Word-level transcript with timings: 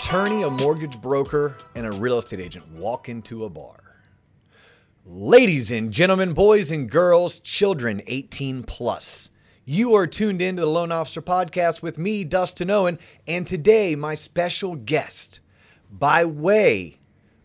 attorney, 0.00 0.42
a 0.44 0.50
mortgage 0.50 0.98
broker, 0.98 1.58
and 1.74 1.84
a 1.84 1.92
real 1.92 2.16
estate 2.16 2.40
agent 2.40 2.66
walk 2.72 3.10
into 3.10 3.44
a 3.44 3.50
bar. 3.50 4.00
Ladies 5.04 5.70
and 5.70 5.92
gentlemen, 5.92 6.32
boys 6.32 6.70
and 6.70 6.90
girls, 6.90 7.38
children 7.40 8.00
18 8.06 8.62
plus. 8.62 9.30
You 9.66 9.94
are 9.94 10.06
tuned 10.06 10.40
in 10.40 10.56
to 10.56 10.62
the 10.62 10.68
Loan 10.68 10.90
Officer 10.90 11.20
Podcast 11.20 11.82
with 11.82 11.98
me, 11.98 12.24
Dustin 12.24 12.70
Owen, 12.70 12.98
and 13.26 13.46
today 13.46 13.94
my 13.94 14.14
special 14.14 14.74
guest, 14.74 15.40
by 15.90 16.24
way 16.24 16.96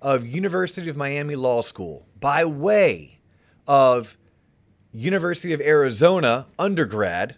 of 0.01 0.25
University 0.25 0.89
of 0.89 0.95
Miami 0.95 1.35
Law 1.35 1.59
School, 1.59 2.07
by 2.21 2.45
way 2.45 3.19
of 3.67 4.17
University 4.93 5.51
of 5.51 5.59
Arizona 5.59 6.47
undergrad, 6.57 7.35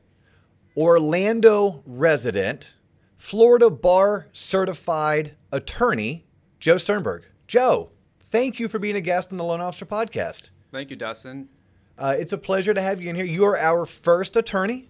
Orlando 0.78 1.82
resident, 1.88 2.76
Florida 3.18 3.70
bar 3.70 4.28
certified 4.32 5.36
attorney, 5.52 6.26
Joe 6.60 6.78
Sternberg. 6.78 7.26
Joe, 7.48 7.92
thank 8.30 8.60
you 8.60 8.68
for 8.68 8.80
being 8.80 8.96
a 8.96 9.02
guest 9.02 9.32
on 9.32 9.38
the 9.38 9.44
Loan 9.44 9.60
Officer 9.60 9.86
Podcast. 9.86 10.52
Thank 10.72 10.90
you, 10.90 10.96
Dustin. 10.96 11.50
Uh, 11.98 12.16
it's 12.18 12.32
a 12.32 12.38
pleasure 12.38 12.74
to 12.74 12.82
have 12.82 13.02
you 13.02 13.10
in 13.10 13.16
here. 13.16 13.26
You 13.26 13.46
are 13.46 13.58
our 13.58 13.86
first 13.86 14.38
attorney. 14.38 14.90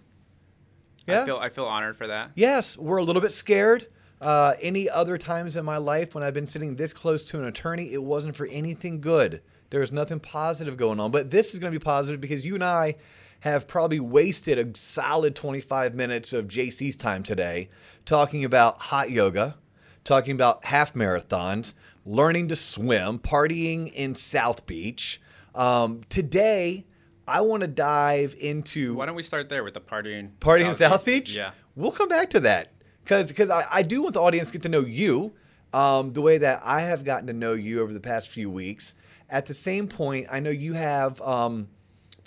I 1.08 1.26
feel 1.26 1.38
I 1.38 1.48
feel 1.48 1.66
honored 1.66 1.96
for 1.96 2.08
that. 2.08 2.32
Yes, 2.36 2.78
we're 2.78 2.98
a 2.98 3.04
little 3.04 3.22
bit 3.22 3.32
scared. 3.32 3.88
Uh, 4.20 4.56
any 4.62 4.90
other 4.90 5.18
times 5.18 5.56
in 5.56 5.64
my 5.64 5.78
life 5.78 6.14
when 6.14 6.24
I've 6.24 6.34
been 6.34 6.46
sitting 6.46 6.76
this 6.76 6.92
close 6.92 7.26
to 7.28 7.40
an 7.40 7.46
attorney, 7.46 7.94
it 7.94 8.04
wasn't 8.04 8.36
for 8.36 8.46
anything 8.48 9.00
good. 9.00 9.42
There 9.70 9.80
was 9.80 9.94
nothing 9.94 10.20
positive 10.20 10.76
going 10.76 11.00
on. 11.00 11.12
But 11.12 11.32
this 11.32 11.54
is 11.54 11.60
going 11.60 11.72
to 11.72 11.80
be 11.80 11.84
positive 11.84 12.20
because 12.20 12.46
you 12.46 12.56
and 12.56 12.64
I 12.64 12.96
have 13.42 13.68
probably 13.68 14.00
wasted 14.00 14.58
a 14.58 14.78
solid 14.78 15.36
25 15.36 15.94
minutes 15.94 16.34
of 16.34 16.48
JC's 16.48 16.96
time 16.96 17.24
today 17.24 17.70
talking 18.06 18.44
about 18.44 18.78
hot 18.78 19.12
yoga, 19.12 19.58
talking 20.04 20.32
about 20.32 20.66
half 20.66 20.94
marathons, 20.94 21.74
learning 22.06 22.48
to 22.48 22.56
swim, 22.56 23.20
partying 23.20 23.92
in 23.94 24.16
South 24.16 24.66
Beach. 24.66 25.22
Um, 25.54 26.02
today, 26.10 26.86
I 27.28 27.42
want 27.42 27.62
to 27.62 27.68
dive 27.68 28.36
into 28.40 28.96
Why 28.96 29.06
don't 29.06 29.16
we 29.16 29.24
start 29.24 29.50
there 29.50 29.64
with 29.64 29.74
the 29.74 29.82
party 29.82 30.14
in 30.18 30.30
Party 30.40 30.64
in 30.64 30.74
South 30.74 31.04
Beach? 31.04 31.36
Yeah. 31.36 31.52
We'll 31.76 31.92
come 31.92 32.08
back 32.08 32.30
to 32.32 32.40
that 32.42 32.72
because 33.04 33.28
because 33.28 33.50
I, 33.50 33.68
I 33.70 33.82
do 33.82 34.02
want 34.02 34.14
the 34.14 34.22
audience 34.22 34.48
to 34.50 34.54
get 34.54 34.64
to 34.64 34.70
know 34.70 34.80
you 34.82 35.34
um, 35.74 36.14
the 36.14 36.22
way 36.22 36.38
that 36.38 36.62
I 36.64 36.82
have 36.82 37.04
gotten 37.04 37.28
to 37.28 37.34
know 37.34 37.54
you 37.54 37.82
over 37.82 37.94
the 37.94 38.00
past 38.00 38.32
few 38.32 38.50
weeks. 38.50 38.96
At 39.30 39.46
the 39.46 39.54
same 39.54 39.88
point, 39.88 40.28
I 40.32 40.40
know 40.40 40.50
you 40.50 40.74
have 40.74 41.22
um, 41.22 41.68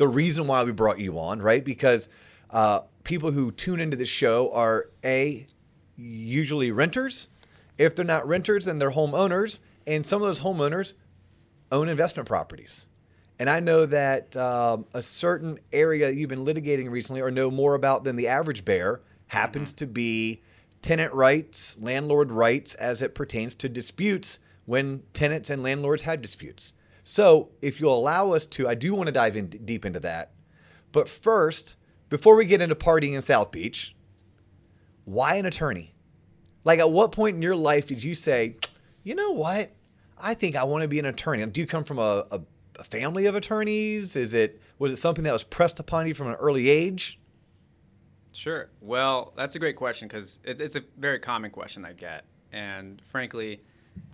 the 0.01 0.09
reason 0.09 0.47
why 0.47 0.65
we 0.65 0.73
brought 0.73 0.99
you 0.99 1.19
on, 1.19 1.43
right? 1.43 1.63
Because 1.63 2.09
uh, 2.49 2.81
people 3.05 3.33
who 3.33 3.53
tune 3.53 3.81
into 3.81 3.99
the 3.99 4.07
show 4.07 4.51
are 4.51 4.89
a 5.05 5.47
usually 5.95 6.73
renters. 6.73 7.29
If 7.77 7.95
they're 7.95 8.07
not 8.07 8.27
renters, 8.27 8.65
then 8.65 8.79
they're 8.79 8.93
homeowners, 8.93 9.61
and 9.87 10.05
some 10.05 10.23
of 10.23 10.27
those 10.27 10.41
homeowners 10.41 10.95
own 11.71 11.91
investment 11.91 12.27
properties. 12.27 12.87
And 13.39 13.51
I 13.51 13.61
know 13.61 13.85
that 13.85 14.35
um, 14.37 14.87
a 14.95 15.03
certain 15.03 15.59
area 15.71 16.07
that 16.07 16.15
you've 16.15 16.31
been 16.31 16.47
litigating 16.47 16.91
recently 16.91 17.21
or 17.21 17.31
know 17.31 17.51
more 17.51 17.75
about 17.75 18.03
than 18.03 18.17
the 18.17 18.29
average 18.29 18.65
bear 18.65 19.03
happens 19.27 19.75
to 19.75 19.87
be 19.87 20.41
tenant 20.81 21.13
rights, 21.13 21.77
landlord 21.79 22.33
rights 22.33 22.73
as 22.77 23.03
it 23.03 23.15
pertains 23.15 23.55
to 23.57 23.69
disputes 23.69 24.39
when 24.65 25.03
tenants 25.13 25.51
and 25.51 25.63
landlords 25.63 26.03
have 26.03 26.23
disputes. 26.23 26.73
So, 27.03 27.51
if 27.63 27.81
you'll 27.81 27.97
allow 27.97 28.33
us 28.33 28.47
to, 28.49 28.69
I 28.69 28.75
do 28.75 28.95
want 28.95 29.07
to 29.07 29.13
dive 29.13 29.37
in 29.37 29.47
deep 29.49 29.85
into 29.85 30.01
that. 30.01 30.33
But 30.93 31.09
first, 31.09 31.77
before 32.09 32.37
we 32.37 32.45
get 32.45 32.61
into 32.61 32.75
partying 32.75 33.15
in 33.15 33.23
South 33.23 33.51
Beach, 33.51 33.95
why 35.05 35.37
an 35.37 35.47
attorney? 35.47 35.95
Like, 36.65 36.79
at 36.79 36.91
what 36.91 37.13
point 37.13 37.37
in 37.37 37.43
your 37.43 37.57
life 37.57 37.87
did 37.87 38.03
you 38.03 38.15
say, 38.15 38.57
you 39.03 39.15
know 39.15 39.31
what? 39.31 39.71
I 40.19 40.35
think 40.35 40.57
I 40.57 40.65
want 40.65 40.83
to 40.83 40.89
be 40.89 40.99
an 40.99 41.07
attorney. 41.07 41.45
Do 41.47 41.61
you 41.61 41.67
come 41.67 41.85
from 41.85 41.99
a, 41.99 42.27
a, 42.31 42.41
a 42.79 42.85
family 42.85 43.27
of 43.27 43.35
attorneys? 43.35 44.17
Is 44.17 44.35
it 44.35 44.61
was 44.79 44.93
it 44.93 44.97
something 44.97 45.25
that 45.25 45.33
was 45.33 45.45
pressed 45.45 45.81
upon 45.81 46.07
you 46.07 46.15
from 46.15 46.29
an 46.29 46.35
early 46.35 46.69
age? 46.69 47.19
Sure. 48.33 48.69
Well, 48.81 49.33
that's 49.37 49.55
a 49.57 49.59
great 49.59 49.77
question 49.77 50.07
because 50.07 50.39
it, 50.45 50.61
it's 50.61 50.77
a 50.77 50.83
very 50.99 51.19
common 51.19 51.51
question 51.51 51.85
I 51.85 51.95
get, 51.95 52.25
and 52.53 53.03
frankly, 53.07 53.63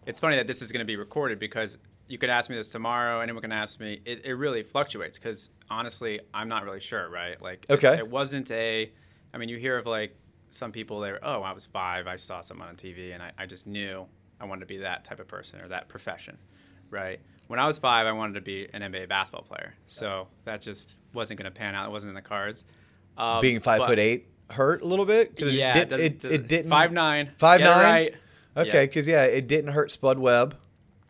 it's 0.06 0.20
funny 0.20 0.36
that 0.36 0.46
this 0.46 0.62
is 0.62 0.72
going 0.72 0.80
to 0.80 0.86
be 0.86 0.96
recorded 0.96 1.38
because 1.38 1.78
you 2.08 2.18
could 2.18 2.30
ask 2.30 2.48
me 2.50 2.56
this 2.56 2.68
tomorrow, 2.68 3.20
anyone 3.20 3.42
can 3.42 3.52
ask 3.52 3.80
me. 3.80 4.00
It, 4.04 4.24
it 4.24 4.34
really 4.34 4.62
fluctuates 4.62 5.18
because 5.18 5.50
honestly, 5.70 6.20
I'm 6.32 6.48
not 6.48 6.64
really 6.64 6.80
sure, 6.80 7.08
right? 7.10 7.40
Like, 7.40 7.66
Okay. 7.68 7.96
it, 7.98 8.08
wasn't 8.08 8.50
a. 8.50 8.90
I 9.34 9.38
mean, 9.38 9.48
you 9.48 9.56
hear 9.58 9.76
of 9.78 9.86
like 9.86 10.16
some 10.50 10.72
people. 10.72 11.00
They're 11.00 11.18
oh, 11.22 11.42
I 11.42 11.52
was 11.52 11.66
five, 11.66 12.06
I 12.06 12.16
saw 12.16 12.40
someone 12.40 12.68
on 12.68 12.76
TV, 12.76 13.12
and 13.12 13.22
I, 13.22 13.32
I 13.38 13.46
just 13.46 13.66
knew 13.66 14.06
I 14.40 14.44
wanted 14.44 14.60
to 14.60 14.66
be 14.66 14.78
that 14.78 15.04
type 15.04 15.20
of 15.20 15.28
person 15.28 15.60
or 15.60 15.68
that 15.68 15.88
profession, 15.88 16.38
right? 16.90 17.20
When 17.48 17.58
I 17.60 17.66
was 17.66 17.78
five, 17.78 18.06
I 18.06 18.12
wanted 18.12 18.34
to 18.34 18.40
be 18.40 18.68
an 18.72 18.82
NBA 18.82 19.08
basketball 19.08 19.42
player, 19.44 19.74
so 19.86 20.28
that 20.44 20.60
just 20.60 20.96
wasn't 21.12 21.38
going 21.40 21.50
to 21.52 21.56
pan 21.56 21.74
out. 21.74 21.88
It 21.88 21.92
wasn't 21.92 22.10
in 22.10 22.14
the 22.14 22.22
cards. 22.22 22.64
Um, 23.16 23.40
Being 23.40 23.60
five 23.60 23.80
but- 23.80 23.88
foot 23.88 23.98
eight 23.98 24.28
hurt 24.50 24.82
a 24.82 24.84
little 24.84 25.06
bit 25.06 25.34
because 25.34 25.54
Yeah, 25.54 25.76
it, 25.76 25.88
did, 25.88 26.00
it, 26.00 26.20
doesn't- 26.20 26.40
it 26.40 26.48
didn't 26.48 26.70
Five 26.70 26.92
nine. 26.92 27.30
Five 27.36 27.60
nine? 27.60 27.82
Right. 27.84 28.14
Okay, 28.56 28.68
Yeah. 28.68 28.80
because 28.86 29.08
yeah, 29.08 29.24
it 29.24 29.48
didn't 29.48 29.72
hurt 29.72 29.90
Spud 29.90 30.18
Webb 30.18 30.56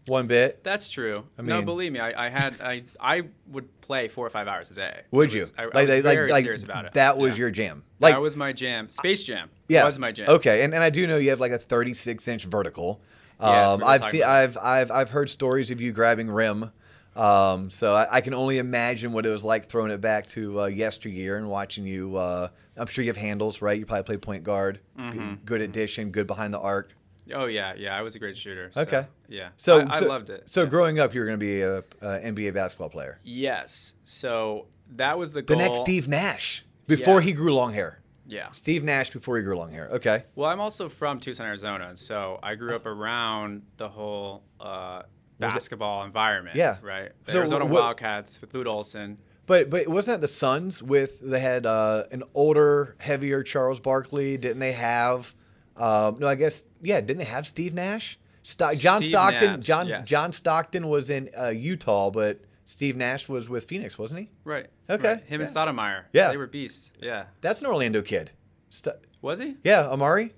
one 0.08 0.26
bit. 0.26 0.62
That's 0.64 0.88
true. 0.88 1.24
I 1.38 1.42
no, 1.42 1.62
believe 1.62 1.92
me, 1.92 2.00
I, 2.00 2.26
I 2.26 2.28
had 2.28 2.60
I 2.60 2.84
I 3.00 3.22
would 3.48 3.80
play 3.80 4.08
four 4.08 4.26
or 4.26 4.30
five 4.30 4.48
hours 4.48 4.70
a 4.70 4.74
day. 4.74 5.00
Would 5.10 5.28
It 5.30 5.34
you? 5.34 5.40
was- 5.40 5.52
I, 5.58 5.62
I 5.62 5.64
like, 5.66 5.74
was 5.74 5.88
like, 5.88 6.02
very 6.04 6.30
like, 6.30 6.44
serious 6.44 6.62
about 6.62 6.84
it. 6.84 6.94
That 6.94 7.18
was 7.18 7.34
Yeah. 7.34 7.40
your 7.40 7.50
jam. 7.50 7.82
Like 8.00 8.14
that 8.14 8.20
was 8.20 8.36
my 8.36 8.52
jam. 8.52 8.88
Space 8.88 9.24
Jam. 9.24 9.48
yeah, 9.68 9.84
was 9.84 9.98
my 9.98 10.12
jam. 10.12 10.28
Okay, 10.28 10.62
and, 10.64 10.74
and 10.74 10.82
I 10.82 10.90
do 10.90 11.06
know 11.06 11.16
you 11.16 11.30
have 11.30 11.40
like 11.40 11.52
a 11.52 11.58
36 11.58 12.26
inch 12.28 12.44
vertical. 12.44 13.00
Yes, 13.40 13.68
Um, 13.70 13.82
I've 13.84 14.04
seen, 14.04 14.22
I've, 14.22 14.56
I've, 14.56 14.90
I've 14.90 15.10
heard 15.10 15.28
stories 15.28 15.70
of 15.70 15.80
you 15.80 15.92
grabbing 15.92 16.30
rim. 16.30 16.70
Um, 17.14 17.70
so 17.70 17.94
I, 17.94 18.06
I 18.16 18.20
can 18.20 18.34
only 18.34 18.58
imagine 18.58 19.12
what 19.12 19.24
it 19.24 19.30
was 19.30 19.44
like 19.44 19.68
throwing 19.68 19.90
it 19.90 20.00
back 20.02 20.26
to 20.28 20.62
uh, 20.62 20.66
yesteryear 20.66 21.36
and 21.38 21.48
watching 21.48 21.86
you. 21.86 22.16
Uh, 22.16 22.48
I'm 22.76 22.86
sure 22.86 23.02
you 23.04 23.08
have 23.10 23.16
handles, 23.16 23.62
right? 23.62 23.78
You 23.78 23.86
probably 23.86 24.04
play 24.04 24.16
point 24.18 24.44
guard, 24.44 24.80
Mm-hmm. 24.98 25.18
good, 25.18 25.44
good 25.46 25.62
at 25.62 25.72
dishing, 25.72 26.12
good 26.12 26.26
behind 26.26 26.52
the 26.52 26.60
arc. 26.60 26.92
Oh 27.34 27.46
yeah, 27.46 27.74
yeah. 27.76 27.96
I 27.96 28.02
was 28.02 28.14
a 28.14 28.18
great 28.18 28.36
shooter. 28.36 28.70
so, 28.72 28.80
Okay. 28.82 29.06
Yeah. 29.28 29.48
So 29.56 29.80
I, 29.80 29.96
I 29.96 30.00
so, 30.00 30.06
loved 30.06 30.30
it. 30.30 30.48
So 30.48 30.62
yeah. 30.62 30.68
growing 30.68 30.98
up, 30.98 31.14
you 31.14 31.20
were 31.20 31.26
going 31.26 31.38
to 31.38 31.44
be 31.44 31.60
a, 31.62 31.78
a 31.78 32.20
NBA 32.20 32.54
basketball 32.54 32.88
player. 32.88 33.18
Yes. 33.24 33.94
So 34.04 34.66
that 34.96 35.18
was 35.18 35.32
the 35.32 35.42
goal. 35.42 35.56
The 35.56 35.62
next 35.64 35.78
Steve 35.78 36.08
Nash 36.08 36.64
before 36.86 37.20
Yeah. 37.20 37.26
he 37.26 37.32
grew 37.32 37.52
long 37.52 37.72
hair. 37.72 38.00
Yeah. 38.28 38.50
Steve 38.52 38.82
Nash 38.84 39.10
before 39.10 39.36
he 39.36 39.42
grew 39.42 39.56
long 39.56 39.70
hair. 39.72 39.88
Okay. 39.92 40.24
Well, 40.34 40.50
I'm 40.50 40.60
also 40.60 40.88
from 40.88 41.20
Tucson, 41.20 41.46
Arizona, 41.46 41.88
and 41.88 41.98
so 41.98 42.38
I 42.42 42.54
grew 42.56 42.74
up 42.74 42.84
around 42.86 43.62
the 43.76 43.88
whole 43.88 44.42
uh, 44.60 45.02
basketball 45.38 46.04
environment. 46.04 46.56
Yeah. 46.56 46.78
Right. 46.82 47.12
The 47.24 47.32
So 47.32 47.38
Arizona 47.38 47.64
what- 47.64 47.82
Wildcats 47.82 48.40
with 48.40 48.52
Lute 48.54 48.66
Olson. 48.66 49.18
But 49.46 49.70
but 49.70 49.86
wasn't 49.86 50.16
that 50.16 50.20
the 50.22 50.32
Suns 50.32 50.82
with 50.82 51.20
they 51.20 51.38
had 51.38 51.66
uh, 51.66 52.04
an 52.10 52.24
older, 52.34 52.96
heavier 52.98 53.44
Charles 53.44 53.78
Barkley? 53.78 54.36
Didn't 54.36 54.58
they 54.58 54.72
have? 54.72 55.36
Um, 55.76 56.16
no, 56.18 56.26
I 56.26 56.34
guess 56.34 56.64
yeah. 56.82 57.00
Didn't 57.00 57.18
they 57.18 57.24
have 57.24 57.46
Steve 57.46 57.74
Nash? 57.74 58.18
John 58.44 58.74
Steve 59.00 59.10
Stockton. 59.10 59.56
Nash, 59.56 59.64
John 59.64 59.88
yes. 59.88 60.08
John 60.08 60.32
Stockton 60.32 60.88
was 60.88 61.10
in 61.10 61.30
uh, 61.38 61.48
Utah, 61.48 62.10
but 62.10 62.40
Steve 62.64 62.96
Nash 62.96 63.28
was 63.28 63.48
with 63.48 63.64
Phoenix, 63.66 63.98
wasn't 63.98 64.20
he? 64.20 64.30
Right. 64.44 64.66
Okay, 64.88 65.14
right. 65.14 65.24
Him 65.24 65.40
and 65.40 65.50
Stoudemire. 65.50 66.04
Yeah. 66.12 66.30
They 66.30 66.36
were 66.36 66.46
beasts. 66.46 66.92
Yeah. 67.00 67.24
That's 67.40 67.60
an 67.60 67.66
Orlando 67.66 68.02
kid. 68.02 68.30
St- 68.70 68.96
Was 69.20 69.38
he? 69.40 69.56
yeah, 69.64 69.88
Amari. 69.88 70.32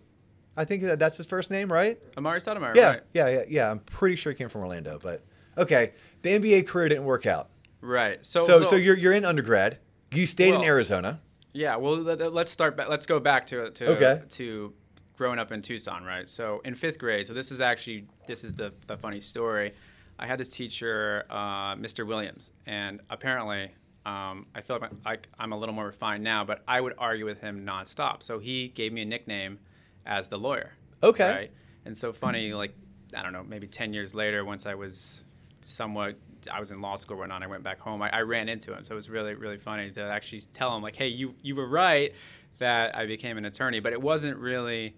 I 0.57 0.65
think 0.65 0.83
that 0.83 0.99
that's 0.99 1.17
his 1.19 1.27
first 1.27 1.51
name, 1.51 1.71
right? 1.73 2.03
Amari 2.17 2.41
Stoudemire. 2.41 2.75
Yeah, 2.75 2.89
Right. 2.89 3.03
yeah, 3.13 3.29
yeah, 3.29 3.43
yeah. 3.49 3.71
I'm 3.71 3.79
pretty 3.81 4.17
sure 4.17 4.33
he 4.33 4.39
came 4.39 4.49
from 4.49 4.63
Orlando, 4.63 4.99
but 5.03 5.23
okay. 5.57 5.93
The 6.23 6.31
NBA 6.39 6.67
career 6.67 6.89
didn't 6.89 7.05
work 7.05 7.27
out. 7.27 7.51
Right. 7.81 8.25
So. 8.25 8.41
So 8.41 8.65
so 8.65 8.75
you're 8.77 8.97
you're 8.97 9.13
in 9.13 9.25
undergrad. 9.25 9.79
You 10.13 10.27
stayed 10.27 10.55
in 10.55 10.63
Arizona. 10.65 11.21
Yeah. 11.53 11.77
Well, 11.77 11.97
let, 11.99 12.21
us 12.21 12.51
start. 12.51 12.77
Back, 12.77 12.89
let's 12.89 13.07
go 13.07 13.21
back 13.21 13.47
to 13.49 13.71
to 13.71 13.87
Okay. 13.91 14.23
to 14.31 14.73
growing 15.19 15.39
up 15.39 15.53
in 15.53 15.61
Tucson. 15.61 16.05
Right. 16.05 16.29
So 16.29 16.63
in 16.65 16.75
fifth 16.75 16.99
grade. 16.99 17.27
So 17.27 17.35
this 17.35 17.51
is 17.53 17.61
actually 17.61 18.07
this 18.27 18.45
is 18.45 18.55
the 18.55 18.73
the 18.87 18.97
funny 18.97 19.21
story. 19.21 19.75
I 20.19 20.27
had 20.27 20.41
this 20.41 20.49
teacher, 20.49 21.25
uh, 21.29 21.75
Mr. 21.77 22.07
Williams, 22.07 22.51
and 22.65 23.01
apparently. 23.11 23.73
Um, 24.07 24.47
I 24.55 24.63
feel 24.63 24.79
like, 24.79 24.91
like 25.05 25.29
I'm 25.39 25.53
a 25.53 25.59
little 25.59 25.75
more 25.75 25.85
refined 25.85 26.25
now, 26.25 26.43
but 26.43 26.63
I 26.67 26.81
would 26.81 26.95
argue 26.97 27.27
with 27.27 27.43
him 27.43 27.67
nonstop. 27.67 28.23
So 28.23 28.39
he 28.39 28.69
gave 28.69 28.91
me 28.91 29.03
a 29.03 29.05
nickname 29.05 29.59
as 30.07 30.29
the 30.29 30.39
lawyer. 30.39 30.73
Okay. 31.03 31.31
Right. 31.31 31.51
And 31.85 31.95
so 31.95 32.15
funny, 32.15 32.55
like 32.55 32.73
I 33.15 33.23
don't 33.23 33.35
know, 33.35 33.45
maybe 33.45 33.67
ten 33.67 33.93
years 33.93 34.15
later, 34.15 34.47
once 34.47 34.65
I 34.65 34.77
was 34.77 35.23
somewhat, 35.61 36.17
I 36.51 36.59
was 36.59 36.71
in 36.71 36.81
law 36.81 36.97
school 36.97 37.17
or 37.17 37.21
whatnot. 37.21 37.43
I 37.43 37.49
went 37.49 37.65
back 37.65 37.81
home. 37.81 38.01
I, 38.01 38.09
I 38.09 38.21
ran 38.23 38.49
into 38.49 38.73
him, 38.73 38.83
so 38.83 38.93
it 38.93 38.97
was 38.97 39.11
really, 39.11 39.35
really 39.35 39.59
funny 39.59 39.91
to 39.91 40.03
actually 40.03 40.41
tell 40.55 40.75
him, 40.75 40.83
like, 40.83 40.97
"Hey, 40.97 41.09
you 41.09 41.35
you 41.43 41.55
were 41.55 41.69
right 41.69 42.15
that 42.59 42.97
I 42.97 43.05
became 43.07 43.37
an 43.37 43.45
attorney, 43.45 43.81
but 43.81 43.93
it 43.93 44.01
wasn't 44.01 44.39
really 44.39 44.95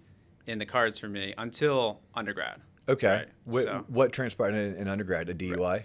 in 0.47 0.59
the 0.59 0.65
cards 0.65 0.97
for 0.97 1.07
me 1.07 1.33
until 1.37 1.99
undergrad." 2.15 2.61
Okay. 2.89 3.07
Right, 3.07 3.27
What, 3.45 3.63
so- 3.63 3.85
what 3.87 4.11
transpired 4.11 4.55
in, 4.55 4.75
in 4.75 4.87
undergrad? 4.87 5.29
A 5.29 5.33
DUI? 5.35 5.83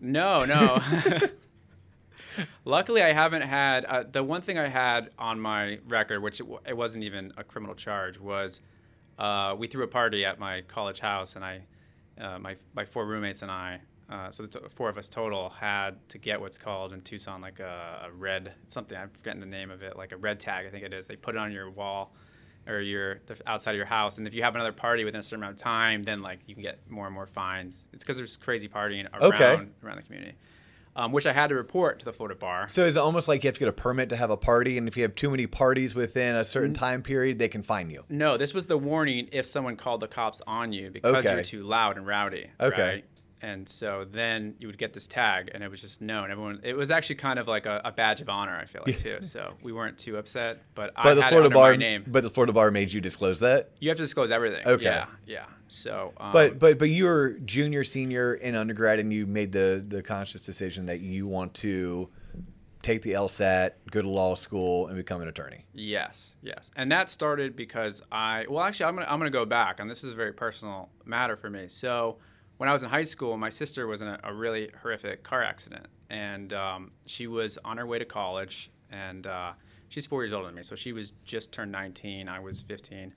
No, 0.00 0.44
no. 0.46 0.78
Luckily, 2.64 3.02
I 3.02 3.12
haven't 3.12 3.42
had 3.42 3.84
uh, 3.84 4.04
the 4.10 4.22
one 4.22 4.40
thing 4.40 4.56
I 4.58 4.68
had 4.68 5.10
on 5.18 5.40
my 5.40 5.78
record, 5.88 6.22
which 6.22 6.40
it, 6.40 6.44
w- 6.44 6.60
it 6.66 6.76
wasn't 6.76 7.04
even 7.04 7.32
a 7.36 7.42
criminal 7.44 7.74
charge, 7.74 8.18
was 8.18 8.60
uh, 9.18 9.54
we 9.58 9.66
threw 9.66 9.82
a 9.82 9.88
party 9.88 10.24
at 10.24 10.38
my 10.38 10.62
college 10.62 11.00
house, 11.00 11.36
and 11.36 11.44
I, 11.44 11.60
uh, 12.20 12.38
my 12.38 12.56
my 12.74 12.84
four 12.84 13.04
roommates 13.06 13.42
and 13.42 13.50
I, 13.50 13.80
uh, 14.08 14.30
so 14.30 14.44
the 14.44 14.60
t- 14.60 14.66
four 14.70 14.88
of 14.88 14.96
us 14.96 15.08
total, 15.08 15.50
had 15.50 15.96
to 16.10 16.18
get 16.18 16.40
what's 16.40 16.56
called 16.56 16.92
in 16.92 17.00
Tucson 17.00 17.40
like 17.40 17.58
a, 17.60 18.06
a 18.08 18.12
red 18.12 18.52
something. 18.68 18.96
I'm 18.96 19.10
forgetting 19.10 19.40
the 19.40 19.46
name 19.46 19.70
of 19.70 19.82
it, 19.82 19.96
like 19.96 20.12
a 20.12 20.16
red 20.16 20.38
tag, 20.40 20.66
I 20.66 20.70
think 20.70 20.84
it 20.84 20.94
is. 20.94 21.06
They 21.06 21.16
put 21.16 21.34
it 21.34 21.38
on 21.38 21.50
your 21.52 21.68
wall 21.68 22.14
or 22.66 22.80
your 22.80 23.20
the 23.26 23.36
outside 23.46 23.72
of 23.72 23.76
your 23.76 23.86
house, 23.86 24.18
and 24.18 24.26
if 24.26 24.34
you 24.34 24.42
have 24.42 24.54
another 24.54 24.72
party 24.72 25.04
within 25.04 25.20
a 25.20 25.22
certain 25.22 25.42
amount 25.42 25.56
of 25.56 25.62
time, 25.62 26.02
then 26.02 26.22
like 26.22 26.40
you 26.46 26.54
can 26.54 26.62
get 26.62 26.78
more 26.90 27.06
and 27.06 27.14
more 27.14 27.26
fines. 27.26 27.86
It's 27.92 28.04
because 28.04 28.16
there's 28.16 28.36
crazy 28.36 28.68
partying 28.68 29.06
around 29.12 29.32
Okay. 29.34 29.66
around 29.84 29.96
the 29.96 30.02
community, 30.02 30.34
um, 30.96 31.12
which 31.12 31.26
I 31.26 31.32
had 31.32 31.48
to 31.48 31.54
report 31.54 31.98
to 32.00 32.04
the 32.04 32.12
Florida 32.12 32.38
bar. 32.38 32.68
So 32.68 32.84
it's 32.84 32.96
almost 32.96 33.28
like 33.28 33.42
you 33.42 33.48
have 33.48 33.54
to 33.54 33.60
get 33.60 33.68
a 33.68 33.72
permit 33.72 34.08
to 34.10 34.16
have 34.16 34.30
a 34.30 34.36
party, 34.36 34.76
and 34.78 34.86
if 34.88 34.96
you 34.96 35.02
have 35.02 35.14
too 35.14 35.30
many 35.30 35.46
parties 35.46 35.94
within 35.94 36.34
a 36.36 36.44
certain 36.44 36.74
time 36.74 37.02
period, 37.02 37.38
they 37.38 37.48
can 37.48 37.62
fine 37.62 37.90
you. 37.90 38.04
No, 38.08 38.36
this 38.36 38.52
was 38.54 38.66
the 38.66 38.76
warning 38.78 39.28
if 39.32 39.46
someone 39.46 39.76
called 39.76 40.00
the 40.00 40.08
cops 40.08 40.42
on 40.46 40.72
you 40.72 40.90
because 40.90 41.24
Okay. 41.26 41.34
you're 41.34 41.42
too 41.44 41.62
loud 41.62 41.96
and 41.96 42.06
rowdy. 42.06 42.48
Okay. 42.60 42.80
Right? 42.82 43.04
And 43.42 43.68
so 43.68 44.06
then 44.10 44.54
you 44.58 44.66
would 44.66 44.76
get 44.76 44.92
this 44.92 45.06
tag, 45.06 45.50
and 45.54 45.64
it 45.64 45.70
was 45.70 45.80
just 45.80 46.00
known. 46.00 46.30
Everyone, 46.30 46.60
it 46.62 46.74
was 46.74 46.90
actually 46.90 47.16
kind 47.16 47.38
of 47.38 47.48
like 47.48 47.66
a, 47.66 47.80
a 47.84 47.92
badge 47.92 48.20
of 48.20 48.28
honor. 48.28 48.56
I 48.56 48.66
feel 48.66 48.82
like 48.86 48.98
too. 48.98 49.18
So 49.22 49.54
we 49.62 49.72
weren't 49.72 49.96
too 49.96 50.16
upset, 50.18 50.62
but, 50.74 50.92
I 50.96 51.14
the 51.14 51.22
Florida 51.22 51.50
bar, 51.50 51.70
my 51.70 51.76
name. 51.76 52.04
but 52.06 52.22
the 52.22 52.30
Florida 52.30 52.52
bar 52.52 52.70
made 52.70 52.92
you 52.92 53.00
disclose 53.00 53.40
that. 53.40 53.70
you 53.80 53.88
have 53.88 53.96
to 53.96 54.02
disclose 54.02 54.30
everything. 54.30 54.66
Okay. 54.66 54.84
Yeah, 54.84 55.06
yeah. 55.26 55.44
So, 55.68 56.12
um, 56.18 56.32
But 56.32 56.58
but 56.58 56.78
but 56.78 56.90
you 56.90 57.04
were 57.04 57.38
junior, 57.44 57.84
senior 57.84 58.34
in 58.34 58.54
undergrad, 58.54 58.98
and 58.98 59.12
you 59.12 59.26
made 59.26 59.52
the 59.52 59.82
the 59.86 60.02
conscious 60.02 60.44
decision 60.44 60.86
that 60.86 61.00
you 61.00 61.26
want 61.26 61.54
to 61.54 62.10
take 62.82 63.02
the 63.02 63.12
LSAT, 63.12 63.72
go 63.90 64.02
to 64.02 64.08
law 64.08 64.34
school, 64.34 64.86
and 64.86 64.96
become 64.96 65.20
an 65.20 65.28
attorney. 65.28 65.66
Yes, 65.74 66.34
yes, 66.42 66.70
and 66.76 66.90
that 66.92 67.10
started 67.10 67.54
because 67.54 68.02
I 68.10 68.46
well, 68.48 68.64
actually, 68.64 68.86
I'm 68.86 68.96
gonna 68.96 69.06
I'm 69.08 69.18
gonna 69.18 69.30
go 69.30 69.44
back, 69.44 69.80
and 69.80 69.90
this 69.90 70.02
is 70.04 70.12
a 70.12 70.14
very 70.14 70.32
personal 70.32 70.88
matter 71.04 71.36
for 71.36 71.50
me. 71.50 71.68
So, 71.68 72.16
when 72.60 72.68
I 72.68 72.74
was 72.74 72.82
in 72.82 72.90
high 72.90 73.04
school, 73.04 73.38
my 73.38 73.48
sister 73.48 73.86
was 73.86 74.02
in 74.02 74.08
a, 74.08 74.20
a 74.22 74.34
really 74.34 74.70
horrific 74.82 75.22
car 75.22 75.42
accident, 75.42 75.86
and 76.10 76.52
um, 76.52 76.90
she 77.06 77.26
was 77.26 77.56
on 77.64 77.78
her 77.78 77.86
way 77.86 77.98
to 77.98 78.04
college, 78.04 78.70
and 78.90 79.26
uh, 79.26 79.52
she's 79.88 80.04
four 80.04 80.22
years 80.22 80.34
older 80.34 80.48
than 80.48 80.56
me, 80.56 80.62
so 80.62 80.76
she 80.76 80.92
was 80.92 81.14
just 81.24 81.52
turned 81.52 81.72
19. 81.72 82.28
I 82.28 82.38
was 82.38 82.60
15, 82.60 83.14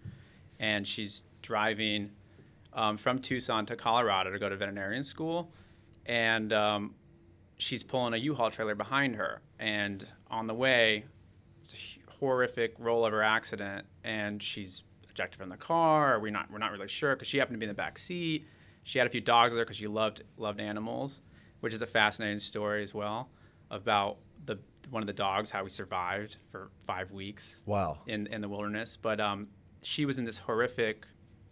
and 0.61 0.87
she's 0.87 1.23
driving 1.41 2.11
um, 2.71 2.95
from 2.95 3.19
Tucson 3.19 3.65
to 3.65 3.75
Colorado 3.75 4.31
to 4.31 4.39
go 4.39 4.47
to 4.47 4.55
veterinarian 4.55 5.03
school, 5.03 5.51
and 6.05 6.53
um, 6.53 6.95
she's 7.57 7.83
pulling 7.83 8.13
a 8.13 8.17
U-Haul 8.17 8.49
trailer 8.49 8.75
behind 8.75 9.17
her, 9.17 9.41
and 9.59 10.07
on 10.31 10.47
the 10.47 10.53
way, 10.53 11.03
it's 11.59 11.73
a 11.73 12.11
horrific 12.13 12.79
rollover 12.79 13.21
accident, 13.21 13.87
and 14.05 14.41
she's 14.41 14.83
ejected 15.09 15.37
from 15.37 15.49
the 15.49 15.57
car. 15.57 16.17
We're 16.21 16.31
not 16.31 16.49
we're 16.49 16.59
not 16.59 16.71
really 16.71 16.87
sure 16.87 17.13
because 17.13 17.27
she 17.27 17.39
happened 17.39 17.55
to 17.55 17.59
be 17.59 17.65
in 17.65 17.71
the 17.71 17.73
back 17.73 17.99
seat. 17.99 18.47
She 18.83 18.97
had 18.99 19.07
a 19.07 19.09
few 19.09 19.21
dogs 19.21 19.51
with 19.53 19.59
her 19.59 19.65
because 19.65 19.77
she 19.77 19.87
loved 19.87 20.23
loved 20.37 20.59
animals, 20.59 21.21
which 21.61 21.73
is 21.73 21.81
a 21.81 21.87
fascinating 21.87 22.39
story 22.39 22.83
as 22.83 22.93
well 22.93 23.29
about 23.71 24.17
the 24.45 24.59
one 24.89 25.01
of 25.01 25.07
the 25.07 25.13
dogs 25.13 25.49
how 25.49 25.63
he 25.63 25.69
survived 25.69 26.37
for 26.51 26.69
five 26.85 27.11
weeks 27.11 27.55
Wow. 27.65 27.99
in, 28.05 28.27
in 28.27 28.41
the 28.41 28.49
wilderness. 28.49 28.97
But 29.01 29.19
um, 29.19 29.47
she 29.81 30.05
was 30.05 30.17
in 30.17 30.25
this 30.25 30.37
horrific 30.39 31.05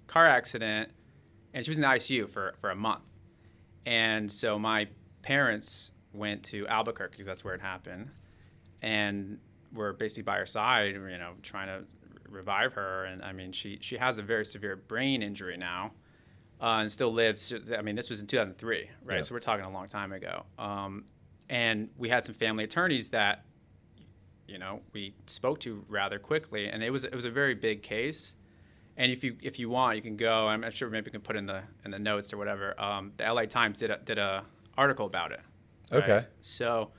car 0.08 0.28
accident, 0.28 0.92
and 1.54 1.66
she 1.66 1.72
was 1.72 1.78
in 1.78 1.84
the 1.84 1.88
ICU 1.88 2.30
for, 2.30 2.54
for 2.60 2.70
a 2.70 2.76
month. 2.76 3.04
And 3.86 4.32
so 4.32 4.60
my 4.60 4.90
parents 5.22 5.92
went 6.14 6.44
to 6.44 6.68
Albuquerque 6.68 7.12
because 7.14 7.26
that's 7.28 7.44
where 7.44 7.56
it 7.56 7.62
happened, 7.62 8.10
and 8.82 9.38
were 9.74 9.94
basically 9.94 10.24
by 10.24 10.38
her 10.38 10.46
side, 10.46 10.94
you 10.96 11.00
know, 11.18 11.34
trying 11.42 11.68
to 11.68 11.86
revive 12.30 12.74
her. 12.74 13.06
And 13.06 13.24
I 13.24 13.32
mean, 13.32 13.54
she 13.54 13.78
she 13.82 13.98
has 13.98 14.18
a 14.18 14.22
very 14.22 14.46
severe 14.46 14.76
brain 14.76 15.24
injury 15.24 15.56
now, 15.58 15.92
uh, 16.62 16.80
and 16.82 16.92
still 16.92 17.12
lives. 17.14 17.52
I 17.78 17.82
mean, 17.82 17.96
this 17.96 18.10
was 18.10 18.22
in 18.22 18.28
2003, 18.28 18.90
right? 19.06 19.16
Yeah. 19.16 19.22
So 19.22 19.34
we're 19.34 19.40
talking 19.40 19.66
a 19.66 19.72
long 19.72 19.88
time 19.88 20.12
ago. 20.12 20.44
Um, 20.60 21.06
and 21.50 21.90
we 21.98 22.10
had 22.10 22.24
some 22.26 22.36
family 22.36 22.64
attorneys 22.64 23.10
that 23.10 23.44
you 24.48 24.58
know 24.58 24.82
we 24.94 25.14
spoke 25.28 25.60
to 25.62 25.86
rather 25.88 26.20
quickly 26.20 26.68
and 26.68 26.84
it 26.84 26.90
was 26.90 27.04
it 27.06 27.16
was 27.16 27.24
a 27.26 27.32
very 27.32 27.54
big 27.56 27.82
case 27.82 28.36
and 28.98 29.10
if 29.12 29.24
you 29.24 29.38
if 29.42 29.58
you 29.60 29.70
want 29.70 29.96
you 29.96 30.02
can 30.02 30.18
go 30.18 30.48
i'm 30.50 30.70
sure 30.72 30.90
maybe 30.90 31.06
we 31.06 31.12
can 31.12 31.22
put 31.22 31.38
in 31.38 31.46
the 31.46 31.62
in 31.86 31.92
the 31.92 32.00
notes 32.00 32.34
or 32.34 32.38
whatever 32.38 32.78
um, 32.82 33.14
the 33.16 33.24
la 33.32 33.44
times 33.46 33.80
did 33.80 33.92
a, 33.92 33.98
did 34.04 34.18
a 34.18 34.44
article 34.78 35.06
about 35.06 35.32
it 35.32 35.40
Okay. 35.94 36.26
so 36.42 36.92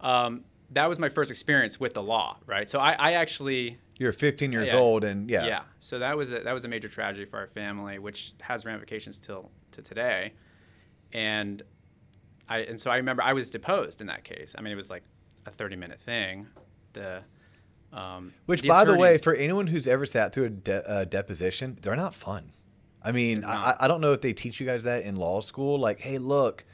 um, 0.00 0.44
that 0.70 0.88
was 0.88 0.98
my 1.00 1.08
first 1.08 1.30
experience 1.30 1.80
with 1.80 1.94
the 1.94 2.02
law 2.02 2.36
right 2.46 2.68
so 2.70 2.78
i, 2.78 2.92
I 2.92 3.12
actually 3.14 3.78
You're 3.98 4.12
15 4.12 4.52
years 4.52 4.72
Yeah. 4.72 4.78
old, 4.78 5.04
and 5.04 5.30
yeah. 5.30 5.46
yeah. 5.46 5.62
So 5.80 5.98
that 5.98 6.16
was 6.16 6.32
a, 6.32 6.40
that 6.40 6.52
was 6.52 6.64
a 6.64 6.68
major 6.68 6.88
tragedy 6.88 7.24
for 7.24 7.38
our 7.38 7.46
family, 7.46 7.98
which 7.98 8.32
has 8.40 8.64
ramifications 8.64 9.18
till 9.18 9.50
to 9.72 9.82
today. 9.82 10.32
And 11.12 11.62
I 12.48 12.58
and 12.60 12.80
so 12.80 12.90
I 12.90 12.96
remember 12.96 13.22
I 13.22 13.32
was 13.32 13.50
deposed 13.50 14.00
in 14.00 14.06
that 14.08 14.24
case. 14.24 14.54
I 14.56 14.62
mean, 14.62 14.72
it 14.72 14.76
was 14.76 14.90
like 14.90 15.02
a 15.46 15.50
thirty 15.50 15.76
minute 15.76 16.00
thing. 16.00 16.46
The 16.94 17.22
um, 17.92 18.32
Which, 18.46 18.62
the 18.62 18.68
by 18.68 18.84
the 18.86 18.94
way, 18.96 19.18
for 19.18 19.34
anyone 19.34 19.66
who's 19.66 19.86
ever 19.86 20.06
sat 20.06 20.32
through 20.32 20.44
a 20.46 20.50
de- 20.50 20.88
uh, 20.90 21.04
deposition, 21.04 21.76
they're 21.82 21.94
not 21.96 22.14
fun. 22.14 22.52
I 23.02 23.12
mean, 23.12 23.44
I. 23.44 23.74
I 23.80 23.88
don't 23.88 24.00
know 24.00 24.12
if 24.12 24.20
they 24.22 24.32
teach 24.32 24.60
you 24.60 24.66
guys 24.66 24.84
that 24.84 25.02
in 25.04 25.16
law 25.16 25.40
school. 25.40 25.78
Like, 25.78 26.00
hey, 26.00 26.16
look, 26.18 26.64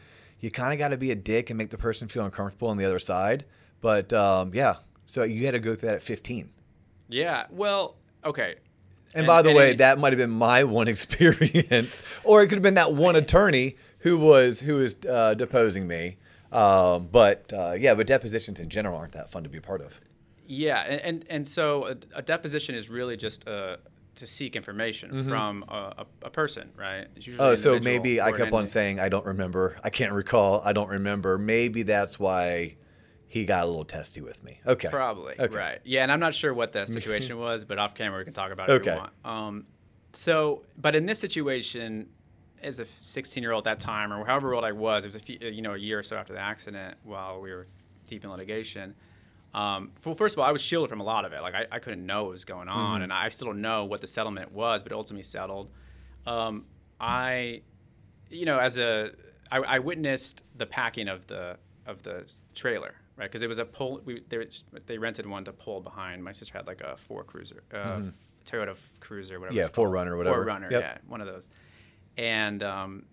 you 0.40 0.50
kind 0.50 0.72
of 0.72 0.78
got 0.78 0.88
to 0.88 0.96
be 0.96 1.10
a 1.10 1.16
dick 1.16 1.50
and 1.50 1.58
make 1.58 1.70
the 1.70 1.78
person 1.78 2.06
feel 2.06 2.24
uncomfortable 2.24 2.68
on 2.68 2.76
the 2.76 2.84
other 2.84 2.98
side. 3.00 3.44
But 3.80 4.12
um, 4.12 4.52
yeah, 4.54 4.76
so 5.06 5.24
you 5.24 5.44
had 5.44 5.52
to 5.52 5.58
go 5.58 5.74
through 5.74 5.88
that 5.88 5.96
at 5.96 6.02
15. 6.02 6.50
Yeah. 7.08 7.46
Well, 7.50 7.96
okay. 8.24 8.56
And, 9.14 9.26
by 9.26 9.42
the 9.42 9.52
way, 9.52 9.68
any- 9.68 9.76
that 9.78 9.98
might 9.98 10.12
have 10.12 10.18
been 10.18 10.30
my 10.30 10.64
one 10.80 10.88
experience, 10.88 12.02
or 12.24 12.42
it 12.42 12.48
could 12.48 12.56
have 12.56 12.62
been 12.62 12.74
that 12.74 12.94
one 12.94 13.16
attorney 13.16 13.76
who 14.00 14.18
was 14.18 14.60
who 14.60 14.76
was 14.76 14.96
uh, 15.08 15.34
deposing 15.34 15.86
me. 15.86 16.16
Um, 16.52 17.08
but 17.10 17.52
uh, 17.52 17.74
yeah, 17.78 17.94
but 17.94 18.06
depositions 18.06 18.60
in 18.60 18.68
general 18.68 18.96
aren't 18.96 19.12
that 19.12 19.30
fun 19.30 19.42
to 19.42 19.48
be 19.48 19.58
a 19.58 19.62
part 19.62 19.80
of. 19.80 20.00
Yeah, 20.46 20.80
and 20.80 21.00
and, 21.00 21.24
and 21.28 21.48
so 21.48 21.86
a, 21.86 21.96
a 22.16 22.22
deposition 22.22 22.74
is 22.74 22.88
really 22.88 23.16
just 23.16 23.46
uh 23.46 23.76
to 24.14 24.26
seek 24.26 24.56
information 24.56 25.28
from 25.28 25.64
a, 25.68 25.74
a, 25.98 26.06
a 26.22 26.30
person, 26.30 26.70
right? 26.76 27.06
Mm-hmm. 27.14 27.40
Oh, 27.40 27.54
so 27.54 27.78
maybe 27.78 28.20
I 28.20 28.32
kept 28.32 28.52
on 28.52 28.66
saying 28.66 28.98
I 28.98 29.08
don't 29.08 29.24
remember. 29.24 29.76
I 29.84 29.90
can't 29.90 30.12
recall. 30.12 30.60
I 30.64 30.72
don't 30.72 30.88
remember. 30.88 31.38
Maybe 31.38 31.82
that's 31.82 32.18
why 32.18 32.76
he 33.28 33.44
got 33.44 33.64
a 33.64 33.66
little 33.66 33.84
testy 33.84 34.20
with 34.20 34.42
me. 34.42 34.60
Okay. 34.66 34.88
Probably. 34.88 35.34
Okay. 35.38 35.54
Right. 35.54 35.78
Yeah, 35.84 36.02
and 36.02 36.10
I'm 36.10 36.20
not 36.20 36.34
sure 36.34 36.52
what 36.54 36.72
the 36.72 36.86
situation 36.98 37.38
was, 37.38 37.64
but 37.64 37.78
off 37.78 37.94
camera 37.94 38.18
we 38.18 38.24
can 38.24 38.32
talk 38.32 38.50
about 38.52 38.68
it 38.70 38.72
if 38.76 38.80
Okay. 38.82 38.92
you 38.94 38.96
want. 38.98 39.12
Um, 39.24 39.66
so, 40.14 40.62
but 40.76 40.96
in 40.96 41.06
this 41.06 41.18
situation, 41.18 42.08
as 42.62 42.78
a 42.80 42.86
16 43.02 43.42
year 43.42 43.52
old 43.52 43.66
at 43.66 43.78
that 43.78 43.84
time, 43.84 44.12
or 44.12 44.24
however 44.24 44.54
old 44.54 44.64
I 44.64 44.72
was, 44.72 45.04
it 45.04 45.08
was 45.08 45.16
a 45.16 45.20
few, 45.20 45.38
you 45.40 45.62
know, 45.62 45.74
a 45.74 45.78
year 45.78 45.98
or 45.98 46.02
so 46.02 46.16
after 46.16 46.32
the 46.32 46.40
accident, 46.40 46.96
while 47.04 47.40
we 47.40 47.50
were 47.52 47.66
deep 48.06 48.24
in 48.24 48.30
litigation. 48.30 48.94
Um, 49.54 49.92
well, 50.04 50.14
first 50.14 50.34
of 50.34 50.40
all, 50.40 50.44
I 50.46 50.52
was 50.52 50.60
shielded 50.60 50.90
from 50.90 51.00
a 51.00 51.04
lot 51.04 51.24
of 51.24 51.32
it. 51.32 51.40
Like 51.40 51.54
I, 51.54 51.66
I 51.70 51.78
couldn't 51.78 52.04
know 52.04 52.24
what 52.24 52.32
was 52.32 52.44
going 52.44 52.68
on, 52.68 52.94
Mm-hmm. 52.96 53.02
and 53.04 53.12
I 53.12 53.28
still 53.28 53.46
don't 53.48 53.60
know 53.60 53.84
what 53.84 54.00
the 54.00 54.06
settlement 54.06 54.52
was, 54.52 54.82
but 54.82 54.92
ultimately 54.92 55.22
settled. 55.22 55.70
Um, 56.26 56.64
I, 57.00 57.62
you 58.30 58.44
know, 58.44 58.58
as 58.58 58.76
a, 58.78 59.10
I, 59.52 59.58
I 59.58 59.78
witnessed 59.78 60.42
the 60.56 60.66
packing 60.66 61.08
of 61.08 61.26
the 61.26 61.56
of 61.86 62.02
the 62.02 62.26
trailer, 62.54 62.94
right? 63.18 63.28
Because 63.30 63.42
it 63.42 63.48
was 63.48 63.58
a 63.58 63.64
pull. 63.64 64.00
We 64.04 64.22
they, 64.28 64.46
they 64.86 64.96
rented 64.96 65.26
one 65.26 65.44
to 65.44 65.52
pull 65.52 65.80
behind. 65.80 66.22
My 66.24 66.32
sister 66.32 66.56
had 66.56 66.66
like 66.66 66.80
a 66.80 66.96
four 66.96 67.24
cruiser, 67.24 67.62
uh, 67.74 68.02
Toyota 68.46 68.76
Cruiser, 69.00 69.38
whatever. 69.38 69.52
Mm-hmm. 69.52 69.58
Yeah, 69.58 69.66
it's 69.66 69.76
4Runner, 69.76 70.16
whatever. 70.16 70.44
4Runner, 70.46 70.70
Yep. 70.70 70.80
yeah, 70.80 70.98
one 71.06 71.20
of 71.20 71.26
those. 71.26 71.48
And 72.16 72.62
um, 72.62 73.04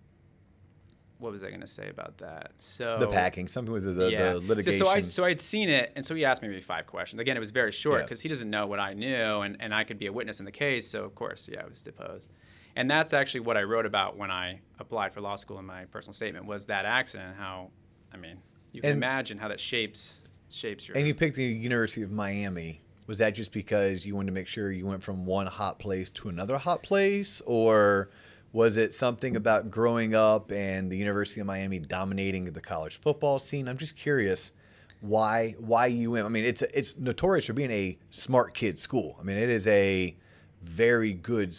what 1.18 1.32
was 1.32 1.42
I 1.42 1.48
going 1.48 1.60
to 1.60 1.66
say 1.66 1.88
about 1.88 2.18
that? 2.18 2.52
So 2.56 2.98
The 2.98 3.08
packing, 3.08 3.46
something 3.48 3.72
with 3.72 3.84
the, 3.84 3.92
the, 3.92 4.10
the 4.10 4.16
So- 4.16 4.40
litigation. 4.46 4.78
So, 4.78 4.88
I 4.88 5.00
so 5.00 5.24
I'd 5.24 5.40
seen 5.40 5.68
it, 5.68 5.92
and 5.96 6.04
so 6.06 6.14
he 6.14 6.24
asked 6.24 6.40
me 6.42 6.48
maybe 6.48 6.62
five 6.62 6.86
questions. 6.86 7.20
Again, 7.20 7.36
it 7.36 7.40
was 7.40 7.50
very 7.50 7.72
short 7.72 8.00
Yeah. 8.00 8.04
because 8.04 8.20
he 8.22 8.28
doesn't 8.28 8.48
know 8.48 8.66
what 8.66 8.80
I 8.80 8.94
knew, 8.94 9.40
and, 9.40 9.56
and 9.60 9.74
I 9.74 9.84
could 9.84 9.98
be 9.98 10.06
a 10.06 10.12
witness 10.12 10.38
in 10.38 10.44
the 10.46 10.52
case. 10.52 10.88
So 10.88 11.04
of 11.04 11.14
course, 11.14 11.48
yeah, 11.52 11.62
I 11.64 11.68
was 11.68 11.82
deposed. 11.82 12.30
And 12.74 12.90
that's 12.90 13.12
actually 13.14 13.40
what 13.40 13.56
I 13.56 13.62
wrote 13.62 13.86
about 13.86 14.16
when 14.18 14.30
I 14.30 14.60
applied 14.78 15.12
for 15.14 15.20
law 15.22 15.36
school 15.36 15.58
in 15.58 15.64
my 15.64 15.86
personal 15.86 16.12
statement 16.14 16.44
was 16.46 16.66
that 16.66 16.84
accident. 16.84 17.36
How, 17.38 17.70
I 18.12 18.18
mean, 18.18 18.38
you 18.76 18.82
can 18.82 18.90
And- 18.92 18.98
imagine 18.98 19.38
how 19.38 19.48
that 19.48 19.58
shapes 19.58 20.20
shapes 20.48 20.86
your. 20.86 20.96
and 20.96 21.06
you 21.06 21.14
picked 21.14 21.34
the 21.36 21.44
University 21.44 22.02
of 22.02 22.10
Miami. 22.12 22.82
Was 23.06 23.18
that 23.18 23.30
just 23.30 23.52
because 23.52 24.04
you 24.04 24.14
wanted 24.14 24.26
to 24.26 24.32
make 24.32 24.48
sure 24.48 24.70
you 24.70 24.86
went 24.86 25.02
from 25.02 25.26
one 25.26 25.46
hot 25.46 25.78
place 25.78 26.10
to 26.10 26.28
another 26.28 26.58
hot 26.58 26.82
place, 26.82 27.40
or 27.46 28.10
was 28.52 28.76
it 28.76 28.92
something 28.94 29.34
about 29.36 29.70
growing 29.70 30.14
up 30.14 30.50
and 30.52 30.90
the 30.90 30.96
University 30.96 31.40
of 31.40 31.46
Miami 31.46 31.78
dominating 31.78 32.44
the 32.46 32.60
college 32.60 33.00
football 33.00 33.38
scene? 33.38 33.68
I'm 33.68 33.76
just 33.78 33.96
curious 33.96 34.52
why 35.00 35.54
why 35.58 35.86
you 35.86 36.10
went. 36.12 36.26
I 36.26 36.28
mean, 36.28 36.44
it's 36.44 36.62
it's 36.62 36.96
notorious 36.98 37.46
for 37.46 37.52
being 37.54 37.70
a 37.70 37.96
smart 38.10 38.54
kid 38.54 38.78
school. 38.78 39.16
I 39.20 39.22
mean, 39.22 39.36
it 39.36 39.48
is 39.50 39.66
a 39.66 40.16
very 40.62 41.12
good, 41.12 41.56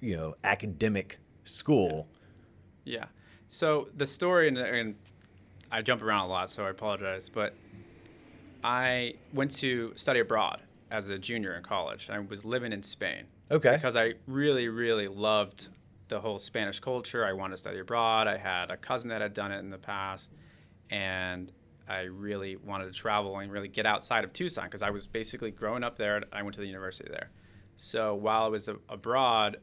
you 0.00 0.16
know, 0.16 0.34
academic 0.44 1.18
school. 1.44 2.08
Yeah. 2.84 3.06
So 3.48 3.88
the 3.96 4.06
story, 4.06 4.48
and, 4.48 4.58
and 4.58 4.94
I 5.70 5.82
jump 5.82 6.02
around 6.02 6.26
a 6.26 6.28
lot, 6.28 6.50
so 6.50 6.64
I 6.64 6.70
apologize, 6.70 7.28
but 7.28 7.54
I 8.64 9.14
went 9.32 9.52
to 9.58 9.92
study 9.96 10.20
abroad 10.20 10.60
as 10.90 11.08
a 11.08 11.18
junior 11.18 11.54
in 11.54 11.62
college. 11.62 12.08
I 12.10 12.18
was 12.18 12.44
living 12.44 12.72
in 12.72 12.82
Spain. 12.82 13.24
Okay. 13.50 13.74
Because 13.74 13.96
I 13.96 14.14
really, 14.26 14.68
really 14.68 15.08
loved 15.08 15.68
the 16.08 16.20
whole 16.20 16.38
Spanish 16.38 16.80
culture. 16.80 17.24
I 17.24 17.32
wanted 17.32 17.54
to 17.54 17.58
study 17.58 17.78
abroad. 17.78 18.26
I 18.26 18.36
had 18.36 18.70
a 18.70 18.76
cousin 18.76 19.10
that 19.10 19.22
had 19.22 19.32
done 19.32 19.52
it 19.52 19.60
in 19.60 19.70
the 19.70 19.78
past, 19.78 20.32
and 20.90 21.52
I 21.88 22.02
really 22.02 22.56
wanted 22.56 22.86
to 22.86 22.92
travel 22.92 23.38
and 23.38 23.50
really 23.50 23.68
get 23.68 23.86
outside 23.86 24.24
of 24.24 24.32
Tucson 24.32 24.64
because 24.64 24.82
I 24.82 24.90
was 24.90 25.06
basically 25.06 25.50
growing 25.50 25.82
up 25.84 25.96
there. 25.96 26.22
I 26.32 26.42
went 26.42 26.54
to 26.54 26.60
the 26.60 26.66
university 26.66 27.08
there. 27.10 27.30
So 27.76 28.14
while 28.14 28.44
I 28.44 28.48
was 28.48 28.68
abroad, 28.88 29.58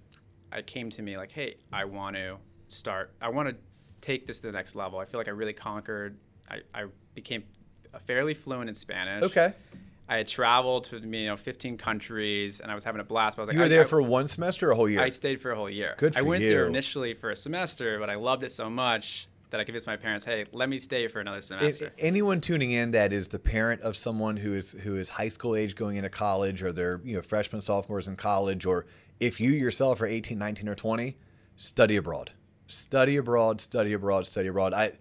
I 0.51 0.61
came 0.61 0.89
to 0.91 1.01
me 1.01 1.17
like, 1.17 1.31
hey, 1.31 1.55
I 1.71 1.85
want 1.85 2.15
to 2.15 2.37
start. 2.67 3.13
I 3.21 3.29
want 3.29 3.49
to 3.49 3.55
take 4.07 4.25
this 4.25 4.39
to 4.39 4.47
the 4.47 4.53
next 4.53 4.75
level. 4.75 4.99
I 4.99 5.05
feel 5.05 5.19
like 5.19 5.27
I 5.27 5.31
really 5.31 5.53
conquered. 5.53 6.17
I, 6.49 6.61
I 6.73 6.85
became 7.13 7.43
fairly 8.05 8.33
fluent 8.33 8.69
in 8.69 8.75
Spanish. 8.75 9.23
Okay. 9.23 9.53
I 10.09 10.17
had 10.17 10.27
traveled 10.27 10.85
to 10.85 10.99
you 10.99 11.25
know 11.25 11.35
15 11.35 11.77
countries 11.77 12.61
and 12.61 12.71
I 12.71 12.75
was 12.75 12.85
having 12.85 13.01
a 13.01 13.03
blast. 13.03 13.35
But 13.35 13.41
I 13.41 13.43
was 13.43 13.47
like, 13.49 13.55
You 13.55 13.61
were 13.61 13.69
there 13.69 13.81
I, 13.81 13.85
for 13.87 14.01
one 14.01 14.27
semester 14.27 14.69
or 14.69 14.71
a 14.71 14.75
whole 14.75 14.89
year? 14.89 15.01
I 15.01 15.09
stayed 15.09 15.41
for 15.41 15.51
a 15.51 15.55
whole 15.55 15.69
year. 15.69 15.95
Good 15.97 16.13
for 16.13 16.19
you. 16.21 16.25
I 16.25 16.29
went 16.29 16.43
there 16.43 16.65
initially 16.65 17.13
for 17.13 17.31
a 17.31 17.35
semester, 17.35 17.99
but 17.99 18.09
I 18.09 18.15
loved 18.15 18.43
it 18.43 18.51
so 18.53 18.69
much 18.69 19.27
that 19.49 19.59
I 19.59 19.63
convinced 19.63 19.87
my 19.87 19.95
parents, 19.95 20.25
hey, 20.25 20.45
let 20.51 20.67
me 20.69 20.77
stay 20.79 21.07
for 21.07 21.19
another 21.19 21.37
If- 21.39 21.45
semester. 21.45 21.91
anyone 21.99 22.39
tuning 22.41 22.71
in 22.71 22.91
that 22.91 23.11
is 23.13 23.27
the 23.29 23.39
parent 23.39 23.81
of 23.81 23.95
someone 23.97 24.37
who 24.37 24.53
is 24.53 24.71
who 24.71 24.95
is 24.95 25.09
high 25.09 25.29
school 25.29 25.55
age 25.55 25.75
going 25.75 25.97
into 25.97 26.09
college 26.09 26.63
or 26.63 26.71
they're 26.71 27.01
you 27.03 27.15
know 27.15 27.21
freshmen 27.21 27.61
sophomores 27.61 28.07
in 28.07 28.15
college 28.15 28.65
or 28.65 28.85
if 29.19 29.39
you 29.39 29.51
yourself 29.51 30.01
are 30.01 30.05
18 30.05 30.37
19 30.37 30.69
or 30.69 30.75
20 30.75 31.17
study 31.57 31.95
abroad 31.97 32.31
study 32.67 33.17
abroad 33.17 33.59
study 33.61 33.93
abroad 33.93 34.25
study 34.27 34.47
abroad 34.47 34.73
i 34.73 34.91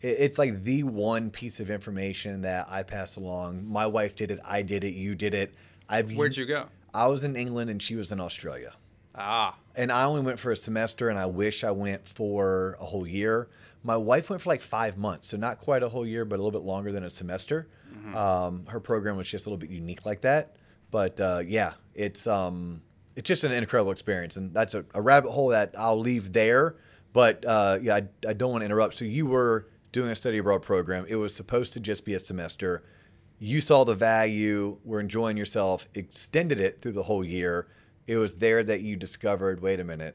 it's 0.00 0.38
like 0.38 0.62
the 0.64 0.82
one 0.82 1.30
piece 1.30 1.58
of 1.60 1.70
information 1.70 2.42
that 2.42 2.66
i 2.70 2.82
pass 2.82 3.16
along 3.16 3.66
my 3.66 3.86
wife 3.86 4.14
did 4.14 4.30
it 4.30 4.38
i 4.44 4.62
did 4.62 4.84
it 4.84 4.94
you 4.94 5.14
did 5.14 5.34
it 5.34 5.54
i've 5.88 6.10
Where'd 6.12 6.36
you 6.36 6.46
go? 6.46 6.66
i 6.94 7.06
was 7.06 7.24
in 7.24 7.34
england 7.36 7.70
and 7.70 7.82
she 7.82 7.94
was 7.96 8.12
in 8.12 8.20
australia 8.20 8.72
Ah, 9.18 9.56
and 9.74 9.90
I 9.90 10.04
only 10.04 10.20
went 10.20 10.38
for 10.38 10.52
a 10.52 10.56
semester, 10.56 11.08
and 11.08 11.18
I 11.18 11.24
wish 11.24 11.64
I 11.64 11.70
went 11.70 12.06
for 12.06 12.76
a 12.78 12.84
whole 12.84 13.06
year. 13.06 13.48
My 13.82 13.96
wife 13.96 14.28
went 14.28 14.42
for 14.42 14.50
like 14.50 14.60
five 14.60 14.98
months, 14.98 15.28
so 15.28 15.38
not 15.38 15.58
quite 15.58 15.82
a 15.82 15.88
whole 15.88 16.04
year, 16.06 16.26
but 16.26 16.34
a 16.38 16.42
little 16.42 16.50
bit 16.60 16.66
longer 16.66 16.92
than 16.92 17.02
a 17.02 17.08
semester. 17.08 17.66
Um, 18.14 18.66
her 18.66 18.78
program 18.78 19.16
was 19.16 19.26
just 19.26 19.46
a 19.46 19.48
little 19.48 19.56
bit 19.58 19.70
unique 19.70 20.04
like 20.04 20.20
that. 20.20 20.56
But 20.90 21.18
uh, 21.18 21.42
yeah, 21.46 21.72
it's 21.94 22.26
um, 22.26 22.82
it's 23.14 23.26
just 23.26 23.42
an 23.44 23.52
incredible 23.52 23.90
experience, 23.90 24.36
and 24.36 24.52
that's 24.52 24.74
a, 24.74 24.84
a 24.92 25.00
rabbit 25.00 25.30
hole 25.30 25.48
that 25.48 25.74
I'll 25.78 25.98
leave 25.98 26.34
there. 26.34 26.76
But 27.16 27.46
uh, 27.46 27.78
yeah, 27.80 27.94
I, 27.94 28.02
I 28.28 28.34
don't 28.34 28.52
want 28.52 28.60
to 28.60 28.66
interrupt. 28.66 28.94
So 28.98 29.06
you 29.06 29.24
were 29.24 29.68
doing 29.90 30.10
a 30.10 30.14
study 30.14 30.36
abroad 30.36 30.60
program. 30.60 31.06
It 31.08 31.16
was 31.16 31.34
supposed 31.34 31.72
to 31.72 31.80
just 31.80 32.04
be 32.04 32.12
a 32.12 32.18
semester. 32.18 32.84
You 33.38 33.62
saw 33.62 33.84
the 33.84 33.94
value, 33.94 34.76
were 34.84 35.00
enjoying 35.00 35.38
yourself, 35.38 35.88
extended 35.94 36.60
it 36.60 36.82
through 36.82 36.92
the 36.92 37.04
whole 37.04 37.24
year. 37.24 37.68
It 38.06 38.18
was 38.18 38.34
there 38.34 38.62
that 38.64 38.82
you 38.82 38.96
discovered, 38.96 39.62
wait 39.62 39.80
a 39.80 39.84
minute, 39.84 40.14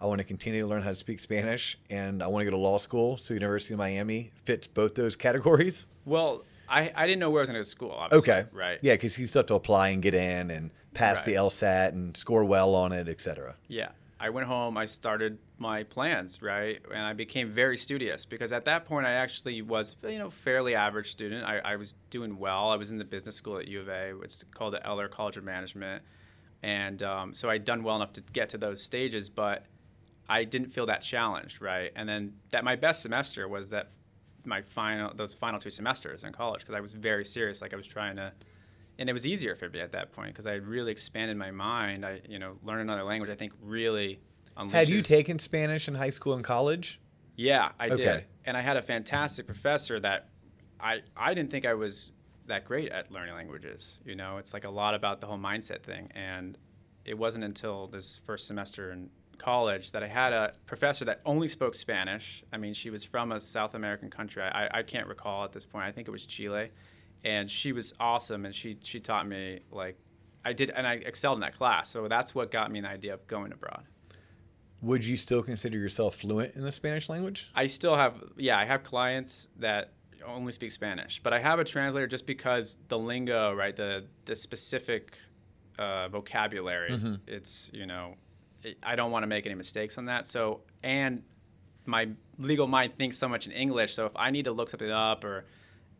I 0.00 0.06
want 0.06 0.18
to 0.18 0.24
continue 0.24 0.60
to 0.60 0.68
learn 0.68 0.82
how 0.82 0.90
to 0.90 0.94
speak 0.94 1.18
Spanish 1.18 1.80
and 1.90 2.22
I 2.22 2.28
want 2.28 2.42
to 2.42 2.44
go 2.44 2.52
to 2.52 2.62
law 2.62 2.78
school. 2.78 3.16
So 3.16 3.34
University 3.34 3.74
of 3.74 3.78
Miami 3.78 4.30
fits 4.44 4.68
both 4.68 4.94
those 4.94 5.16
categories. 5.26 5.88
well, 6.04 6.44
I, 6.68 6.92
I 6.94 7.08
didn't 7.08 7.18
know 7.18 7.30
where 7.30 7.40
I 7.40 7.42
was 7.42 7.50
going 7.50 7.56
to 7.56 7.60
go 7.60 7.64
to 7.64 7.70
school. 7.70 7.90
Obviously, 7.90 8.32
Okay. 8.32 8.48
Right. 8.52 8.78
Yeah, 8.82 8.94
because 8.94 9.18
you 9.18 9.26
still 9.26 9.40
have 9.40 9.46
to 9.46 9.54
apply 9.56 9.88
and 9.88 10.00
get 10.00 10.14
in 10.14 10.52
and 10.52 10.70
pass 10.94 11.20
the 11.22 11.34
LSAT 11.34 11.88
and 11.88 12.16
score 12.16 12.44
well 12.44 12.76
on 12.76 12.92
it, 12.92 13.08
etc. 13.08 13.56
Yeah. 13.66 13.88
I 14.18 14.30
went 14.30 14.46
home, 14.46 14.78
I 14.78 14.86
started 14.86 15.38
my 15.58 15.82
plans, 15.82 16.40
right? 16.40 16.80
And 16.90 17.02
I 17.02 17.12
became 17.12 17.50
very 17.50 17.76
studious 17.76 18.24
because 18.24 18.50
at 18.50 18.64
that 18.64 18.86
point 18.86 19.06
I 19.06 19.12
actually 19.12 19.60
was, 19.60 19.96
you 20.02 20.18
know, 20.18 20.30
fairly 20.30 20.74
average 20.74 21.10
student. 21.10 21.44
I, 21.44 21.58
I 21.58 21.76
was 21.76 21.94
doing 22.08 22.38
well. 22.38 22.70
I 22.70 22.76
was 22.76 22.90
in 22.90 22.98
the 22.98 23.04
business 23.04 23.36
school 23.36 23.58
at 23.58 23.68
U 23.68 23.80
of 23.80 23.88
A, 23.88 24.14
which 24.14 24.32
is 24.32 24.44
called 24.54 24.72
the 24.72 24.86
Eller 24.86 25.08
College 25.08 25.36
of 25.36 25.44
Management. 25.44 26.02
And 26.62 27.02
um, 27.02 27.34
so 27.34 27.50
I'd 27.50 27.66
done 27.66 27.82
well 27.82 27.96
enough 27.96 28.12
to 28.14 28.22
get 28.32 28.48
to 28.50 28.58
those 28.58 28.82
stages, 28.82 29.28
but 29.28 29.66
I 30.28 30.44
didn't 30.44 30.70
feel 30.70 30.86
that 30.86 31.02
challenged, 31.02 31.60
right? 31.60 31.92
And 31.94 32.08
then 32.08 32.34
that 32.50 32.64
my 32.64 32.74
best 32.74 33.02
semester 33.02 33.46
was 33.46 33.68
that 33.68 33.90
my 34.46 34.62
final, 34.62 35.12
those 35.14 35.34
final 35.34 35.60
two 35.60 35.70
semesters 35.70 36.24
in 36.24 36.32
college 36.32 36.60
because 36.60 36.74
I 36.74 36.80
was 36.80 36.92
very 36.92 37.24
serious. 37.24 37.60
Like 37.60 37.74
I 37.74 37.76
was 37.76 37.86
trying 37.86 38.16
to, 38.16 38.32
and 38.98 39.08
it 39.08 39.12
was 39.12 39.26
easier 39.26 39.54
for 39.54 39.68
me 39.68 39.80
at 39.80 39.92
that 39.92 40.12
point 40.12 40.32
because 40.32 40.46
I 40.46 40.52
had 40.52 40.66
really 40.66 40.92
expanded 40.92 41.36
my 41.36 41.50
mind. 41.50 42.04
I, 42.04 42.20
you 42.28 42.38
know, 42.38 42.56
learn 42.62 42.80
another 42.80 43.04
language. 43.04 43.30
I 43.30 43.34
think 43.34 43.52
really. 43.60 44.20
Had 44.72 44.88
you 44.88 45.02
taken 45.02 45.38
Spanish 45.38 45.86
in 45.86 45.94
high 45.94 46.08
school 46.10 46.32
and 46.32 46.42
college? 46.42 46.98
Yeah, 47.36 47.72
I 47.78 47.88
Okay. 47.90 47.96
did, 47.96 48.26
and 48.46 48.56
I 48.56 48.62
had 48.62 48.78
a 48.78 48.82
fantastic 48.82 49.44
professor 49.46 50.00
that 50.00 50.30
I 50.80 51.02
I 51.16 51.34
didn't 51.34 51.50
think 51.50 51.66
I 51.66 51.74
was 51.74 52.12
that 52.46 52.64
great 52.64 52.90
at 52.90 53.10
learning 53.12 53.34
languages. 53.34 53.98
You 54.04 54.14
know, 54.14 54.38
it's 54.38 54.54
like 54.54 54.64
a 54.64 54.70
lot 54.70 54.94
about 54.94 55.20
the 55.20 55.26
whole 55.26 55.36
mindset 55.38 55.82
thing, 55.82 56.10
and 56.14 56.56
it 57.04 57.18
wasn't 57.18 57.44
until 57.44 57.86
this 57.88 58.16
first 58.16 58.46
semester 58.46 58.90
in 58.92 59.10
college 59.36 59.90
that 59.90 60.02
I 60.02 60.06
had 60.06 60.32
a 60.32 60.54
professor 60.64 61.04
that 61.04 61.20
only 61.26 61.48
spoke 61.48 61.74
Spanish. 61.74 62.42
I 62.52 62.56
mean, 62.56 62.72
she 62.72 62.88
was 62.88 63.04
from 63.04 63.32
a 63.32 63.40
South 63.42 63.74
American 63.74 64.08
country. 64.08 64.42
I, 64.42 64.78
I 64.78 64.82
can't 64.82 65.06
recall 65.06 65.44
at 65.44 65.52
this 65.52 65.66
point. 65.66 65.84
I 65.84 65.92
think 65.92 66.08
it 66.08 66.10
was 66.10 66.24
Chile, 66.24 66.70
and 67.26 67.50
she 67.50 67.72
was 67.72 67.92
awesome, 67.98 68.46
and 68.46 68.54
she 68.54 68.78
she 68.82 69.00
taught 69.00 69.26
me 69.26 69.58
like 69.72 69.98
I 70.44 70.52
did, 70.52 70.70
and 70.70 70.86
I 70.86 70.94
excelled 70.94 71.36
in 71.36 71.40
that 71.40 71.56
class. 71.56 71.90
So 71.90 72.06
that's 72.06 72.34
what 72.34 72.52
got 72.52 72.70
me 72.70 72.80
the 72.80 72.88
idea 72.88 73.12
of 73.14 73.26
going 73.26 73.52
abroad. 73.52 73.82
Would 74.80 75.04
you 75.04 75.16
still 75.16 75.42
consider 75.42 75.76
yourself 75.76 76.14
fluent 76.16 76.54
in 76.54 76.62
the 76.62 76.70
Spanish 76.70 77.08
language? 77.08 77.50
I 77.54 77.66
still 77.66 77.96
have, 77.96 78.22
yeah, 78.36 78.56
I 78.58 78.64
have 78.64 78.84
clients 78.84 79.48
that 79.58 79.94
only 80.24 80.52
speak 80.52 80.70
Spanish, 80.70 81.20
but 81.20 81.32
I 81.32 81.40
have 81.40 81.58
a 81.58 81.64
translator 81.64 82.06
just 82.06 82.26
because 82.26 82.76
the 82.88 82.98
lingo, 82.98 83.52
right, 83.52 83.74
the 83.74 84.04
the 84.24 84.36
specific 84.36 85.18
uh, 85.78 86.08
vocabulary, 86.08 87.18
it's 87.26 87.70
you 87.72 87.86
know, 87.86 88.14
it, 88.62 88.78
I 88.84 88.94
don't 88.94 89.10
want 89.10 89.24
to 89.24 89.26
make 89.26 89.46
any 89.46 89.56
mistakes 89.56 89.98
on 89.98 90.04
that. 90.04 90.28
So 90.28 90.60
and 90.84 91.24
my 91.86 92.08
legal 92.38 92.68
mind 92.68 92.94
thinks 92.94 93.18
so 93.18 93.28
much 93.28 93.46
in 93.46 93.52
English, 93.52 93.94
so 93.94 94.06
if 94.06 94.12
I 94.14 94.30
need 94.30 94.44
to 94.44 94.52
look 94.52 94.70
something 94.70 94.90
up 94.90 95.24
or 95.24 95.46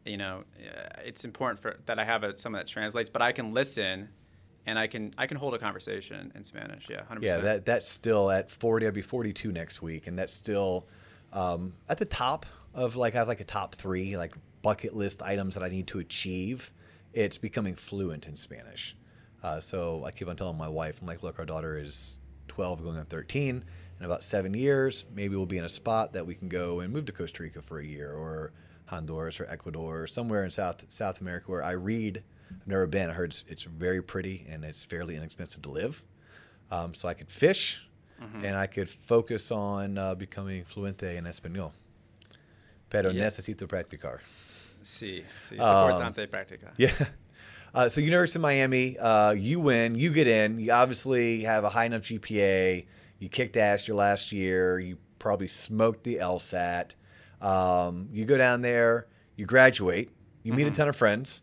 you 0.07 0.17
know, 0.17 0.45
uh, 0.59 0.89
it's 1.05 1.25
important 1.25 1.61
for 1.61 1.77
that 1.87 1.99
I 1.99 2.05
have 2.05 2.23
a, 2.25 2.39
someone 2.39 2.61
that 2.61 2.67
translates, 2.69 3.11
but 3.11 3.23
I 3.23 3.33
can 3.33 3.53
listen. 3.53 4.09
And 4.69 4.81
I 4.81 4.89
can 4.89 5.15
I 5.17 5.29
can 5.29 5.37
hold 5.37 5.55
a 5.55 5.59
conversation 5.59 6.33
in 6.35 6.43
Spanish, 6.43 6.89
yeah, 6.91 7.05
hundred 7.05 7.23
Yeah, 7.23 7.37
percent. 7.37 7.45
that 7.45 7.67
that's 7.67 7.89
still 7.89 8.31
at 8.33 8.51
40. 8.51 8.87
I'll 8.87 8.93
be 8.93 9.01
42 9.01 9.53
next 9.53 9.81
week, 9.81 10.09
and 10.09 10.19
that's 10.19 10.33
still 10.33 10.89
um, 11.33 11.75
at 11.89 11.99
the 11.99 12.05
top 12.05 12.47
of 12.75 12.97
like 12.97 13.15
I 13.15 13.19
have 13.19 13.29
like 13.29 13.39
a 13.41 13.45
top 13.45 13.77
three 13.77 14.17
like 14.17 14.35
bucket 14.63 14.93
list 14.97 15.23
items 15.23 15.55
that 15.55 15.63
I 15.63 15.69
need 15.69 15.87
to 15.89 16.01
achieve. 16.01 16.73
It's 17.13 17.39
becoming 17.39 17.77
fluent 17.77 18.27
in 18.27 18.35
Spanish. 18.35 18.97
Uh, 19.41 19.61
so 19.61 20.05
I 20.05 20.11
keep 20.11 20.27
on 20.27 20.35
telling 20.35 20.59
my 20.59 20.69
wife, 20.69 20.99
I'm 21.01 21.07
like, 21.07 21.23
look, 21.23 21.39
our 21.39 21.45
daughter 21.45 21.79
is 21.79 22.19
12, 22.49 22.83
going 22.83 22.97
on 22.99 23.07
13. 23.07 23.65
In 24.01 24.05
about 24.05 24.25
seven 24.25 24.53
years, 24.53 25.05
maybe 25.15 25.37
we'll 25.37 25.47
be 25.47 25.59
in 25.59 25.65
a 25.65 25.69
spot 25.69 26.13
that 26.15 26.27
we 26.27 26.35
can 26.35 26.49
go 26.49 26.81
and 26.81 26.93
move 26.93 27.07
to 27.07 27.13
Costa 27.13 27.45
Rica 27.45 27.63
for 27.63 27.79
a 27.79 27.85
year, 27.85 28.13
or 28.13 28.53
Honduras, 28.87 29.41
or 29.41 29.47
Ecuador, 29.47 30.03
or 30.03 30.07
somewhere 30.07 30.45
in 30.45 30.51
South 30.51 30.85
South 30.89 31.21
America 31.21 31.51
where 31.51 31.63
I 31.63 31.73
read. 31.73 32.23
I've 32.51 32.67
never 32.69 32.87
been. 32.87 33.11
I 33.11 33.13
heard 33.13 33.31
it's, 33.31 33.45
it's 33.49 33.65
very 33.65 34.01
pretty 34.03 34.47
and 34.49 34.65
it's 34.65 34.85
fairly 34.85 35.17
inexpensive 35.17 35.63
to 35.63 35.71
live. 35.71 36.05
Um, 36.71 36.95
so 36.95 37.09
I 37.09 37.15
could 37.15 37.31
fish 37.31 37.83
and 38.43 38.57
I 38.57 38.67
could 38.67 38.89
focus 38.89 39.51
on 39.53 39.99
uh, 39.99 40.15
becoming 40.15 40.65
fluente 40.65 41.17
in 41.17 41.25
español. 41.25 41.73
Pero 42.89 43.11
Yeah. 43.11 43.25
necesito 43.27 43.67
practicar. 43.69 44.21
Sí, 44.83 45.25
sí, 45.49 45.59
es 45.59 45.61
Um, 45.61 45.91
importante 45.91 46.27
practicar. 46.29 46.73
Yeah. 46.79 46.93
Uh, 47.75 47.91
so 47.91 48.01
University 48.01 48.39
of 48.39 48.43
Miami, 48.43 48.97
uh, 48.99 49.33
you 49.33 49.61
win, 49.61 49.95
you 49.97 50.11
get 50.11 50.27
in. 50.27 50.59
You 50.59 50.73
obviously 50.73 51.43
have 51.43 51.63
a 51.63 51.69
high 51.69 51.85
enough 51.85 52.03
GPA. 52.03 52.87
You 53.19 53.29
kicked 53.29 53.59
ass 53.59 53.87
your 53.87 53.99
last 53.99 54.33
year. 54.33 54.79
You 54.79 54.97
probably 55.19 55.49
smoked 55.49 56.03
the 56.05 56.17
LSAT. 56.17 56.95
Um, 57.41 58.09
you 58.13 58.25
go 58.25 58.37
down 58.39 58.63
there. 58.63 59.07
You 59.37 59.47
graduate. 59.47 60.11
You 60.43 60.53
meet 60.53 60.67
a 60.67 60.71
ton 60.71 60.89
of 60.89 60.97
friends. 60.97 61.43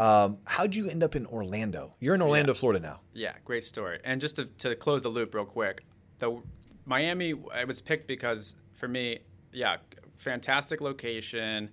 Um, 0.00 0.38
how'd 0.44 0.74
you 0.76 0.88
end 0.88 1.02
up 1.02 1.16
in 1.16 1.26
Orlando? 1.26 1.94
You're 1.98 2.14
in 2.14 2.22
Orlando, 2.22 2.54
Florida 2.54 2.78
now. 2.78 3.00
Yeah, 3.12 3.32
great 3.44 3.64
story. 3.64 3.98
And 4.04 4.20
just 4.20 4.36
to, 4.36 4.44
to 4.58 4.76
close 4.76 5.02
the 5.02 5.08
loop 5.08 5.34
real 5.34 5.44
quick, 5.44 5.84
the 6.20 6.40
Miami 6.86 7.30
it 7.58 7.66
was 7.66 7.80
picked 7.80 8.06
because 8.06 8.54
for 8.74 8.86
me, 8.86 9.18
yeah, 9.52 9.78
fantastic 10.16 10.80
location. 10.80 11.70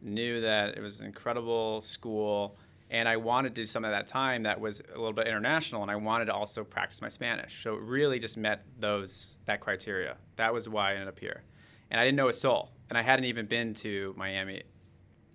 Knew 0.00 0.40
that 0.40 0.76
it 0.76 0.80
was 0.80 1.00
an 1.00 1.06
incredible 1.06 1.80
school, 1.82 2.56
and 2.90 3.06
I 3.08 3.16
wanted 3.18 3.54
to 3.54 3.60
do 3.62 3.66
something 3.66 3.90
at 3.90 3.94
that 3.94 4.06
time 4.06 4.42
that 4.44 4.58
was 4.60 4.80
a 4.94 4.98
little 4.98 5.12
bit 5.12 5.26
international, 5.26 5.82
and 5.82 5.90
I 5.90 5.96
wanted 5.96 6.26
to 6.26 6.34
also 6.34 6.64
practice 6.64 7.02
my 7.02 7.08
Spanish. 7.08 7.62
So 7.62 7.74
it 7.74 7.80
really 7.82 8.18
just 8.18 8.36
met 8.38 8.64
those 8.78 9.38
that 9.44 9.60
criteria. 9.60 10.16
That 10.36 10.52
was 10.54 10.66
why 10.68 10.90
I 10.90 10.92
ended 10.94 11.08
up 11.08 11.18
here, 11.18 11.42
and 11.90 12.00
I 12.00 12.04
didn't 12.04 12.16
know 12.16 12.28
a 12.28 12.32
soul, 12.34 12.70
and 12.94 12.98
I 12.98 13.02
hadn't 13.02 13.24
even 13.24 13.46
been 13.46 13.74
to 13.74 14.14
Miami. 14.16 14.62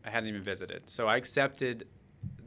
I 0.06 0.10
hadn't 0.10 0.30
even 0.30 0.42
visited, 0.42 0.84
so 0.90 1.08
I 1.10 1.18
accepted. 1.18 1.86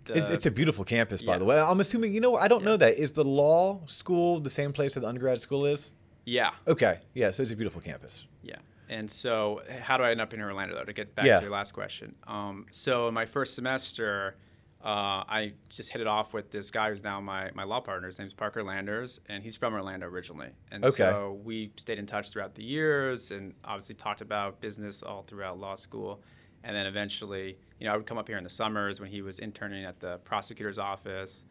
The, 0.07 0.17
It's, 0.17 0.31
it's 0.31 0.47
a 0.47 0.51
beautiful 0.51 0.85
campus, 0.87 1.21
by 1.21 1.35
Yeah. 1.35 1.39
the 1.39 1.45
way. 1.45 1.61
I'm 1.61 1.81
assuming, 1.81 2.15
you 2.15 2.21
know, 2.23 2.35
I 2.37 2.49
don't 2.49 2.65
know 2.65 2.79
that. 2.79 2.95
Is 2.99 3.13
the 3.13 3.25
law 3.25 3.83
school 3.85 4.41
the 4.41 4.49
same 4.51 4.73
place 4.73 4.95
that 4.95 5.01
the 5.01 5.07
undergrad 5.09 5.41
school 5.43 5.67
is? 5.67 5.91
yeah. 6.25 6.53
Okay. 6.67 7.01
Yeah. 7.15 7.31
So 7.31 7.43
it's 7.43 7.53
a 7.53 7.57
beautiful 7.57 7.81
campus. 7.83 8.27
Yeah. 8.43 8.57
And 8.89 9.11
so, 9.11 9.61
how 9.83 9.97
do 9.99 10.05
I 10.05 10.11
end 10.13 10.21
up 10.23 10.33
in 10.35 10.41
Orlando, 10.41 10.75
though, 10.75 10.85
to 10.85 10.93
get 10.95 11.15
back 11.15 11.27
Yeah. 11.27 11.37
to 11.39 11.43
your 11.43 11.53
last 11.53 11.73
question? 11.73 12.15
Um, 12.27 12.67
so, 12.71 13.09
in 13.09 13.15
my 13.15 13.27
first 13.27 13.55
semester, 13.55 14.37
uh, 14.85 15.23
I 15.29 15.53
just 15.69 15.91
hit 15.91 16.01
it 16.01 16.07
off 16.07 16.33
with 16.35 16.51
this 16.51 16.71
guy 16.71 16.91
who's 16.91 17.05
now 17.05 17.21
my, 17.21 17.51
my 17.55 17.63
law 17.65 17.81
partner. 17.81 18.09
His 18.09 18.19
name's 18.19 18.35
Parker 18.35 18.63
Landers, 18.65 19.21
and 19.29 19.43
he's 19.43 19.57
from 19.57 19.75
Orlando 19.75 20.07
originally. 20.07 20.49
And 20.71 20.85
Okay. 20.85 20.97
so 21.05 21.41
we 21.45 21.71
stayed 21.77 21.99
in 21.99 22.07
touch 22.07 22.31
throughout 22.31 22.55
the 22.55 22.65
years 22.65 23.31
and 23.31 23.55
obviously 23.65 23.95
talked 23.95 24.21
about 24.21 24.61
business 24.61 25.03
all 25.03 25.23
throughout 25.23 25.59
law 25.59 25.77
school. 25.77 26.21
And 26.65 26.75
then 26.75 26.87
eventually, 26.87 27.59
you 27.79 27.87
know, 27.87 27.95
I 27.95 27.97
would 27.97 28.07
come 28.07 28.19
up 28.19 28.29
here 28.29 28.39
in 28.39 28.45
the 28.45 28.51
summers 28.51 29.01
when 29.01 29.11
he 29.11 29.23
was 29.23 29.39
interning 29.39 29.85
at 29.85 30.01
the 30.01 30.19
prosecutor's 30.19 30.79
office. 30.79 31.45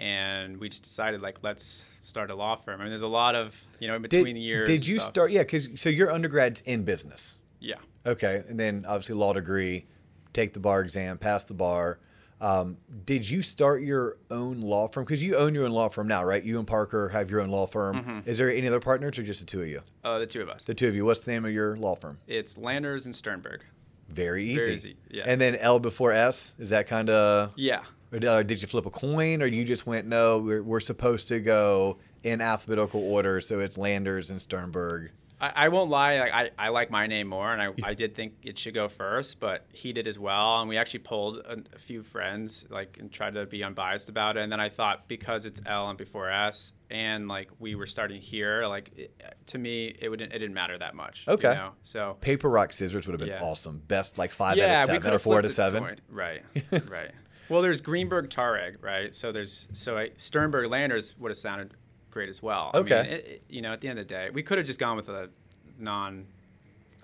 And 0.00 0.56
we 0.58 0.68
just 0.68 0.82
decided, 0.82 1.20
like, 1.20 1.38
let's 1.42 1.84
start 2.00 2.30
a 2.30 2.34
law 2.34 2.56
firm. 2.56 2.80
I 2.80 2.84
mean, 2.84 2.90
there's 2.90 3.02
a 3.02 3.06
lot 3.06 3.34
of, 3.36 3.54
you 3.78 3.86
know, 3.86 3.94
in 3.96 4.02
between 4.02 4.34
the 4.34 4.40
years. 4.40 4.66
Did 4.66 4.86
you 4.86 4.96
stuff. 4.98 5.08
start? 5.10 5.30
Yeah, 5.30 5.42
because 5.42 5.68
so 5.76 5.88
your 5.88 6.08
undergrad's 6.08 6.60
in 6.62 6.82
business. 6.84 7.38
Yeah. 7.60 7.76
Okay, 8.04 8.42
and 8.48 8.58
then 8.58 8.84
obviously 8.88 9.14
law 9.14 9.32
degree, 9.32 9.86
take 10.32 10.52
the 10.52 10.58
bar 10.60 10.80
exam, 10.80 11.18
pass 11.18 11.44
the 11.44 11.54
bar. 11.54 12.00
Um, 12.42 12.76
did 13.06 13.28
you 13.28 13.40
start 13.40 13.82
your 13.82 14.16
own 14.28 14.60
law 14.60 14.88
firm? 14.88 15.04
Because 15.04 15.22
you 15.22 15.36
own 15.36 15.54
your 15.54 15.64
own 15.64 15.70
law 15.70 15.88
firm 15.88 16.08
now, 16.08 16.24
right? 16.24 16.42
You 16.42 16.58
and 16.58 16.66
Parker 16.66 17.08
have 17.10 17.30
your 17.30 17.40
own 17.40 17.50
law 17.50 17.68
firm. 17.68 17.96
Mm-hmm. 17.96 18.28
Is 18.28 18.36
there 18.36 18.50
any 18.50 18.66
other 18.66 18.80
partners 18.80 19.16
or 19.16 19.22
just 19.22 19.40
the 19.40 19.46
two 19.46 19.62
of 19.62 19.68
you? 19.68 19.80
Uh, 20.02 20.18
the 20.18 20.26
two 20.26 20.42
of 20.42 20.48
us. 20.48 20.64
The 20.64 20.74
two 20.74 20.88
of 20.88 20.96
you. 20.96 21.04
What's 21.04 21.20
the 21.20 21.30
name 21.30 21.44
of 21.44 21.52
your 21.52 21.76
law 21.76 21.94
firm? 21.94 22.18
It's 22.26 22.58
Landers 22.58 23.06
and 23.06 23.14
Sternberg. 23.14 23.62
Very 24.08 24.44
easy. 24.44 24.58
Very 24.58 24.74
easy, 24.74 24.96
yeah. 25.08 25.22
And 25.24 25.40
then 25.40 25.54
L 25.54 25.78
before 25.78 26.10
S. 26.10 26.54
Is 26.58 26.70
that 26.70 26.88
kind 26.88 27.08
of? 27.08 27.52
Yeah. 27.54 27.84
Or 28.12 28.18
did, 28.18 28.28
uh, 28.28 28.42
did 28.42 28.60
you 28.60 28.66
flip 28.66 28.86
a 28.86 28.90
coin, 28.90 29.40
or 29.40 29.46
you 29.46 29.64
just 29.64 29.86
went 29.86 30.08
no? 30.08 30.38
We're, 30.38 30.62
we're 30.64 30.80
supposed 30.80 31.28
to 31.28 31.38
go 31.38 31.98
in 32.24 32.40
alphabetical 32.40 33.00
order, 33.00 33.40
so 33.40 33.60
it's 33.60 33.78
Landers 33.78 34.30
and 34.32 34.42
Sternberg. 34.42 35.12
I, 35.42 35.52
I 35.56 35.68
won't 35.68 35.90
lie. 35.90 36.20
Like, 36.20 36.32
I, 36.32 36.50
I 36.58 36.68
like 36.68 36.90
my 36.90 37.06
name 37.08 37.26
more, 37.26 37.52
and 37.52 37.60
I, 37.60 37.88
I 37.90 37.94
did 37.94 38.14
think 38.14 38.34
it 38.44 38.58
should 38.58 38.74
go 38.74 38.86
first, 38.88 39.40
but 39.40 39.66
he 39.72 39.92
did 39.92 40.06
as 40.06 40.18
well. 40.18 40.60
And 40.60 40.68
we 40.68 40.76
actually 40.78 41.00
polled 41.00 41.38
a, 41.38 41.58
a 41.74 41.78
few 41.78 42.02
friends, 42.04 42.64
like, 42.70 42.96
and 43.00 43.10
tried 43.10 43.34
to 43.34 43.44
be 43.44 43.64
unbiased 43.64 44.08
about 44.08 44.36
it. 44.36 44.40
And 44.44 44.52
then 44.52 44.60
I 44.60 44.68
thought 44.68 45.08
because 45.08 45.44
it's 45.44 45.60
L 45.66 45.88
and 45.88 45.98
before 45.98 46.30
S, 46.30 46.72
and 46.90 47.26
like 47.26 47.48
we 47.58 47.74
were 47.74 47.86
starting 47.86 48.20
here, 48.20 48.66
like 48.66 48.92
it, 48.96 49.36
to 49.46 49.58
me, 49.58 49.94
it 49.98 50.08
would 50.08 50.20
it 50.20 50.30
didn't 50.30 50.54
matter 50.54 50.78
that 50.78 50.94
much. 50.94 51.24
you 51.26 51.32
Okay. 51.34 51.54
know? 51.54 51.72
So 51.82 52.16
Paper 52.20 52.48
rock 52.48 52.72
scissors 52.72 53.06
would 53.08 53.12
have 53.14 53.20
been 53.20 53.28
Yeah. 53.36 53.42
awesome. 53.42 53.82
Best 53.88 54.18
like 54.18 54.30
five 54.32 54.56
yeah, 54.56 54.82
out 54.82 54.88
of 54.90 54.94
seven 54.94 55.12
or 55.14 55.18
four 55.18 55.38
out 55.38 55.44
of 55.44 55.52
seven. 55.52 55.96
Right. 56.08 56.42
right. 56.88 57.10
Well, 57.48 57.62
there's 57.62 57.80
Greenberg 57.80 58.30
Traurig, 58.30 58.76
right? 58.82 59.14
So 59.14 59.32
there's 59.32 59.66
so 59.72 59.98
I, 59.98 60.10
Sternberg 60.16 60.68
Landers 60.68 61.16
would 61.18 61.30
have 61.30 61.36
sounded 61.38 61.72
great 62.12 62.28
as 62.28 62.40
well. 62.42 62.70
I 62.74 62.78
Okay. 62.78 63.02
mean, 63.02 63.12
it, 63.12 63.24
it- 63.26 63.42
you 63.48 63.60
know, 63.62 63.72
at 63.72 63.80
the 63.80 63.88
end 63.88 63.98
of 63.98 64.06
the 64.06 64.14
day, 64.14 64.30
we 64.32 64.42
could 64.44 64.58
have 64.58 64.66
just 64.66 64.78
gone 64.78 64.96
with 64.96 65.08
a 65.08 65.28
non 65.78 66.26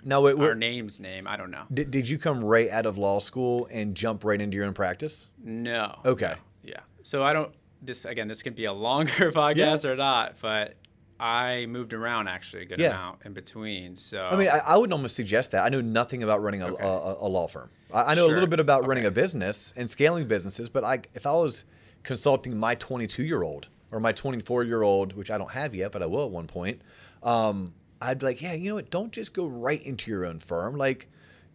No, 0.04 0.20
wait, 0.22 0.38
our 0.38 0.54
name's 0.54 1.00
name. 1.00 1.26
I 1.26 1.36
don't 1.36 1.50
know. 1.50 1.64
did, 1.72 1.90
did 1.90 2.08
you 2.08 2.18
come 2.18 2.44
right 2.44 2.70
out 2.70 2.86
of 2.86 2.96
law 2.98 3.18
school 3.18 3.66
and 3.72 3.94
jump 3.94 4.22
right 4.24 4.40
into 4.40 4.56
your 4.56 4.66
own 4.66 4.74
practice? 4.74 5.28
No. 5.42 5.98
Okay. 6.04 6.34
No. 6.36 6.70
Yeah. 6.70 6.80
So 7.02 7.22
I 7.24 7.32
don't. 7.32 7.52
This 7.82 8.04
again. 8.04 8.28
This 8.28 8.42
can 8.42 8.54
be 8.54 8.64
a 8.66 8.72
longer 8.72 9.32
podcast 9.32 9.84
or 9.84 9.94
not, 9.96 10.34
but 10.42 10.74
I 11.20 11.66
moved 11.66 11.92
around 11.94 12.28
actually 12.28 12.62
a 12.62 12.66
good 12.66 12.78
Yeah. 12.80 12.90
amount 12.90 13.20
in 13.24 13.32
between. 13.32 13.96
So 13.96 14.28
I 14.30 14.36
mean, 14.36 14.48
I, 14.48 14.58
I 14.58 14.76
would 14.76 14.92
almost 14.92 15.14
suggest 15.16 15.52
that. 15.52 15.64
I 15.64 15.68
know 15.68 15.80
nothing 15.80 16.22
about 16.22 16.42
running 16.42 16.62
a, 16.62 16.66
Okay. 16.68 16.84
a, 16.84 16.88
a 17.20 17.28
law 17.28 17.46
firm. 17.48 17.70
I, 17.94 18.12
I 18.12 18.14
know 18.14 18.26
a 18.26 18.28
little 18.28 18.48
bit 18.48 18.60
about 18.60 18.86
running 18.86 19.06
a 19.06 19.10
business 19.10 19.72
and 19.76 19.88
scaling 19.88 20.26
businesses, 20.28 20.68
but 20.68 20.84
I, 20.84 21.00
if 21.14 21.24
I 21.26 21.32
was 21.32 21.64
consulting 22.02 22.56
my 22.56 22.74
22 22.74 23.22
year 23.24 23.42
old 23.42 23.68
or 23.92 24.00
my 24.00 24.12
24 24.12 24.64
year 24.64 24.82
old, 24.82 25.14
which 25.14 25.30
I 25.30 25.38
don't 25.38 25.50
have 25.50 25.74
yet, 25.74 25.92
but 25.92 26.02
I 26.02 26.06
will 26.06 26.24
at 26.24 26.30
one 26.30 26.46
point, 26.46 26.82
um, 27.22 27.72
I'd 28.00 28.18
be 28.18 28.26
like, 28.26 28.42
yeah, 28.42 28.52
you 28.52 28.68
know 28.68 28.76
what? 28.76 28.90
Don't 28.90 29.12
just 29.12 29.34
go 29.34 29.46
right 29.46 29.82
into 29.82 30.10
your 30.10 30.24
own 30.24 30.38
firm. 30.38 30.76
Like, 30.76 31.08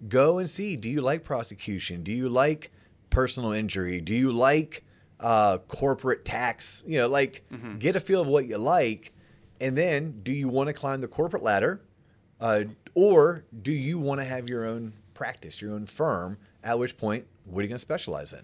go 0.08 0.40
and 0.40 0.50
see. 0.50 0.76
Do 0.76 0.90
you 0.90 1.02
like 1.02 1.24
prosecution? 1.24 2.04
Do 2.04 2.12
you 2.12 2.28
like 2.30 2.72
personal 3.10 3.52
injury? 3.54 4.02
Do 4.02 4.14
you 4.14 4.32
like 4.34 4.84
uh, 5.20 5.60
corporate 5.60 6.26
tax? 6.26 6.84
You 6.86 7.00
know, 7.00 7.08
like, 7.08 7.44
get 7.80 7.96
a 7.96 8.00
feel 8.00 8.22
of 8.22 8.28
what 8.28 8.46
you 8.48 8.58
like. 8.58 9.14
And 9.62 9.78
then, 9.78 10.20
do 10.24 10.34
you 10.34 10.50
want 10.50 10.68
to 10.68 10.74
climb 10.74 11.00
the 11.00 11.08
corporate 11.08 11.44
ladder? 11.44 11.82
Uh, 12.42 12.66
or 12.96 13.46
do 13.62 13.72
you 13.72 13.98
want 13.98 14.20
to 14.20 14.26
have 14.26 14.50
your 14.50 14.66
own 14.66 14.92
practice, 15.14 15.62
your 15.62 15.72
own 15.72 15.86
firm? 15.86 16.38
At 16.62 16.78
which 16.78 16.98
point, 16.98 17.26
what 17.46 17.60
are 17.60 17.64
you 17.64 17.70
going 17.70 17.76
to 17.76 17.80
specialize 17.80 18.34
in? 18.34 18.42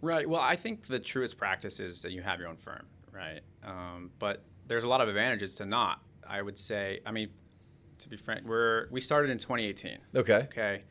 Right. 0.00 0.28
Well, 0.28 0.40
I 0.40 0.54
think 0.54 0.86
the 0.86 1.00
truest 1.00 1.36
practice 1.36 1.80
is 1.80 2.02
that 2.02 2.12
you 2.12 2.22
have 2.22 2.38
your 2.38 2.48
own 2.48 2.56
firm, 2.56 2.86
right? 3.12 3.40
Um, 3.64 4.10
but 4.18 4.42
there's 4.66 4.84
a 4.84 4.88
lot 4.88 5.00
of 5.00 5.08
advantages 5.08 5.54
to 5.56 5.66
not. 5.66 6.00
I 6.26 6.40
would 6.40 6.58
say. 6.58 7.00
I 7.04 7.10
mean, 7.10 7.30
to 7.98 8.08
be 8.08 8.16
frank, 8.16 8.46
we're 8.46 8.88
we 8.90 9.00
started 9.00 9.30
in 9.30 9.38
2018. 9.38 9.98
Okay. 10.14 10.32
Okay. 10.34 10.82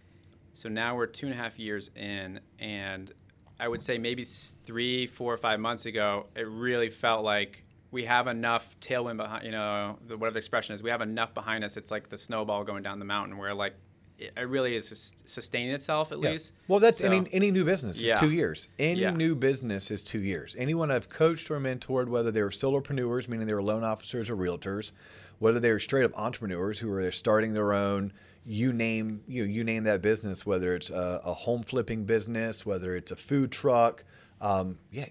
So 0.54 0.70
now 0.70 0.96
we're 0.96 1.08
two 1.08 1.28
and 1.28 1.34
a 1.34 1.38
half 1.38 1.58
years 1.58 1.90
in, 1.96 2.42
and 2.60 3.12
I 3.60 3.68
would 3.68 3.82
say 3.82 3.98
maybe 3.98 4.26
three, 4.26 5.08
four, 5.08 5.34
or 5.34 5.38
five 5.38 5.60
months 5.60 5.86
ago, 5.86 6.28
it 6.36 6.48
really 6.48 6.90
felt 6.90 7.24
like 7.24 7.64
we 7.90 8.06
have 8.06 8.28
enough 8.28 8.76
tailwind 8.80 9.18
behind, 9.18 9.46
you 9.46 9.52
know, 9.52 9.98
the, 10.06 10.18
whatever 10.18 10.34
the 10.34 10.40
expression 10.40 10.74
is, 10.76 10.82
we 10.82 10.90
have 10.90 11.02
enough 11.02 11.34
behind 11.34 11.64
us. 11.64 11.78
It's 11.78 11.92
like 11.92 12.10
the 12.10 12.18
snowball 12.18 12.64
going 12.64 12.84
down 12.84 13.00
the 13.00 13.06
mountain 13.06 13.38
where 13.38 13.54
like 13.54 13.76
it, 14.22 14.48
really 14.48 14.76
is 14.76 15.14
sustaining 15.26 15.72
itself 15.74 16.12
at 16.12 16.20
Yeah. 16.22 16.32
least. 16.32 16.54
Well, 16.68 16.80
that's 16.80 17.00
So- 17.00 17.08
any 17.08 17.28
any 17.34 17.52
new 17.52 17.66
business 17.66 17.98
is 17.98 18.04
Yeah. 18.04 18.20
two 18.20 18.32
years. 18.32 18.70
Any 18.80 19.02
Yeah. 19.02 19.12
new 19.12 19.36
business 19.36 19.92
is 19.92 20.04
two 20.04 20.22
years. 20.22 20.56
Anyone 20.58 20.92
I've 20.92 21.10
coached 21.10 21.50
or 21.50 21.60
mentored, 21.60 22.08
whether 22.08 22.32
they 22.32 22.42
were 22.42 22.50
solopreneurs, 22.52 23.28
meaning 23.28 23.48
they 23.48 23.54
were 23.54 23.64
loan 23.64 23.84
officers 23.84 24.30
or 24.30 24.36
realtors, 24.36 24.92
whether 25.40 25.60
they 25.60 25.72
were 25.72 25.80
straight 25.80 26.06
up 26.06 26.18
entrepreneurs 26.18 26.80
who 26.80 26.92
are 26.92 27.12
starting 27.12 27.54
their 27.54 27.74
own, 27.74 28.14
you 28.46 28.72
name 28.74 29.24
you 29.28 29.44
you 29.44 29.64
name 29.64 29.84
that 29.86 30.02
business, 30.02 30.46
whether 30.46 30.76
it's 30.76 30.90
a, 30.90 31.22
a 31.24 31.34
home 31.34 31.64
flipping 31.64 32.06
business, 32.06 32.66
whether 32.66 32.96
it's 32.96 33.12
a 33.12 33.16
food 33.16 33.52
truck, 33.52 34.04
um, 34.40 34.78
yeah, 34.92 35.08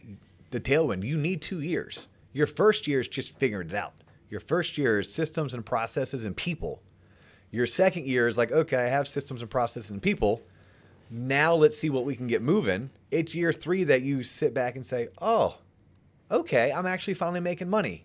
the 0.51 0.61
tailwind. 0.61 1.05
You 1.05 1.17
need 1.17 1.41
two 1.43 1.61
years. 1.61 2.09
Your 2.33 2.47
first 2.47 2.87
year 2.87 3.01
is 3.01 3.09
just 3.09 3.39
figuring 3.39 3.69
it 3.71 3.75
out. 3.75 3.95
Your 4.29 4.41
first 4.41 4.79
year 4.79 5.01
is 5.01 5.13
systems 5.13 5.55
and 5.55 5.67
processes 5.67 6.25
and 6.25 6.37
people. 6.37 6.83
Your 7.51 7.67
second 7.67 8.07
year 8.07 8.29
is 8.29 8.39
like, 8.39 8.53
okay, 8.53 8.77
I 8.77 8.89
have 8.89 9.09
systems 9.09 9.41
and 9.41 9.51
processes 9.51 9.91
and 9.91 10.01
people 10.01 10.43
now 11.11 11.55
let's 11.55 11.77
see 11.77 11.91
what 11.91 12.05
we 12.05 12.15
can 12.15 12.29
get 12.29 12.41
moving. 12.41 12.91
It's 13.11 13.35
year 13.35 13.53
three 13.53 13.83
that 13.85 14.03
you 14.03 14.23
sit 14.23 14.55
back 14.55 14.77
and 14.77 14.87
say, 14.87 15.09
oh, 15.21 15.59
okay, 16.31 16.71
I'm 16.71 16.87
actually 16.87 17.15
finally 17.15 17.41
making 17.41 17.69
money. 17.69 18.05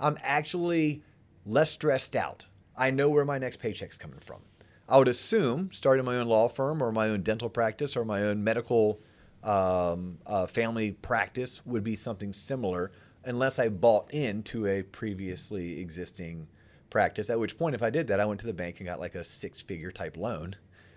I'm 0.00 0.16
actually 0.22 1.02
less 1.44 1.70
stressed 1.70 2.16
out. 2.16 2.46
I 2.76 2.90
know 2.90 3.10
where 3.10 3.24
my 3.26 3.38
next 3.38 3.58
paycheck's 3.58 3.98
coming 3.98 4.20
from. 4.20 4.40
I 4.88 4.98
would 4.98 5.08
assume 5.08 5.70
starting 5.72 6.04
my 6.04 6.16
own 6.16 6.28
law 6.28 6.48
firm 6.48 6.82
or 6.82 6.92
my 6.92 7.08
own 7.08 7.22
dental 7.22 7.50
practice 7.50 7.96
or 7.96 8.04
my 8.04 8.22
own 8.22 8.42
medical 8.42 9.00
um, 9.42 10.18
uh, 10.26 10.46
family 10.46 10.92
practice 10.92 11.64
would 11.66 11.84
be 11.84 11.96
something 11.96 12.32
similar, 12.32 12.90
unless 13.24 13.58
I 13.58 13.68
bought 13.68 14.12
into 14.12 14.66
a 14.66 14.82
previously 14.82 15.80
existing 15.80 16.48
practice. 16.90 17.30
At 17.30 17.38
which 17.38 17.56
point, 17.58 17.74
if 17.74 17.82
I 17.82 17.90
did 17.90 18.06
that, 18.08 18.20
I 18.20 18.24
went 18.24 18.40
to 18.40 18.46
the 18.46 18.52
bank 18.54 18.78
and 18.80 18.86
got 18.88 19.00
like 19.00 19.14
a 19.14 19.24
six 19.24 19.60
figure 19.62 19.90
type 19.90 20.16
loan 20.16 20.56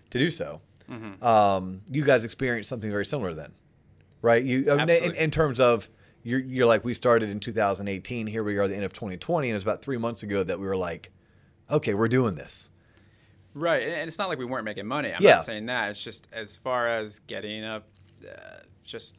to 0.10 0.19
do 0.19 0.30
so. 0.30 0.62
Um, 1.21 1.82
you 1.91 2.04
guys 2.04 2.23
experienced 2.23 2.67
something 2.69 2.89
very 2.89 3.06
similar 3.06 3.34
then, 3.36 3.52
right? 4.23 4.43
You 4.43 4.71
in, 4.71 5.15
in 5.15 5.32
terms 5.32 5.60
of 5.60 5.88
you're, 6.23 6.39
you're 6.39 6.65
like 6.65 6.84
we 6.84 6.93
started 6.95 7.30
in 7.30 7.39
2018. 7.39 8.25
Here 8.28 8.43
we 8.43 8.58
are, 8.58 8.63
at 8.63 8.69
the 8.69 8.75
end 8.75 8.84
of 8.86 8.93
2020, 8.93 9.49
and 9.49 9.56
it's 9.56 9.63
about 9.63 9.82
three 9.84 9.97
months 9.97 10.23
ago 10.23 10.41
that 10.43 10.60
we 10.60 10.65
were 10.65 10.75
like, 10.78 11.12
okay, 11.69 11.93
we're 11.93 12.08
doing 12.08 12.34
this. 12.36 12.69
Right, 13.54 13.84
and 13.84 14.08
it's 14.08 14.17
not 14.17 14.30
like 14.30 14.39
we 14.39 14.45
weren't 14.45 14.65
making 14.65 14.88
money. 14.88 15.13
I'm 15.13 15.21
Yeah. 15.21 15.36
not 15.36 15.45
saying 15.45 15.67
that. 15.67 15.89
It's 15.91 16.04
just 16.04 16.28
as 16.32 16.56
far 16.58 16.88
as 16.88 17.19
getting 17.28 17.63
a 17.63 17.84
uh, 18.28 18.60
just 18.84 19.15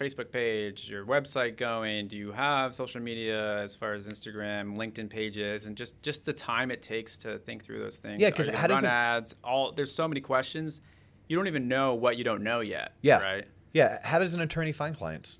Facebook 0.00 0.32
page, 0.32 0.88
your 0.88 1.04
website 1.04 1.58
going. 1.58 2.08
Do 2.08 2.16
you 2.16 2.32
have 2.32 2.74
social 2.74 3.02
media 3.02 3.58
as 3.60 3.76
far 3.76 3.92
as 3.92 4.06
Instagram, 4.06 4.74
LinkedIn 4.76 5.10
pages, 5.10 5.66
and 5.66 5.76
just 5.76 6.00
just 6.02 6.24
the 6.24 6.32
time 6.32 6.70
it 6.70 6.82
takes 6.82 7.18
to 7.18 7.38
think 7.40 7.62
through 7.62 7.80
those 7.80 7.98
things. 7.98 8.20
Yeah, 8.20 8.30
because 8.30 8.48
how 8.48 8.66
does 8.66 8.76
run 8.82 8.84
it- 8.86 8.88
ads? 8.94 9.34
All 9.44 9.72
there's 9.72 9.94
so 9.94 10.08
many 10.08 10.22
questions. 10.22 10.80
You 11.28 11.36
don't 11.36 11.46
even 11.48 11.68
know 11.68 11.94
what 11.94 12.16
you 12.16 12.24
don't 12.24 12.42
know 12.42 12.60
yet. 12.60 12.94
Yeah. 13.02 13.20
Right. 13.20 13.44
Yeah. 13.74 13.98
How 14.02 14.18
does 14.18 14.32
an 14.34 14.40
attorney 14.40 14.72
find 14.72 14.96
clients? 14.96 15.38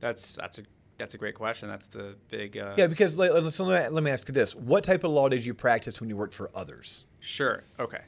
That's 0.00 0.34
that's 0.36 0.58
a 0.58 0.62
that's 0.96 1.12
a 1.14 1.18
great 1.18 1.34
question. 1.34 1.68
That's 1.68 1.86
the 1.86 2.16
big. 2.30 2.56
Uh, 2.56 2.74
Yeah, 2.78 2.86
because 2.86 3.18
let, 3.18 3.34
let- 3.34 3.52
so 3.52 3.64
let 3.66 3.84
me- 3.90 3.94
let 3.94 4.02
me 4.02 4.10
ask 4.10 4.26
you 4.28 4.32
this: 4.32 4.56
What 4.56 4.82
type 4.82 5.04
of 5.04 5.10
law 5.10 5.28
did 5.28 5.44
you 5.44 5.52
practice 5.52 6.00
when 6.00 6.08
you 6.08 6.16
worked 6.16 6.34
for 6.34 6.50
others? 6.54 7.04
Sure. 7.20 7.64
Okay. 7.78 8.00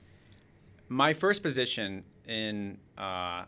My 0.89 1.13
first 1.13 1.43
position 1.43 2.05
in 2.27 2.79
uh, 2.97 3.45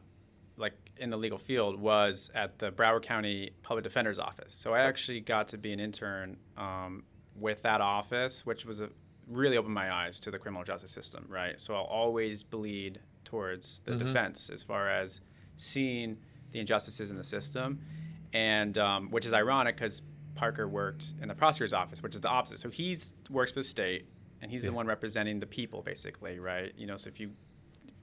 in 0.99 1.11
the 1.11 1.17
legal 1.17 1.39
field 1.39 1.81
was 1.81 2.31
at 2.35 2.59
the 2.59 2.71
Broward 2.71 3.03
County 3.03 3.51
Public 3.63 3.83
Defender's 3.85 4.19
Office. 4.19 4.55
So 4.55 4.73
I 4.73 4.81
actually 4.81 5.21
got 5.21 5.49
to 5.49 5.59
be 5.59 5.73
an 5.73 5.81
intern 5.81 6.37
um, 6.57 7.05
with 7.37 7.63
that 7.63 7.81
office, 7.81 8.47
which 8.47 8.65
was 8.65 8.81
a 8.81 8.91
really 9.27 9.57
opened 9.57 9.75
my 9.75 9.91
eyes 9.93 10.21
to 10.21 10.31
the 10.31 10.39
criminal 10.39 10.63
justice 10.65 10.93
system. 10.93 11.27
Right. 11.29 11.59
So 11.59 11.75
I'll 11.75 11.83
always 11.85 12.43
bleed 12.43 13.01
towards 13.25 13.81
the 13.85 13.97
defense 13.97 14.51
as 14.51 14.63
far 14.63 14.89
as 14.91 15.21
seeing 15.57 16.19
the 16.53 16.61
injustices 16.61 17.11
in 17.11 17.17
the 17.17 17.25
system, 17.25 17.81
and 18.33 18.77
um, 18.79 19.11
which 19.11 19.27
is 19.27 19.33
ironic 19.33 19.77
because 19.77 20.03
Parker 20.35 20.69
worked 20.69 21.15
in 21.23 21.29
the 21.29 21.35
prosecutor's 21.35 21.73
office, 21.73 22.03
which 22.03 22.15
is 22.15 22.21
the 22.21 22.29
opposite. 22.29 22.61
So 22.61 22.69
he's 22.69 23.15
works 23.31 23.51
for 23.53 23.61
the 23.61 23.65
state, 23.65 24.07
and 24.43 24.51
he's 24.51 24.63
Yeah. 24.65 24.71
the 24.71 24.77
one 24.77 24.87
representing 24.87 25.41
the 25.41 25.47
people, 25.47 25.83
basically, 25.83 26.39
right? 26.39 26.73
You 26.77 26.87
know, 26.87 26.97
so 26.97 27.09
if 27.09 27.19
you, 27.19 27.33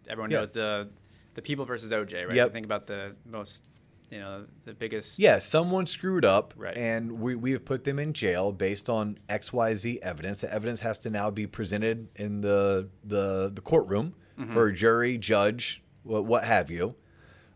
everyone 0.10 0.32
Yeah. 0.32 0.39
knows 0.39 0.51
the 0.51 0.89
the 1.33 1.41
people 1.41 1.65
versus 1.65 1.91
OJ, 1.91 2.27
right? 2.27 2.35
Yep. 2.35 2.47
You 2.47 2.51
think 2.53 2.65
about 2.65 2.87
the 2.87 3.15
most, 3.25 3.63
you 4.09 4.19
know, 4.19 4.45
the 4.65 4.73
biggest. 4.73 5.17
Yeah, 5.19 5.39
someone 5.39 5.85
screwed 5.85 6.25
up, 6.25 6.53
Right. 6.57 6.75
and 6.77 7.19
we, 7.21 7.35
we 7.35 7.51
have 7.53 7.63
put 7.65 7.83
them 7.83 7.99
in 7.99 8.13
jail 8.13 8.51
based 8.51 8.89
on 8.89 9.17
X 9.29 9.53
Y 9.53 9.73
Z 9.75 9.99
evidence. 10.03 10.41
The 10.41 10.53
evidence 10.53 10.81
has 10.81 10.97
to 10.99 11.09
now 11.09 11.31
be 11.31 11.47
presented 11.47 12.07
in 12.15 12.41
the 12.41 12.89
the, 13.03 13.51
the 13.53 13.61
courtroom 13.61 14.13
Mm-hmm. 14.39 14.51
for 14.51 14.67
a 14.67 14.73
jury, 14.73 15.17
judge, 15.17 15.83
what, 16.03 16.25
what 16.25 16.45
have 16.45 16.71
you. 16.71 16.95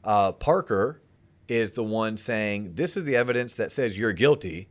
Uh, 0.03 0.33
Parker 0.33 1.01
is 1.47 1.71
the 1.71 1.83
one 1.83 2.15
saying 2.17 2.73
this 2.75 2.95
is 2.97 3.05
the 3.05 3.15
evidence 3.15 3.53
that 3.53 3.71
says 3.71 3.97
you're 3.97 4.13
guilty, 4.13 4.67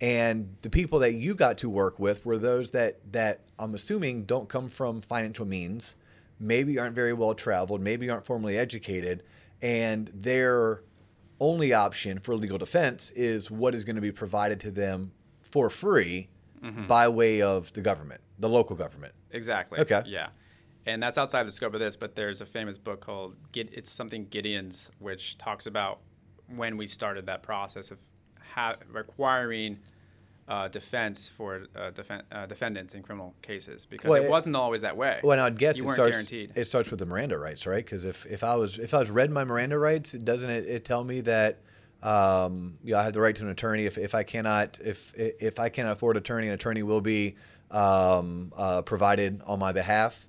and 0.00 0.56
the 0.62 0.70
people 0.70 0.98
that 1.00 1.14
you 1.14 1.34
got 1.34 1.58
to 1.58 1.68
work 1.68 1.98
with 2.00 2.24
were 2.24 2.38
those 2.38 2.70
that 2.72 2.98
that 3.12 3.42
I'm 3.58 3.74
assuming 3.74 4.24
don't 4.24 4.48
come 4.48 4.68
from 4.68 5.02
financial 5.02 5.46
means, 5.46 5.94
maybe 6.42 6.78
aren't 6.78 6.94
very 6.94 7.12
well 7.12 7.34
traveled, 7.34 7.80
maybe 7.80 8.10
aren't 8.10 8.24
formally 8.24 8.58
educated, 8.58 9.22
and 9.62 10.08
their 10.08 10.82
only 11.40 11.72
option 11.72 12.18
for 12.18 12.36
legal 12.36 12.58
defense 12.58 13.10
is 13.12 13.50
what 13.50 13.74
is 13.74 13.84
going 13.84 13.96
to 13.96 14.02
be 14.02 14.12
provided 14.12 14.60
to 14.60 14.70
them 14.70 15.12
for 15.40 15.70
free 15.70 16.28
mm-hmm. 16.62 16.86
by 16.86 17.08
way 17.08 17.42
of 17.42 17.72
the 17.72 17.80
government, 17.80 18.20
the 18.38 18.48
local 18.48 18.76
government. 18.76 19.14
Exactly. 19.30 19.80
Okay. 19.80 20.02
Yeah. 20.06 20.28
And 20.84 21.02
that's 21.02 21.16
outside 21.16 21.46
the 21.46 21.52
scope 21.52 21.74
of 21.74 21.80
this, 21.80 21.96
but 21.96 22.16
there's 22.16 22.40
a 22.40 22.46
famous 22.46 22.76
book 22.76 23.00
called 23.00 23.36
Gid- 23.52 23.70
it's 23.72 23.90
something 23.90 24.26
Gideon's, 24.28 24.90
which 24.98 25.38
talks 25.38 25.66
about 25.66 26.00
when 26.48 26.76
we 26.76 26.86
started 26.86 27.26
that 27.26 27.42
process 27.42 27.90
of 27.90 27.98
ha- 28.54 28.76
requiring 28.90 29.78
uh, 30.48 30.68
defense 30.68 31.28
for 31.28 31.62
uh, 31.76 31.90
defen- 31.92 32.22
uh, 32.32 32.46
defendants 32.46 32.94
in 32.94 33.02
criminal 33.02 33.34
cases 33.42 33.86
because 33.86 34.08
Well, 34.10 34.20
it 34.22 34.26
it- 34.26 34.30
wasn't 34.30 34.56
always 34.56 34.80
that 34.82 34.96
way. 34.96 35.20
Well, 35.22 35.32
and 35.32 35.40
I'd 35.40 35.58
guess 35.58 35.76
you 35.78 35.84
it 35.84 35.90
starts. 35.90 36.16
guaranteed. 36.16 36.52
It 36.56 36.64
starts 36.66 36.90
with 36.90 36.98
the 37.00 37.06
Miranda 37.06 37.38
rights, 37.38 37.66
right? 37.66 37.84
Because 37.84 38.04
if, 38.04 38.26
if 38.26 38.42
I 38.42 38.56
was 38.56 38.78
if 38.78 38.92
I 38.94 38.98
was 38.98 39.10
read 39.10 39.30
my 39.30 39.44
Miranda 39.44 39.78
rights, 39.78 40.12
doesn't 40.12 40.50
it, 40.50 40.66
it 40.66 40.84
tell 40.84 41.04
me 41.04 41.20
that 41.22 41.58
um, 42.02 42.78
you 42.82 42.92
know, 42.92 42.98
I 42.98 43.04
have 43.04 43.12
the 43.12 43.20
right 43.20 43.34
to 43.36 43.42
an 43.44 43.50
attorney. 43.50 43.86
If, 43.86 43.96
if 43.96 44.14
I 44.14 44.24
cannot 44.24 44.78
if 44.84 45.14
if 45.16 45.60
I 45.60 45.68
cannot 45.68 45.92
afford 45.92 46.16
an 46.16 46.22
attorney, 46.22 46.48
an 46.48 46.54
attorney 46.54 46.82
will 46.82 47.00
be 47.00 47.36
um, 47.70 48.52
uh, 48.56 48.82
provided 48.82 49.40
on 49.46 49.58
my 49.60 49.72
behalf. 49.72 50.26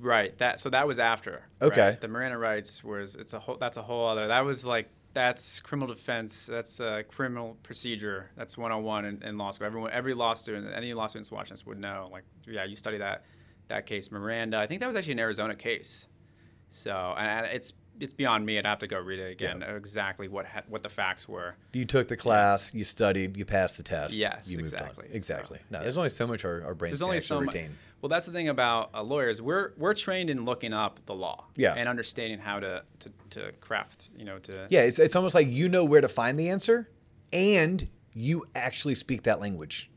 Right. 0.00 0.36
That 0.38 0.60
so 0.60 0.68
that 0.70 0.86
was 0.86 0.98
after. 0.98 1.42
right? 1.60 1.72
Okay. 1.72 1.98
The 2.00 2.08
Miranda 2.08 2.36
rights 2.38 2.84
was 2.84 3.14
it's 3.14 3.32
a 3.32 3.38
whole 3.40 3.56
that's 3.58 3.78
a 3.78 3.82
whole 3.82 4.06
other 4.08 4.28
that 4.28 4.40
was 4.44 4.64
like 4.66 4.88
that's 5.12 5.60
criminal 5.60 5.92
defense. 5.92 6.46
That's 6.46 6.80
uh, 6.80 7.02
criminal 7.08 7.56
procedure. 7.62 8.30
That's 8.36 8.56
101 8.56 9.04
in, 9.04 9.22
in 9.22 9.38
law 9.38 9.50
school. 9.50 9.66
Everyone, 9.66 9.90
every 9.92 10.14
law 10.14 10.34
student, 10.34 10.72
any 10.74 10.94
law 10.94 11.06
students 11.06 11.30
watching 11.30 11.54
this 11.54 11.66
would 11.66 11.78
know. 11.78 12.08
Like, 12.12 12.24
yeah, 12.46 12.64
you 12.64 12.76
study 12.76 12.98
that 12.98 13.24
that 13.68 13.86
case, 13.86 14.10
Miranda. 14.10 14.58
I 14.58 14.66
think 14.66 14.80
that 14.80 14.86
was 14.86 14.96
actually 14.96 15.12
an 15.12 15.20
Arizona 15.20 15.54
case. 15.54 16.06
So, 16.68 17.14
and, 17.16 17.46
it's 17.46 17.72
it's 17.98 18.14
beyond 18.14 18.46
me. 18.46 18.58
I'd 18.58 18.66
have 18.66 18.78
to 18.80 18.86
go 18.86 18.98
read 18.98 19.18
it 19.18 19.32
again. 19.32 19.62
Exactly 19.62 20.28
what 20.28 20.46
ha- 20.46 20.62
what 20.68 20.82
the 20.82 20.88
facts 20.88 21.28
were. 21.28 21.56
You 21.72 21.84
took 21.84 22.08
the 22.08 22.16
class, 22.16 22.72
you 22.72 22.84
studied, 22.84 23.36
you 23.36 23.44
passed 23.44 23.76
the 23.76 23.82
test. 23.82 24.14
Yes, 24.14 24.48
you 24.48 24.58
moved 24.58 24.72
exactly. 24.72 25.08
on. 25.08 25.14
Exactly. 25.14 25.58
So, 25.58 25.64
no, 25.70 25.78
yeah. 25.78 25.82
there's 25.84 25.98
only 25.98 26.10
so 26.10 26.26
much 26.26 26.44
our, 26.44 26.62
our 26.64 26.74
brains 26.74 27.00
There's 27.00 27.00
can 27.00 27.08
only 27.08 27.20
so 27.20 27.40
retain. 27.40 27.76
Well, 28.00 28.08
that's 28.08 28.26
the 28.26 28.32
thing 28.32 28.48
about 28.48 28.90
uh, 28.94 29.02
lawyers. 29.02 29.42
We're 29.42 29.72
we're 29.76 29.94
trained 29.94 30.30
in 30.30 30.44
looking 30.44 30.72
up 30.72 31.00
the 31.06 31.14
law. 31.14 31.46
Yeah. 31.56 31.74
And 31.76 31.88
understanding 31.88 32.38
how 32.38 32.60
to 32.60 32.82
to, 33.00 33.10
to 33.30 33.52
craft. 33.60 34.10
You 34.16 34.24
know 34.24 34.38
to. 34.38 34.66
Yeah, 34.70 34.80
it's, 34.82 34.98
it's 34.98 35.14
almost 35.16 35.34
like 35.34 35.48
you 35.48 35.68
know 35.68 35.84
where 35.84 36.00
to 36.00 36.08
find 36.08 36.38
the 36.38 36.48
answer, 36.50 36.88
and 37.32 37.86
you 38.12 38.46
actually 38.54 38.94
speak 38.94 39.22
that 39.24 39.40
language. 39.40 39.90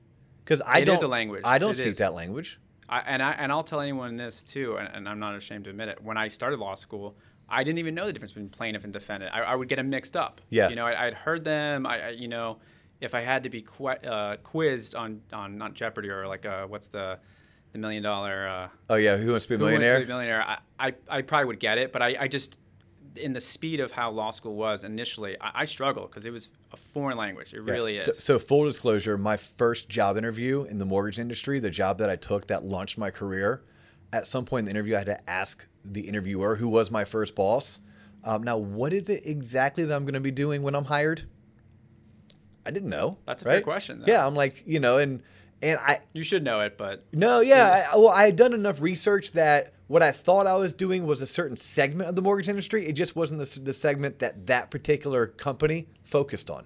Because 0.43 0.61
I 0.61 0.79
It 0.79 0.85
don't. 0.85 0.95
is 0.95 1.01
a 1.01 1.07
language. 1.07 1.41
I 1.45 1.57
don't 1.57 1.71
It 1.71 1.75
speak 1.75 1.87
is. 1.87 1.97
that 1.99 2.13
language. 2.13 2.59
I, 2.89 2.99
and 2.99 3.23
I 3.23 3.31
and 3.31 3.51
I'll 3.51 3.63
tell 3.63 3.79
anyone 3.79 4.17
this 4.17 4.43
too, 4.43 4.75
and, 4.77 4.89
and 4.93 5.07
I'm 5.09 5.19
not 5.19 5.35
ashamed 5.35 5.63
to 5.65 5.69
admit 5.69 5.87
it. 5.87 6.03
When 6.03 6.17
I 6.17 6.27
started 6.27 6.59
law 6.59 6.73
school, 6.75 7.15
I 7.47 7.63
didn't 7.63 7.79
even 7.79 7.95
know 7.95 8.05
the 8.05 8.11
difference 8.13 8.31
between 8.33 8.49
plaintiff 8.49 8.83
and 8.83 8.91
defendant. 8.91 9.33
I, 9.33 9.41
I 9.43 9.55
would 9.55 9.69
get 9.69 9.77
them 9.77 9.89
mixed 9.89 10.17
up. 10.17 10.41
Yeah. 10.49 10.67
You 10.69 10.75
know, 10.75 10.85
I, 10.85 11.07
I'd 11.07 11.13
heard 11.13 11.45
them. 11.45 11.85
I, 11.85 12.07
I 12.07 12.09
you 12.09 12.27
know, 12.27 12.57
if 12.99 13.15
I 13.15 13.21
had 13.21 13.43
to 13.43 13.49
be 13.49 13.61
qu- 13.61 13.87
uh, 13.87 14.35
quizzed 14.43 14.95
on 14.95 15.21
on 15.31 15.57
not 15.57 15.73
Jeopardy 15.73 16.09
or 16.09 16.27
like 16.27 16.45
uh, 16.45 16.67
what's 16.67 16.89
the 16.89 17.19
the 17.73 17.79
million 17.79 18.01
dollar 18.03 18.47
uh, 18.47 18.67
Oh 18.89 18.95
yeah, 18.95 19.17
who 19.17 19.31
wants 19.31 19.45
to 19.45 19.49
be 19.49 19.55
a 19.55 19.57
Who 19.57 19.63
Wants 19.65 19.75
to 19.75 19.79
millionaire? 19.81 19.99
Be 19.99 20.03
a 20.05 20.07
millionaire. 20.15 20.41
I, 20.43 20.57
I, 20.87 20.93
I 21.17 21.21
probably 21.23 21.45
would 21.47 21.59
get 21.59 21.77
it, 21.77 21.91
but 21.91 22.01
I, 22.01 22.15
I 22.21 22.27
just 22.27 22.57
in 23.15 23.33
the 23.33 23.41
speed 23.41 23.79
of 23.79 23.91
how 23.91 24.09
law 24.09 24.31
school 24.31 24.55
was 24.55 24.83
initially, 24.83 25.39
I, 25.39 25.61
I 25.61 25.65
struggled 25.65 26.09
because 26.09 26.25
it 26.25 26.31
was 26.31 26.49
a 26.71 26.77
foreign 26.77 27.17
language. 27.17 27.53
It 27.53 27.61
Yeah. 27.65 27.71
really 27.73 27.95
So, 27.95 28.11
is. 28.11 28.23
so 28.23 28.39
full 28.39 28.65
disclosure, 28.65 29.17
my 29.17 29.37
first 29.37 29.89
job 29.89 30.17
interview 30.17 30.63
in 30.63 30.77
the 30.79 30.85
mortgage 30.85 31.19
industry, 31.19 31.59
the 31.59 31.69
job 31.69 31.97
that 31.99 32.09
I 32.09 32.15
took 32.15 32.47
that 32.47 32.63
launched 32.63 32.97
my 32.97 33.11
career, 33.11 33.63
at 34.11 34.25
some 34.27 34.45
point 34.45 34.61
in 34.61 34.65
the 34.65 34.71
interview, 34.71 34.95
I 34.95 34.99
had 34.99 35.07
to 35.07 35.29
ask 35.29 35.65
the 35.85 36.01
interviewer 36.01 36.55
who 36.55 36.67
was 36.69 36.89
my 36.89 37.03
first 37.03 37.35
boss. 37.35 37.79
Um, 38.23 38.41
now, 38.43 38.57
what 38.57 38.93
is 38.93 39.09
it 39.09 39.23
exactly 39.25 39.83
that 39.83 39.95
I'm 39.95 40.05
going 40.05 40.13
to 40.13 40.19
be 40.19 40.31
doing 40.31 40.63
when 40.63 40.75
I'm 40.75 40.85
hired? 40.85 41.27
I 42.65 42.71
didn't 42.71 42.89
know. 42.89 43.17
That's 43.25 43.43
a 43.43 43.45
right? 43.45 43.53
fair 43.55 43.61
question, 43.61 43.99
though. 43.99 44.05
Yeah, 44.07 44.25
I'm 44.25 44.35
like, 44.35 44.63
you 44.65 44.79
know, 44.79 44.97
and 44.97 45.21
and 45.63 45.79
I 45.79 45.99
you 46.13 46.23
should 46.23 46.43
know 46.43 46.59
it, 46.59 46.77
but 46.77 47.05
no, 47.13 47.39
yeah. 47.39 47.89
I, 47.91 47.97
well, 47.97 48.09
I 48.09 48.25
had 48.25 48.35
done 48.35 48.53
enough 48.53 48.81
research 48.81 49.31
that 49.31 49.73
what 49.87 50.03
I 50.03 50.11
thought 50.11 50.45
I 50.45 50.55
was 50.55 50.73
doing 50.73 51.05
was 51.05 51.21
a 51.21 51.27
certain 51.27 51.55
segment 51.55 52.09
of 52.09 52.15
the 52.15 52.21
mortgage 52.21 52.49
industry. 52.49 52.85
It 52.85 52.93
just 52.93 53.15
wasn't 53.15 53.39
the, 53.39 53.59
the 53.59 53.73
segment 53.73 54.19
that 54.19 54.47
that 54.47 54.69
particular 54.69 55.27
company 55.27 55.87
focused 56.03 56.49
on. 56.49 56.65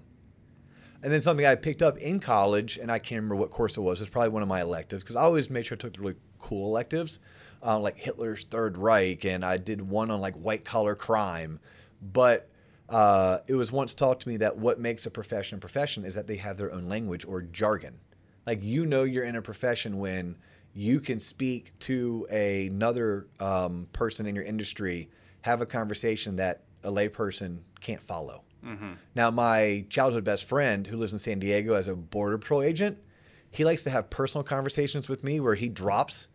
And 1.02 1.12
then 1.12 1.20
something 1.20 1.46
I 1.46 1.54
picked 1.54 1.80
up 1.80 1.96
in 1.98 2.18
college, 2.18 2.76
and 2.76 2.90
I 2.90 2.98
can't 2.98 3.18
remember 3.18 3.36
what 3.36 3.50
course 3.50 3.76
it 3.76 3.80
was. 3.80 4.00
It's 4.00 4.10
probably 4.10 4.30
one 4.30 4.42
of 4.42 4.48
my 4.48 4.62
electives 4.62 5.04
because 5.04 5.14
I 5.14 5.22
always 5.22 5.48
made 5.48 5.64
sure 5.64 5.76
I 5.76 5.78
took 5.78 5.92
the 5.92 6.00
really 6.00 6.16
cool 6.40 6.66
electives, 6.66 7.20
uh, 7.64 7.78
like 7.78 7.96
Hitler's 7.96 8.44
Third 8.44 8.76
Reich, 8.76 9.24
and 9.24 9.44
I 9.44 9.58
did 9.58 9.80
one 9.80 10.10
on 10.10 10.20
like 10.20 10.34
white 10.34 10.64
collar 10.64 10.96
crime. 10.96 11.60
But 12.02 12.50
uh, 12.88 13.38
it 13.46 13.54
was 13.54 13.70
once 13.70 13.94
taught 13.94 14.20
to 14.20 14.28
me 14.28 14.38
that 14.38 14.56
what 14.56 14.80
makes 14.80 15.06
a 15.06 15.10
profession 15.10 15.58
a 15.58 15.60
profession 15.60 16.04
is 16.04 16.14
that 16.14 16.26
they 16.26 16.36
have 16.36 16.56
their 16.56 16.72
own 16.72 16.88
language 16.88 17.24
or 17.26 17.42
jargon. 17.42 17.98
Like 18.48 18.62
you 18.62 18.86
know, 18.86 19.04
you're 19.04 19.24
in 19.24 19.36
a 19.36 19.42
profession 19.42 19.98
when 19.98 20.38
you 20.72 21.00
can 21.00 21.18
speak 21.18 21.78
to 21.80 22.26
another 22.30 23.26
um, 23.40 23.88
person 23.92 24.24
in 24.24 24.34
your 24.34 24.44
industry, 24.44 25.10
have 25.42 25.60
a 25.60 25.66
conversation 25.66 26.36
that 26.36 26.62
a 26.82 26.90
layperson 26.90 27.58
can't 27.82 28.02
follow. 28.02 28.44
Now, 29.14 29.30
my 29.30 29.84
childhood 29.90 30.24
best 30.24 30.46
friend 30.46 30.86
who 30.86 30.96
lives 30.96 31.12
in 31.12 31.18
San 31.18 31.40
Diego 31.40 31.74
as 31.74 31.88
a 31.88 31.94
border 31.94 32.38
patrol 32.38 32.62
agent, 32.62 32.96
he 33.50 33.66
likes 33.66 33.82
to 33.82 33.90
have 33.90 34.08
personal 34.08 34.42
conversations 34.44 35.10
with 35.10 35.22
me 35.22 35.40
where 35.40 35.54
he 35.54 35.68
drops 35.68 36.28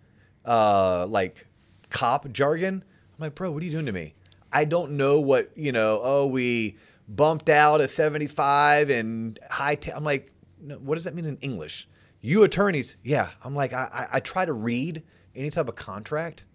uh, 0.45 1.07
like 1.09 1.47
cop 1.89 2.31
jargon. 2.31 2.83
I'm 2.85 3.23
like, 3.23 3.33
bro, 3.33 3.49
what 3.49 3.63
are 3.63 3.65
you 3.65 3.71
doing 3.71 3.87
to 3.87 3.91
me? 3.91 4.13
I 4.51 4.65
don't 4.65 4.91
know 4.91 5.19
what, 5.19 5.49
you 5.55 5.71
know, 5.71 5.99
oh, 6.03 6.27
we 6.27 6.77
bumped 7.07 7.49
out 7.49 7.81
a 7.81 7.87
75 7.87 8.91
and 8.91 9.39
high. 9.49 9.79
i 9.83 9.91
I'm 9.95 10.03
like, 10.03 10.31
no, 10.61 10.75
what 10.75 10.93
does 10.93 11.05
that 11.05 11.15
mean 11.15 11.25
in 11.25 11.37
English? 11.37 11.87
You 12.25 12.43
attorneys, 12.43 12.95
yeah. 13.03 13.31
I'm 13.43 13.53
like, 13.53 13.73
I, 13.73 13.89
I, 13.93 14.17
I 14.17 14.19
try 14.21 14.45
to 14.45 14.53
read 14.53 15.03
any 15.35 15.49
type 15.49 15.67
of 15.67 15.75
contract. 15.75 16.45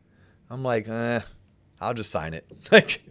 I'm 0.48 0.62
like, 0.64 0.88
eh, 0.88 1.20
I'll 1.78 1.92
just 1.94 2.10
sign 2.10 2.32
it. 2.34 2.50
Like, 2.72 3.02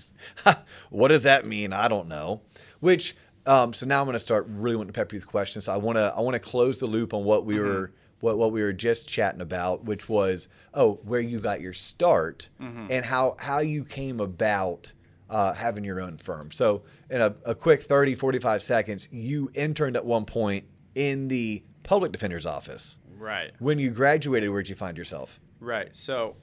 what 0.89 1.10
does 1.10 1.24
that 1.24 1.46
mean? 1.46 1.72
I 1.72 1.88
don't 1.88 2.08
know. 2.08 2.41
Which, 2.80 3.15
um, 3.46 3.74
so 3.74 3.86
now 3.86 4.00
I'm 4.00 4.06
going 4.08 4.13
to 4.13 4.20
start 4.20 4.48
really 4.50 4.76
wanting 4.76 4.91
to 4.91 4.98
pepper 5.00 5.13
you 5.15 5.20
with 5.20 5.28
questions. 5.28 5.65
So 5.65 5.74
I 5.74 5.78
want 5.78 5.98
to, 5.98 6.12
I 6.17 6.22
want 6.22 6.34
to 6.34 6.39
close 6.39 6.80
the 6.80 6.88
loop 6.88 7.13
on 7.13 7.24
what 7.24 7.46
we 7.46 7.60
were, 7.60 7.93
what, 8.22 8.39
what 8.39 8.52
we 8.52 8.63
were 8.63 8.74
just 8.74 9.08
chatting 9.08 9.41
about, 9.41 9.86
which 9.86 10.10
was, 10.10 10.50
oh, 10.74 11.00
where 11.04 11.20
you 11.20 11.39
got 11.39 11.62
your 11.62 11.74
start 11.74 12.50
and 12.89 13.06
how, 13.06 13.36
how 13.39 13.60
you 13.60 13.86
came 13.86 14.20
about 14.20 14.93
uh, 15.30 15.54
having 15.54 15.84
your 15.84 16.02
own 16.02 16.17
firm. 16.17 16.50
So 16.50 16.82
in 17.12 17.22
a, 17.22 17.36
a 17.46 17.54
quick 17.54 17.84
30, 17.84 18.15
45 18.15 18.63
seconds, 18.63 19.08
you 19.12 19.52
interned 19.54 19.96
at 19.96 20.06
one 20.06 20.26
point 20.26 20.65
in 20.96 21.28
the 21.28 21.63
public 21.88 22.12
defender's 22.12 22.45
office. 22.45 22.97
right. 23.17 23.52
When 23.60 23.80
you 23.80 23.89
graduated, 23.89 24.52
where'd 24.52 24.69
you 24.69 24.76
find 24.76 24.97
yourself? 24.97 25.39
Right. 25.60 25.95
So, 25.95 26.36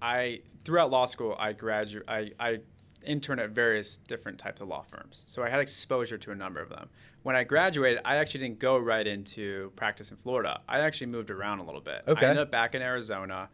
I 0.00 0.40
throughout 0.64 0.90
law 0.90 1.04
school, 1.04 1.36
I 1.38 1.52
graduate. 1.52 2.04
I, 2.08 2.30
I 2.40 2.60
interned 3.04 3.40
at 3.40 3.50
various 3.50 3.96
different 3.96 4.38
types 4.38 4.60
of 4.60 4.68
law 4.68 4.82
firms. 4.82 5.22
So 5.26 5.42
I 5.42 5.48
had 5.48 5.60
exposure 5.60 6.18
to 6.18 6.30
a 6.30 6.34
number 6.34 6.60
of 6.60 6.68
them. 6.68 6.88
When 7.22 7.36
I 7.36 7.44
graduated, 7.44 8.00
I 8.04 8.16
actually 8.16 8.40
didn't 8.40 8.58
go 8.58 8.76
right 8.76 9.06
into 9.06 9.72
practice 9.76 10.10
in 10.10 10.16
Florida. 10.16 10.60
I 10.68 10.80
actually 10.80 11.08
moved 11.08 11.30
around 11.30 11.58
a 11.60 11.64
little 11.64 11.80
bit. 11.80 12.02
Okay. 12.06 12.26
I 12.26 12.30
ended 12.30 12.42
up 12.42 12.50
back 12.50 12.74
in 12.74 12.82
Arizona. 12.82 13.48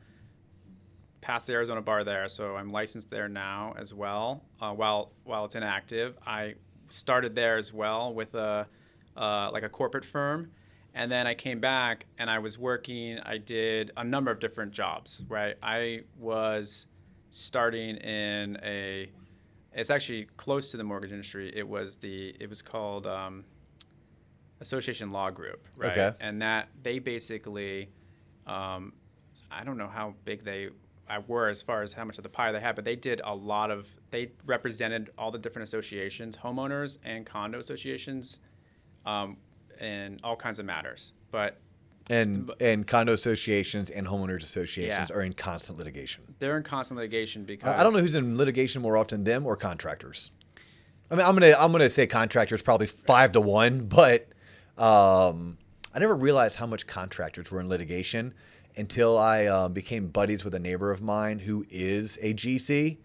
Passed 1.20 1.46
the 1.46 1.54
Arizona 1.54 1.80
bar 1.80 2.04
there, 2.04 2.28
so 2.28 2.56
I'm 2.56 2.68
licensed 2.68 3.10
there 3.10 3.28
now 3.28 3.74
as 3.78 3.94
well. 3.94 4.44
Uh, 4.60 4.72
while 4.72 5.12
while 5.24 5.46
it's 5.46 5.54
inactive, 5.54 6.18
I 6.26 6.54
started 6.88 7.34
there 7.34 7.56
as 7.56 7.72
well 7.72 8.12
with 8.12 8.34
a 8.34 8.66
uh, 9.16 9.50
like 9.50 9.62
a 9.62 9.70
corporate 9.70 10.04
firm, 10.04 10.50
and 10.94 11.10
then 11.10 11.26
I 11.26 11.34
came 11.34 11.60
back 11.60 12.06
and 12.18 12.30
I 12.30 12.38
was 12.38 12.56
working. 12.58 13.18
I 13.18 13.38
did 13.38 13.90
a 13.96 14.04
number 14.04 14.30
of 14.30 14.38
different 14.40 14.72
jobs. 14.72 15.22
Right, 15.28 15.56
I 15.62 16.02
was 16.18 16.86
starting 17.30 17.96
in 17.96 18.58
a. 18.62 19.10
It's 19.72 19.90
actually 19.90 20.28
close 20.36 20.70
to 20.70 20.76
the 20.76 20.84
mortgage 20.84 21.10
industry. 21.10 21.52
It 21.54 21.66
was 21.68 21.96
the. 21.96 22.34
It 22.38 22.48
was 22.48 22.62
called 22.62 23.06
um, 23.06 23.44
Association 24.60 25.10
Law 25.10 25.30
Group. 25.30 25.66
Right, 25.78 25.92
Okay. 25.98 26.16
and 26.20 26.40
that 26.42 26.68
they 26.82 26.98
basically. 26.98 27.90
Um, 28.46 28.92
I 29.50 29.64
don't 29.64 29.78
know 29.78 29.88
how 29.88 30.14
big 30.24 30.44
they 30.44 30.68
I 31.08 31.18
were 31.18 31.48
as 31.48 31.60
far 31.62 31.82
as 31.82 31.92
how 31.92 32.04
much 32.04 32.18
of 32.18 32.24
the 32.24 32.30
pie 32.30 32.50
they 32.52 32.60
had, 32.60 32.74
but 32.76 32.84
they 32.84 32.96
did 32.96 33.20
a 33.24 33.32
lot 33.34 33.70
of. 33.70 33.88
They 34.10 34.32
represented 34.46 35.10
all 35.18 35.30
the 35.30 35.38
different 35.38 35.68
associations, 35.68 36.36
homeowners 36.36 36.98
and 37.04 37.26
condo 37.26 37.58
associations, 37.58 38.38
um, 39.04 39.36
and 39.80 40.20
all 40.24 40.36
kinds 40.36 40.58
of 40.58 40.66
matters. 40.66 41.12
But 41.30 41.58
And 42.10 42.50
and 42.60 42.86
condo 42.86 43.12
associations 43.12 43.90
and 43.90 44.06
homeowners 44.06 44.42
associations 44.42 45.10
Yeah. 45.10 45.16
are 45.16 45.22
in 45.22 45.32
constant 45.32 45.78
litigation. 45.78 46.22
they're 46.38 46.56
in 46.56 46.62
constant 46.62 46.98
litigation 46.98 47.44
because 47.44 47.78
I 47.78 47.82
don't 47.82 47.92
know 47.94 48.00
who's 48.00 48.14
in 48.14 48.36
litigation 48.36 48.82
more 48.82 48.96
often, 48.96 49.24
them 49.24 49.46
or 49.46 49.56
contractors. 49.56 50.30
I 51.10 51.16
mean, 51.16 51.24
I'm 51.26 51.34
gonna 51.34 51.54
I'm 51.58 51.72
gonna 51.72 51.90
say 51.90 52.06
contractors 52.06 52.62
probably 52.62 52.86
five 52.86 53.32
to 53.32 53.40
one, 53.40 53.86
but 53.86 54.28
um, 54.78 55.58
I 55.94 55.98
never 55.98 56.14
realized 56.16 56.56
how 56.56 56.66
much 56.66 56.86
contractors 56.86 57.50
were 57.50 57.60
in 57.60 57.68
litigation 57.68 58.34
until 58.76 59.16
I 59.16 59.46
um, 59.46 59.72
became 59.72 60.08
buddies 60.08 60.44
with 60.44 60.54
a 60.54 60.58
neighbor 60.58 60.90
of 60.90 61.00
mine 61.00 61.38
who 61.38 61.64
is 61.70 62.18
a 62.22 62.34
GC, 62.34 62.98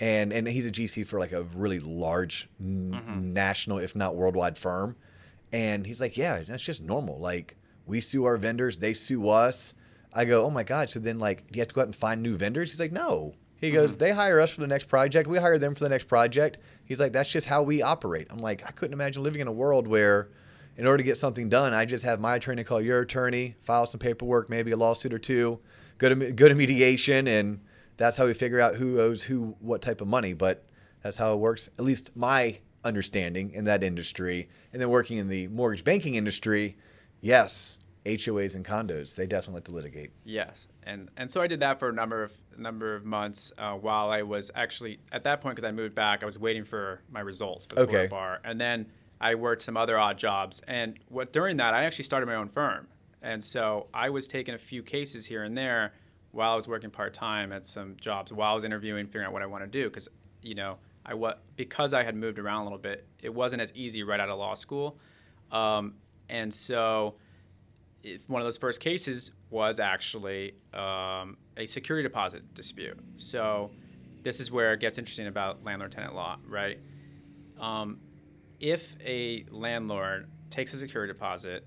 and 0.00 0.32
and 0.32 0.46
he's 0.46 0.66
a 0.66 0.70
GC 0.70 1.06
for 1.06 1.18
like 1.18 1.32
a 1.32 1.44
really 1.44 1.78
large 1.80 2.48
n- 2.60 3.32
national, 3.32 3.78
if 3.78 3.96
not 3.96 4.14
worldwide, 4.14 4.58
firm. 4.58 4.96
And 5.56 5.86
he's 5.86 6.02
like, 6.02 6.18
yeah, 6.18 6.42
that's 6.42 6.62
just 6.62 6.82
normal. 6.82 7.18
Like 7.18 7.56
we 7.86 8.02
sue 8.02 8.26
our 8.26 8.36
vendors, 8.36 8.76
they 8.76 8.92
sue 8.92 9.30
us. 9.30 9.72
I 10.12 10.26
go, 10.26 10.44
oh 10.44 10.50
my 10.50 10.62
god. 10.64 10.90
So 10.90 11.00
then, 11.00 11.18
like, 11.18 11.50
do 11.50 11.56
you 11.56 11.62
have 11.62 11.68
to 11.68 11.74
go 11.74 11.80
out 11.80 11.86
and 11.86 11.96
find 11.96 12.22
new 12.22 12.36
vendors? 12.36 12.70
He's 12.70 12.78
like, 12.78 12.92
no. 12.92 13.32
He 13.56 13.70
goes, 13.70 13.92
mm-hmm. 13.92 14.00
they 14.00 14.10
hire 14.12 14.38
us 14.38 14.50
for 14.50 14.60
the 14.60 14.66
next 14.66 14.86
project. 14.86 15.26
We 15.26 15.38
hire 15.38 15.58
them 15.58 15.74
for 15.74 15.82
the 15.82 15.88
next 15.88 16.08
project. 16.08 16.58
He's 16.84 17.00
like, 17.00 17.12
that's 17.12 17.30
just 17.30 17.46
how 17.46 17.62
we 17.62 17.80
operate. 17.80 18.26
I'm 18.28 18.36
like, 18.36 18.66
I 18.66 18.70
couldn't 18.70 18.92
imagine 18.92 19.22
living 19.22 19.40
in 19.40 19.48
a 19.48 19.52
world 19.52 19.86
where, 19.86 20.28
in 20.76 20.86
order 20.86 20.98
to 20.98 21.02
get 21.02 21.16
something 21.16 21.48
done, 21.48 21.72
I 21.72 21.86
just 21.86 22.04
have 22.04 22.20
my 22.20 22.36
attorney 22.36 22.62
call 22.62 22.82
your 22.82 23.00
attorney, 23.00 23.54
file 23.62 23.86
some 23.86 23.98
paperwork, 23.98 24.50
maybe 24.50 24.72
a 24.72 24.76
lawsuit 24.76 25.14
or 25.14 25.18
two, 25.18 25.58
go 25.96 26.10
to 26.10 26.32
go 26.32 26.50
to 26.50 26.54
mediation, 26.54 27.26
and 27.28 27.60
that's 27.96 28.18
how 28.18 28.26
we 28.26 28.34
figure 28.34 28.60
out 28.60 28.74
who 28.74 29.00
owes 29.00 29.22
who 29.22 29.56
what 29.60 29.80
type 29.80 30.02
of 30.02 30.06
money. 30.06 30.34
But 30.34 30.66
that's 31.02 31.16
how 31.16 31.32
it 31.32 31.38
works. 31.38 31.70
At 31.78 31.84
least 31.86 32.14
my 32.14 32.58
understanding 32.86 33.50
in 33.50 33.64
that 33.64 33.82
industry, 33.82 34.48
and 34.72 34.80
then 34.80 34.88
working 34.88 35.18
in 35.18 35.28
the 35.28 35.48
mortgage 35.48 35.84
banking 35.84 36.14
industry, 36.14 36.76
yes, 37.20 37.78
HOAs 38.04 38.54
and 38.54 38.64
condos, 38.64 39.16
they 39.16 39.26
definitely 39.26 39.54
like 39.58 39.64
to 39.64 39.72
litigate. 39.72 40.10
Yes, 40.24 40.68
and 40.84 41.10
and 41.16 41.30
so 41.30 41.42
I 41.42 41.48
did 41.48 41.60
that 41.60 41.78
for 41.78 41.88
a 41.88 41.92
number 41.92 42.22
of 42.22 42.32
number 42.56 42.94
of 42.94 43.04
months 43.04 43.52
uh, 43.58 43.74
while 43.74 44.10
I 44.10 44.22
was 44.22 44.50
actually 44.54 45.00
at 45.12 45.24
that 45.24 45.40
point 45.40 45.56
because 45.56 45.68
I 45.68 45.72
moved 45.72 45.94
back. 45.94 46.22
I 46.22 46.26
was 46.26 46.38
waiting 46.38 46.64
for 46.64 47.02
my 47.10 47.20
results 47.20 47.66
for 47.66 47.74
the 47.74 47.80
Okay. 47.82 48.06
Bar, 48.06 48.40
and 48.44 48.60
then 48.60 48.86
I 49.20 49.34
worked 49.34 49.62
some 49.62 49.76
other 49.76 49.98
odd 49.98 50.18
jobs. 50.18 50.62
And 50.68 50.98
what 51.08 51.32
during 51.32 51.56
that 51.56 51.74
I 51.74 51.84
actually 51.84 52.04
started 52.04 52.26
my 52.26 52.36
own 52.36 52.48
firm, 52.48 52.86
and 53.20 53.42
so 53.42 53.88
I 53.92 54.10
was 54.10 54.26
taking 54.28 54.54
a 54.54 54.58
few 54.58 54.82
cases 54.82 55.26
here 55.26 55.42
and 55.42 55.58
there 55.58 55.92
while 56.30 56.52
I 56.52 56.56
was 56.56 56.68
working 56.68 56.90
part 56.90 57.12
time 57.14 57.50
at 57.52 57.66
some 57.66 57.96
jobs 58.00 58.32
while 58.32 58.52
I 58.52 58.54
was 58.54 58.64
interviewing, 58.64 59.06
figuring 59.06 59.26
out 59.26 59.32
what 59.32 59.42
I 59.42 59.46
want 59.46 59.64
to 59.64 59.68
do 59.70 59.88
because 59.88 60.08
you 60.42 60.54
know 60.54 60.78
I 61.08 61.14
what 61.14 61.42
because 61.56 61.94
I 61.94 62.02
had 62.02 62.14
moved 62.16 62.38
around 62.38 62.62
a 62.62 62.64
little 62.64 62.78
bit, 62.78 63.06
it 63.22 63.32
wasn't 63.32 63.62
as 63.62 63.72
easy 63.74 64.02
right 64.02 64.18
out 64.20 64.28
of 64.28 64.38
law 64.38 64.54
school, 64.54 64.98
um, 65.52 65.94
and 66.28 66.52
so 66.52 67.14
if 68.02 68.28
one 68.28 68.42
of 68.42 68.46
those 68.46 68.56
first 68.56 68.80
cases 68.80 69.30
was 69.50 69.78
actually 69.80 70.54
um, 70.74 71.36
a 71.56 71.66
security 71.66 72.02
deposit 72.06 72.52
dispute. 72.54 72.98
So 73.16 73.70
this 74.22 74.40
is 74.40 74.50
where 74.50 74.72
it 74.74 74.80
gets 74.80 74.98
interesting 74.98 75.26
about 75.28 75.64
landlord-tenant 75.64 76.14
law, 76.14 76.36
right? 76.48 76.78
Um, 77.60 77.98
if 78.60 78.96
a 79.04 79.44
landlord 79.50 80.28
takes 80.50 80.72
a 80.74 80.78
security 80.78 81.12
deposit 81.12 81.64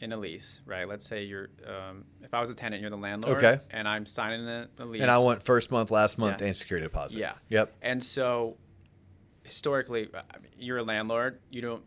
in 0.00 0.12
a 0.12 0.16
lease, 0.16 0.60
right? 0.66 0.86
Let's 0.88 1.06
say 1.06 1.22
you're, 1.24 1.48
um, 1.66 2.04
if 2.22 2.34
I 2.34 2.40
was 2.40 2.50
a 2.50 2.54
tenant, 2.54 2.80
you're 2.80 2.90
the 2.90 2.96
landlord, 2.96 3.38
Okay. 3.38 3.60
and 3.70 3.86
I'm 3.88 4.06
signing 4.06 4.44
the, 4.44 4.68
the 4.76 4.84
lease, 4.86 5.02
And 5.02 5.10
I 5.10 5.18
want 5.18 5.42
first 5.42 5.70
month, 5.70 5.90
last 5.90 6.18
month, 6.18 6.40
Yeah. 6.40 6.48
and 6.48 6.56
security 6.56 6.84
deposit. 6.86 7.18
yeah. 7.18 7.32
Yep. 7.48 7.74
And 7.82 8.02
so 8.04 8.56
historically, 9.46 10.08
I 10.14 10.38
mean, 10.38 10.52
you're 10.58 10.78
a 10.78 10.82
landlord. 10.82 11.40
You 11.50 11.62
don't, 11.62 11.82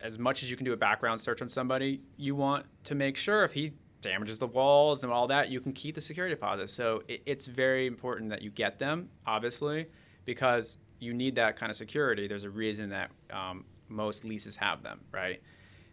as 0.00 0.18
much 0.18 0.42
as 0.42 0.50
you 0.50 0.56
can 0.56 0.64
do 0.64 0.72
a 0.72 0.76
background 0.76 1.20
search 1.20 1.42
on 1.42 1.48
somebody, 1.48 2.02
you 2.16 2.34
want 2.34 2.66
to 2.84 2.94
make 2.94 3.16
sure 3.16 3.44
if 3.44 3.52
he 3.52 3.72
damages 4.02 4.38
the 4.38 4.46
walls 4.46 5.02
and 5.02 5.12
all 5.12 5.26
that, 5.28 5.50
you 5.50 5.60
can 5.60 5.72
keep 5.72 5.94
the 5.94 6.00
security 6.00 6.34
deposit. 6.34 6.70
So 6.70 7.02
it, 7.08 7.22
it's 7.26 7.46
very 7.46 7.86
important 7.86 8.30
that 8.30 8.42
you 8.42 8.50
get 8.50 8.78
them, 8.78 9.08
obviously, 9.26 9.86
because 10.24 10.78
you 10.98 11.12
need 11.14 11.34
that 11.36 11.56
kind 11.56 11.70
of 11.70 11.76
security. 11.76 12.28
There's 12.28 12.44
a 12.44 12.50
reason 12.50 12.90
that 12.90 13.10
um, 13.30 13.64
most 13.88 14.24
leases 14.24 14.56
have 14.56 14.82
them, 14.82 15.00
right? 15.12 15.42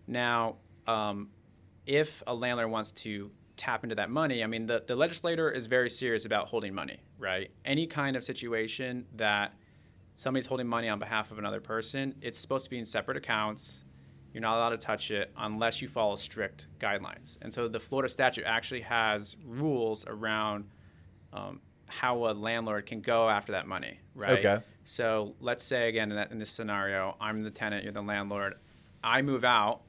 Now, 0.07 0.57
um, 0.87 1.29
if 1.85 2.21
a 2.27 2.33
landlord 2.33 2.69
wants 2.69 2.91
to 2.91 3.31
tap 3.55 3.83
into 3.83 3.95
that 3.95 4.09
money, 4.09 4.43
I 4.43 4.47
mean, 4.47 4.67
the, 4.67 4.83
the 4.85 4.95
legislator 4.95 5.49
is 5.49 5.65
very 5.65 5.89
serious 5.89 6.25
about 6.25 6.47
holding 6.47 6.73
money, 6.73 6.99
right? 7.17 7.49
Any 7.65 7.87
kind 7.87 8.15
of 8.15 8.23
situation 8.23 9.05
that 9.15 9.53
somebody's 10.17 10.47
holding 10.47 10.67
money 10.67 10.89
on 10.89 10.97
behalf 10.97 11.31
of 11.31 11.37
another 11.37 11.61
person, 11.61 12.15
it's 12.21 12.39
supposed 12.39 12.63
to 12.63 12.69
be 12.71 12.79
in 12.79 12.85
separate 12.85 13.17
accounts. 13.17 13.85
You're 14.33 14.41
not 14.41 14.57
allowed 14.57 14.69
to 14.71 14.77
touch 14.77 15.11
it 15.11 15.31
unless 15.37 15.81
you 15.81 15.87
follow 15.87 16.15
strict 16.15 16.65
guidelines. 16.79 17.37
And 17.41 17.53
so 17.53 17.67
the 17.67 17.79
Florida 17.79 18.09
statute 18.09 18.43
actually 18.45 18.81
has 18.81 19.37
rules 19.45 20.05
around 20.07 20.65
um, 21.31 21.61
how 21.85 22.29
a 22.29 22.33
landlord 22.33 22.87
can 22.87 23.01
go 23.01 23.29
after 23.29 23.51
that 23.51 23.67
money, 23.67 23.99
right? 24.15 24.39
Okay. 24.39 24.63
So 24.85 25.35
let's 25.39 25.63
say 25.63 25.87
again 25.87 26.11
in, 26.11 26.17
that, 26.17 26.31
in 26.31 26.39
this 26.39 26.49
scenario, 26.49 27.15
I'm 27.21 27.43
the 27.43 27.51
tenant, 27.51 27.83
you're 27.83 27.93
the 27.93 28.01
landlord. 28.01 28.55
I 29.03 29.21
move 29.21 29.45
out, 29.45 29.81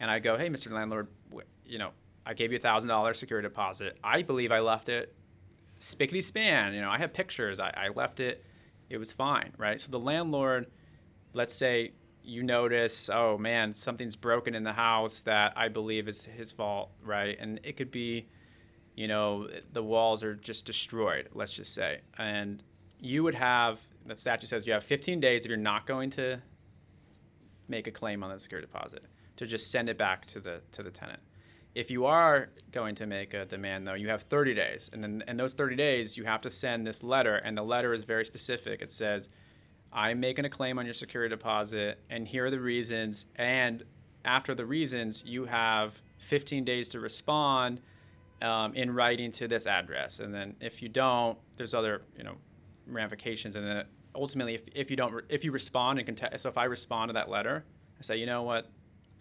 and 0.00 0.10
I 0.10 0.18
go, 0.20 0.36
hey, 0.36 0.48
Mr. 0.48 0.72
Landlord, 0.72 1.08
you 1.66 1.78
know, 1.78 1.90
I 2.24 2.32
gave 2.32 2.50
you 2.50 2.56
a 2.56 2.60
thousand 2.60 2.88
dollars 2.88 3.18
security 3.18 3.46
deposit. 3.46 3.98
I 4.02 4.22
believe 4.22 4.52
I 4.52 4.60
left 4.60 4.88
it 4.88 5.14
spickety 5.80 6.22
span. 6.22 6.74
You 6.74 6.80
know, 6.80 6.90
I 6.90 6.98
have 6.98 7.12
pictures. 7.12 7.58
I, 7.58 7.72
I 7.76 7.88
left 7.88 8.20
it. 8.20 8.44
It 8.90 8.98
was 8.98 9.12
fine, 9.12 9.52
right? 9.56 9.80
So 9.80 9.90
the 9.90 9.98
landlord, 9.98 10.66
let's 11.32 11.54
say 11.54 11.92
you 12.22 12.42
notice, 12.42 13.08
oh 13.12 13.38
man, 13.38 13.72
something's 13.72 14.16
broken 14.16 14.54
in 14.54 14.64
the 14.64 14.72
house 14.72 15.22
that 15.22 15.52
I 15.56 15.68
believe 15.68 16.08
is 16.08 16.24
his 16.24 16.52
fault, 16.52 16.90
right? 17.02 17.36
And 17.40 17.60
it 17.62 17.76
could 17.76 17.90
be, 17.90 18.26
you 18.94 19.08
know, 19.08 19.48
the 19.72 19.82
walls 19.82 20.22
are 20.22 20.34
just 20.34 20.66
destroyed, 20.66 21.28
let's 21.32 21.52
just 21.52 21.72
say. 21.72 22.00
And 22.18 22.62
you 22.98 23.22
would 23.22 23.36
have, 23.36 23.80
the 24.04 24.16
statute 24.16 24.48
says 24.48 24.66
you 24.66 24.72
have 24.72 24.84
15 24.84 25.20
days 25.20 25.44
if 25.44 25.48
you're 25.48 25.56
not 25.56 25.86
going 25.86 26.10
to 26.10 26.42
make 27.68 27.86
a 27.86 27.90
claim 27.90 28.22
on 28.22 28.30
the 28.30 28.40
security 28.40 28.66
deposit 28.66 29.04
to 29.36 29.46
just 29.46 29.70
send 29.70 29.88
it 29.88 29.96
back 29.96 30.26
to 30.26 30.40
the 30.40 30.60
to 30.72 30.82
the 30.82 30.90
tenant. 30.90 31.20
If 31.74 31.90
you 31.90 32.06
are 32.06 32.50
going 32.72 32.96
to 32.96 33.06
make 33.06 33.32
a 33.32 33.44
demand, 33.44 33.86
though, 33.86 33.94
you 33.94 34.08
have 34.08 34.22
30 34.22 34.54
days, 34.54 34.90
and 34.92 35.02
then 35.02 35.22
in 35.28 35.36
those 35.36 35.54
30 35.54 35.76
days, 35.76 36.16
you 36.16 36.24
have 36.24 36.40
to 36.42 36.50
send 36.50 36.86
this 36.86 37.02
letter, 37.02 37.36
and 37.36 37.56
the 37.56 37.62
letter 37.62 37.94
is 37.94 38.02
very 38.04 38.24
specific. 38.24 38.82
It 38.82 38.90
says, 38.90 39.28
"I'm 39.92 40.18
making 40.18 40.44
a 40.44 40.50
claim 40.50 40.78
on 40.78 40.84
your 40.84 40.94
security 40.94 41.34
deposit, 41.34 42.00
and 42.10 42.26
here 42.26 42.46
are 42.46 42.50
the 42.50 42.60
reasons." 42.60 43.24
And 43.36 43.84
after 44.24 44.54
the 44.54 44.66
reasons, 44.66 45.22
you 45.24 45.44
have 45.44 46.02
15 46.18 46.64
days 46.64 46.88
to 46.88 47.00
respond 47.00 47.80
um, 48.42 48.74
in 48.74 48.92
writing 48.92 49.30
to 49.32 49.46
this 49.46 49.66
address, 49.66 50.18
and 50.18 50.34
then 50.34 50.56
if 50.60 50.82
you 50.82 50.88
don't, 50.88 51.38
there's 51.56 51.74
other 51.74 52.02
you 52.16 52.24
know 52.24 52.36
ramifications, 52.86 53.54
and 53.54 53.64
then 53.64 53.84
ultimately, 54.14 54.54
if, 54.54 54.62
if 54.74 54.90
you 54.90 54.96
don't, 54.96 55.24
if 55.28 55.44
you 55.44 55.52
respond 55.52 55.98
and 55.98 56.06
contest, 56.06 56.42
so 56.42 56.48
if 56.48 56.58
I 56.58 56.64
respond 56.64 57.10
to 57.10 57.12
that 57.14 57.28
letter, 57.28 57.64
I 57.98 58.02
say, 58.02 58.16
you 58.16 58.26
know 58.26 58.42
what, 58.42 58.70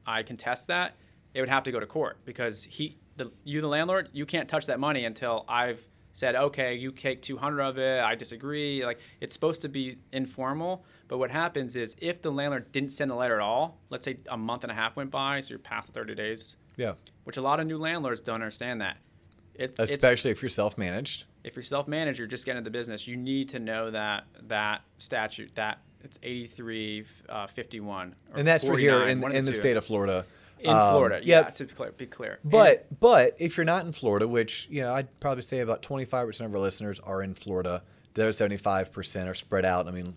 I 0.06 0.24
contest 0.24 0.68
that, 0.68 0.96
it 1.34 1.40
would 1.42 1.50
have 1.50 1.64
to 1.64 1.72
go 1.72 1.80
to 1.80 1.86
court 1.86 2.18
because 2.26 2.64
he, 2.64 2.98
the, 3.18 3.32
you, 3.44 3.62
the 3.62 3.68
landlord, 3.68 4.10
you 4.14 4.26
can't 4.26 4.50
touch 4.50 4.66
that 4.68 4.80
money 4.80 5.06
until 5.06 5.46
I've 5.48 5.82
said, 6.14 6.36
okay, 6.36 6.74
you 6.76 6.92
take 6.92 7.22
200 7.22 7.62
of 7.62 7.78
it. 7.78 8.02
I 8.04 8.16
disagree. 8.16 8.84
Like 8.86 9.00
it's 9.22 9.34
supposed 9.34 9.62
to 9.62 9.70
be 9.70 9.98
informal, 10.12 10.84
but 11.08 11.18
what 11.18 11.32
happens 11.32 11.76
is 11.76 11.96
if 12.00 12.22
the 12.22 12.32
landlord 12.32 12.72
didn't 12.72 12.92
send 12.92 13.12
the 13.12 13.16
letter 13.16 13.36
at 13.36 13.42
all, 13.42 13.78
let's 13.90 14.06
say 14.06 14.18
a 14.30 14.38
month 14.38 14.64
and 14.64 14.72
a 14.72 14.76
half 14.76 14.96
went 14.96 15.12
by, 15.12 15.42
so 15.42 15.50
you're 15.52 15.60
past 15.60 15.88
the 15.88 15.94
30 15.94 16.16
days, 16.16 16.58
Yeah. 16.78 16.94
which 17.24 17.38
a 17.38 17.42
lot 17.42 17.60
of 17.60 17.68
new 17.68 17.78
landlords 17.78 18.22
don't 18.22 18.36
understand 18.36 18.82
that. 18.82 18.98
It, 19.56 19.76
it's, 19.78 19.92
Especially 19.92 20.32
if 20.32 20.42
you're 20.42 20.50
self-managed. 20.50 21.26
if 21.44 21.56
you're 21.56 21.64
self-managed, 21.64 22.18
you're 22.18 22.28
just 22.30 22.46
getting 22.46 22.60
into 22.60 22.72
business. 22.72 23.08
You 23.08 23.18
need 23.18 23.50
to 23.50 23.60
know 23.60 23.92
that 23.92 24.24
that 24.48 24.82
statute 24.98 25.54
that 25.56 25.80
it's 26.02 26.18
83, 26.24 27.06
uh, 27.28 27.48
51, 27.48 28.14
or 28.34 28.40
And 28.40 28.48
that's 28.48 28.66
for 28.66 28.78
here 28.78 29.02
in, 29.08 29.22
in 29.32 29.44
the 29.44 29.54
state 29.54 29.76
of 29.76 29.86
Florida. 29.86 30.26
In 30.62 30.70
Um, 30.70 30.92
Florida. 30.92 31.20
Yeah, 31.24 31.40
yep. 31.42 31.54
to 31.56 31.66
be 31.66 31.74
clear, 31.74 31.92
be 31.94 32.06
clear. 32.06 32.40
And- 32.44 32.52
But 32.52 33.00
but 33.00 33.36
if 33.40 33.56
you're 33.58 33.66
not 33.66 33.86
in 33.86 33.92
Florida, 33.92 34.28
which 34.28 34.68
you 34.70 34.82
know 34.82 34.92
I'd 34.94 35.20
probably 35.20 35.42
say 35.44 35.60
about 35.60 35.82
25% 35.82 36.46
of 36.46 36.54
our 36.54 36.60
listeners 36.60 37.00
are 37.02 37.24
in 37.24 37.34
Florida, 37.34 37.84
the 38.14 38.24
other 38.24 38.32
75% 38.32 39.28
are 39.30 39.34
spread 39.34 39.66
out. 39.66 39.88
I 39.88 39.92
mean, 39.92 40.16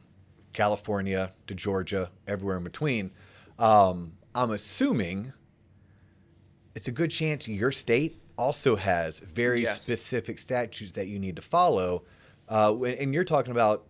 California 0.53 1.33
to 1.47 1.55
Georgia, 1.55 2.11
everywhere 2.27 2.57
in 2.59 2.65
between. 2.65 3.11
Um, 3.59 4.13
I'm 4.35 4.51
assuming 4.51 5.33
it's 6.75 6.89
a 6.89 6.93
good 6.93 7.11
chance 7.11 7.47
your 7.49 7.71
state 7.73 8.19
also 8.39 8.77
has 8.77 9.21
very 9.21 9.63
Yes. 9.63 9.81
specific 9.81 10.39
statutes 10.39 10.93
that 10.93 11.07
you 11.07 11.19
need 11.19 11.37
to 11.37 11.43
follow. 11.43 12.05
Uh, 12.49 12.75
and 12.83 13.13
you're 13.15 13.25
talking 13.25 13.53
about 13.53 13.87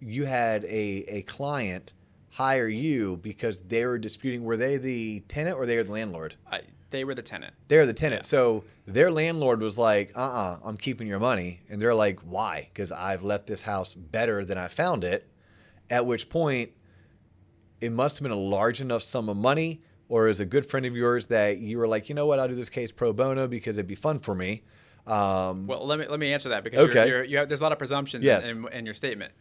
you 0.00 0.24
had 0.24 0.64
a, 0.64 1.04
a 1.08 1.22
client 1.22 1.94
hire 2.34 2.66
you 2.66 3.16
because 3.18 3.60
they 3.60 3.86
were 3.86 3.96
disputing 3.96 4.42
were 4.42 4.56
they 4.56 4.76
the 4.76 5.20
tenant 5.28 5.56
or 5.56 5.66
they 5.66 5.76
were 5.76 5.84
the 5.84 5.92
landlord? 5.92 6.34
I, 6.50 6.62
They 6.90 7.04
were 7.04 7.14
the 7.14 7.22
tenant. 7.22 7.54
They're 7.68 7.86
the 7.86 7.94
tenant. 7.94 8.22
Yeah. 8.24 8.28
So 8.28 8.64
their 8.88 9.12
landlord 9.12 9.60
was 9.60 9.78
like, 9.78 10.10
uh 10.16 10.20
uh-uh, 10.20 10.54
uh, 10.54 10.58
i 10.64 10.68
am 10.68 10.76
keeping 10.76 11.06
your 11.06 11.20
money. 11.20 11.60
And 11.70 11.80
they're 11.80 11.94
like, 11.94 12.18
why? 12.22 12.68
Because 12.72 12.90
I've 12.90 13.22
left 13.22 13.46
this 13.46 13.62
house 13.62 13.94
better 13.94 14.44
than 14.44 14.58
I 14.58 14.66
found 14.66 15.04
it. 15.04 15.28
At 15.88 16.06
which 16.06 16.28
point, 16.28 16.70
it 17.80 17.92
must 17.92 18.18
have 18.18 18.24
been 18.24 18.32
a 18.32 18.36
large 18.36 18.80
enough 18.80 19.02
sum 19.02 19.28
of 19.28 19.36
money, 19.36 19.82
or 20.08 20.26
is 20.26 20.40
a 20.40 20.44
good 20.44 20.66
friend 20.66 20.86
of 20.86 20.96
yours 20.96 21.26
that 21.26 21.58
you 21.58 21.78
were 21.78 21.86
like, 21.86 22.08
you 22.08 22.16
know 22.16 22.26
what, 22.26 22.40
I'll 22.40 22.48
do 22.48 22.54
this 22.56 22.70
case 22.70 22.90
pro 22.90 23.12
bono 23.12 23.46
because 23.46 23.78
it'd 23.78 23.86
be 23.86 23.94
fun 23.94 24.18
for 24.18 24.34
me. 24.34 24.64
Um, 25.06 25.66
Well, 25.68 25.86
let 25.86 25.98
me 26.00 26.06
let 26.08 26.18
me 26.18 26.32
answer 26.32 26.48
that 26.48 26.64
because 26.64 26.88
Okay. 26.88 27.06
you're, 27.06 27.18
you're, 27.18 27.24
you 27.24 27.36
have, 27.38 27.48
there's 27.48 27.60
a 27.60 27.62
lot 27.64 27.72
of 27.72 27.78
presumptions 27.78 28.24
Yes. 28.24 28.50
in, 28.50 28.66
in, 28.66 28.72
in 28.72 28.86
your 28.86 28.94
statement. 28.94 29.32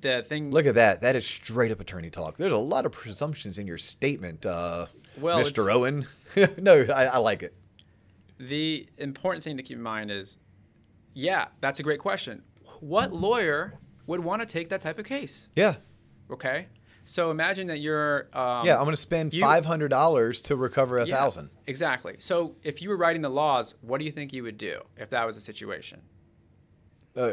The 0.00 0.22
thing, 0.22 0.50
look 0.52 0.66
at 0.66 0.76
that. 0.76 1.00
That 1.00 1.16
is 1.16 1.26
straight 1.26 1.70
up 1.72 1.80
attorney 1.80 2.10
talk. 2.10 2.36
There's 2.36 2.52
a 2.52 2.56
lot 2.56 2.86
of 2.86 2.92
presumptions 2.92 3.58
in 3.58 3.66
your 3.66 3.78
statement, 3.78 4.46
uh, 4.46 4.86
Well, 5.20 5.40
Mr. 5.40 5.72
Owen. 5.72 6.06
no, 6.58 6.82
I, 6.94 7.04
I 7.06 7.16
like 7.18 7.42
it. 7.42 7.54
the 8.38 8.86
important 8.98 9.42
thing 9.42 9.56
to 9.56 9.62
keep 9.62 9.76
in 9.76 9.82
mind 9.82 10.10
is, 10.12 10.38
yeah, 11.14 11.46
that's 11.60 11.80
a 11.80 11.82
great 11.82 11.98
question. 12.00 12.42
What 12.80 13.12
lawyer 13.12 13.74
would 14.06 14.20
want 14.20 14.40
to 14.42 14.46
take 14.46 14.68
that 14.68 14.80
type 14.80 14.98
of 15.00 15.04
case? 15.04 15.48
Yeah. 15.56 15.76
Okay, 16.30 16.68
so 17.04 17.30
imagine 17.32 17.66
that 17.68 17.78
you're 17.78 18.28
um, 18.38 18.66
yeah, 18.66 18.76
I'm 18.76 18.84
going 18.84 18.90
to 18.90 18.96
spend 18.96 19.32
you- 19.34 19.42
$500 19.42 20.44
to 20.44 20.56
recover 20.56 20.98
a 20.98 21.06
Yeah, 21.06 21.16
thousand. 21.16 21.50
Exactly. 21.66 22.16
So 22.18 22.54
if 22.62 22.80
you 22.82 22.88
were 22.90 22.96
writing 22.96 23.22
the 23.22 23.30
laws, 23.30 23.74
what 23.80 23.98
do 23.98 24.04
you 24.04 24.12
think 24.12 24.32
you 24.32 24.42
would 24.44 24.58
do 24.58 24.82
if 24.96 25.10
that 25.10 25.26
was 25.26 25.36
a 25.36 25.40
situation? 25.40 26.02
Uh, 27.16 27.32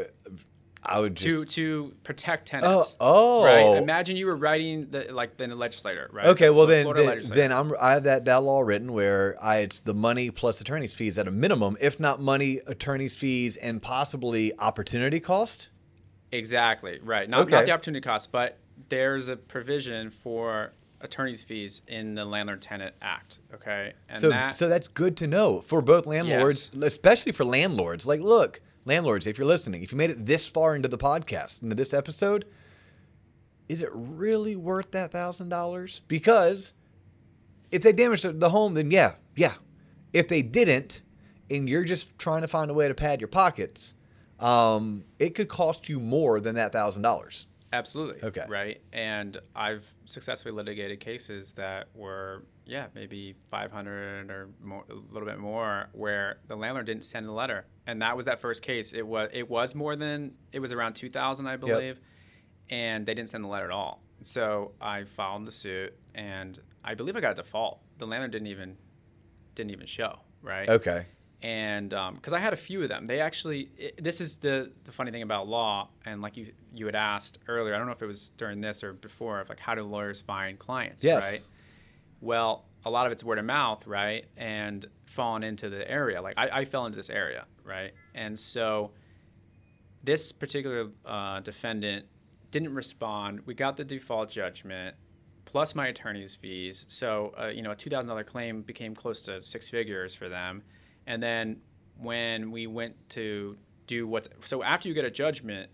I 0.88 1.00
would 1.00 1.16
To 1.18 1.44
just. 1.44 1.54
to 1.56 1.92
protect 2.04 2.48
tenants. 2.48 2.96
oh. 3.00 3.44
Right. 3.44 3.62
Oh. 3.62 3.74
Imagine 3.74 4.16
you 4.16 4.26
were 4.26 4.36
writing 4.36 4.88
the 4.90 5.12
like 5.12 5.36
the 5.36 5.46
legislator, 5.48 6.08
right? 6.12 6.26
Okay, 6.26 6.50
well 6.50 6.66
The 6.66 6.84
then, 6.84 6.94
then, 6.94 7.22
then 7.28 7.52
I'm 7.52 7.72
I 7.80 7.92
have 7.92 8.04
that, 8.04 8.24
that 8.26 8.42
law 8.42 8.60
written 8.60 8.92
where 8.92 9.36
I 9.42 9.58
it's 9.58 9.80
the 9.80 9.94
money 9.94 10.30
plus 10.30 10.60
attorney's 10.60 10.94
fees 10.94 11.18
at 11.18 11.26
a 11.28 11.30
minimum, 11.30 11.76
if 11.80 11.98
not 12.00 12.20
money, 12.20 12.60
attorney's 12.66 13.16
fees, 13.16 13.56
and 13.56 13.82
possibly 13.82 14.52
opportunity 14.58 15.20
cost. 15.20 15.70
Exactly. 16.32 16.98
Right. 17.02 17.28
Not, 17.28 17.42
Okay. 17.42 17.50
not 17.52 17.66
the 17.66 17.72
opportunity 17.72 18.02
cost, 18.02 18.32
but 18.32 18.58
there's 18.88 19.28
a 19.28 19.36
provision 19.36 20.10
for 20.10 20.72
attorney's 21.00 21.42
fees 21.42 21.82
in 21.86 22.14
the 22.14 22.24
Landlord 22.24 22.60
Tenant 22.62 22.94
Act. 23.00 23.38
Okay. 23.54 23.92
And 24.08 24.18
so 24.20 24.28
that, 24.30 24.54
so 24.54 24.68
that's 24.68 24.88
good 24.88 25.16
to 25.18 25.26
know 25.26 25.60
for 25.60 25.80
both 25.82 26.06
landlords, 26.06 26.70
especially 26.82 27.32
for 27.32 27.44
landlords. 27.44 28.06
Like, 28.06 28.20
look, 28.20 28.60
landlords, 28.86 29.26
if 29.26 29.36
you're 29.36 29.46
listening, 29.46 29.82
if 29.82 29.92
you 29.92 29.98
made 29.98 30.10
it 30.10 30.24
this 30.24 30.48
far 30.48 30.74
into 30.74 30.88
the 30.88 30.96
podcast, 30.96 31.62
into 31.62 31.74
this 31.74 31.92
episode, 31.92 32.46
is 33.68 33.82
it 33.82 33.90
really 33.92 34.56
worth 34.56 34.92
that 34.92 35.10
thousand 35.10 35.48
dollars? 35.50 36.00
Because 36.08 36.72
if 37.70 37.82
they 37.82 37.92
damaged 37.92 38.40
the- 38.40 38.50
home, 38.50 38.74
then 38.74 38.90
yeah, 38.90 39.16
yeah. 39.34 39.54
If 40.12 40.28
they 40.28 40.40
didn't, 40.40 41.02
and 41.50 41.68
you're 41.68 41.84
just 41.84 42.18
trying 42.18 42.42
to 42.42 42.48
find 42.48 42.70
a 42.70 42.74
way 42.74 42.88
to 42.88 42.94
pad 42.94 43.20
your 43.20 43.28
pockets, 43.28 43.94
um, 44.38 45.04
it 45.18 45.34
could 45.34 45.48
cost 45.48 45.88
you 45.88 45.98
more 46.00 46.40
than 46.40 46.54
that 46.54 46.72
thousand 46.72 47.02
dollars. 47.02 47.46
Absolutely. 47.72 48.22
Okay. 48.22 48.44
Right. 48.48 48.80
And 48.92 49.36
I've 49.54 49.84
successfully 50.04 50.54
litigated 50.54 51.00
cases 51.00 51.54
that 51.54 51.88
were, 51.94 52.44
yeah, 52.64 52.86
maybe 52.94 53.34
500 53.50 54.30
or 54.30 54.48
more, 54.62 54.84
a 54.88 54.94
little 55.12 55.28
bit 55.28 55.38
more, 55.38 55.88
where 55.92 56.38
the 56.46 56.56
landlord 56.56 56.86
didn't 56.86 57.04
send 57.04 57.26
a 57.26 57.32
letter, 57.32 57.66
and 57.86 58.02
that 58.02 58.16
was 58.16 58.26
that 58.26 58.40
first 58.40 58.62
case. 58.62 58.92
It 58.92 59.06
was 59.06 59.30
it 59.32 59.48
was 59.48 59.74
more 59.74 59.96
than 59.96 60.34
it 60.52 60.60
was 60.60 60.72
around 60.72 60.94
2,000, 60.94 61.46
I 61.46 61.56
believe, 61.56 62.00
and 62.70 63.04
they 63.04 63.14
didn't 63.14 63.30
send 63.30 63.44
the 63.44 63.48
letter 63.48 63.66
at 63.66 63.72
all. 63.72 64.02
So 64.22 64.72
I 64.80 65.04
filed 65.04 65.46
the 65.46 65.52
suit, 65.52 65.94
and 66.14 66.58
I 66.84 66.94
believe 66.94 67.16
I 67.16 67.20
got 67.20 67.32
a 67.32 67.42
default. 67.42 67.80
The 67.98 68.06
landlord 68.06 68.30
didn't 68.30 68.48
even 68.48 68.76
didn't 69.54 69.70
even 69.72 69.86
show. 69.86 70.20
Right 70.42 70.68
Okay. 70.68 71.06
And 71.42 71.90
because 71.90 72.32
I 72.32 72.38
had 72.38 72.52
a 72.52 72.56
few 72.56 72.82
of 72.82 72.88
them, 72.88 73.06
they 73.06 73.20
actually. 73.20 73.70
It, 73.76 74.02
this 74.02 74.20
is 74.20 74.36
the 74.36 74.72
the 74.84 74.92
funny 74.92 75.10
thing 75.10 75.22
about 75.22 75.46
law, 75.48 75.88
and 76.04 76.22
like 76.22 76.36
you 76.36 76.52
you 76.72 76.86
had 76.86 76.94
asked 76.96 77.38
earlier, 77.48 77.74
I 77.74 77.78
don't 77.78 77.86
know 77.86 77.92
if 77.92 78.02
it 78.02 78.06
was 78.06 78.30
during 78.30 78.60
this 78.60 78.82
or 78.82 78.92
before, 78.92 79.40
of 79.40 79.48
like 79.48 79.60
how 79.60 79.74
do 79.74 79.82
lawyers 79.82 80.20
find 80.20 80.58
clients, 80.58 81.04
Yes. 81.04 81.30
right? 81.30 81.42
Well, 82.20 82.64
a 82.84 82.90
lot 82.90 83.06
of 83.06 83.12
it's 83.12 83.22
word 83.22 83.38
of 83.38 83.44
mouth, 83.44 83.86
right, 83.86 84.24
and 84.36 84.84
falling 85.06 85.42
into 85.42 85.68
the 85.68 85.88
area. 85.90 86.22
Like 86.22 86.34
I, 86.38 86.48
I 86.60 86.64
fell 86.64 86.86
into 86.86 86.96
this 86.96 87.10
area, 87.10 87.44
right, 87.64 87.92
and 88.14 88.38
so 88.38 88.92
this 90.02 90.32
particular 90.32 90.88
uh, 91.04 91.40
defendant 91.40 92.06
didn't 92.50 92.74
respond. 92.74 93.40
We 93.44 93.54
got 93.54 93.76
the 93.76 93.84
default 93.84 94.30
judgment 94.30 94.94
plus 95.44 95.74
my 95.74 95.86
attorney's 95.88 96.34
fees. 96.34 96.86
So, 96.88 97.32
uh, 97.40 97.46
you 97.48 97.62
know, 97.62 97.70
a 97.70 97.76
$2,000 97.76 98.26
claim 98.26 98.62
became 98.62 98.94
close 98.94 99.22
to 99.22 99.40
six 99.40 99.68
figures 99.68 100.14
for 100.14 100.28
them. 100.28 100.62
And 101.06 101.22
then 101.22 101.60
when 101.98 102.50
we 102.50 102.66
went 102.66 103.08
to 103.10 103.56
do 103.86 104.06
what's 104.06 104.28
so 104.40 104.62
after 104.62 104.88
you 104.88 104.94
get 104.94 105.04
a 105.04 105.10
judgment, 105.10 105.70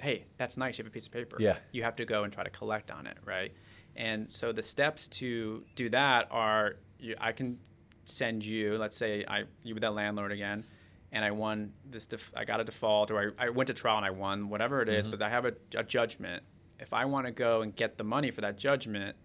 hey, 0.00 0.26
that's 0.36 0.56
nice. 0.56 0.78
You 0.78 0.84
have 0.84 0.90
a 0.90 0.94
piece 0.94 1.06
of 1.06 1.12
paper. 1.12 1.36
Yeah. 1.38 1.56
You 1.70 1.84
have 1.84 1.96
to 1.96 2.04
go 2.04 2.24
and 2.24 2.32
try 2.32 2.44
to 2.44 2.50
collect 2.50 2.90
on 2.90 3.06
it, 3.06 3.18
right? 3.24 3.52
And 3.94 4.30
so 4.30 4.52
the 4.52 4.62
steps 4.62 5.06
to 5.08 5.64
do 5.74 5.88
that 5.90 6.28
are 6.30 6.76
you, 6.98 7.14
I 7.20 7.32
can 7.32 7.58
send 8.04 8.44
you, 8.44 8.78
let's 8.78 8.96
say 8.96 9.24
I 9.28 9.44
you 9.62 9.74
were 9.74 9.80
that 9.80 9.94
landlord 9.94 10.32
again, 10.32 10.64
and 11.12 11.24
I 11.24 11.30
won 11.30 11.72
this. 11.88 12.06
Def, 12.06 12.32
I 12.34 12.44
got 12.44 12.60
a 12.60 12.64
default, 12.64 13.10
or 13.10 13.34
I, 13.38 13.46
I 13.46 13.48
went 13.50 13.68
to 13.68 13.74
trial 13.74 13.98
and 13.98 14.06
I 14.06 14.10
won, 14.10 14.48
whatever 14.48 14.82
it 14.82 14.88
is, 14.88 15.06
mm-hmm. 15.06 15.18
But 15.18 15.22
I 15.22 15.30
have 15.30 15.44
a, 15.44 15.52
a 15.76 15.84
judgment. 15.84 16.42
If 16.80 16.92
I 16.92 17.04
want 17.04 17.26
to 17.26 17.32
go 17.32 17.62
and 17.62 17.74
get 17.74 17.96
the 17.96 18.04
money 18.04 18.30
for 18.30 18.40
that 18.40 18.58
judgment, 18.58 19.16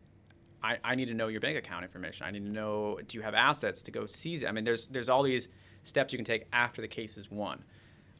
I, 0.63 0.77
I 0.83 0.95
need 0.95 1.07
to 1.07 1.13
know 1.13 1.27
your 1.27 1.39
bank 1.39 1.57
account 1.57 1.83
information. 1.83 2.25
I 2.25 2.31
need 2.31 2.45
to 2.45 2.51
know 2.51 2.99
do 3.07 3.17
you 3.17 3.23
have 3.23 3.33
assets 3.33 3.81
to 3.83 3.91
go 3.91 4.05
seize 4.05 4.43
it. 4.43 4.47
I 4.47 4.51
mean, 4.51 4.63
there's 4.63 4.87
there's 4.87 5.09
all 5.09 5.23
these 5.23 5.47
steps 5.83 6.11
you 6.11 6.17
can 6.17 6.25
take 6.25 6.47
after 6.51 6.81
the 6.81 6.87
case 6.87 7.17
is 7.17 7.29
won. 7.31 7.63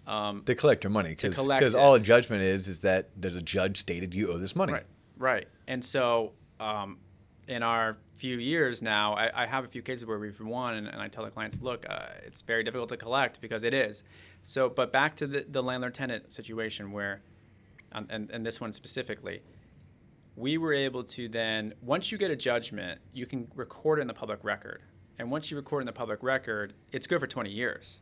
Um, 0.06 0.44
To 0.46 0.56
collect 0.56 0.84
your 0.84 0.92
money, 0.92 1.16
because 1.20 1.76
all 1.76 1.96
a 1.96 2.00
judgment 2.00 2.42
is 2.42 2.68
is 2.68 2.80
that 2.80 3.10
there's 3.18 3.36
a 3.36 3.42
judge 3.42 3.78
stated 3.78 4.14
you 4.14 4.32
owe 4.32 4.38
this 4.38 4.56
money. 4.56 4.74
Right, 4.74 4.86
right. 5.18 5.48
And 5.68 5.84
so, 5.84 6.32
um, 6.60 7.00
in 7.48 7.64
our 7.64 7.98
few 8.16 8.38
years 8.38 8.82
now, 8.82 9.14
I, 9.14 9.44
I 9.44 9.46
have 9.46 9.64
a 9.64 9.68
few 9.68 9.82
cases 9.82 10.06
where 10.06 10.20
we've 10.20 10.40
won, 10.40 10.76
and, 10.76 10.88
and 10.88 11.02
I 11.02 11.08
tell 11.08 11.24
the 11.24 11.30
clients, 11.30 11.62
look, 11.62 11.86
uh, 11.90 12.08
it's 12.26 12.42
very 12.42 12.64
difficult 12.64 12.90
to 12.90 12.98
collect 12.98 13.42
because 13.42 13.64
it 13.64 13.74
is. 13.74 14.04
So, 14.44 14.70
but 14.70 14.92
back 14.92 15.16
to 15.18 15.28
the, 15.28 15.46
the 15.48 15.62
landlord-tenant 15.62 16.32
situation 16.32 16.92
where, 16.92 17.22
um, 17.92 18.08
and, 18.10 18.30
and 18.32 18.46
this 18.46 18.60
one 18.60 18.74
specifically, 18.74 19.42
we 20.38 20.58
were 20.60 20.72
able 20.72 21.04
to 21.04 21.28
then, 21.28 21.74
once 21.82 22.12
you 22.12 22.18
get 22.18 22.30
a 22.30 22.36
judgment, 22.36 23.02
you 23.12 23.26
can 23.26 23.48
record 23.56 23.98
it 23.98 24.04
in 24.04 24.08
the 24.08 24.14
public 24.14 24.40
record. 24.44 24.82
And 25.18 25.32
once 25.32 25.50
you 25.50 25.58
record 25.58 25.82
in 25.82 25.88
the 25.88 25.92
public 25.92 26.22
record, 26.22 26.74
it's 26.94 27.08
good 27.08 27.20
for 27.20 27.26
20 27.26 27.50
years. 27.50 28.02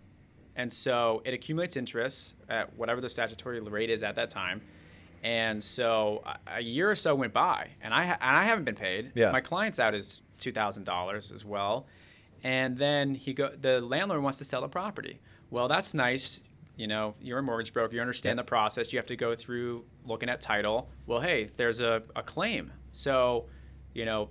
And 0.57 0.71
so 0.71 1.21
it 1.25 1.33
accumulates 1.33 1.77
interest 1.77 2.35
at 2.49 2.75
whatever 2.77 2.99
the 2.99 3.09
statutory 3.09 3.61
rate 3.61 3.89
is 3.89 4.03
at 4.03 4.15
that 4.15 4.29
time. 4.29 4.61
And 5.23 5.63
so 5.63 6.23
a, 6.45 6.61
year 6.61 6.91
or 6.91 6.95
so 6.95 7.15
went 7.15 7.33
by, 7.33 7.69
and 7.81 7.93
I 7.93 8.05
ha- 8.05 8.17
and 8.21 8.37
I 8.37 8.43
haven't 8.43 8.65
been 8.65 8.75
paid. 8.75 9.13
Yeah. 9.15 9.31
My 9.31 9.41
client's 9.41 9.79
out 9.79 9.95
is 9.95 10.21
two 10.37 10.51
thousand 10.51 10.83
dollars 10.83 11.31
as 11.31 11.43
well, 11.43 11.87
and 12.43 12.77
then 12.77 13.15
he 13.15 13.33
go 13.33 13.49
the 13.59 13.81
landlord 13.81 14.21
wants 14.21 14.37
to 14.37 14.45
sell 14.45 14.61
the 14.61 14.67
property. 14.67 15.19
Well, 15.49 15.67
that's 15.67 15.95
nice. 15.95 16.41
You 16.75 16.87
know, 16.87 17.15
you're 17.21 17.39
a 17.39 17.43
mortgage 17.43 17.73
broker. 17.73 17.95
You 17.95 18.01
understand 18.01 18.37
the 18.37 18.43
process. 18.43 18.91
You 18.91 18.99
have 18.99 19.05
to 19.07 19.15
go 19.15 19.35
through 19.35 19.85
looking 20.05 20.29
at 20.29 20.41
title. 20.41 20.89
Well, 21.05 21.21
hey, 21.21 21.49
there's 21.55 21.79
a, 21.79 22.03
a 22.15 22.23
claim. 22.23 22.73
So, 22.91 23.45
you 23.93 24.05
know, 24.05 24.29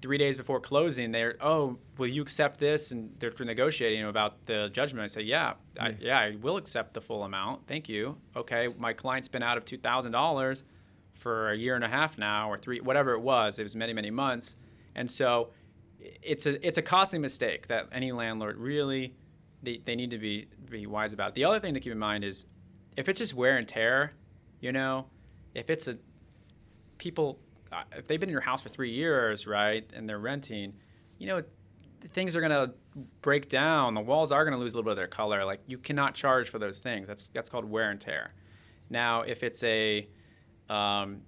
three 0.00 0.18
days 0.18 0.36
before 0.36 0.60
closing, 0.60 1.12
they're, 1.12 1.36
oh, 1.40 1.78
will 1.98 2.06
you 2.06 2.22
accept 2.22 2.60
this? 2.60 2.90
And 2.90 3.14
they're 3.18 3.32
negotiating 3.40 4.04
about 4.04 4.46
the 4.46 4.68
judgment. 4.68 5.02
I 5.02 5.06
say, 5.08 5.22
yeah, 5.22 5.54
I, 5.80 5.96
yeah, 5.98 6.18
I 6.18 6.36
will 6.36 6.58
accept 6.58 6.94
the 6.94 7.00
full 7.00 7.24
amount. 7.24 7.66
Thank 7.66 7.88
you. 7.88 8.18
Okay, 8.36 8.68
my 8.78 8.92
client's 8.92 9.28
been 9.28 9.42
out 9.42 9.56
of 9.56 9.64
two 9.64 9.78
thousand 9.78 10.12
dollars 10.12 10.62
for 11.14 11.50
a 11.50 11.56
year 11.56 11.74
and 11.74 11.84
a 11.84 11.88
half 11.88 12.18
now, 12.18 12.50
or 12.50 12.58
three, 12.58 12.80
whatever 12.80 13.14
it 13.14 13.20
was. 13.20 13.58
It 13.58 13.62
was 13.62 13.74
many, 13.74 13.92
many 13.92 14.10
months, 14.10 14.56
and 14.94 15.10
so 15.10 15.50
it's 16.00 16.44
a 16.44 16.64
it's 16.66 16.76
a 16.76 16.82
costly 16.82 17.18
mistake 17.18 17.68
that 17.68 17.88
any 17.90 18.12
landlord 18.12 18.58
really 18.58 19.14
they, 19.62 19.80
they 19.84 19.96
need 19.96 20.10
to 20.10 20.18
be 20.18 20.48
be 20.70 20.86
wise 20.86 21.12
about. 21.12 21.34
The 21.34 21.44
other 21.44 21.60
thing 21.60 21.74
to 21.74 21.80
keep 21.80 21.92
in 21.92 21.98
mind 21.98 22.24
is 22.24 22.46
if 22.96 23.08
it's 23.08 23.18
just 23.18 23.34
wear 23.34 23.56
and 23.56 23.66
tear, 23.66 24.12
you 24.60 24.72
know, 24.72 25.06
if 25.54 25.70
it's 25.70 25.88
a 25.88 25.96
people 26.98 27.38
uh, 27.72 27.82
if 27.96 28.06
they've 28.06 28.20
been 28.20 28.28
in 28.28 28.32
your 28.32 28.40
house 28.40 28.62
for 28.62 28.68
three 28.68 28.92
years, 28.92 29.46
right, 29.46 29.88
and 29.94 30.08
they're 30.08 30.18
renting, 30.18 30.74
you 31.18 31.26
know, 31.26 31.42
things 32.12 32.36
are 32.36 32.40
gonna 32.40 32.72
break 33.22 33.48
down. 33.48 33.94
The 33.94 34.00
walls 34.00 34.30
are 34.32 34.44
gonna 34.44 34.58
lose 34.58 34.74
a 34.74 34.76
little 34.76 34.84
bit 34.84 34.92
of 34.92 34.96
their 34.98 35.08
color. 35.08 35.44
Like 35.44 35.60
you 35.66 35.78
cannot 35.78 36.14
charge 36.14 36.48
for 36.48 36.58
those 36.58 36.80
things. 36.80 37.08
That's 37.08 37.28
that's 37.28 37.48
called 37.48 37.64
wear 37.64 37.90
and 37.90 38.00
tear. 38.00 38.34
Now, 38.90 39.22
if 39.22 39.42
it's 39.42 39.62
a 39.62 40.08
um, 40.68 41.22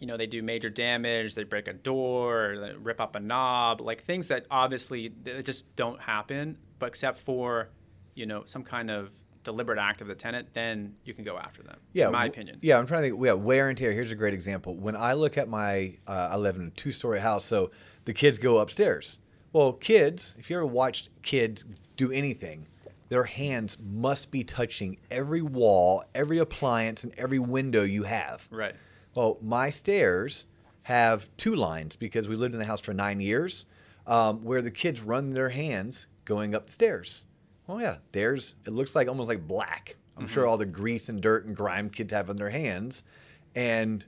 you 0.00 0.06
know, 0.06 0.16
they 0.16 0.26
do 0.26 0.42
major 0.42 0.68
damage, 0.68 1.34
they 1.34 1.44
break 1.44 1.68
a 1.68 1.72
door, 1.72 2.56
they 2.60 2.72
rip 2.74 3.00
up 3.00 3.16
a 3.16 3.20
knob, 3.20 3.80
like 3.80 4.02
things 4.02 4.28
that 4.28 4.46
obviously 4.50 5.12
just 5.42 5.74
don't 5.76 6.00
happen, 6.00 6.58
but 6.78 6.86
except 6.86 7.20
for, 7.20 7.70
you 8.14 8.26
know, 8.26 8.42
some 8.44 8.62
kind 8.62 8.90
of 8.90 9.12
deliberate 9.42 9.78
act 9.78 10.00
of 10.00 10.08
the 10.08 10.14
tenant, 10.14 10.48
then 10.54 10.94
you 11.04 11.14
can 11.14 11.22
go 11.22 11.36
after 11.36 11.62
them. 11.62 11.76
Yeah, 11.92 12.06
in 12.06 12.12
my 12.12 12.26
opinion. 12.26 12.58
Yeah, 12.62 12.78
I'm 12.78 12.86
trying 12.86 13.02
to 13.02 13.10
think. 13.10 13.24
Yeah, 13.24 13.32
wear 13.34 13.68
and 13.68 13.76
tear. 13.76 13.92
Here's 13.92 14.10
a 14.10 14.16
great 14.16 14.34
example. 14.34 14.74
When 14.74 14.96
I 14.96 15.12
look 15.12 15.36
at 15.38 15.48
my, 15.48 15.96
uh, 16.06 16.30
I 16.32 16.36
live 16.36 16.56
in 16.56 16.66
a 16.68 16.70
two-story 16.70 17.20
house, 17.20 17.44
so 17.44 17.70
the 18.06 18.14
kids 18.14 18.38
go 18.38 18.58
upstairs. 18.58 19.18
Well, 19.52 19.72
kids, 19.74 20.34
if 20.38 20.50
you 20.50 20.56
ever 20.56 20.66
watched 20.66 21.10
kids 21.22 21.64
do 21.96 22.10
anything, 22.10 22.66
their 23.08 23.24
hands 23.24 23.76
must 23.80 24.30
be 24.30 24.42
touching 24.42 24.96
every 25.10 25.42
wall, 25.42 26.02
every 26.14 26.38
appliance, 26.38 27.04
and 27.04 27.14
every 27.16 27.38
window 27.38 27.82
you 27.82 28.04
have. 28.04 28.48
Right. 28.50 28.74
Well, 29.14 29.38
my 29.40 29.70
stairs 29.70 30.46
have 30.84 31.28
two 31.36 31.54
lines 31.54 31.96
because 31.96 32.28
we 32.28 32.34
lived 32.34 32.54
in 32.54 32.60
the 32.60 32.66
house 32.66 32.80
for 32.80 32.92
nine 32.92 33.20
years, 33.20 33.66
um, 34.06 34.42
where 34.42 34.62
the 34.62 34.70
kids 34.70 35.02
run 35.02 35.30
their 35.30 35.50
hands 35.50 36.08
going 36.24 36.54
up 36.54 36.66
the 36.66 36.72
stairs. 36.72 37.24
Oh 37.68 37.78
yeah, 37.78 37.96
there's 38.12 38.54
it 38.66 38.70
looks 38.70 38.94
like 38.94 39.08
almost 39.08 39.28
like 39.28 39.46
black. 39.46 39.96
I'm 40.16 40.28
sure 40.28 40.46
all 40.46 40.56
the 40.56 40.66
grease 40.66 41.08
and 41.08 41.20
dirt 41.20 41.44
and 41.46 41.56
grime 41.56 41.90
kids 41.90 42.12
have 42.12 42.30
on 42.30 42.36
their 42.36 42.50
hands, 42.50 43.02
and 43.56 44.04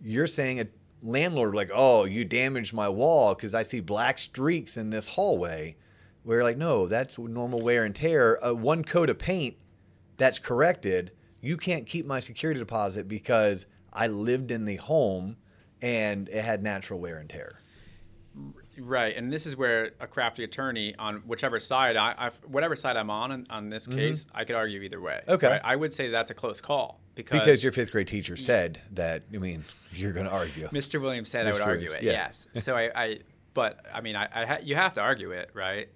you're 0.00 0.28
saying 0.28 0.60
a 0.60 0.66
landlord 1.02 1.54
like, 1.54 1.70
oh, 1.74 2.04
you 2.04 2.24
damaged 2.24 2.72
my 2.72 2.88
wall 2.88 3.34
because 3.34 3.54
I 3.54 3.62
see 3.62 3.80
black 3.80 4.18
streaks 4.18 4.76
in 4.76 4.90
this 4.90 5.08
hallway. 5.08 5.76
We're 6.24 6.42
like, 6.42 6.56
no, 6.56 6.86
that's 6.86 7.18
normal 7.18 7.60
wear 7.60 7.84
and 7.84 7.94
tear. 7.94 8.38
Uh, 8.44 8.54
one 8.54 8.84
coat 8.84 9.10
of 9.10 9.18
paint 9.18 9.56
that's 10.16 10.38
corrected, 10.38 11.12
you 11.40 11.56
can't 11.56 11.86
keep 11.86 12.06
my 12.06 12.20
security 12.20 12.60
deposit 12.60 13.08
because 13.08 13.66
I 13.92 14.08
lived 14.08 14.50
in 14.50 14.64
the 14.64 14.76
home 14.76 15.36
and 15.80 16.28
it 16.28 16.44
had 16.44 16.62
natural 16.62 17.00
wear 17.00 17.18
and 17.18 17.30
tear. 17.30 17.60
Right, 18.78 19.16
and 19.16 19.32
this 19.32 19.44
is 19.46 19.56
where 19.56 19.90
a 20.00 20.06
crafty 20.06 20.44
attorney 20.44 20.94
on 20.98 21.16
whichever 21.26 21.58
side 21.60 21.96
I, 21.96 22.14
I 22.18 22.30
whatever 22.46 22.76
side 22.76 22.96
I'm 22.96 23.10
on 23.10 23.32
on, 23.32 23.46
on 23.50 23.70
this 23.70 23.86
case, 23.86 24.24
I 24.34 24.44
could 24.44 24.56
argue 24.56 24.80
either 24.82 25.00
way. 25.00 25.20
Mm-hmm. 25.22 25.30
Okay. 25.32 25.48
right? 25.48 25.60
I 25.64 25.74
would 25.76 25.92
say 25.92 26.08
that's 26.10 26.30
a 26.30 26.34
close 26.34 26.60
call 26.60 27.00
because, 27.14 27.40
Because 27.40 27.62
your 27.64 27.72
fifth 27.72 27.90
grade 27.92 28.06
teacher 28.06 28.36
said 28.36 28.80
that, 28.92 29.22
I 29.34 29.38
mean, 29.38 29.64
you're 29.92 30.12
going 30.12 30.26
to 30.26 30.32
argue. 30.32 30.68
Mr. 30.68 31.00
Williams 31.00 31.28
said 31.28 31.46
I 31.46 31.52
would 31.52 31.60
argue 31.60 31.88
Williams, 31.88 32.04
it. 32.06 32.12
yeah. 32.12 32.12
Yes. 32.12 32.46
So 32.64 32.76
I, 32.76 32.90
I, 32.94 33.18
but 33.54 33.84
I 33.92 34.00
mean, 34.00 34.14
I, 34.14 34.28
I 34.32 34.46
ha- 34.46 34.58
you 34.62 34.76
have 34.76 34.92
to 34.94 35.00
argue 35.00 35.32
it, 35.32 35.50
right? 35.54 35.88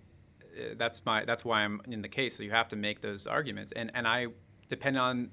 Uh, 0.43 0.75
That's 0.77 1.05
my 1.07 1.25
that's 1.25 1.45
why 1.45 1.61
I'm 1.63 1.81
in 1.89 2.03
the 2.03 2.09
case. 2.09 2.37
So 2.37 2.43
you 2.43 2.51
have 2.51 2.69
to 2.71 2.77
make 2.77 3.01
those 3.01 3.27
arguments, 3.27 3.73
and 3.73 3.91
and 3.95 4.07
I 4.09 4.27
depend 4.69 4.99
on, 4.99 5.31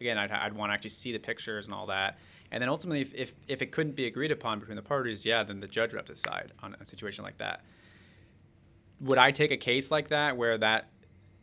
again, 0.00 0.16
I'd, 0.18 0.30
I'd 0.30 0.54
want 0.54 0.70
to 0.70 0.74
actually 0.74 0.90
see 0.90 1.12
the 1.12 1.18
pictures 1.18 1.66
and 1.66 1.74
all 1.74 1.86
that, 1.86 2.18
and 2.52 2.60
then 2.60 2.68
ultimately, 2.68 3.00
if, 3.00 3.14
if 3.14 3.34
if 3.48 3.62
it 3.62 3.72
couldn't 3.72 3.94
be 3.96 4.06
agreed 4.06 4.30
upon 4.32 4.58
between 4.58 4.76
the 4.76 4.82
parties, 4.82 5.24
yeah, 5.24 5.42
then 5.44 5.60
the 5.60 5.68
judge 5.68 5.92
would 5.92 5.98
have 5.98 6.06
to 6.06 6.14
decide 6.14 6.52
on 6.62 6.76
a 6.80 6.84
situation 6.84 7.24
like 7.24 7.38
that. 7.38 7.62
Would 9.00 9.18
I 9.18 9.30
take 9.30 9.50
a 9.50 9.56
case 9.56 9.90
like 9.90 10.08
that 10.08 10.36
where 10.36 10.58
that 10.58 10.90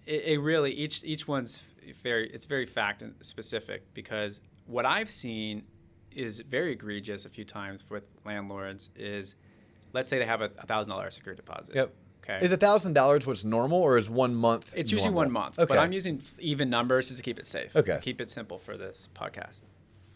it, 0.05 0.23
it 0.25 0.39
really 0.39 0.71
each 0.71 1.03
each 1.03 1.27
one's 1.27 1.61
very 2.03 2.29
it's 2.29 2.45
very 2.45 2.65
fact 2.65 3.01
and 3.01 3.15
specific 3.21 3.93
because 3.93 4.41
what 4.65 4.85
I've 4.85 5.09
seen 5.09 5.63
is 6.11 6.39
very 6.39 6.73
egregious 6.73 7.25
a 7.25 7.29
few 7.29 7.45
times 7.45 7.83
with 7.89 8.07
landlords 8.25 8.89
is 8.95 9.35
let's 9.93 10.09
say 10.09 10.19
they 10.19 10.25
have 10.25 10.41
a 10.41 10.49
thousand 10.49 10.89
dollar 10.91 11.09
security 11.11 11.41
deposit. 11.41 11.75
Yep. 11.75 11.93
Okay. 12.23 12.43
Is 12.43 12.51
a 12.51 12.57
thousand 12.57 12.93
dollars 12.93 13.25
what's 13.25 13.45
normal, 13.45 13.79
or 13.79 13.97
is 13.97 14.09
one 14.09 14.35
month? 14.35 14.73
It's 14.75 14.91
usually 14.91 15.11
normal? 15.11 15.25
one 15.25 15.31
month, 15.31 15.59
Okay. 15.59 15.65
but 15.67 15.77
I'm 15.77 15.93
using 15.93 16.21
even 16.39 16.69
numbers 16.69 17.07
just 17.07 17.19
to 17.19 17.23
keep 17.23 17.39
it 17.39 17.47
safe. 17.47 17.73
Okay. 17.75 17.99
Keep 18.01 18.19
it 18.19 18.29
simple 18.29 18.59
for 18.59 18.75
this 18.75 19.07
podcast. 19.15 19.61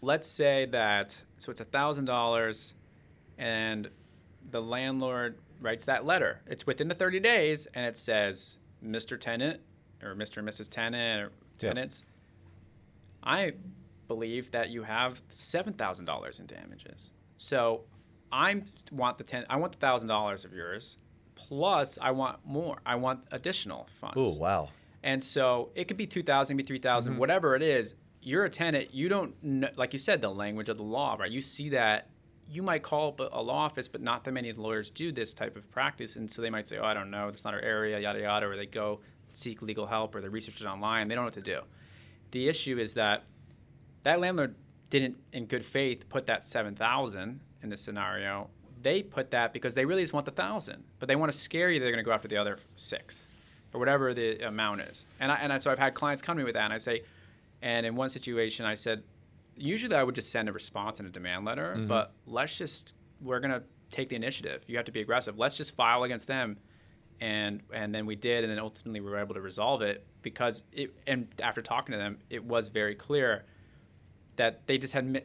Let's 0.01 0.27
say 0.27 0.65
that 0.67 1.23
so 1.37 1.51
it's 1.51 1.61
a 1.61 1.65
thousand 1.65 2.05
dollars, 2.05 2.73
and 3.37 3.89
the 4.49 4.61
landlord 4.61 5.37
writes 5.59 5.85
that 5.85 6.05
letter. 6.05 6.41
It's 6.47 6.65
within 6.65 6.87
the 6.87 6.95
30 6.95 7.19
days, 7.19 7.67
and 7.75 7.85
it 7.85 7.95
says, 7.97 8.57
"Mr. 8.83 9.19
Tenant" 9.19 9.61
or 10.01 10.15
"Mr. 10.15 10.37
and 10.37 10.47
Mrs. 10.49 10.69
Tenant" 10.69 11.21
or 11.23 11.31
Yeah. 11.59 11.69
tenants. 11.69 12.03
I 13.23 13.53
believe 14.07 14.51
that 14.51 14.69
you 14.69 14.83
have 14.83 15.21
seven 15.29 15.73
thousand 15.73 16.05
dollars 16.05 16.39
in 16.39 16.47
damages. 16.47 17.13
So 17.37 17.83
I 18.31 18.63
want 18.91 19.19
the 19.19 19.23
ten. 19.23 19.45
I 19.49 19.57
want 19.57 19.73
the 19.73 19.77
thousand 19.77 20.09
dollars 20.09 20.43
of 20.45 20.53
yours, 20.53 20.97
plus 21.35 21.99
I 22.01 22.09
want 22.11 22.43
more. 22.43 22.79
I 22.85 22.95
want 22.95 23.25
additional 23.31 23.85
funds. 23.99 24.15
Oh 24.17 24.33
wow. 24.35 24.69
And 25.03 25.23
so 25.23 25.71
it 25.73 25.87
could 25.87 25.97
be 25.97 26.05
2000, 26.05 26.55
be 26.57 26.61
3000, 26.63 27.13
Mm-hmm. 27.13 27.19
whatever 27.19 27.55
it 27.55 27.63
is. 27.63 27.95
You're 28.21 28.45
a 28.45 28.49
tenant. 28.49 28.93
You 28.93 29.09
don't 29.09 29.41
know, 29.43 29.69
like 29.75 29.93
you 29.93 29.99
said, 29.99 30.21
the 30.21 30.29
language 30.29 30.69
of 30.69 30.77
the 30.77 30.83
law, 30.83 31.15
right? 31.19 31.31
You 31.31 31.41
see 31.41 31.69
that. 31.69 32.07
You 32.49 32.61
might 32.61 32.83
call 32.83 33.15
up 33.17 33.31
a 33.31 33.41
law 33.41 33.59
office, 33.59 33.87
but 33.87 34.01
not 34.01 34.25
that 34.25 34.33
many 34.33 34.51
lawyers 34.51 34.89
do 34.89 35.13
this 35.13 35.31
type 35.31 35.55
of 35.55 35.71
practice. 35.71 36.17
And 36.17 36.29
so 36.29 36.41
they 36.41 36.49
might 36.49 36.67
say, 36.67 36.77
oh, 36.79 36.83
I 36.83 36.93
don't 36.93 37.09
know, 37.09 37.31
that's 37.31 37.45
not 37.45 37.53
our 37.53 37.61
area, 37.61 37.97
yada, 37.97 38.19
yada, 38.19 38.45
or 38.45 38.57
they 38.57 38.65
go 38.65 38.99
seek 39.33 39.61
legal 39.61 39.87
help 39.87 40.15
or 40.15 40.19
they 40.19 40.27
research 40.27 40.59
it 40.59 40.65
online. 40.65 41.07
They 41.07 41.15
don't 41.15 41.23
know 41.23 41.27
what 41.27 41.33
to 41.35 41.41
do. 41.41 41.61
The 42.31 42.49
issue 42.49 42.77
is 42.77 42.93
that 42.95 43.23
that 44.03 44.19
landlord 44.19 44.55
didn't, 44.89 45.17
in 45.31 45.45
good 45.45 45.65
faith, 45.65 46.09
put 46.09 46.25
that 46.27 46.47
7000 46.47 47.39
in 47.63 47.69
this 47.69 47.81
scenario. 47.81 48.49
They 48.81 49.03
put 49.03 49.31
that 49.31 49.53
because 49.53 49.75
they 49.75 49.85
really 49.85 50.03
just 50.03 50.13
want 50.13 50.25
the 50.25 50.31
thousand, 50.31 50.83
but 50.99 51.07
they 51.07 51.15
want 51.15 51.31
to 51.31 51.37
scare 51.37 51.69
you. 51.69 51.79
They're 51.79 51.91
going 51.91 52.03
to 52.03 52.07
go 52.07 52.11
after 52.11 52.27
the 52.27 52.37
other 52.37 52.59
six 52.75 53.27
or 53.73 53.79
whatever 53.79 54.13
the 54.13 54.45
amount 54.45 54.81
is. 54.81 55.05
And 55.19 55.31
I, 55.31 55.35
and 55.35 55.53
I, 55.53 55.57
so 55.57 55.71
I've 55.71 55.79
had 55.79 55.93
clients 55.93 56.21
come 56.21 56.35
to 56.37 56.41
me 56.41 56.45
with 56.45 56.55
that, 56.55 56.65
and 56.65 56.73
I 56.73 56.77
say, 56.77 57.03
and 57.61 57.85
in 57.85 57.95
one 57.95 58.09
situation, 58.09 58.65
I 58.65 58.75
said, 58.75 59.03
usually 59.55 59.95
I 59.95 60.03
would 60.03 60.15
just 60.15 60.31
send 60.31 60.49
a 60.49 60.53
response 60.53 60.99
and 60.99 61.07
a 61.07 61.11
demand 61.11 61.45
letter, 61.45 61.75
mm-hmm. 61.75 61.87
but 61.87 62.13
let's 62.25 62.57
just 62.57 62.93
we're 63.21 63.39
gonna 63.39 63.63
take 63.91 64.09
the 64.09 64.15
initiative. 64.15 64.63
You 64.67 64.77
have 64.77 64.85
to 64.85 64.91
be 64.91 65.01
aggressive. 65.01 65.37
Let's 65.37 65.55
just 65.55 65.75
file 65.75 66.03
against 66.03 66.27
them, 66.27 66.57
and 67.19 67.61
and 67.73 67.93
then 67.93 68.05
we 68.05 68.15
did, 68.15 68.43
and 68.43 68.51
then 68.51 68.59
ultimately 68.59 68.99
we 68.99 69.09
were 69.09 69.19
able 69.19 69.35
to 69.35 69.41
resolve 69.41 69.81
it 69.81 70.05
because 70.21 70.63
it. 70.71 70.93
And 71.07 71.27
after 71.41 71.61
talking 71.61 71.93
to 71.93 71.97
them, 71.97 72.19
it 72.29 72.43
was 72.43 72.67
very 72.67 72.95
clear 72.95 73.45
that 74.37 74.65
they 74.67 74.77
just 74.77 74.93
had 74.93 75.23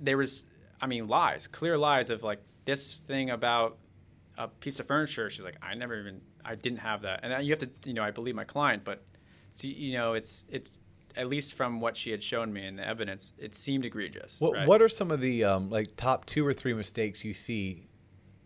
there 0.00 0.16
was 0.16 0.44
I 0.80 0.86
mean 0.86 1.08
lies, 1.08 1.46
clear 1.46 1.78
lies 1.78 2.10
of 2.10 2.22
like 2.22 2.40
this 2.64 3.00
thing 3.00 3.30
about 3.30 3.78
a 4.38 4.48
piece 4.48 4.80
of 4.80 4.86
furniture. 4.86 5.30
She's 5.30 5.44
like, 5.44 5.56
I 5.62 5.74
never 5.74 5.98
even, 5.98 6.20
I 6.44 6.54
didn't 6.54 6.78
have 6.78 7.02
that. 7.02 7.20
And 7.22 7.44
you 7.46 7.52
have 7.52 7.60
to, 7.60 7.70
you 7.84 7.94
know, 7.94 8.02
I 8.02 8.10
believe 8.10 8.34
my 8.34 8.44
client, 8.44 8.84
but, 8.84 9.02
so, 9.52 9.66
you 9.68 9.94
know, 9.94 10.12
it's, 10.12 10.44
it's, 10.50 10.78
at 11.16 11.28
least 11.28 11.54
from 11.54 11.80
what 11.80 11.96
she 11.96 12.10
had 12.10 12.22
shown 12.22 12.52
me 12.52 12.66
in 12.66 12.76
the 12.76 12.86
evidence, 12.86 13.32
it 13.38 13.54
seemed 13.54 13.84
egregious. 13.84 14.36
What 14.38 14.54
right? 14.54 14.68
What 14.68 14.82
are 14.82 14.88
some 14.88 15.10
of 15.10 15.20
the 15.20 15.44
um, 15.44 15.70
like 15.70 15.96
top 15.96 16.26
two 16.26 16.46
or 16.46 16.52
three 16.52 16.74
mistakes 16.74 17.24
you 17.24 17.32
see 17.34 17.86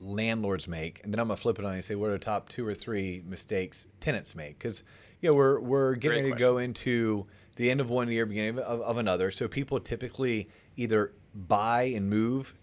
landlords 0.01 0.69
make? 0.69 1.01
And 1.05 1.13
then 1.13 1.19
I'm 1.21 1.29
gonna 1.29 1.37
flip 1.37 1.59
it 1.59 1.65
on 1.65 1.73
you 1.73 1.77
and 1.77 1.85
say, 1.85 1.95
what 1.95 2.11
are 2.11 2.15
the 2.15 2.19
top 2.19 2.49
two 2.49 2.67
or 2.67 2.75
three 2.75 3.23
mistakes 3.27 3.87
tenants 4.01 4.35
make? 4.35 4.59
Because 4.59 4.83
you 5.21 5.31
know 5.31 5.35
we're 5.35 5.61
we're 5.61 5.95
getting 5.95 6.23
Great 6.25 6.33
to 6.35 6.39
go 6.39 6.59
into 6.59 7.27
the 7.57 7.71
end 7.71 7.81
of 7.81 7.91
one 7.91 8.11
year, 8.11 8.25
beginning 8.27 8.59
of, 8.59 8.81
of 8.81 8.97
another. 8.99 9.31
So 9.31 9.49
people 9.49 9.81
typically 9.81 10.49
either 10.77 11.13
buy 11.35 11.83
and 11.83 12.09
move 12.09 12.55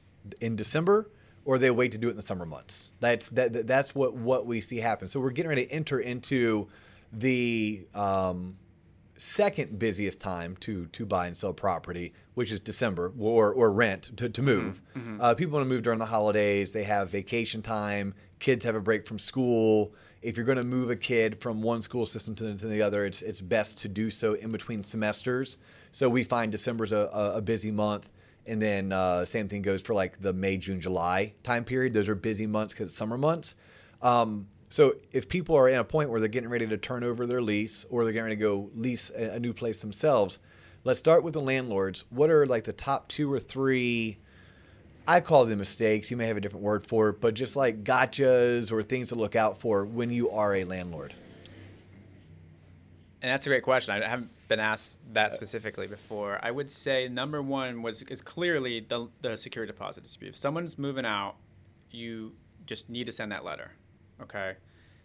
in 0.41 0.55
December 0.55 1.09
or 1.45 1.57
they 1.59 1.71
wait 1.71 1.91
to 1.93 1.97
do 1.97 2.07
it 2.07 2.11
in 2.11 2.17
the 2.17 2.21
summer 2.23 2.45
months. 2.45 2.91
That's 2.99 3.29
that, 3.29 3.53
that- 3.53 3.67
that's 3.67 3.93
what 3.93 4.13
what 4.15 4.45
we 4.45 4.59
see 4.61 4.77
happen. 4.77 5.07
So 5.07 5.19
we're 5.19 5.29
getting 5.31 5.49
ready 5.49 5.65
to 5.65 5.71
enter 5.71 5.99
into 5.99 6.67
the 7.13 7.87
um, 7.93 8.57
second 9.17 9.79
busiest 9.79 10.19
time 10.19 10.55
to 10.57 10.85
to 10.87 11.05
buy 11.05 11.27
and 11.27 11.35
sell 11.35 11.53
property, 11.53 12.13
which 12.35 12.51
is 12.51 12.59
December 12.59 13.11
or 13.19 13.51
or 13.51 13.71
rent 13.71 14.15
to, 14.17 14.29
to 14.29 14.41
move. 14.41 14.81
Uh, 15.19 15.33
people 15.33 15.57
want 15.57 15.67
to 15.67 15.73
move 15.73 15.83
during 15.83 15.99
the 15.99 16.05
holidays. 16.05 16.71
They 16.71 16.83
have 16.83 17.09
vacation 17.09 17.61
time. 17.61 18.13
Kids 18.39 18.63
have 18.65 18.75
a 18.75 18.81
break 18.81 19.05
from 19.07 19.19
school. 19.19 19.93
If 20.21 20.37
you're 20.37 20.45
going 20.45 20.57
to 20.57 20.63
move 20.63 20.89
a 20.89 20.95
kid 20.95 21.41
from 21.41 21.61
one 21.61 21.81
school 21.81 22.05
system 22.05 22.35
to 22.35 22.43
the, 22.43 22.53
to 22.55 22.67
the 22.67 22.81
other, 22.81 23.05
it's 23.05 23.21
it's 23.21 23.41
best 23.41 23.79
to 23.79 23.87
do 23.87 24.09
so 24.09 24.33
in 24.33 24.51
between 24.51 24.83
semesters. 24.83 25.57
So 25.91 26.09
we 26.09 26.23
find 26.23 26.51
December's 26.51 26.91
a, 26.91 27.09
a, 27.13 27.37
a 27.37 27.41
busy 27.41 27.71
month. 27.71 28.11
And 28.45 28.61
then 28.61 28.93
uh, 28.93 29.25
same 29.25 29.49
thing 29.49 29.61
goes 29.61 29.81
for 29.81 29.93
like 29.93 30.21
the 30.21 30.31
May, 30.31 30.57
June, 30.57 30.79
July 30.79 31.33
time 31.43 31.65
period. 31.65 31.93
Those 31.93 32.07
are 32.07 32.15
busy 32.15 32.47
months 32.47 32.73
because 32.73 32.93
summer 32.93 33.17
months. 33.17 33.55
Um, 34.01 34.47
so 34.69 34.95
if 35.11 35.29
people 35.29 35.55
are 35.55 35.69
in 35.69 35.79
a 35.79 35.83
point 35.83 36.09
where 36.09 36.19
they're 36.19 36.27
getting 36.27 36.49
ready 36.49 36.67
to 36.67 36.77
turn 36.77 37.03
over 37.03 37.25
their 37.25 37.41
lease 37.41 37.85
or 37.89 38.03
they're 38.03 38.13
getting 38.13 38.25
ready 38.25 38.35
to 38.35 38.41
go 38.41 38.69
lease 38.75 39.09
a, 39.15 39.35
a 39.35 39.39
new 39.39 39.53
place 39.53 39.81
themselves, 39.81 40.39
let's 40.83 40.99
start 40.99 41.23
with 41.23 41.33
the 41.33 41.39
landlords. 41.39 42.03
What 42.09 42.29
are 42.29 42.45
like 42.45 42.65
the 42.65 42.73
top 42.73 43.07
two 43.07 43.31
or 43.31 43.39
three? 43.39 44.17
I 45.07 45.21
call 45.21 45.45
them 45.45 45.59
mistakes. 45.59 46.11
You 46.11 46.17
may 46.17 46.27
have 46.27 46.35
a 46.35 46.41
different 46.41 46.65
word 46.65 46.85
for 46.85 47.09
it, 47.09 47.21
but 47.21 47.33
just 47.33 47.55
like 47.55 47.85
gotchas 47.85 48.73
or 48.73 48.83
things 48.83 49.09
to 49.09 49.15
look 49.15 49.37
out 49.37 49.57
for 49.57 49.85
when 49.85 50.09
you 50.09 50.29
are 50.31 50.55
a 50.55 50.65
landlord. 50.65 51.13
And 53.21 53.31
that's 53.31 53.45
a 53.45 53.49
great 53.49 53.63
question. 53.63 53.93
I 53.93 54.07
haven't 54.07 54.29
been 54.49 54.59
asked 54.59 54.99
that 55.13 55.31
uh, 55.31 55.33
specifically 55.33 55.87
before. 55.87 56.39
I 56.43 56.51
would 56.51 56.69
say 56.69 57.07
number 57.07 57.41
one 57.41 57.81
was 57.81 58.03
is 58.03 58.21
clearly 58.21 58.81
the 58.81 59.07
the 59.21 59.35
security 59.37 59.71
deposit 59.71 60.03
dispute. 60.03 60.29
If 60.29 60.35
someone's 60.35 60.77
moving 60.77 61.05
out, 61.05 61.35
you 61.89 62.33
just 62.65 62.89
need 62.89 63.05
to 63.05 63.11
send 63.11 63.31
that 63.31 63.45
letter. 63.45 63.71
Okay, 64.21 64.55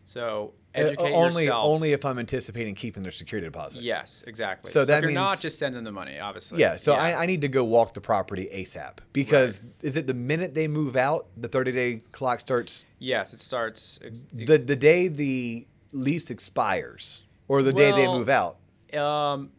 so 0.05 0.55
educate 0.75 1.13
Uh, 1.13 1.17
only 1.17 1.45
yourself. 1.45 1.65
only 1.65 1.93
if 1.93 2.05
I'm 2.05 2.19
anticipating 2.19 2.75
keeping 2.75 3.03
their 3.03 3.13
security 3.13 3.47
deposit. 3.47 3.83
Yes, 3.83 4.25
exactly. 4.27 4.71
So 4.71 4.85
that 4.85 4.99
if 4.99 5.11
you're 5.11 5.13
not 5.13 5.39
just 5.41 5.59
sending 5.59 5.85
the 5.85 5.93
money, 5.93 6.19
obviously. 6.19 6.61
Yeah, 6.61 6.77
so 6.77 6.95
I, 6.95 7.23
I 7.23 7.27
need 7.27 7.43
to 7.43 7.49
go 7.49 7.63
walk 7.65 7.93
the 7.93 8.01
property 8.01 8.49
ASAP 8.53 8.99
because 9.13 9.61
Right. 9.61 9.71
is 9.83 9.97
it 9.97 10.07
the 10.07 10.15
minute 10.15 10.55
they 10.55 10.67
move 10.69 10.97
out, 10.97 11.27
the 11.37 11.49
30 11.49 11.73
day 11.73 12.03
clock 12.13 12.41
starts 12.41 12.85
yes, 12.99 13.33
it 13.35 13.41
starts. 13.41 13.99
ex- 14.03 14.25
the 14.33 14.57
the 14.59 14.77
day 14.77 15.09
the 15.09 15.67
lease 15.93 16.31
expires 16.31 17.25
or 17.49 17.63
the 17.63 17.73
day 17.73 17.93
they 17.93 18.07
move 18.07 18.29
out. 18.31 18.57
Um, 18.99 19.51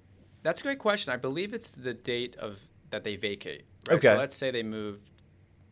that's 0.41 0.61
a 0.61 0.63
great 0.63 0.79
question. 0.79 1.13
I 1.13 1.17
believe 1.17 1.53
it's 1.53 1.71
the 1.71 1.93
date 1.93 2.35
of 2.37 2.59
that 2.89 3.03
they 3.03 3.15
vacate. 3.15 3.65
Right? 3.87 3.95
Okay. 3.97 4.07
So 4.13 4.17
let's 4.17 4.35
say 4.35 4.49
they 4.51 4.63
move 4.63 4.99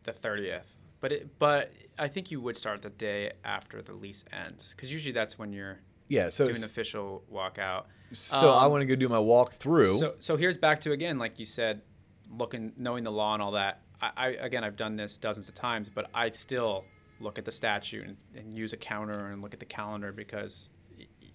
the 0.04 0.12
thirtieth. 0.12 0.72
But 1.02 1.12
it, 1.12 1.38
but 1.38 1.70
I 1.98 2.08
think 2.08 2.30
you 2.30 2.40
would 2.40 2.56
start 2.56 2.80
the 2.80 2.88
day 2.88 3.32
after 3.44 3.82
the 3.82 3.92
lease 3.92 4.24
ends 4.32 4.72
because 4.74 4.90
usually 4.90 5.12
that's 5.12 5.38
when 5.38 5.52
you're 5.52 5.80
Yeah. 6.08 6.30
So 6.30 6.46
doing 6.46 6.60
the 6.60 6.66
official 6.66 7.22
walkout. 7.30 7.84
so 8.12 8.50
I 8.52 8.64
Um, 8.64 8.72
want 8.72 8.80
to 8.82 8.86
go 8.86 8.94
do 8.96 9.08
my 9.10 9.18
walk 9.18 9.52
through. 9.52 9.98
So, 9.98 10.14
so 10.20 10.36
here's 10.38 10.56
back 10.56 10.80
to 10.82 10.92
again, 10.92 11.18
like 11.18 11.38
you 11.38 11.44
said, 11.44 11.82
looking, 12.30 12.72
knowing 12.78 13.04
the 13.04 13.12
law 13.12 13.34
and 13.34 13.42
all 13.42 13.52
that. 13.52 13.82
I, 14.00 14.10
I 14.16 14.28
again, 14.28 14.64
I've 14.64 14.76
done 14.76 14.96
this 14.96 15.18
dozens 15.18 15.48
of 15.48 15.54
times, 15.54 15.90
but 15.94 16.06
I 16.14 16.30
still 16.30 16.84
look 17.20 17.38
at 17.38 17.44
the 17.44 17.52
statute 17.52 18.06
and, 18.06 18.16
and 18.34 18.56
use 18.56 18.72
a 18.72 18.76
counter 18.76 19.26
and 19.30 19.42
look 19.42 19.52
at 19.54 19.60
the 19.60 19.66
calendar 19.66 20.12
because 20.12 20.68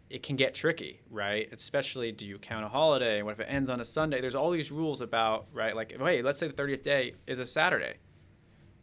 it 0.09 0.23
can 0.23 0.35
get 0.37 0.53
tricky, 0.55 1.01
right? 1.09 1.49
Especially, 1.51 2.11
do 2.13 2.25
you 2.25 2.37
count 2.39 2.63
a 2.65 2.69
holiday? 2.69 3.21
What 3.21 3.31
if 3.33 3.39
it 3.41 3.47
ends 3.49 3.69
on 3.69 3.81
a 3.81 3.85
Sunday? 3.85 4.21
There's 4.21 4.35
all 4.35 4.51
these 4.51 4.71
rules 4.71 5.01
about, 5.01 5.47
right? 5.53 5.75
Like, 5.75 5.93
hey, 5.99 6.21
let's 6.21 6.39
say 6.39 6.47
the 6.47 6.53
30th 6.53 6.81
day 6.83 7.15
is 7.25 7.39
a 7.39 7.45
Saturday. 7.45 7.95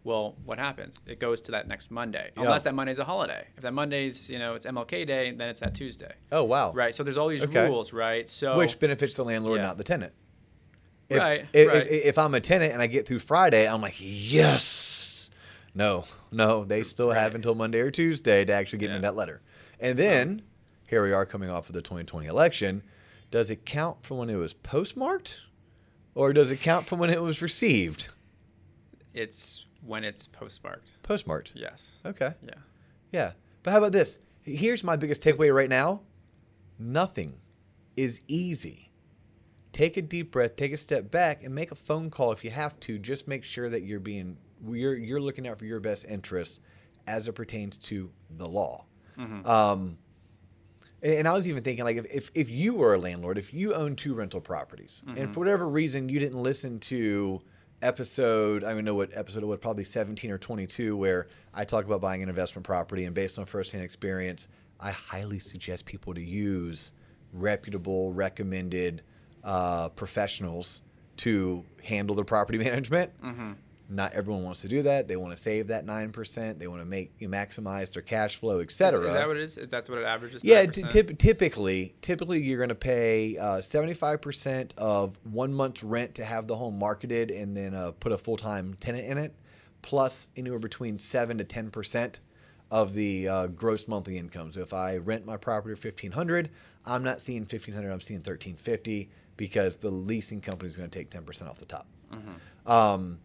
Well, 0.05 0.36
what 0.44 0.59
happens? 0.59 0.98
It 1.07 1.18
goes 1.18 1.40
to 1.42 1.52
that 1.52 1.66
next 1.66 1.90
Monday, 1.90 2.30
Yeah. 2.36 2.42
unless 2.42 2.62
that 2.64 2.74
Monday's 2.74 2.98
a 2.98 3.05
holiday. 3.05 3.46
If 3.57 3.62
that 3.62 3.72
Monday's, 3.72 4.28
you 4.28 4.38
know, 4.38 4.55
it's 4.55 4.66
MLK 4.66 5.07
Day, 5.07 5.30
then 5.32 5.48
it's 5.48 5.61
that 5.61 5.74
Tuesday, 5.74 6.12
oh 6.30 6.44
wow. 6.44 6.72
right? 6.72 6.94
So 6.94 7.02
there's 7.02 7.16
all 7.16 7.28
these 7.28 7.42
Okay. 7.42 7.66
rules, 7.66 7.92
right? 7.92 8.28
So 8.28 8.57
Which 8.59 8.78
benefits 8.78 9.14
the 9.14 9.24
landlord, 9.24 9.61
Yeah. 9.61 9.66
not 9.66 9.78
the 9.78 9.84
tenant. 9.84 10.12
If, 11.09 11.18
Right, 11.18 11.46
If, 11.52 11.68
right. 11.68 11.86
If, 11.86 12.05
if 12.05 12.18
I'm 12.18 12.34
a 12.34 12.40
tenant 12.40 12.72
and 12.74 12.82
I 12.82 12.86
get 12.86 13.07
through 13.07 13.18
Friday, 13.20 13.66
I'm 13.66 13.80
like, 13.80 13.94
yes. 13.98 15.30
No, 15.74 16.05
no, 16.30 16.64
they 16.64 16.82
still 16.82 17.11
have 17.11 17.34
until 17.34 17.55
Monday 17.55 17.80
or 17.80 17.90
Tuesday 17.90 18.44
to 18.44 18.52
actually 18.52 18.78
get 18.80 18.90
me 18.92 18.98
that 19.00 19.16
letter. 19.16 19.40
And 19.80 19.98
then 19.98 20.42
here 20.86 21.02
we 21.02 21.12
are 21.12 21.26
coming 21.26 21.50
off 21.50 21.68
of 21.68 21.74
the 21.74 21.82
2020 21.82 22.26
election. 22.26 22.82
Does 23.30 23.50
it 23.50 23.64
count 23.66 24.05
from 24.05 24.18
when 24.18 24.30
it 24.30 24.36
was 24.36 24.55
postmarked, 24.55 25.40
or 26.14 26.32
does 26.32 26.50
it 26.50 26.61
count 26.61 26.86
from 26.86 27.00
when 27.00 27.11
it 27.11 27.20
was 27.22 27.42
received? 27.42 28.11
It's 29.12 29.66
when 29.85 30.05
it's 30.05 30.26
postmarked. 30.26 30.95
Postmarked. 31.03 31.53
Yes. 31.55 31.97
Okay. 32.05 32.32
Yeah. 32.43 32.55
Yeah. 33.12 33.32
But 33.62 33.72
how 33.72 33.78
about 33.78 33.93
this? 33.93 34.18
Here's 34.43 34.85
my 34.85 34.97
biggest 34.97 35.22
takeaway 35.22 35.55
right 35.55 35.68
now 35.68 36.01
nothing 36.78 37.35
is 37.97 38.20
easy. 38.26 38.91
Take 39.72 39.97
a 39.97 40.03
deep 40.03 40.32
breath, 40.32 40.57
take 40.57 40.72
a 40.72 40.76
step 40.76 41.11
back, 41.11 41.43
and 41.45 41.55
make 41.55 41.70
a 41.70 41.76
phone 41.76 42.11
call 42.11 42.32
if 42.32 42.45
you 42.45 42.51
have 42.51 42.78
to. 42.80 42.99
Just 42.99 43.26
make 43.26 43.45
sure 43.45 43.68
that 43.70 43.82
you're 43.82 44.01
being 44.01 44.37
you're 44.66 44.97
you're 44.97 45.20
looking 45.20 45.47
out 45.47 45.59
for 45.59 45.64
your 45.66 45.80
best 45.80 46.05
interests 46.05 46.61
as 47.07 47.28
it 47.28 47.32
pertains 47.32 47.76
to 47.76 48.11
the 48.39 48.47
law. 48.49 48.85
Um, 49.47 49.99
and, 51.03 51.28
I 51.28 51.35
was 51.35 51.47
even 51.47 51.62
thinking 51.62 51.85
like 51.85 51.97
if, 51.97 52.07
if 52.07 52.30
if 52.35 52.51
you 52.51 52.74
were 52.74 52.95
a 52.95 52.99
landlord, 52.99 53.37
if 53.39 53.53
you 53.53 53.74
own 53.74 53.95
two 53.95 54.14
rental 54.14 54.41
properties, 54.41 55.03
and 55.07 55.32
for 55.35 55.41
whatever 55.41 55.68
reason 55.68 56.09
you 56.09 56.18
didn't 56.18 56.43
listen 56.43 56.80
to 56.80 57.43
episode, 57.85 58.64
I 58.64 58.72
don't 58.74 58.85
know 58.85 58.95
what 58.95 59.11
episode 59.14 59.43
it 59.43 59.47
was, 59.47 59.59
probably 59.61 59.85
17 59.85 60.30
or 60.30 60.39
22, 60.39 60.97
where 60.97 61.26
I 61.53 61.64
talk 61.64 61.85
about 61.85 62.01
buying 62.01 62.22
an 62.22 62.28
investment 62.28 62.64
property, 62.64 63.05
and 63.05 63.14
based 63.14 63.39
on 63.39 63.45
firsthand 63.47 63.85
experience, 63.85 64.49
I 64.80 64.91
highly 64.91 65.39
suggest 65.39 65.85
people 65.85 66.14
to 66.14 66.20
use 66.20 66.93
reputable, 67.32 68.12
recommended 68.12 69.03
uh, 69.45 69.91
professionals 69.91 70.80
to 71.18 71.64
handle 71.82 72.16
their 72.16 72.24
property 72.24 72.59
management. 72.70 73.12
Not 73.89 74.14
everyone 74.14 74.45
wants 74.45 74.62
to 74.62 74.68
do 74.68 74.82
that. 74.82 75.09
They 75.09 75.16
want 75.16 75.37
to 75.37 75.43
save 75.43 75.68
that 75.68 75.85
nine 75.85 76.11
percent. 76.11 76.59
They 76.59 76.66
want 76.66 76.80
to 76.80 76.87
make 76.87 77.12
you 77.18 77.28
maximize 77.28 77.93
their 77.93 78.03
cash 78.03 78.37
flow, 78.37 78.61
Is, 78.61 78.64
etc. 78.64 79.07
is 79.07 79.12
that 79.12 79.28
what 79.28 79.37
it 79.37 79.43
is? 79.43 79.59
Is 79.59 79.68
that 79.68 79.89
what 79.89 79.99
it 79.99 80.05
averages? 80.05 80.43
Yeah, 80.43 80.64
9%? 80.64 80.91
t- 80.91 81.14
typically, 81.14 81.95
typically 82.01 82.43
you're 82.43 82.57
going 82.57 82.70
to 82.70 82.74
pay 82.74 83.37
uh, 83.37 83.59
75% 83.59 84.70
of 84.78 85.18
one 85.24 85.53
month's 85.53 85.82
rent 85.82 86.14
to 86.14 86.24
have 86.24 86.47
the 86.47 86.57
home 86.57 86.78
marketed 86.78 87.30
and 87.30 87.57
then 87.57 87.74
uh, 87.74 87.93
put 87.93 88.12
a 88.12 88.18
full-time 88.18 88.74
tenant 88.80 89.07
in 89.07 89.18
it, 89.18 89.35
plus 89.82 90.28
anywhere 90.37 90.59
between 90.59 90.99
seven 90.99 91.37
to 91.39 91.45
10% 91.45 92.20
of 92.70 92.95
the 92.95 93.28
uh, 93.28 93.47
gross 93.49 93.87
monthly 93.87 94.16
income. 94.16 94.51
So 94.53 94.61
if 94.61 94.72
I 94.72 94.97
rent 94.97 95.26
my 95.26 95.37
property 95.37 95.74
for 95.74 95.89
1500, 95.89 96.51
I'm 96.87 97.05
not 97.05 97.20
seeing 97.20 97.43
1500, 97.43 97.91
I'm 97.93 98.01
seeing 98.01 98.18
1350 98.18 99.11
because 99.37 99.76
the 99.76 99.91
leasing 99.91 100.41
company 100.41 100.68
is 100.68 100.76
going 100.76 100.89
to 100.89 100.99
take 100.99 101.11
10% 101.11 101.49
off 101.49 101.59
the 101.59 101.66
top. 101.66 101.87
Um, 102.66 103.18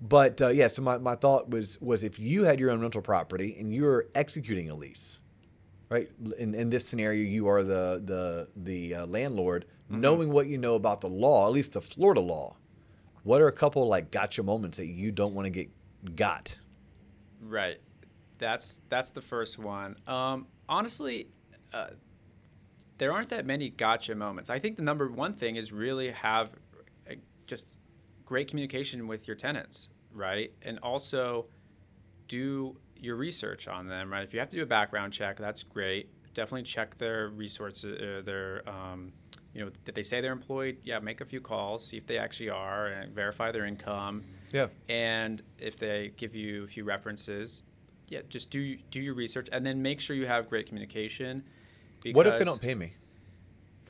but 0.00 0.40
uh, 0.40 0.48
yeah, 0.48 0.66
so 0.66 0.82
my, 0.82 0.98
my 0.98 1.14
thought 1.14 1.50
was 1.50 1.80
was 1.80 2.04
if 2.04 2.18
you 2.18 2.44
had 2.44 2.60
your 2.60 2.70
own 2.70 2.80
rental 2.80 3.02
property 3.02 3.56
and 3.58 3.72
you 3.72 3.84
were 3.84 4.08
executing 4.14 4.70
a 4.70 4.74
lease, 4.74 5.20
right? 5.88 6.10
In, 6.38 6.54
in 6.54 6.70
this 6.70 6.86
scenario, 6.86 7.22
you 7.24 7.46
are 7.48 7.62
the 7.62 8.02
the 8.04 8.48
the 8.56 8.94
uh, 8.94 9.06
landlord, 9.06 9.66
knowing 9.88 10.30
what 10.30 10.46
you 10.46 10.58
know 10.58 10.74
about 10.74 11.00
the 11.00 11.08
law, 11.08 11.46
at 11.46 11.52
least 11.52 11.72
the 11.72 11.80
Florida 11.80 12.20
law. 12.20 12.56
What 13.22 13.40
are 13.40 13.48
a 13.48 13.52
couple 13.52 13.86
like 13.88 14.10
gotcha 14.10 14.42
moments 14.42 14.76
that 14.76 14.86
you 14.86 15.10
don't 15.10 15.34
want 15.34 15.46
to 15.46 15.50
get 15.50 15.70
got? 16.16 16.58
Right. 17.40 17.80
That's 18.38 18.80
that's 18.88 19.10
the 19.10 19.22
first 19.22 19.58
one. 19.58 19.96
Um, 20.06 20.46
honestly, 20.68 21.28
uh, 21.72 21.90
there 22.98 23.12
aren't 23.12 23.30
that 23.30 23.46
many 23.46 23.70
gotcha 23.70 24.14
moments. 24.14 24.50
I 24.50 24.58
think 24.58 24.76
the 24.76 24.82
number 24.82 25.08
one 25.08 25.32
thing 25.32 25.56
is 25.56 25.72
really 25.72 26.10
have 26.10 26.50
just 27.46 27.78
great 28.24 28.48
communication 28.48 29.06
with 29.06 29.26
your 29.26 29.36
tenants, 29.36 29.88
right? 30.12 30.52
And 30.62 30.78
also 30.78 31.46
do 32.28 32.76
your 32.96 33.16
research 33.16 33.68
on 33.68 33.86
them, 33.88 34.12
right? 34.12 34.24
If 34.24 34.32
you 34.32 34.40
have 34.40 34.48
to 34.50 34.56
do 34.56 34.62
a 34.62 34.66
background 34.66 35.12
check, 35.12 35.38
that's 35.38 35.62
great. 35.62 36.08
Definitely 36.34 36.64
check 36.64 36.98
their 36.98 37.28
resources, 37.28 38.00
uh, 38.00 38.22
their 38.24 38.68
um, 38.68 39.12
you 39.54 39.64
know, 39.64 39.70
did 39.84 39.94
they 39.94 40.02
say 40.02 40.20
they're 40.20 40.32
employed? 40.32 40.78
Yeah, 40.82 40.98
make 40.98 41.20
a 41.20 41.24
few 41.24 41.40
calls, 41.40 41.86
see 41.86 41.96
if 41.96 42.06
they 42.06 42.18
actually 42.18 42.50
are, 42.50 42.88
and 42.88 43.14
verify 43.14 43.52
their 43.52 43.64
income. 43.64 44.24
Yeah. 44.52 44.66
And 44.88 45.40
if 45.58 45.78
they 45.78 46.12
give 46.16 46.34
you 46.34 46.64
a 46.64 46.66
few 46.66 46.82
references, 46.82 47.62
yeah, 48.08 48.20
just 48.28 48.50
do 48.50 48.76
do 48.90 49.00
your 49.00 49.14
research 49.14 49.48
and 49.52 49.64
then 49.64 49.80
make 49.80 50.00
sure 50.00 50.16
you 50.16 50.26
have 50.26 50.48
great 50.48 50.66
communication. 50.66 51.44
What 52.12 52.26
if 52.26 52.36
they 52.36 52.44
don't 52.44 52.60
pay 52.60 52.74
me? 52.74 52.94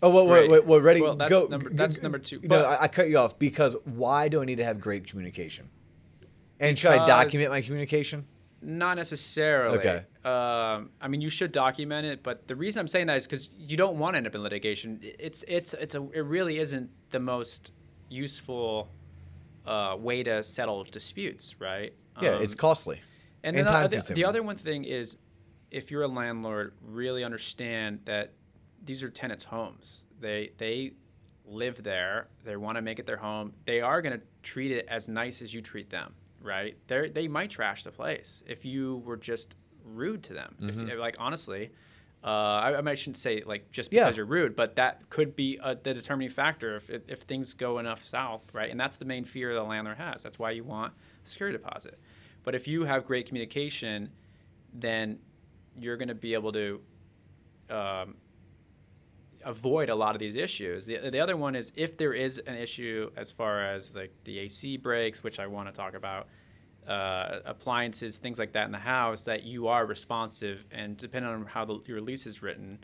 Oh, 0.07 0.28
Right. 0.30 0.48
wait, 0.50 0.64
wait, 0.66 0.82
ready? 0.82 1.00
Well, 1.00 1.16
that's 1.16 1.30
go. 1.30 1.46
number- 1.46 1.70
that's 1.70 1.98
go- 1.98 2.02
number 2.02 2.18
two, 2.18 2.40
No, 2.42 2.48
but- 2.48 2.64
I, 2.64 2.84
I 2.84 2.88
cut 2.88 3.09
you 3.09 3.16
off 3.18 3.38
because 3.38 3.74
why 3.84 4.28
do 4.28 4.42
I 4.42 4.44
need 4.44 4.57
to 4.57 4.64
have 4.64 4.80
great 4.80 5.07
communication? 5.07 5.68
And 6.61 6.78
should 6.78 6.90
I 6.90 7.07
document 7.07 7.50
my 7.50 7.61
communication? 7.62 8.26
Not 8.62 8.96
necessarily. 8.96 9.78
Okay. 9.78 10.05
Um, 10.24 10.90
I 11.00 11.09
mean, 11.09 11.20
you 11.20 11.28
should 11.28 11.52
document 11.52 12.07
it, 12.07 12.22
but 12.22 12.48
the 12.48 12.57
reason 12.57 12.80
I'm 12.80 12.88
saying 12.88 13.09
that 13.09 13.18
is 13.18 13.26
because 13.26 13.50
you 13.59 13.76
don't 13.76 13.98
want 13.98 14.14
to 14.14 14.18
end 14.18 14.26
up 14.26 14.34
in 14.34 14.42
litigation. 14.42 15.00
It's 15.02 15.44
it's 15.48 15.74
it's 15.74 15.94
a 15.94 16.02
it 16.12 16.20
really 16.24 16.59
isn't 16.59 16.90
the 17.11 17.20
most 17.20 17.72
useful 18.09 18.88
uh, 19.66 19.96
way 19.98 20.22
to 20.22 20.42
settle 20.42 20.84
disputes, 20.84 21.57
right? 21.61 21.92
Yeah, 22.22 22.36
Um, 22.36 22.42
it's 22.42 22.55
costly. 22.55 23.00
And 23.42 23.57
and 23.57 23.66
then 23.68 23.90
the, 23.90 24.14
the 24.14 24.24
other 24.24 24.42
one 24.42 24.57
thing 24.57 24.84
is, 24.84 25.16
if 25.70 25.90
you're 25.90 26.02
a 26.02 26.09
landlord, 26.09 26.72
really 26.82 27.22
understand 27.24 28.00
that 28.07 28.32
these 28.85 29.03
are 29.03 29.11
tenants' 29.11 29.45
homes. 29.45 30.05
They 30.20 30.51
they 30.59 30.93
live 31.47 31.82
there. 31.82 32.28
They 32.45 32.57
want 32.57 32.76
to 32.76 32.82
make 32.82 32.99
it 32.99 33.07
their 33.07 33.16
home. 33.18 33.53
They 33.64 33.80
are 33.80 34.01
going 34.03 34.18
to 34.18 34.24
treat 34.43 34.72
it 34.72 34.87
as 34.89 35.09
nice 35.09 35.43
as 35.43 35.53
you 35.53 35.61
treat 35.61 35.91
them, 35.91 36.14
right? 36.41 36.76
They 36.87 37.09
they 37.09 37.28
might 37.28 37.51
trash 37.51 37.85
the 37.85 37.91
place 37.93 38.43
if 38.47 38.64
you 38.64 39.03
were 39.05 39.16
just 39.16 39.55
rude 39.85 40.22
to 40.24 40.32
them. 40.35 40.57
Mm-hmm. 40.61 40.89
If, 40.91 40.99
like 40.99 41.16
honestly. 41.18 41.70
Uh, 42.22 42.80
I, 42.80 42.91
I 42.91 42.95
shouldn't 42.95 43.18
say 43.18 43.43
like 43.45 43.70
just 43.70 43.93
Yeah. 43.93 44.05
because 44.05 44.16
you're 44.16 44.24
rude, 44.24 44.57
but 44.57 44.76
that 44.76 45.11
could 45.11 45.37
be 45.37 45.59
a, 45.62 45.74
the 45.74 45.93
determining 45.93 46.30
factor 46.30 46.74
if, 46.76 46.89
if, 46.89 47.03
if 47.07 47.20
things 47.20 47.53
go 47.53 47.78
enough 47.78 48.03
south, 48.03 48.45
right? 48.55 48.70
And 48.70 48.80
that's 48.80 48.97
the 48.97 49.05
main 49.05 49.26
fear 49.26 49.53
the 49.53 49.62
landlord 49.62 49.99
has. 49.99 50.22
That's 50.22 50.39
why 50.39 50.53
you 50.53 50.64
want 50.64 50.95
a 51.22 51.28
security 51.28 51.59
deposit. 51.59 51.99
But 52.43 52.55
if 52.55 52.66
you 52.66 52.85
have 52.85 53.05
great 53.05 53.26
communication, 53.26 54.09
then 54.72 55.18
you're 55.78 55.99
going 55.99 56.09
to 56.09 56.14
be 56.14 56.32
able 56.32 56.53
to 56.53 56.80
um, 57.68 58.14
avoid 59.45 59.88
a 59.90 59.95
lot 59.95 60.14
of 60.14 60.18
these 60.20 60.36
issues. 60.36 60.86
The, 60.86 61.11
the 61.11 61.20
other 61.20 61.36
one 61.36 61.55
is 61.55 61.72
if 61.76 61.97
there 61.97 62.12
is 62.12 62.38
an 62.47 62.55
issue 62.57 63.11
as 63.16 63.30
far 63.30 63.64
as 63.64 63.95
like 63.95 64.12
the 64.24 64.38
AC 64.40 64.76
breaks, 64.78 65.22
which 65.22 65.38
I 65.38 65.47
want 65.47 65.68
to 65.68 65.72
talk 65.72 65.95
about, 65.95 66.28
uh, 66.88 67.40
appliances, 67.45 68.18
things 68.18 68.38
like 68.38 68.53
that 68.53 68.66
in 68.66 68.72
the 68.72 68.78
house, 68.78 69.22
that 69.22 69.45
you 69.45 69.68
are 69.68 69.86
responsive 69.86 70.64
and 70.70 70.97
depending 70.97 71.30
on 71.32 71.47
how 71.47 71.64
the, 71.64 71.80
your 71.86 72.01
lease 72.01 72.26
is 72.26 72.42
written, 72.42 72.78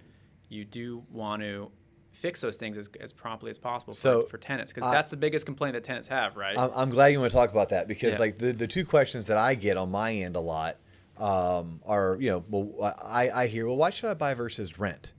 you 0.48 0.64
do 0.64 1.04
want 1.10 1.42
to 1.42 1.70
fix 2.10 2.40
those 2.40 2.56
things 2.56 2.76
as, 2.76 2.88
as 3.00 3.12
promptly 3.12 3.50
as 3.50 3.58
possible 3.58 3.92
So, 3.92 4.22
for, 4.22 4.30
for 4.30 4.38
tenants 4.38 4.72
because 4.72 4.90
that's 4.90 5.10
the 5.10 5.16
biggest 5.16 5.46
complaint 5.46 5.74
that 5.74 5.84
tenants 5.84 6.08
have, 6.08 6.36
right? 6.36 6.56
I'm, 6.58 6.70
I'm 6.74 6.90
glad 6.90 7.08
you 7.08 7.20
want 7.20 7.30
to 7.30 7.36
talk 7.36 7.50
about 7.50 7.68
that 7.70 7.86
because 7.88 8.14
Yeah. 8.14 8.18
like 8.18 8.38
the, 8.38 8.52
the 8.52 8.66
two 8.66 8.84
questions 8.84 9.26
that 9.26 9.36
I 9.36 9.54
get 9.54 9.76
on 9.76 9.90
my 9.90 10.12
end 10.12 10.36
a 10.36 10.40
lot 10.40 10.76
um, 11.18 11.80
are 11.84 12.16
you 12.18 12.30
know 12.30 12.44
well 12.48 12.94
I, 13.04 13.30
I 13.30 13.46
hear 13.46 13.66
well 13.66 13.76
why 13.76 13.90
should 13.90 14.10
I 14.10 14.14
buy 14.14 14.32
versus 14.34 14.78
rent 14.78 15.12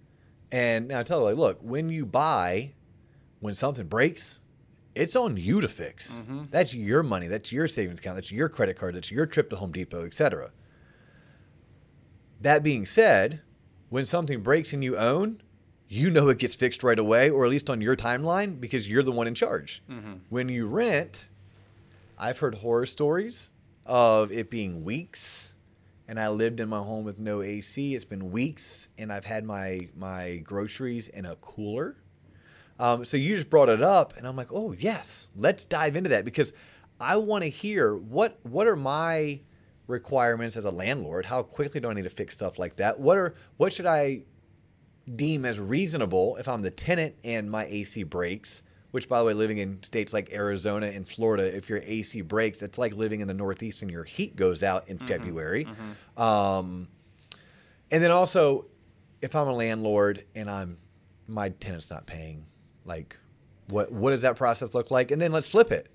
and 0.52 0.88
now 0.90 1.00
I 1.00 1.04
tell 1.04 1.20
them 1.20 1.30
like 1.30 1.38
look 1.38 1.60
when 1.62 1.90
you 1.90 2.06
buy 2.06 2.74
when 3.40 3.54
something 3.54 3.88
breaks 3.88 4.40
it's 4.94 5.16
on 5.16 5.38
you 5.38 5.62
to 5.62 5.70
fix. 5.70 6.18
Mm-hmm. 6.18 6.44
that's 6.52 6.74
your 6.74 7.02
money. 7.02 7.28
That's 7.28 7.52
your 7.52 7.68
savings 7.70 8.00
account. 8.00 8.18
That's 8.18 8.32
your 8.32 8.50
credit 8.50 8.78
card. 8.78 8.94
That's 8.96 9.10
your 9.10 9.26
trip 9.26 9.50
to 9.52 9.56
Home 9.56 9.72
Depot 9.72 10.06
etc 10.06 10.52
that 12.42 12.64
being 12.64 12.86
said 12.86 13.42
when 13.90 14.04
something 14.04 14.42
breaks 14.42 14.74
and 14.74 14.84
you 14.84 14.98
own 14.98 15.42
you 15.88 16.10
know 16.10 16.30
it 16.30 16.38
gets 16.38 16.56
fixed 16.56 16.84
right 16.84 16.98
away 16.98 17.30
or 17.30 17.46
at 17.46 17.52
least 17.52 17.70
on 17.70 17.82
your 17.82 17.96
timeline 17.96 18.60
because 18.60 18.90
you're 18.90 19.04
the 19.04 19.12
one 19.12 19.28
in 19.28 19.36
charge. 19.36 19.84
Mm-hmm. 19.90 20.14
when 20.30 20.50
you 20.50 20.66
rent, 20.68 21.28
I've 22.18 22.40
heard 22.40 22.56
horror 22.56 22.86
stories 22.86 23.52
of 23.86 24.32
it 24.32 24.50
being 24.50 24.84
weeks 24.84 25.54
and 26.08 26.20
I 26.20 26.30
lived 26.30 26.60
in 26.60 26.70
my 26.70 26.80
home 26.80 27.04
with 27.04 27.20
no 27.20 27.42
AC. 27.42 27.96
It's 27.96 28.06
been 28.06 28.32
weeks 28.32 28.90
and 28.98 29.12
I've 29.12 29.26
had 29.26 29.44
my 29.46 29.90
my 29.96 30.38
groceries 30.38 31.08
in 31.08 31.26
a 31.26 31.36
cooler. 31.38 31.98
Um, 32.80 33.06
so 33.06 33.16
you 33.18 33.36
just 33.36 33.50
brought 33.50 33.70
it 33.70 33.82
up 33.82 34.18
and 34.18 34.28
I'm 34.28 34.36
like, 34.36 34.52
"Oh, 34.52 34.74
yes. 34.74 35.30
Let's 35.36 35.66
dive 35.66 35.96
into 35.96 36.10
that 36.10 36.26
because 36.26 36.54
I 37.00 37.16
want 37.18 37.44
to 37.44 37.50
hear 37.50 37.96
what 37.96 38.40
what 38.44 38.68
are 38.68 38.76
my 38.76 39.42
requirements 39.88 40.58
as 40.58 40.66
a 40.66 40.72
landlord? 40.72 41.26
How 41.26 41.44
quickly 41.44 41.80
do 41.80 41.90
I 41.90 41.94
need 41.94 42.04
to 42.04 42.10
fix 42.10 42.36
stuff 42.36 42.60
like 42.60 42.78
that? 42.78 43.00
What 43.00 43.18
are 43.18 43.36
what 43.58 43.74
should 43.74 43.86
I 43.86 44.24
deem 45.16 45.46
as 45.46 45.60
reasonable 45.60 46.38
if 46.38 46.48
I'm 46.48 46.62
the 46.62 46.72
tenant 46.72 47.16
and 47.24 47.50
my 47.50 47.66
AC 47.66 48.04
breaks? 48.04 48.64
Which, 48.92 49.08
by 49.08 49.20
the 49.20 49.26
way, 49.26 49.34
living 49.34 49.58
in 49.60 49.82
states 49.84 50.12
like 50.14 50.34
Arizona 50.34 50.88
and 50.88 51.08
Florida, 51.08 51.56
if 51.56 51.70
your 51.70 51.80
AC 51.80 52.22
breaks, 52.22 52.62
it's 52.62 52.78
like 52.78 52.94
living 52.94 53.22
in 53.22 53.28
the 53.28 53.34
Northeast 53.34 53.82
and 53.82 53.90
your 53.90 54.04
heat 54.04 54.36
goes 54.36 54.64
out 54.64 54.88
in 54.90 54.98
February. 54.98 55.66
Um, 56.18 56.90
and 57.90 58.04
then 58.04 58.12
also, 58.12 58.66
if 59.22 59.34
I'm 59.36 59.48
a 59.48 59.54
landlord 59.54 60.26
and 60.36 60.50
I'm 60.50 60.78
my 61.28 61.50
tenant's 61.50 61.90
not 61.90 62.06
paying, 62.06 62.46
like, 62.86 63.16
what 63.70 63.92
what 63.92 64.12
does 64.12 64.24
that 64.24 64.36
process 64.36 64.74
look 64.74 64.92
like? 64.92 65.12
And 65.12 65.22
then 65.22 65.32
let's 65.32 65.48
flip 65.50 65.72
it. 65.72 65.88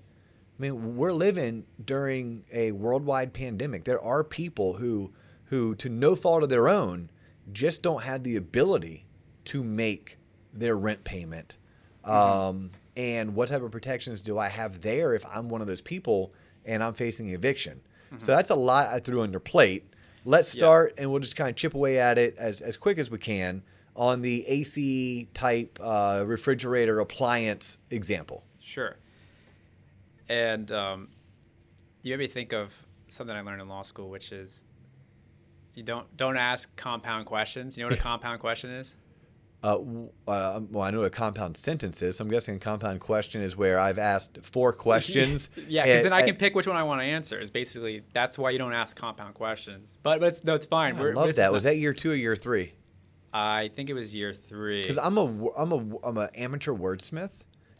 I 0.57 0.61
mean, 0.61 0.97
we're 0.97 1.13
living 1.13 1.65
during 1.85 2.43
a 2.51 2.71
worldwide 2.71 3.31
pandemic. 3.31 3.83
There 3.83 4.01
are 4.01 4.23
people 4.23 4.73
who 4.73 5.11
who, 5.45 5.75
to 5.75 5.87
no 5.89 6.15
fault 6.15 6.43
of 6.43 6.49
their 6.49 6.67
own, 6.67 7.09
just 7.51 7.81
don't 7.81 8.03
have 8.03 8.23
the 8.23 8.35
ability 8.35 9.05
to 9.45 9.63
make 9.63 10.17
their 10.53 10.75
rent 10.77 11.03
payment. 11.03 11.57
Um, 12.03 12.71
and 12.97 13.35
what 13.35 13.47
type 13.47 13.61
of 13.61 13.71
protections 13.71 14.21
do 14.21 14.37
I 14.37 14.49
have 14.49 14.81
there 14.81 15.13
if 15.13 15.23
I'm 15.25 15.47
one 15.47 15.61
of 15.61 15.67
those 15.67 15.81
people 15.81 16.33
and 16.65 16.83
I'm 16.83 16.93
facing 16.93 17.29
eviction? 17.29 17.79
So 18.17 18.27
that's 18.35 18.49
a 18.49 18.55
lot 18.55 18.87
I 18.87 18.99
threw 18.99 19.21
on 19.21 19.31
your 19.31 19.39
plate. 19.41 19.83
Let's 20.25 20.53
Yeah. 20.55 20.59
start, 20.59 20.93
and 20.97 21.11
we'll 21.11 21.19
just 21.19 21.35
kind 21.35 21.49
of 21.49 21.55
chip 21.57 21.73
away 21.73 21.99
at 21.99 22.17
it 22.17 22.35
as, 22.37 22.61
as 22.61 22.75
quick 22.77 22.97
as 22.97 23.11
we 23.11 23.17
can 23.17 23.63
on 23.97 24.21
the 24.21 24.47
AC 24.47 25.27
type 25.33 25.77
uh, 25.81 26.23
refrigerator 26.25 26.99
appliance 27.01 27.77
example. 27.91 28.43
Sure. 28.61 28.95
And 30.29 30.71
um, 30.71 31.09
you 32.01 32.13
made 32.13 32.19
me 32.19 32.27
think 32.27 32.53
of 32.53 32.73
something 33.09 33.35
I 33.35 33.41
learned 33.41 33.61
in 33.61 33.67
law 33.67 33.81
school, 33.81 34.09
which 34.09 34.31
is 34.31 34.63
you 35.73 35.83
don't 35.83 36.07
don't 36.17 36.37
ask 36.37 36.73
compound 36.75 37.25
questions. 37.25 37.77
You 37.77 37.83
know 37.83 37.89
what 37.89 37.99
a 37.99 38.01
compound 38.11 38.39
question 38.39 38.69
is? 38.71 38.93
Uh, 39.63 39.77
uh, 40.27 40.59
well, 40.69 40.83
I 40.83 40.91
know 40.91 40.99
what 40.99 41.07
a 41.07 41.09
compound 41.09 41.57
sentence 41.57 42.01
is. 42.03 42.17
So 42.17 42.23
I'm 42.23 42.29
guessing 42.29 42.55
a 42.55 42.59
compound 42.59 42.99
question 42.99 43.41
is 43.41 43.57
where 43.57 43.79
I've 43.79 43.97
asked 43.97 44.37
four 44.43 44.71
questions. 44.87 45.49
yeah, 45.67 45.83
because 45.83 46.03
then 46.03 46.13
I 46.13 46.21
can 46.21 46.35
pick 46.35 46.53
which 46.55 46.67
one 46.67 46.75
I 46.77 46.83
want 46.83 47.01
to 47.01 47.05
answer. 47.05 47.39
Is 47.39 47.49
basically 47.49 48.03
that's 48.13 48.37
why 48.37 48.51
you 48.51 48.59
don't 48.59 48.73
ask 48.73 48.95
compound 48.95 49.33
questions. 49.33 49.97
But 50.03 50.19
but 50.19 50.27
it's 50.27 50.43
no, 50.43 50.53
it's 50.55 50.65
fine. 50.67 50.95
I 50.95 51.01
We're- 51.01 51.13
love 51.15 51.35
that. 51.35 51.43
not- 51.45 51.51
Was 51.53 51.63
that 51.63 51.77
year 51.77 51.93
two 51.93 52.11
or 52.11 52.15
year 52.15 52.35
three? 52.35 52.73
I 53.33 53.69
think 53.75 53.89
it 53.89 53.93
was 53.93 54.13
year 54.15 54.33
three. 54.33 54.81
Because 54.81 54.97
I'm 54.97 55.17
a 55.17 55.49
I'm 55.57 55.71
a 55.71 55.97
I'm 56.03 56.17
an 56.17 56.29
amateur 56.35 56.71
wordsmith, 56.73 57.31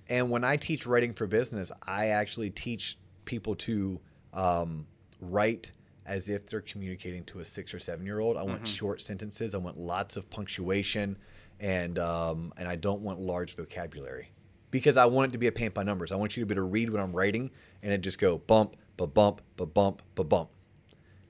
and 0.09 0.29
when 0.29 0.43
I 0.43 0.57
teach 0.57 0.85
writing 0.87 1.13
for 1.13 1.25
business, 1.27 1.71
I 1.85 2.07
actually 2.07 2.49
teach 2.49 2.97
people 3.25 3.55
to 3.55 3.99
um, 4.33 4.87
write 5.21 5.71
as 6.05 6.27
if 6.29 6.45
they're 6.47 6.61
communicating 6.61 7.23
to 7.25 7.39
a 7.39 7.45
six 7.45 7.73
or 7.73 7.79
seven 7.79 8.05
year 8.05 8.19
old. 8.19 8.35
I 8.37 8.43
want 8.43 8.67
short 8.67 8.99
sentences. 9.01 9.53
I 9.55 9.57
want 9.59 9.77
lots 9.79 10.15
of 10.17 10.29
punctuation, 10.29 11.17
and 11.59 11.97
um, 11.99 12.53
and 12.57 12.67
I 12.67 12.75
don't 12.75 13.01
want 13.01 13.19
large 13.19 13.55
vocabulary 13.55 14.31
because 14.71 14.97
I 14.97 15.05
want 15.05 15.29
it 15.29 15.33
to 15.33 15.37
be 15.37 15.47
a 15.47 15.51
paint 15.51 15.73
by 15.73 15.83
numbers. 15.83 16.11
I 16.11 16.15
want 16.15 16.35
you 16.37 16.41
to 16.41 16.45
be 16.45 16.53
able 16.53 16.63
to 16.63 16.67
read 16.67 16.89
what 16.89 17.01
I'm 17.01 17.13
writing 17.15 17.51
and 17.81 17.91
it 17.93 18.01
just 18.01 18.19
go 18.19 18.37
bump, 18.37 18.75
ba 18.97 19.07
bump, 19.07 19.41
ba 19.55 19.65
bump, 19.65 20.01
ba 20.15 20.23
bump. 20.23 20.49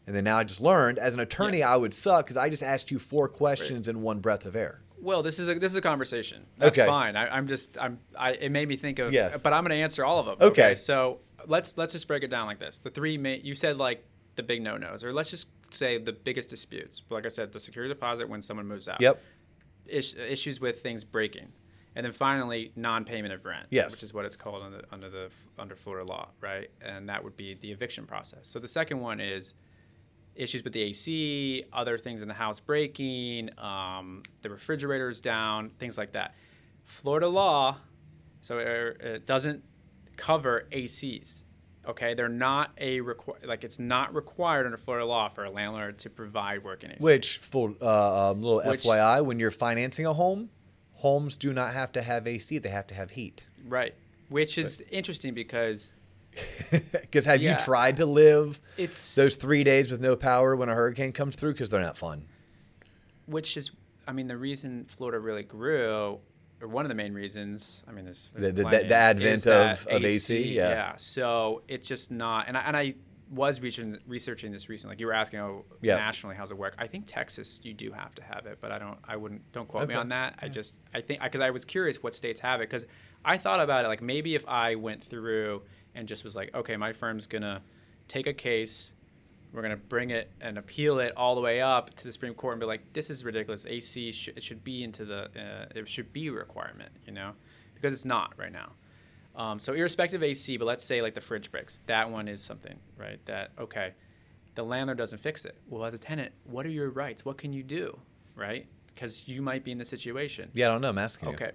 And 0.06 0.16
then 0.16 0.24
now 0.24 0.38
I 0.38 0.44
just 0.44 0.62
learned 0.62 1.00
as 1.00 1.14
an 1.14 1.20
attorney 1.20 1.62
I 1.64 1.76
would 1.76 1.94
suck 1.94 2.26
because 2.26 2.38
I 2.38 2.50
just 2.50 2.64
asked 2.64 2.92
you 2.92 2.98
four 3.00 3.28
questions 3.28 3.88
in 3.88 4.02
one 4.02 4.20
breath 4.20 4.46
of 4.46 4.56
air. 4.56 4.82
Well, 5.00 5.22
this 5.22 5.38
is 5.38 5.48
a 5.50 5.56
this 5.60 5.72
is 5.72 5.78
a 5.78 5.82
conversation. 5.82 6.46
That's 6.58 6.78
Okay. 6.80 6.88
fine. 6.88 7.16
I, 7.16 7.28
I'm 7.36 7.48
just 7.48 7.78
I'm 7.80 8.00
I 8.18 8.32
it 8.34 8.52
made 8.52 8.68
me 8.68 8.78
think 8.78 9.00
of 9.00 9.14
Yeah. 9.14 9.38
but 9.38 9.54
I'm 9.54 9.64
going 9.64 9.78
to 9.78 9.82
answer 9.84 10.04
all 10.04 10.20
of 10.20 10.26
them. 10.26 10.38
Okay. 10.50 10.76
So 10.76 11.20
let's 11.46 11.78
let's 11.78 11.94
just 11.94 12.08
break 12.08 12.24
it 12.24 12.30
down 12.30 12.48
like 12.48 12.60
this. 12.60 12.80
The 12.80 12.90
three 12.90 13.18
main 13.18 13.42
you 13.44 13.54
said 13.54 13.78
like 13.78 14.04
the 14.36 14.44
big 14.44 14.62
no 14.62 14.78
nos, 14.78 15.04
or 15.04 15.14
let's 15.14 15.30
just 15.30 15.48
say 15.72 15.98
the 15.98 16.14
biggest 16.14 16.50
disputes. 16.50 17.02
Like 17.10 17.26
I 17.26 17.30
said, 17.30 17.52
the 17.52 17.60
security 17.60 17.94
deposit 17.94 18.30
when 18.30 18.42
someone 18.42 18.66
moves 18.68 18.88
out. 18.88 19.02
Yep. 19.02 19.22
Is, 19.90 20.16
issues 20.16 20.60
with 20.60 20.82
things 20.82 21.04
breaking, 21.04 21.52
and 21.96 22.06
then 22.06 22.14
finally 22.14 22.72
non-payment 22.76 23.34
of 23.34 23.46
rent. 23.46 23.68
Yes. 23.70 23.92
Which 23.92 24.04
is 24.04 24.14
what 24.14 24.26
it's 24.26 24.36
called 24.36 24.64
under 24.64 24.84
under 24.92 25.10
the 25.10 25.30
under 25.58 25.76
Florida 25.76 26.10
law, 26.10 26.30
right? 26.42 26.70
And 26.82 27.10
that 27.10 27.24
would 27.24 27.38
be 27.38 27.56
the 27.56 27.72
eviction 27.72 28.06
process. 28.06 28.42
So 28.44 28.60
the 28.60 28.68
second 28.68 29.00
one 29.00 29.20
is 29.20 29.54
issues 30.36 30.64
with 30.64 30.74
the 30.74 30.84
AC, 30.84 31.66
other 31.74 31.98
things 31.98 32.22
in 32.22 32.28
the 32.28 32.34
house 32.34 32.60
breaking, 32.60 33.50
um, 33.58 34.24
the 34.44 34.50
refrigerator's 34.50 35.20
down, 35.20 35.72
things 35.80 35.98
like 35.98 36.14
that. 36.14 36.36
Florida 36.86 37.28
law, 37.28 37.78
so 38.42 38.60
it, 38.60 39.02
it 39.02 39.26
doesn't 39.26 39.64
cover 40.16 40.68
ACs. 40.72 41.42
Okay, 41.88 42.14
they're 42.14 42.28
not 42.28 42.72
a 42.78 43.00
requ- 43.00 43.46
like 43.46 43.64
it's 43.64 43.80
not 43.80 44.14
required 44.14 44.66
under 44.66 44.78
Florida 44.78 45.06
law 45.06 45.30
for 45.30 45.46
a 45.46 45.50
landlord 45.50 45.98
to 46.00 46.10
provide 46.10 46.64
working 46.64 46.92
AC. 46.92 46.98
Which, 47.04 47.38
full 47.38 47.76
uh, 47.82 48.32
um, 48.32 48.42
little 48.42 48.62
Which- 48.70 48.84
FYI, 48.84 49.24
when 49.24 49.40
you're 49.40 49.52
financing 49.52 50.06
a 50.06 50.14
home, 50.14 50.50
homes 50.96 51.38
do 51.38 51.54
not 51.54 51.74
have 51.74 51.92
to 51.94 52.02
have 52.02 52.28
AC; 52.28 52.58
they 52.58 52.70
have 52.70 52.88
to 52.88 52.94
have 52.96 53.12
heat. 53.12 53.48
right, 53.68 53.94
which 54.30 54.58
is 54.58 54.82
interesting 54.92 55.34
because 55.34 55.94
Because 56.72 57.26
have 57.26 57.42
Yeah. 57.42 57.54
you 57.54 57.58
tried 57.58 57.98
to 57.98 58.06
live 58.06 58.60
it's 58.78 59.16
those 59.16 59.38
three 59.38 59.64
days 59.64 59.90
with 59.90 60.02
no 60.02 60.16
power 60.16 60.56
when 60.56 60.70
a 60.70 60.76
hurricane 60.76 61.12
comes 61.14 61.36
through? 61.36 61.54
Because 61.54 61.70
they're 61.70 61.82
not 61.82 61.98
fun. 61.98 62.26
which 63.28 63.56
is 63.58 63.72
I 64.08 64.12
mean 64.12 64.28
the 64.28 64.38
reason 64.38 64.86
Florida 64.90 65.20
really 65.20 65.44
grew, 65.44 66.20
or 66.62 66.68
one 66.68 66.86
of 66.86 66.90
the 66.90 66.96
main 66.96 67.14
reasons. 67.14 67.84
I 67.88 67.92
mean, 67.92 68.06
there's, 68.06 68.30
The- 68.34 68.42
there's 68.42 68.54
the- 68.56 68.64
the- 68.64 68.70
plenty, 68.70 68.88
the 68.88 68.96
advent 68.96 69.48
of- 69.48 69.88
of 69.88 70.04
AC, 70.06 70.54
yeah. 70.54 70.70
yeah. 70.70 70.96
So 70.98 71.62
it's 71.68 71.88
just 71.88 72.10
not, 72.12 72.48
and 72.48 72.58
I, 72.58 72.62
and 72.62 72.76
I 72.78 72.96
was 73.30 73.60
researching 73.60 73.98
researching 74.08 74.54
this 74.54 74.70
recently. 74.70 74.94
Like 74.94 75.02
you 75.02 75.08
were 75.08 75.14
asking, 75.14 75.40
oh, 75.42 75.66
Yeah. 75.82 75.98
nationally, 75.98 76.36
how's 76.38 76.50
it 76.50 76.58
work? 76.58 76.76
I 76.78 76.88
think 76.88 77.06
Texas, 77.08 77.60
you 77.62 77.74
do 77.74 77.92
have 77.92 78.16
to 78.16 78.24
have 78.24 78.46
it, 78.46 78.60
but 78.62 78.72
I 78.72 78.80
don't. 78.80 78.98
I 79.04 79.18
wouldn't. 79.18 79.52
Don't 79.52 79.68
quote 79.68 79.88
me 79.90 79.96
on 79.96 80.10
that. 80.10 80.40
I 80.42 80.48
just 80.48 80.80
I 80.94 81.02
think 81.02 81.22
because 81.22 81.42
I 81.42 81.50
was 81.50 81.66
curious 81.66 82.02
what 82.02 82.16
states 82.16 82.40
have 82.40 82.62
it 82.62 82.70
because 82.70 82.86
I 83.26 83.38
thought 83.38 83.60
about 83.60 83.84
it 83.84 83.90
like 83.90 84.02
maybe 84.02 84.34
if 84.36 84.48
I 84.48 84.76
went 84.76 85.04
through 85.04 85.64
and 85.94 86.08
just 86.08 86.24
was 86.24 86.36
like, 86.38 86.56
okay, 86.56 86.78
my 86.78 86.94
firm's 86.94 87.28
gonna 87.28 87.62
take 88.08 88.28
a 88.28 88.34
case 88.34 88.94
we're 89.54 89.62
going 89.62 89.72
to 89.72 89.78
bring 89.78 90.12
it 90.12 90.32
and 90.42 90.58
appeal 90.58 91.00
it 91.00 91.14
all 91.16 91.36
the 91.36 91.42
way 91.42 91.62
up 91.62 91.94
to 91.96 92.04
the 92.04 92.12
Supreme 92.12 92.34
Court 92.34 92.54
and 92.54 92.60
be 92.60 92.66
like, 92.66 92.94
this 92.94 93.10
is 93.10 93.24
ridiculous. 93.24 93.66
AC 93.66 94.12
sh- 94.12 94.30
it 94.36 94.44
should 94.44 94.64
be 94.64 94.84
into 94.84 95.06
the, 95.06 95.26
uh, 95.36 95.66
it 95.76 95.88
should 95.88 96.12
be 96.12 96.28
a 96.28 96.32
requirement, 96.32 96.92
you 97.06 97.14
know, 97.14 97.32
because 97.74 97.94
it's 97.94 98.06
not 98.06 98.34
right 98.38 98.52
now. 98.52 98.74
Um, 99.36 99.60
so 99.60 99.74
irrespective 99.74 100.22
of 100.22 100.24
AC, 100.24 100.58
but 100.58 100.66
let's 100.66 100.84
say 100.84 101.02
like 101.02 101.14
the 101.14 101.22
fridge 101.22 101.52
breaks, 101.52 101.82
that 101.86 102.10
one 102.10 102.28
is 102.28 102.44
something, 102.44 102.80
right? 102.98 103.24
That 103.26 103.52
okay, 103.60 103.94
the 104.56 104.64
landlord 104.64 104.98
doesn't 104.98 105.20
fix 105.20 105.46
it. 105.46 105.56
Well, 105.68 105.86
as 105.86 105.94
a 105.94 106.00
tenant, 106.00 106.34
what 106.44 106.66
are 106.66 106.70
your 106.70 106.90
rights? 106.90 107.24
What 107.24 107.38
can 107.38 107.54
you 107.54 107.62
do, 107.62 108.00
right? 108.36 108.66
Because 108.88 109.28
you 109.28 109.44
might 109.44 109.64
be 109.64 109.72
in 109.72 109.78
the 109.78 109.86
situation. 109.86 110.50
Yeah, 110.54 110.70
I 110.70 110.72
don't 110.72 110.82
know. 110.82 110.90
I'm 110.90 110.98
asking 110.98 111.30
you. 111.30 111.36
Okay. 111.36 111.52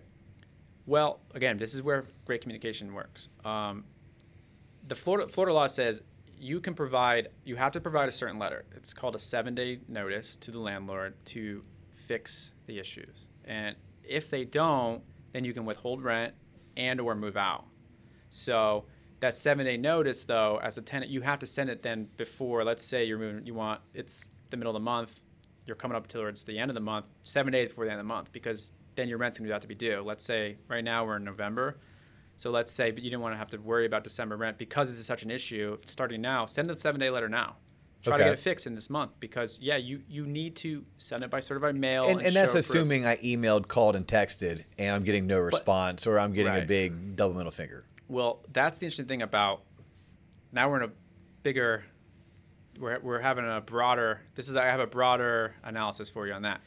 Well, 0.86 1.18
again, 1.34 1.58
this 1.58 1.74
is 1.74 1.82
where 1.82 2.06
great 2.24 2.40
communication 2.40 2.94
works. 2.94 3.28
Um, 3.44 3.84
the 4.86 4.94
Florida 4.94 5.28
Florida 5.28 5.52
law 5.52 5.66
says 5.66 6.02
you 6.42 6.60
can 6.60 6.74
provide 6.74 7.28
you 7.44 7.54
have 7.54 7.70
to 7.70 7.80
provide 7.80 8.08
a 8.08 8.12
certain 8.12 8.36
letter. 8.36 8.64
It's 8.74 8.92
called 8.92 9.14
a 9.14 9.18
seven 9.18 9.54
day 9.54 9.78
notice 9.86 10.34
to 10.36 10.50
the 10.50 10.58
landlord 10.58 11.14
to 11.26 11.62
fix 11.92 12.50
the 12.66 12.80
issues. 12.80 13.28
And 13.44 13.76
if 14.02 14.28
they 14.28 14.44
don't, 14.44 15.02
then 15.32 15.44
you 15.44 15.54
can 15.54 15.64
withhold 15.64 16.02
rent 16.02 16.34
and 16.76 17.00
or 17.00 17.14
move 17.14 17.36
out. 17.36 17.66
So 18.30 18.86
that 19.20 19.36
seven 19.36 19.66
day 19.66 19.76
notice 19.76 20.24
though, 20.24 20.58
as 20.60 20.76
a 20.76 20.82
tenant, 20.82 21.12
you 21.12 21.20
have 21.20 21.38
to 21.38 21.46
send 21.46 21.70
it 21.70 21.84
then 21.84 22.08
before 22.16 22.64
let's 22.64 22.84
say 22.84 23.04
you're 23.04 23.18
moving 23.18 23.46
you 23.46 23.54
want 23.54 23.80
it's 23.94 24.28
the 24.50 24.56
middle 24.56 24.72
of 24.72 24.80
the 24.80 24.84
month, 24.84 25.20
you're 25.64 25.76
coming 25.76 25.96
up 25.96 26.08
towards 26.08 26.42
the 26.42 26.58
end 26.58 26.72
of 26.72 26.74
the 26.74 26.80
month, 26.80 27.06
seven 27.22 27.52
days 27.52 27.68
before 27.68 27.84
the 27.84 27.92
end 27.92 28.00
of 28.00 28.04
the 28.04 28.12
month, 28.12 28.32
because 28.32 28.72
then 28.96 29.08
your 29.08 29.18
rent's 29.18 29.38
gonna 29.38 29.48
be 29.48 29.60
to 29.60 29.68
be 29.68 29.76
due. 29.76 30.02
Let's 30.04 30.24
say 30.24 30.56
right 30.66 30.82
now 30.82 31.06
we're 31.06 31.16
in 31.16 31.24
November. 31.24 31.78
So 32.42 32.50
let's 32.50 32.72
say, 32.72 32.90
but 32.90 33.04
you 33.04 33.10
didn't 33.10 33.22
want 33.22 33.34
to 33.34 33.38
have 33.38 33.50
to 33.50 33.58
worry 33.58 33.86
about 33.86 34.02
December 34.02 34.36
rent 34.36 34.58
because 34.58 34.88
this 34.88 34.98
is 34.98 35.06
such 35.06 35.22
an 35.22 35.30
issue. 35.30 35.78
Starting 35.86 36.20
now, 36.20 36.44
send 36.44 36.68
the 36.68 36.76
seven 36.76 36.98
day 37.00 37.08
letter 37.08 37.28
now. 37.28 37.54
Try 38.02 38.18
to 38.18 38.24
get 38.24 38.32
it 38.32 38.40
fixed 38.40 38.66
in 38.66 38.74
this 38.74 38.90
month 38.90 39.12
because 39.20 39.60
yeah, 39.62 39.76
you 39.76 40.02
you 40.08 40.26
need 40.26 40.56
to 40.56 40.84
send 40.98 41.22
it 41.22 41.30
by 41.30 41.38
certified 41.38 41.76
mail. 41.76 42.04
And, 42.04 42.20
and 42.20 42.34
that's 42.34 42.50
show 42.50 42.54
proof. 42.54 42.66
assuming 42.66 43.06
I 43.06 43.18
emailed, 43.18 43.68
called, 43.68 43.94
and 43.94 44.04
texted, 44.04 44.64
and 44.76 44.92
I'm 44.92 45.04
getting 45.04 45.28
no 45.28 45.38
response, 45.38 46.04
or 46.04 46.18
I'm 46.18 46.32
getting 46.32 46.56
a 46.56 46.66
big 46.66 47.14
double 47.14 47.36
middle 47.36 47.52
finger. 47.52 47.84
Well, 48.08 48.40
that's 48.52 48.78
the 48.78 48.86
interesting 48.86 49.06
thing 49.06 49.22
about 49.22 49.62
now 50.50 50.68
we're 50.68 50.82
in 50.82 50.88
a 50.88 50.92
bigger 51.44 51.84
we're, 52.76 52.98
we're 52.98 53.20
having 53.20 53.48
a 53.48 53.60
broader 53.60 54.22
this 54.34 54.48
is 54.48 54.56
I 54.56 54.64
have 54.64 54.80
a 54.80 54.86
broader 54.88 55.54
analysis 55.62 56.10
for 56.10 56.26
you 56.26 56.32
on 56.32 56.42
that. 56.42 56.60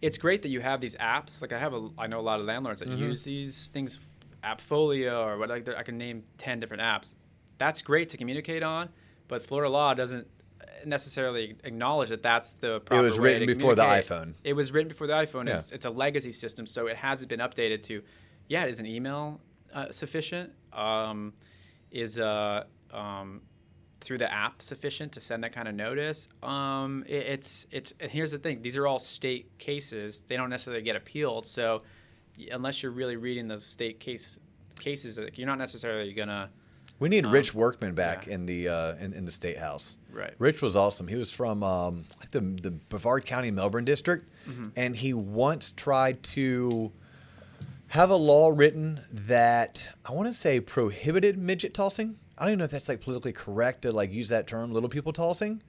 It's 0.00 0.18
great 0.18 0.42
that 0.42 0.50
you 0.50 0.60
have 0.60 0.80
these 0.80 0.94
apps. 0.94 1.42
Like 1.42 1.52
I 1.52 1.58
have 1.58 1.74
a 1.74 1.88
I 1.98 2.06
know 2.06 2.20
a 2.20 2.22
lot 2.22 2.38
of 2.38 2.46
landlords 2.46 2.78
that 2.78 2.88
Mhm. 2.88 2.98
use 2.98 3.24
these 3.24 3.70
things 3.74 3.98
Appfolio 4.44 5.24
or 5.26 5.38
what 5.38 5.48
like 5.48 5.68
I 5.68 5.82
can 5.82 5.98
name 5.98 6.24
10 6.38 6.60
different 6.60 6.82
apps. 6.82 7.14
That's 7.58 7.82
great 7.82 8.08
to 8.10 8.16
communicate 8.16 8.62
on, 8.62 8.88
but 9.28 9.42
Florida 9.42 9.70
law 9.70 9.94
doesn't 9.94 10.26
necessarily 10.84 11.56
acknowledge 11.64 12.08
that 12.08 12.22
that's 12.22 12.54
the 12.54 12.80
proper 12.80 13.02
It 13.02 13.04
was 13.04 13.18
written 13.18 13.46
before 13.46 13.74
the 13.74 13.82
iPhone. 13.82 14.34
It 14.44 14.54
was 14.54 14.72
written 14.72 14.88
before 14.88 15.06
the 15.06 15.12
iPhone. 15.14 15.48
Yeah. 15.48 15.58
It's, 15.58 15.70
it's 15.70 15.86
a 15.86 15.90
legacy 15.90 16.32
system, 16.32 16.66
so 16.66 16.86
it 16.86 16.96
hasn't 16.96 17.28
been 17.28 17.40
updated 17.40 17.82
to. 17.84 18.02
Yeah, 18.48 18.64
is 18.64 18.80
an 18.80 18.86
email 18.86 19.40
uh, 19.72 19.92
sufficient? 19.92 20.52
Um, 20.72 21.34
is 21.90 22.18
uh, 22.18 22.64
um, 22.92 23.42
through 24.00 24.18
the 24.18 24.32
app 24.32 24.62
sufficient 24.62 25.12
to 25.12 25.20
send 25.20 25.44
that 25.44 25.52
kind 25.52 25.68
of 25.68 25.74
notice? 25.74 26.28
Um, 26.42 27.04
it, 27.06 27.26
it's 27.26 27.66
it's. 27.70 27.92
And 28.00 28.10
here's 28.10 28.32
the 28.32 28.38
thing: 28.38 28.62
these 28.62 28.76
are 28.76 28.86
all 28.86 28.98
state 28.98 29.58
cases. 29.58 30.22
They 30.26 30.36
don't 30.36 30.50
necessarily 30.50 30.82
get 30.82 30.96
appealed. 30.96 31.46
So 31.46 31.82
unless 32.50 32.82
you're 32.82 32.92
really 32.92 33.16
reading 33.16 33.48
those 33.48 33.64
state 33.64 34.00
case 34.00 34.38
cases, 34.78 35.18
like, 35.18 35.36
you're 35.38 35.46
not 35.46 35.58
necessarily 35.58 36.12
gonna. 36.12 36.50
We 36.98 37.08
need 37.08 37.24
Um, 37.24 37.32
Ritch 37.32 37.54
Workman 37.54 37.94
back 37.94 38.26
yeah. 38.26 38.34
in 38.34 38.46
the 38.46 38.68
uh, 38.68 38.94
in, 38.96 39.12
in 39.14 39.24
the 39.24 39.32
state 39.32 39.58
house. 39.58 39.96
Right. 40.12 40.34
Ritch 40.38 40.60
was 40.62 40.76
awesome. 40.76 41.08
He 41.08 41.16
was 41.16 41.32
from 41.32 41.62
um, 41.62 42.04
the 42.30 42.40
the 42.40 42.70
Brevard 42.70 43.24
County 43.26 43.50
Melbourne 43.50 43.84
district, 43.84 44.28
Mm-hmm. 44.48 44.68
and 44.76 44.96
he 44.96 45.12
once 45.14 45.72
tried 45.72 46.22
to 46.24 46.92
have 47.88 48.10
a 48.10 48.16
law 48.16 48.48
written 48.54 49.00
that 49.12 49.88
I 50.04 50.12
want 50.12 50.28
to 50.28 50.34
say 50.34 50.60
prohibited 50.60 51.36
midget 51.38 51.74
tossing. 51.74 52.16
I 52.38 52.42
don't 52.44 52.50
even 52.52 52.58
know 52.60 52.64
if 52.66 52.70
that's 52.70 52.88
like 52.88 53.00
politically 53.00 53.32
correct 53.32 53.82
to 53.82 53.92
like 53.92 54.12
use 54.12 54.28
that 54.28 54.46
term, 54.46 54.72
little 54.72 54.88
people 54.90 55.12
tossing, 55.12 55.62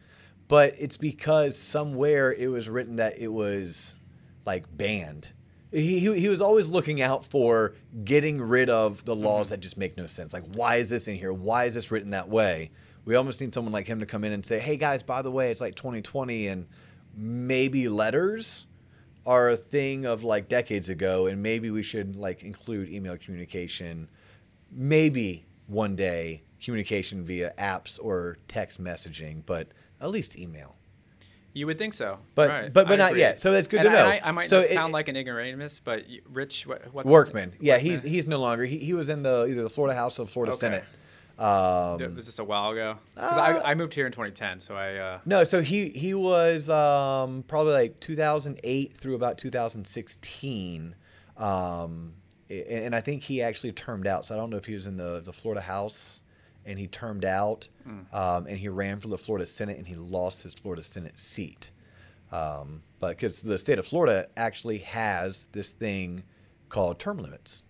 but 0.47 0.73
it's 0.77 0.97
because 0.97 1.57
somewhere 1.57 2.31
it 2.33 2.47
was 2.47 2.69
written 2.69 2.95
that 2.97 3.19
it 3.19 3.27
was 3.27 3.95
like 4.45 4.65
banned. 4.75 5.29
He, 5.71 5.99
he, 5.99 6.19
he 6.19 6.27
was 6.27 6.41
always 6.41 6.67
looking 6.67 7.01
out 7.01 7.23
for 7.23 7.75
getting 8.03 8.41
rid 8.41 8.69
of 8.69 9.05
the 9.05 9.15
laws 9.15 9.47
mm-hmm. 9.47 9.51
that 9.51 9.59
just 9.61 9.77
make 9.77 9.95
no 9.97 10.05
sense. 10.05 10.33
Like, 10.33 10.43
why 10.53 10.77
is 10.77 10.89
this 10.89 11.07
in 11.07 11.15
here? 11.15 11.31
Why 11.31 11.65
is 11.65 11.75
this 11.75 11.91
written 11.91 12.11
that 12.11 12.27
way? 12.27 12.71
We 13.05 13.15
almost 13.15 13.41
need 13.41 13.53
someone 13.53 13.71
like 13.71 13.87
him 13.87 13.99
to 13.99 14.05
come 14.05 14.23
in 14.23 14.31
and 14.31 14.45
say, 14.45 14.59
hey 14.59 14.77
guys, 14.77 15.01
by 15.01 15.21
the 15.21 15.31
way, 15.31 15.49
it's 15.49 15.61
like 15.61 15.75
2020 15.75 16.47
and 16.47 16.67
maybe 17.15 17.87
letters 17.87 18.67
are 19.25 19.49
a 19.49 19.55
thing 19.55 20.05
of 20.05 20.23
like 20.23 20.47
decades 20.47 20.89
ago 20.89 21.27
and 21.27 21.41
maybe 21.43 21.69
we 21.69 21.83
should 21.83 22.15
like 22.15 22.43
include 22.43 22.89
email 22.89 23.17
communication 23.17 24.07
maybe 24.71 25.45
one 25.67 25.95
day 25.95 26.41
communication 26.63 27.23
via 27.23 27.53
apps 27.57 27.99
or 28.01 28.37
text 28.47 28.81
messaging 28.81 29.43
but 29.45 29.67
at 29.99 30.09
least 30.09 30.37
email 30.37 30.75
You 31.53 31.65
would 31.67 31.77
think 31.77 31.93
so, 31.93 32.19
But- 32.35 32.49
right. 32.49 32.73
but- 32.73 32.87
but 32.87 32.93
I 32.93 32.95
not 32.95 33.11
agree. 33.11 33.19
yet. 33.21 33.39
So 33.41 33.51
that's 33.51 33.67
good 33.67 33.81
And 33.81 33.89
to 33.89 33.93
know. 33.95 34.05
I, 34.05 34.21
I 34.23 34.31
might 34.31 34.47
So 34.47 34.59
it- 34.61 34.69
sound 34.69 34.93
like 34.93 35.09
an 35.09 35.17
ignoramus, 35.17 35.81
but 35.83 36.05
Ritch, 36.29 36.65
what, 36.65 36.93
what's 36.93 37.09
workman 37.09 37.53
yeah 37.59 37.73
Workman? 37.75 37.91
he's 37.91 38.03
he's 38.03 38.27
no 38.27 38.39
longer 38.39 38.63
he, 38.65 38.77
he 38.77 38.93
was 38.93 39.09
in 39.09 39.23
the 39.23 39.45
either 39.49 39.63
the 39.63 39.69
florida 39.69 39.93
house 39.95 40.17
or 40.19 40.25
the 40.25 40.31
florida 40.31 40.53
Okay. 40.53 40.59
senate 40.59 40.83
um, 41.39 42.15
was 42.15 42.27
this 42.27 42.37
a 42.37 42.43
while 42.43 42.69
ago? 42.71 42.97
Because 43.15 43.37
Uh, 43.37 43.41
I, 43.41 43.71
I 43.71 43.73
moved 43.73 43.95
here 43.95 44.05
in 44.05 44.11
2010, 44.11 44.59
so 44.59 44.75
I. 44.75 44.95
Uh, 44.97 45.19
No, 45.25 45.43
so 45.43 45.61
he 45.63 45.89
he 45.89 46.13
was 46.13 46.69
um, 46.69 47.43
probably 47.47 47.73
like 47.73 47.99
2008 47.99 48.93
through 48.95 49.15
about 49.15 49.39
2016, 49.39 50.95
um, 51.37 52.13
a- 52.49 52.85
and 52.85 52.95
I 52.95 53.01
think 53.01 53.23
he 53.23 53.41
actually 53.41 53.71
termed 53.71 54.05
out. 54.05 54.25
So 54.25 54.35
I 54.35 54.37
don't 54.37 54.49
know 54.51 54.57
if 54.57 54.65
he 54.65 54.73
was 54.75 54.85
in 54.85 54.97
the 54.97 55.19
the 55.21 55.33
Florida 55.33 55.61
House 55.61 56.21
and 56.65 56.77
he 56.79 56.87
termed 56.87 57.25
out, 57.25 57.69
um, 58.13 58.47
and 58.47 58.57
he 58.57 58.69
ran 58.69 58.99
for 58.99 59.07
the 59.07 59.17
Florida 59.17 59.45
Senate 59.45 59.77
and 59.77 59.87
he 59.87 59.95
lost 59.95 60.43
his 60.43 60.53
Florida 60.53 60.83
Senate 60.83 61.17
seat. 61.17 61.71
Um, 62.31 62.83
but 62.99 63.09
because 63.09 63.41
the 63.41 63.57
state 63.57 63.79
of 63.79 63.85
Florida 63.85 64.27
actually 64.37 64.79
has 64.79 65.47
this 65.51 65.71
thing 65.71 66.23
called 66.69 66.99
term 66.99 67.17
limits. 67.17 67.63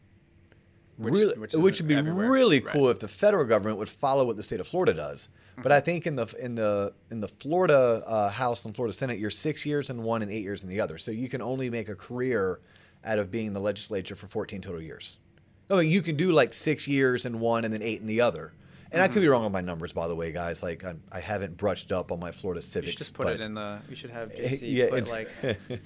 Which- 0.97 1.13
really, 1.13 1.37
which 1.39 1.53
which, 1.53 1.79
would 1.79 1.87
be 1.87 1.95
everywhere. 1.95 2.29
really 2.29 2.59
Right. 2.59 2.71
cool 2.73 2.89
if 2.89 2.99
the 2.99 3.07
federal 3.07 3.45
government 3.45 3.79
would 3.79 3.89
follow 3.89 4.23
what 4.25 4.37
the 4.37 4.43
state 4.43 4.59
of 4.59 4.67
Florida 4.67 4.93
does. 4.93 5.29
But 5.55 5.63
Mm-hmm. 5.63 5.71
I 5.71 5.79
think 5.79 6.07
in 6.07 6.15
the 6.15 6.27
in 6.39 6.55
the 6.55 6.93
in 7.09 7.21
the 7.21 7.27
Florida 7.27 8.03
uh, 8.05 8.29
House 8.29 8.65
and 8.65 8.75
Florida 8.75 8.93
Senate, 8.93 9.17
you're 9.17 9.29
six 9.31 9.65
years 9.65 9.89
in 9.89 10.03
one 10.03 10.21
and 10.21 10.31
eight 10.31 10.43
years 10.43 10.61
in 10.63 10.69
the 10.69 10.79
other. 10.79 10.97
So 10.97 11.11
you 11.11 11.27
can 11.27 11.41
only 11.41 11.69
make 11.69 11.89
a 11.89 11.95
career 11.95 12.59
out 13.03 13.17
of 13.17 13.31
being 13.31 13.47
in 13.47 13.53
the 13.53 13.59
legislature 13.59 14.15
for 14.15 14.27
14 14.27 14.61
total 14.61 14.81
years. 14.81 15.17
No, 15.69 15.79
you 15.79 16.01
can 16.03 16.15
do 16.15 16.31
like 16.31 16.53
six 16.53 16.87
years 16.87 17.25
in 17.25 17.39
one 17.39 17.65
and 17.65 17.73
then 17.73 17.81
eight 17.81 17.99
in 18.01 18.05
the 18.07 18.21
other. 18.21 18.53
And 18.93 19.01
I 19.01 19.07
could 19.07 19.15
be 19.15 19.21
Mm-hmm. 19.21 19.31
wrong 19.31 19.45
on 19.45 19.51
my 19.53 19.61
numbers, 19.61 19.93
by 19.93 20.07
the 20.07 20.15
way, 20.15 20.31
guys. 20.31 20.61
Like 20.61 20.83
I, 20.83 20.95
I 21.11 21.19
haven't 21.21 21.55
brushed 21.57 21.91
up 21.91 22.11
on 22.11 22.19
my 22.19 22.31
Florida 22.31 22.57
you 22.59 22.61
civics. 22.61 22.91
should 22.91 22.97
just 22.99 23.13
put 23.13 23.27
it 23.27 23.39
in 23.41 23.53
the. 23.53 23.79
We 23.89 23.95
should 23.95 24.09
have 24.09 24.31
DC 24.35 24.59
yeah, 24.63 24.89
put 24.89 25.07
it- 25.07 25.07
like, 25.07 25.29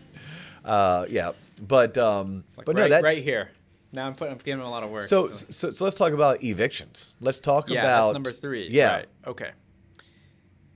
uh, 0.66 1.06
yeah, 1.10 1.32
but 1.62 1.98
um, 1.98 2.44
like 2.58 2.66
but 2.66 2.76
right, 2.76 2.84
no, 2.84 2.90
that's 2.90 3.04
right 3.04 3.24
here. 3.24 3.50
Now 3.92 4.08
I'm 4.08 4.16
putting. 4.16 4.34
I'm 4.34 4.40
giving 4.40 4.60
him 4.60 4.66
a 4.66 4.70
lot 4.70 4.84
of 4.84 4.90
work. 4.90 5.04
So, 5.04 5.34
so 5.34 5.70
so 5.70 5.84
let's 5.86 5.98
talk 5.98 6.14
about 6.14 6.44
evictions. 6.44 7.14
Let's 7.20 7.40
talk 7.40 7.70
yeah, 7.70 7.82
about 7.82 8.04
that's 8.08 8.14
number 8.14 8.32
three. 8.34 8.68
Yeah, 8.70 8.96
Right. 8.96 9.06
Okay. 9.28 9.52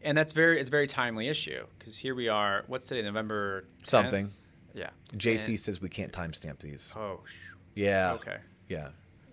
And 0.01 0.17
that's 0.17 0.31
very. 0.31 0.59
It's 0.59 0.69
a 0.69 0.71
very 0.71 0.87
timely 0.87 1.27
issue 1.27 1.65
because 1.77 1.97
here 1.97 2.15
we 2.15 2.29
are. 2.29 2.63
What's 2.67 2.87
today? 2.87 3.01
November. 3.01 3.65
10th? 3.83 3.87
something. 3.87 4.31
Yeah. 4.73 4.91
JC 5.15 5.47
And- 5.47 5.59
says 5.59 5.81
we 5.81 5.89
can't 5.89 6.13
timestamp 6.13 6.59
these. 6.59 6.93
oh. 6.95 7.21
Yeah. 7.75 8.13
Okay. 8.13 8.37
Yeah. 8.67 8.89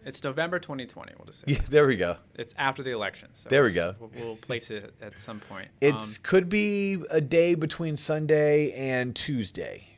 It's 0.07 0.23
November 0.23 0.61
2020. 0.61 1.13
We'll 1.19 1.27
just 1.27 1.41
say. 1.41 1.47
Yeah. 1.49 1.59
There 1.69 1.87
we 1.89 1.97
go. 1.97 2.17
It's 2.37 2.55
after 2.57 2.85
the 2.85 2.93
election. 2.93 3.29
So 3.43 3.49
There 3.49 3.65
we 3.65 3.73
go. 3.73 3.97
We'll, 3.99 4.11
we'll 4.17 4.37
place 4.37 4.71
it 4.71 4.95
at 5.03 5.19
some 5.19 5.41
point. 5.41 5.69
It's 5.81 6.17
Um, 6.19 6.23
could 6.23 6.49
be 6.49 7.03
a 7.11 7.21
day 7.21 7.57
between 7.57 7.97
Sunday 7.97 8.71
and 8.73 9.17
Tuesday 9.17 9.89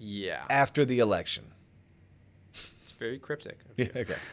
yeah. 0.00 0.44
after 0.50 0.84
the 0.84 0.98
election. 0.98 1.44
It's 2.52 2.92
very 2.98 3.18
cryptic. 3.20 3.58
Yeah. 3.76 3.86
Okay. 3.94 4.16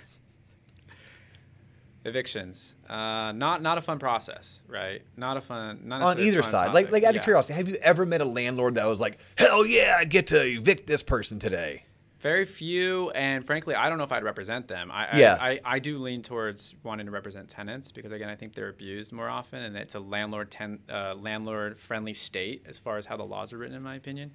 Evictions. 2.06 2.76
Uh, 2.90 3.32
not 3.32 3.62
not 3.64 3.78
a 3.80 3.82
fun 3.82 3.98
process, 4.00 4.60
right? 4.68 5.02
Not 5.18 5.38
a 5.38 5.42
fun. 5.42 5.82
Not 5.86 6.02
On 6.04 6.20
either 6.20 6.44
side, 6.44 6.72
like 6.74 6.92
like 6.92 7.04
out 7.04 7.12
of 7.12 7.16
Yeah. 7.18 7.24
curiosity, 7.24 7.54
have 7.56 7.68
you 7.68 7.76
ever 7.82 8.06
met 8.06 8.22
a 8.22 8.26
landlord 8.26 8.76
that 8.76 8.86
was 8.86 9.00
like, 9.02 9.18
"Hell 9.38 9.66
yeah, 9.66 9.96
I 9.98 10.06
get 10.06 10.28
to 10.28 10.40
evict 10.44 10.86
this 10.86 11.02
person 11.02 11.40
today"? 11.40 11.84
Very 12.26 12.46
few, 12.46 13.12
and 13.12 13.46
frankly, 13.46 13.76
I 13.76 13.88
don't 13.88 14.00
know 14.00 14.04
if 14.04 14.12
I'd 14.12 14.24
represent 14.24 14.68
them. 14.68 14.90
I, 14.92 15.16
Yeah. 15.16 15.38
I, 15.40 15.50
I, 15.52 15.60
I 15.64 15.80
do 15.80 16.00
lean 16.00 16.24
towards 16.24 16.74
wanting 16.82 17.06
to 17.06 17.12
represent 17.12 17.50
tenants 17.50 17.92
because 17.92 18.12
again, 18.12 18.30
I 18.30 18.36
think 18.36 18.56
they're 18.56 18.70
abused 18.70 19.12
more 19.12 19.30
often, 19.30 19.62
and 19.62 19.78
it's 19.78 19.94
a 19.94 20.00
landlord 20.00 20.50
ten, 20.50 20.80
uh, 20.90 21.14
landlord 21.14 21.78
friendly 21.78 22.16
state 22.16 22.66
as 22.68 22.80
far 22.80 22.98
as 22.98 23.06
how 23.06 23.16
the 23.16 23.24
laws 23.24 23.54
are 23.54 23.60
written, 23.60 23.78
in 23.78 23.84
my 23.84 23.94
opinion. 23.94 24.32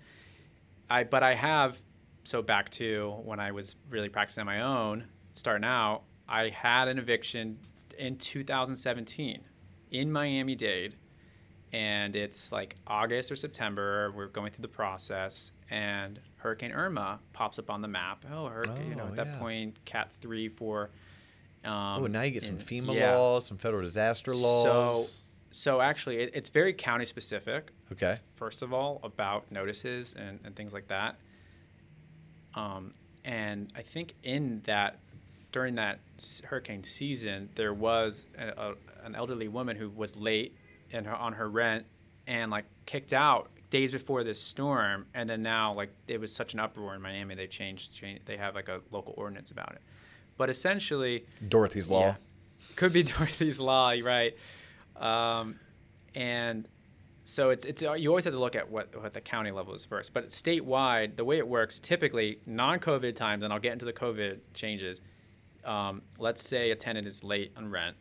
I 0.89 1.03
but 1.03 1.25
I 1.25 1.35
have 1.35 1.81
so 2.23 2.43
back 2.43 2.71
to 2.79 3.11
when 3.25 3.41
I 3.41 3.51
was 3.51 3.75
really 3.89 4.09
practicing 4.09 4.43
on 4.43 4.47
my 4.47 4.61
own, 4.61 5.07
starting 5.33 5.65
out, 5.65 6.03
I 6.29 6.51
had 6.51 6.87
an 6.87 6.97
eviction 6.97 7.59
in 7.99 8.19
2017 8.19 9.41
in 9.91 10.13
Miami 10.13 10.55
Dade, 10.55 10.95
and 11.73 12.15
it's 12.15 12.53
like 12.53 12.77
August 12.87 13.33
or 13.33 13.37
September. 13.37 14.13
We're 14.15 14.29
going 14.29 14.53
through 14.53 14.63
the 14.63 14.69
process, 14.69 15.51
and 15.71 16.21
Hurricane 16.37 16.73
Irma 16.73 17.21
pops 17.33 17.59
up 17.59 17.71
on 17.71 17.81
the 17.83 17.89
map. 17.89 18.25
Oh, 18.33 18.47
hurricane! 18.49 18.89
you 18.89 18.97
know, 18.97 19.05
Oh, 19.05 19.09
at 19.09 19.17
that 19.17 19.27
yeah. 19.29 19.39
point, 19.39 19.85
Cat 19.85 20.11
three, 20.21 20.49
four. 20.49 20.91
Um, 21.65 21.73
oh, 21.73 22.07
now 22.07 22.23
you 22.23 22.31
get 22.33 22.43
some 22.43 22.55
and- 22.55 22.63
FEMA 22.65 22.95
yeah. 22.95 23.15
laws, 23.17 23.47
some 23.47 23.59
federal 23.59 23.83
disaster 23.83 24.35
laws. 24.35 25.13
So, 25.13 25.19
so 25.53 25.81
actually, 25.81 26.19
it, 26.19 26.31
it's 26.35 26.49
very 26.49 26.73
county 26.73 27.05
specific 27.05 27.71
okay. 27.93 28.19
first 28.37 28.63
of 28.63 28.73
all 28.73 29.01
about 29.03 29.51
notices 29.51 30.15
and, 30.17 30.39
and 30.45 30.55
things 30.55 30.73
like 30.73 30.87
that 30.89 31.17
um, 32.55 32.95
and 33.25 33.69
i 33.77 33.83
think 33.83 34.15
in 34.23 34.63
that 34.65 34.99
during 35.53 35.75
that 35.75 35.99
hurricane 36.45 36.85
season 36.85 37.49
there 37.57 37.75
was 37.75 38.27
a, 38.39 38.49
a, 38.49 38.75
an 39.05 39.15
elderly 39.15 39.49
woman 39.49 39.77
who 39.77 39.91
was 39.91 40.17
late 40.17 40.57
in 40.91 41.05
her, 41.05 41.15
on 41.15 41.33
her 41.35 41.49
rent 41.49 41.85
and 42.27 42.51
like 42.51 42.65
kicked 42.87 43.13
out 43.13 43.51
days 43.71 43.93
before 43.93 44.25
this 44.25 44.41
storm 44.41 45.07
and 45.15 45.31
then 45.31 45.43
now 45.43 45.73
like 45.73 45.91
it 46.09 46.21
was 46.21 46.35
such 46.35 46.55
an 46.55 46.61
uproar 46.61 46.95
in 46.95 47.01
miami 47.01 47.35
they 47.35 47.47
changed, 47.47 47.95
changed 47.95 48.27
they 48.27 48.37
have 48.37 48.55
like 48.55 48.69
a 48.69 48.81
local 48.91 49.15
ordinance 49.17 49.51
about 49.51 49.73
it 49.73 49.81
but 50.41 50.49
essentially 50.49 51.27
Dorothy's 51.47 51.91
law. 51.91 52.01
yeah. 52.01 52.15
Could 52.75 52.95
be 52.95 53.03
Dorothy's 53.03 53.61
law, 53.61 53.93
right? 54.03 54.35
Um, 54.97 55.61
and 56.15 56.67
so 57.25 57.51
it's 57.51 57.67
it's 57.67 57.83
you 57.83 58.09
always 58.09 58.25
have 58.25 58.33
to 58.33 58.41
look 58.41 58.57
at 58.57 58.71
what 58.71 58.99
what 59.03 59.13
the 59.13 59.21
county 59.21 59.51
level 59.51 59.75
is 59.75 59.85
first. 59.85 60.15
But 60.15 60.31
statewide, 60.31 61.17
the 61.17 61.27
way 61.27 61.37
it 61.37 61.47
works, 61.47 61.79
typically 61.79 62.39
non-COVID 62.47 63.17
times, 63.17 63.43
and 63.43 63.53
I'll 63.53 63.59
get 63.59 63.75
into 63.75 63.85
the 63.85 63.93
COVID 63.93 64.39
changes. 64.55 65.03
Um, 65.63 66.01
let's 66.19 66.43
say 66.43 66.71
a 66.71 66.75
tenant 66.75 67.07
is 67.07 67.23
late 67.23 67.53
on 67.55 67.71
rent. 67.71 67.97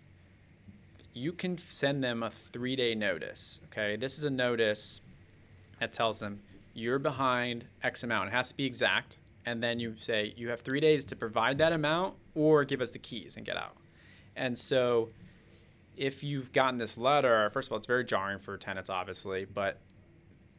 You 1.13 1.34
can 1.34 1.57
send 1.57 2.01
them 2.01 2.24
a 2.24 2.32
three-day 2.32 2.95
notice. 2.95 3.59
Okay, 3.65 3.97
this 3.97 4.17
is 4.17 4.24
a 4.24 4.30
notice 4.30 5.01
that 5.80 5.93
tells 5.93 6.19
them 6.19 6.41
you're 6.73 6.99
behind 6.99 7.65
X 7.84 8.03
amount. 8.03 8.30
It 8.30 8.32
has 8.34 8.49
to 8.49 8.55
be 8.55 8.65
exact. 8.65 9.17
And 9.45 9.63
then 9.63 9.80
you 9.80 9.95
say 9.95 10.34
you 10.38 10.49
have 10.49 10.61
three 10.61 10.80
days 10.80 11.05
to 11.05 11.15
provide 11.15 11.57
that 11.57 11.73
amount 11.73 12.15
or 12.36 12.63
give 12.65 12.82
us 12.82 12.91
the 12.91 12.99
keys 12.99 13.36
and 13.36 13.45
get 13.45 13.57
out. 13.57 13.75
And 14.36 14.57
so 14.57 15.09
if 15.97 16.23
you've 16.23 16.51
gotten 16.51 16.77
this 16.77 16.97
letter, 16.97 17.49
first 17.51 17.67
of 17.67 17.73
all, 17.73 17.77
it's 17.77 17.88
very 17.88 18.05
jarring 18.05 18.39
for 18.39 18.57
tenants, 18.57 18.89
obviously, 18.89 19.45
but 19.45 19.80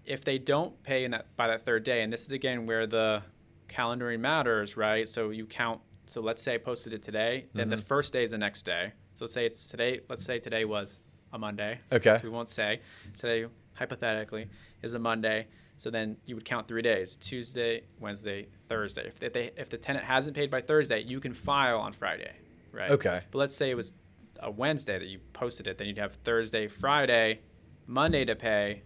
if 0.05 0.25
they 0.25 0.39
don't 0.39 0.83
pay 0.83 1.05
in 1.05 1.13
that 1.13 1.35
by 1.37 1.47
that 1.49 1.65
third 1.65 1.85
day, 1.85 2.03
and 2.03 2.13
this 2.13 2.23
is 2.23 2.33
again 2.33 2.67
where 2.67 2.87
the 2.87 3.23
calendaring 3.69 4.21
matters, 4.21 4.77
right? 4.77 5.09
So 5.09 5.31
you 5.31 5.47
count. 5.47 5.81
So 6.07 6.21
let's 6.21 6.43
say 6.43 6.55
I 6.55 6.59
posted 6.59 6.93
it 6.93 7.03
today, 7.03 7.47
then 7.55 7.71
the 7.71 7.77
mm-hmm. 7.77 7.85
first 7.85 8.13
day 8.13 8.25
is 8.25 8.33
the 8.33 8.39
next 8.39 8.65
day. 8.65 8.93
So 9.15 9.27
say 9.27 9.47
it's 9.47 9.69
today. 9.69 10.01
Let's 10.09 10.25
say 10.25 10.41
today 10.41 10.65
was 10.65 10.97
a 11.33 11.39
Monday. 11.39 11.79
Okay. 11.93 12.19
We 12.23 12.29
won't 12.29 12.49
say. 12.49 12.81
Today, 13.17 13.47
hypothetically, 13.81 14.49
is 14.83 14.95
a 14.95 14.99
Monday. 15.01 15.49
So 15.79 15.91
then 15.91 16.19
you 16.27 16.35
would 16.37 16.45
count 16.45 16.69
three 16.69 16.83
days: 16.83 17.17
Tuesday, 17.17 17.83
Wednesday, 17.99 18.47
Thursday. 18.69 19.09
If, 19.09 19.21
if 19.23 19.33
they 19.33 19.51
if 19.57 19.71
the 19.71 19.79
tenant 19.79 20.05
hasn't 20.05 20.37
paid 20.37 20.51
by 20.51 20.61
Thursday, 20.61 21.01
you 21.03 21.19
can 21.19 21.33
file 21.33 21.81
on 21.81 21.93
Friday, 21.93 22.33
right? 22.71 22.91
Okay. 22.93 23.23
But 23.31 23.39
let's 23.39 23.57
say 23.57 23.71
it 23.71 23.75
was 23.77 23.93
a 24.39 24.51
Wednesday 24.51 24.99
that 24.99 25.09
you 25.09 25.19
posted 25.33 25.67
it, 25.67 25.79
then 25.79 25.87
you'd 25.87 25.99
have 25.99 26.15
Thursday, 26.25 26.67
Friday, 26.69 27.41
Monday 27.87 28.25
to 28.27 28.37
pay, 28.37 28.83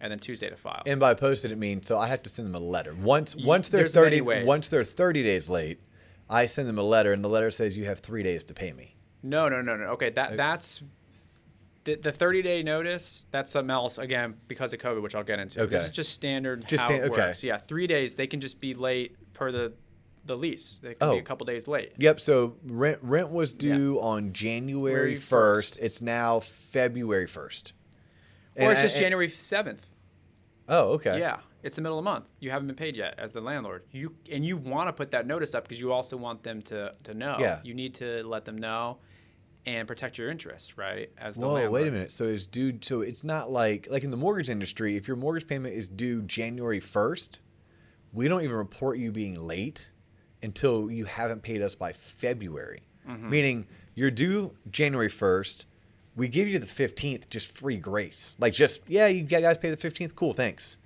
and 0.00 0.10
then 0.10 0.18
Tuesday 0.18 0.48
to 0.50 0.56
file. 0.56 0.82
And 0.86 1.00
by 1.00 1.14
posted, 1.14 1.50
it 1.50 1.58
means 1.58 1.86
so 1.86 1.98
I 1.98 2.06
have 2.08 2.22
to 2.24 2.30
send 2.30 2.46
them 2.46 2.54
a 2.54 2.64
letter. 2.64 2.94
Once 2.94 3.34
You- 3.34 3.46
once 3.46 3.68
they're 3.68 3.88
thirty 3.88 4.20
once 4.20 4.68
they're 4.68 4.84
thirty 4.84 5.22
days 5.22 5.48
late, 5.48 5.80
I 6.28 6.44
send 6.44 6.68
them 6.68 6.78
a 6.78 6.82
letter, 6.82 7.14
and 7.14 7.24
the 7.24 7.28
letter 7.30 7.50
says 7.50 7.78
you 7.78 7.86
have 7.86 8.00
three 8.00 8.22
days 8.22 8.44
to 8.44 8.54
pay 8.54 8.72
me. 8.72 8.96
No, 9.22 9.48
no, 9.48 9.62
no, 9.62 9.76
no. 9.76 9.86
Okay, 9.92 10.10
that 10.10 10.32
uh, 10.32 10.36
that's 10.36 10.82
the, 11.88 11.94
the 11.96 12.12
30 12.12 12.42
day 12.42 12.62
notice. 12.62 13.26
That's 13.30 13.50
something 13.50 13.70
else 13.70 13.96
again 13.98 14.34
because 14.46 14.72
of 14.72 14.78
COVID, 14.80 15.02
which 15.02 15.14
I'll 15.14 15.24
get 15.24 15.38
into. 15.38 15.58
This 15.58 15.66
Okay. 15.66 15.84
is 15.86 15.90
just 15.90 16.12
standard 16.12 16.66
Just 16.68 16.84
how 16.84 16.94
it 16.94 17.00
okay. 17.02 17.08
works. 17.10 17.42
Yeah, 17.42 17.58
three 17.58 17.86
days. 17.86 18.16
They 18.16 18.26
can 18.26 18.40
just 18.40 18.60
be 18.60 18.74
late 18.74 19.16
per 19.32 19.50
the 19.52 19.72
the 20.24 20.36
lease. 20.36 20.78
They 20.82 20.90
can 20.90 21.08
Oh. 21.08 21.12
be 21.12 21.18
a 21.18 21.22
couple 21.22 21.46
days 21.46 21.66
late. 21.66 21.92
Yep. 21.96 22.20
So 22.20 22.56
rent 22.66 22.98
rent 23.00 23.30
was 23.30 23.54
due 23.54 23.98
on 24.00 24.32
January 24.34 25.14
January 25.14 25.16
first. 25.16 25.78
1st. 25.78 25.82
It's 25.84 26.02
now 26.02 26.40
February 26.40 27.26
first. 27.26 27.72
Or 28.56 28.70
it's 28.72 28.82
just 28.82 28.96
January 28.98 29.28
7th. 29.28 29.88
Oh, 30.68 30.90
okay. 30.94 31.18
Yeah, 31.18 31.38
it's 31.62 31.76
the 31.76 31.82
middle 31.82 31.98
of 31.98 32.04
the 32.04 32.10
month. 32.10 32.28
You 32.40 32.50
haven't 32.50 32.66
been 32.66 32.76
paid 32.76 32.94
yet 32.96 33.14
as 33.16 33.32
the 33.32 33.40
landlord. 33.40 33.84
You 33.90 34.14
and 34.30 34.44
you 34.44 34.58
want 34.58 34.88
to 34.88 34.92
put 34.92 35.12
that 35.12 35.26
notice 35.26 35.54
up 35.54 35.62
because 35.64 35.80
you 35.80 35.92
also 35.92 36.16
want 36.18 36.42
them 36.42 36.60
to 36.62 36.94
to 37.04 37.14
know. 37.14 37.36
Yeah. 37.40 37.60
You 37.64 37.72
need 37.72 37.94
to 37.96 38.22
let 38.24 38.44
them 38.44 38.58
know 38.58 38.98
and 39.68 39.86
protect 39.86 40.16
your 40.16 40.30
interests, 40.30 40.78
right? 40.78 41.10
As 41.18 41.36
the 41.36 41.42
Whoa, 41.42 41.52
landlord. 41.52 41.72
wait 41.72 41.88
a 41.88 41.90
minute. 41.90 42.10
So 42.10 42.24
it's 42.24 42.46
due. 42.46 42.78
So 42.80 43.02
it's 43.02 43.22
not 43.22 43.52
like 43.52 43.86
like 43.90 44.02
in 44.02 44.08
the 44.08 44.16
mortgage 44.16 44.48
industry. 44.48 44.96
If 44.96 45.06
your 45.06 45.16
mortgage 45.18 45.46
payment 45.46 45.74
is 45.74 45.88
due 45.90 46.22
January 46.22 46.80
first, 46.80 47.40
we 48.12 48.28
don't 48.28 48.42
even 48.42 48.56
report 48.56 48.98
you 48.98 49.12
being 49.12 49.34
late 49.34 49.90
until 50.42 50.90
you 50.90 51.04
haven't 51.04 51.42
paid 51.42 51.60
us 51.60 51.74
by 51.74 51.92
February. 51.92 52.82
Mm-hmm. 53.06 53.30
Meaning 53.30 53.66
you're 53.94 54.10
due 54.10 54.54
January 54.70 55.10
first. 55.10 55.66
We 56.16 56.28
give 56.28 56.48
you 56.48 56.58
the 56.58 56.66
fifteenth, 56.66 57.28
just 57.28 57.52
free 57.52 57.76
grace. 57.76 58.36
Like 58.38 58.54
just 58.54 58.80
yeah, 58.88 59.06
you 59.06 59.22
guys 59.22 59.58
pay 59.58 59.70
the 59.70 59.76
fifteenth. 59.76 60.16
Cool, 60.16 60.32
thanks. 60.32 60.78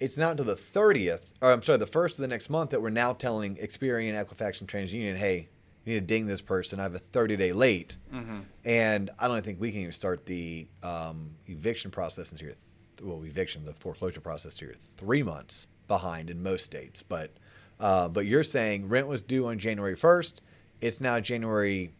It's 0.00 0.18
not 0.18 0.32
until 0.32 0.46
the 0.46 0.56
thirtieth, 0.56 1.32
or 1.40 1.52
I'm 1.52 1.62
sorry, 1.62 1.78
the 1.78 1.86
first 1.86 2.18
of 2.18 2.22
the 2.22 2.28
next 2.28 2.50
month 2.50 2.70
that 2.70 2.82
we're 2.82 2.90
now 2.90 3.12
telling 3.12 3.54
Experian, 3.56 4.12
Equifax, 4.12 4.60
and 4.60 4.68
TransUnion, 4.68 5.16
hey, 5.16 5.48
you 5.86 5.94
need 5.94 6.00
to 6.00 6.06
ding 6.06 6.26
this 6.26 6.42
person. 6.42 6.80
I 6.80 6.82
have 6.82 6.94
a 6.94 6.98
30 6.98 7.36
day 7.36 7.52
late. 7.52 7.96
Mm-hmm. 8.12 8.40
And 8.64 9.10
I 9.18 9.28
don't 9.28 9.42
think 9.42 9.60
we 9.60 9.70
can 9.70 9.80
even 9.80 9.92
start 9.92 10.26
the 10.26 10.66
um, 10.82 11.30
eviction 11.46 11.90
process 11.90 12.32
until 12.32 12.48
you're, 12.48 12.56
th- 12.96 13.08
well, 13.08 13.24
eviction, 13.24 13.64
the 13.64 13.72
foreclosure 13.72 14.20
process 14.20 14.54
until 14.54 14.68
you're 14.68 14.76
three 14.96 15.22
months 15.22 15.68
behind 15.86 16.28
in 16.28 16.42
most 16.42 16.64
states. 16.64 17.04
But, 17.04 17.30
uh, 17.78 18.08
but 18.08 18.26
you're 18.26 18.42
saying 18.42 18.88
rent 18.88 19.06
was 19.06 19.22
due 19.22 19.46
on 19.46 19.60
January 19.60 19.94
1st. 19.94 20.40
It's 20.80 21.00
now 21.00 21.20
January 21.20 21.92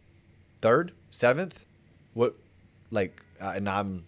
3rd, 0.61 0.91
7th. 1.11 1.53
What, 2.13 2.35
like, 2.91 3.21
uh, 3.39 3.53
and 3.55 3.69
I'm, 3.69 4.05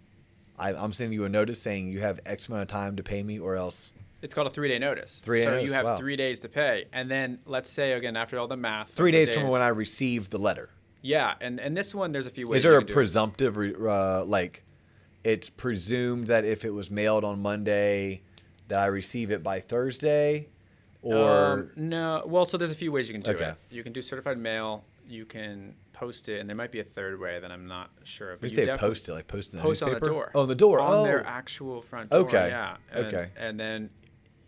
I, 0.57 0.73
I'm 0.73 0.91
sending 0.91 1.13
you 1.13 1.23
a 1.23 1.29
notice 1.29 1.61
saying 1.61 1.87
you 1.87 2.01
have 2.01 2.19
X 2.25 2.49
amount 2.49 2.63
of 2.63 2.67
time 2.67 2.97
to 2.97 3.03
pay 3.03 3.23
me 3.23 3.39
or 3.39 3.55
else. 3.55 3.93
It's 4.21 4.33
called 4.33 4.47
a 4.47 4.49
three 4.49 4.67
day 4.67 4.79
notice. 4.79 5.21
Three-day 5.23 5.43
so 5.43 5.51
notice, 5.51 5.69
you 5.69 5.75
have 5.75 5.85
wow. 5.85 5.97
three 5.97 6.15
days 6.15 6.39
to 6.41 6.49
pay, 6.49 6.85
and 6.91 7.09
then 7.09 7.39
let's 7.45 7.69
say 7.69 7.93
again 7.93 8.17
after 8.17 8.37
all 8.37 8.47
the 8.47 8.57
math. 8.57 8.91
Three 8.95 9.11
the 9.11 9.25
days 9.25 9.35
from 9.35 9.47
when 9.47 9.61
I 9.61 9.69
received 9.69 10.31
the 10.31 10.39
letter. 10.39 10.69
Yeah, 11.01 11.35
and 11.39 11.59
and 11.59 11.75
this 11.77 11.95
one 11.95 12.11
there's 12.11 12.27
a 12.27 12.31
few 12.31 12.47
ways. 12.47 12.57
Is 12.57 12.63
there 12.63 12.73
you 12.73 12.79
a 12.79 12.85
presumptive, 12.85 13.55
re- 13.57 13.75
uh, 13.79 14.25
like, 14.25 14.63
it's 15.23 15.49
presumed 15.49 16.27
that 16.27 16.43
if 16.43 16.65
it 16.65 16.71
was 16.71 16.91
mailed 16.91 17.23
on 17.23 17.41
Monday, 17.41 18.21
that 18.67 18.79
I 18.79 18.87
receive 18.87 19.31
it 19.31 19.41
by 19.41 19.61
Thursday, 19.61 20.49
or 21.01 21.29
Um, 21.29 21.71
no. 21.75 22.23
Well, 22.25 22.45
so 22.45 22.57
there's 22.57 22.71
a 22.71 22.75
few 22.75 22.91
ways 22.91 23.07
you 23.07 23.13
can 23.13 23.21
do 23.21 23.31
Okay. 23.31 23.49
it. 23.51 23.55
You 23.69 23.83
can 23.83 23.93
do 23.93 24.01
certified 24.01 24.37
mail. 24.37 24.83
You 25.07 25.25
can 25.25 25.75
post 25.93 26.29
it, 26.29 26.39
and 26.39 26.49
there 26.49 26.55
might 26.55 26.71
be 26.71 26.79
a 26.79 26.83
third 26.83 27.19
way 27.19 27.39
that 27.39 27.51
I'm 27.51 27.67
not 27.67 27.89
sure. 28.03 28.31
of. 28.31 28.43
You 28.43 28.49
but 28.49 28.55
say 28.55 28.75
post 28.77 29.09
it, 29.09 29.13
like 29.13 29.27
post 29.27 29.53
in 29.53 29.57
the 29.57 29.63
post 29.63 29.81
on 29.81 29.89
newspaper. 29.89 30.05
the 30.05 30.11
door. 30.11 30.31
Oh, 30.35 30.41
on 30.41 30.47
the 30.47 30.55
door. 30.55 30.79
On 30.79 30.93
oh, 30.93 31.03
their 31.03 31.25
actual 31.25 31.81
front 31.81 32.09
door. 32.09 32.19
Okay, 32.19 32.49
Yeah. 32.49 32.77
And, 32.91 33.05
okay. 33.07 33.29
And 33.37 33.59
then 33.59 33.89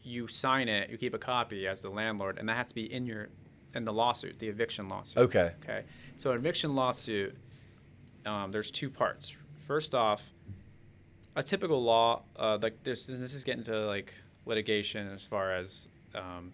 you 0.03 0.27
sign 0.27 0.67
it. 0.69 0.89
You 0.89 0.97
keep 0.97 1.13
a 1.13 1.19
copy 1.19 1.67
as 1.67 1.81
the 1.81 1.89
landlord, 1.89 2.37
and 2.37 2.49
that 2.49 2.57
has 2.57 2.67
to 2.69 2.75
be 2.75 2.91
in 2.91 3.05
your 3.05 3.29
in 3.73 3.85
the 3.85 3.93
lawsuit, 3.93 4.39
the 4.39 4.47
eviction 4.47 4.89
lawsuit. 4.89 5.17
okay. 5.17 5.53
Okay. 5.63 5.83
So 6.17 6.31
an 6.31 6.37
eviction 6.37 6.75
lawsuit, 6.75 7.35
um, 8.25 8.51
there's 8.51 8.69
two 8.69 8.89
parts. 8.89 9.33
First 9.65 9.95
off, 9.95 10.29
a 11.35 11.43
typical 11.43 11.81
law, 11.81 12.23
uh, 12.35 12.57
like 12.61 12.83
this, 12.83 13.05
this 13.05 13.33
is 13.33 13.43
getting 13.43 13.63
to 13.63 13.85
like 13.87 14.13
litigation 14.45 15.07
as 15.13 15.23
far 15.23 15.53
as 15.53 15.87
um, 16.13 16.51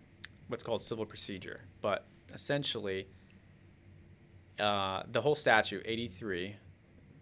what's 0.47 0.63
called 0.63 0.83
civil 0.83 1.05
procedure, 1.05 1.61
but 1.81 2.05
essentially, 2.33 3.07
uh, 4.59 5.03
the 5.11 5.21
whole 5.21 5.35
statute 5.35 5.81
83, 5.85 6.55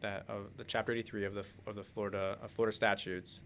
that 0.01 0.25
of 0.27 0.57
the 0.57 0.63
chapter 0.63 0.91
83 0.91 1.25
of 1.25 1.33
the 1.33 1.45
of 1.65 1.75
the 1.75 1.83
Florida 1.83 2.37
of 2.41 2.51
Florida 2.51 2.75
statutes, 2.75 3.41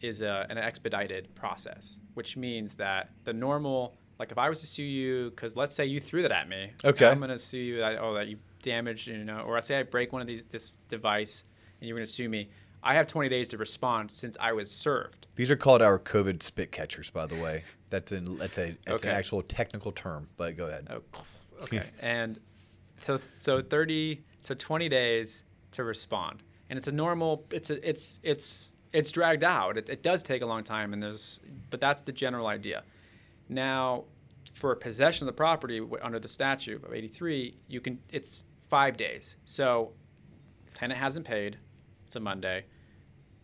is 0.00 0.22
a, 0.22 0.46
an 0.48 0.58
expedited 0.58 1.34
process, 1.34 1.98
which 2.14 2.36
means 2.36 2.74
that 2.76 3.10
the 3.24 3.32
normal, 3.32 3.96
like 4.18 4.32
if 4.32 4.38
I 4.38 4.48
was 4.48 4.60
to 4.60 4.66
sue 4.66 4.82
you, 4.82 5.30
because 5.30 5.56
let's 5.56 5.74
say 5.74 5.84
you 5.84 6.00
threw 6.00 6.22
that 6.22 6.32
at 6.32 6.48
me, 6.48 6.72
Okay. 6.84 7.06
I'm 7.06 7.20
gonna 7.20 7.38
sue 7.38 7.58
you 7.58 7.78
that 7.78 7.98
oh 8.00 8.14
that 8.14 8.28
you 8.28 8.38
damaged, 8.62 9.06
you 9.08 9.24
know, 9.24 9.40
or 9.40 9.56
I 9.56 9.60
say 9.60 9.78
I 9.78 9.82
break 9.82 10.12
one 10.12 10.22
of 10.22 10.28
these 10.28 10.42
this 10.50 10.76
device, 10.88 11.44
and 11.80 11.88
you're 11.88 11.96
gonna 11.96 12.06
sue 12.06 12.28
me. 12.28 12.50
I 12.82 12.94
have 12.94 13.06
20 13.06 13.28
days 13.28 13.48
to 13.48 13.58
respond 13.58 14.10
since 14.10 14.38
I 14.40 14.52
was 14.52 14.70
served. 14.70 15.26
These 15.36 15.50
are 15.50 15.56
called 15.56 15.82
our 15.82 15.98
COVID 15.98 16.42
spit 16.42 16.72
catchers, 16.72 17.10
by 17.10 17.26
the 17.26 17.34
way. 17.34 17.64
That's 17.90 18.12
an 18.12 18.38
that's 18.38 18.56
a 18.58 18.76
that's 18.86 19.02
an 19.02 19.10
actual 19.10 19.42
technical 19.42 19.92
term. 19.92 20.28
But 20.36 20.56
go 20.56 20.66
ahead. 20.66 20.86
Oh, 20.90 21.02
okay. 21.64 21.90
and 22.00 22.38
so 23.04 23.18
so 23.18 23.60
30 23.60 24.22
so 24.40 24.54
20 24.54 24.88
days 24.88 25.42
to 25.72 25.84
respond. 25.84 26.42
And 26.70 26.78
it's 26.78 26.88
a 26.88 26.92
normal 26.92 27.44
it's 27.50 27.68
a, 27.70 27.86
it's 27.86 28.20
it's 28.22 28.70
it's 28.92 29.10
dragged 29.12 29.44
out. 29.44 29.76
It, 29.76 29.88
it 29.88 30.02
does 30.02 30.22
take 30.22 30.42
a 30.42 30.46
long 30.46 30.62
time 30.62 30.92
and 30.92 31.02
there's 31.02 31.40
but 31.70 31.80
that's 31.80 32.02
the 32.02 32.12
general 32.12 32.46
idea. 32.46 32.82
Now 33.48 34.04
for 34.52 34.74
possession 34.74 35.26
of 35.28 35.34
the 35.34 35.36
property 35.36 35.80
under 36.02 36.18
the 36.18 36.28
statute 36.28 36.84
of 36.84 36.92
83, 36.92 37.56
you 37.68 37.80
can 37.80 38.00
it's 38.10 38.44
5 38.68 38.96
days. 38.96 39.36
So 39.44 39.92
tenant 40.74 40.98
hasn't 40.98 41.26
paid. 41.26 41.58
It's 42.06 42.16
a 42.16 42.20
Monday. 42.20 42.64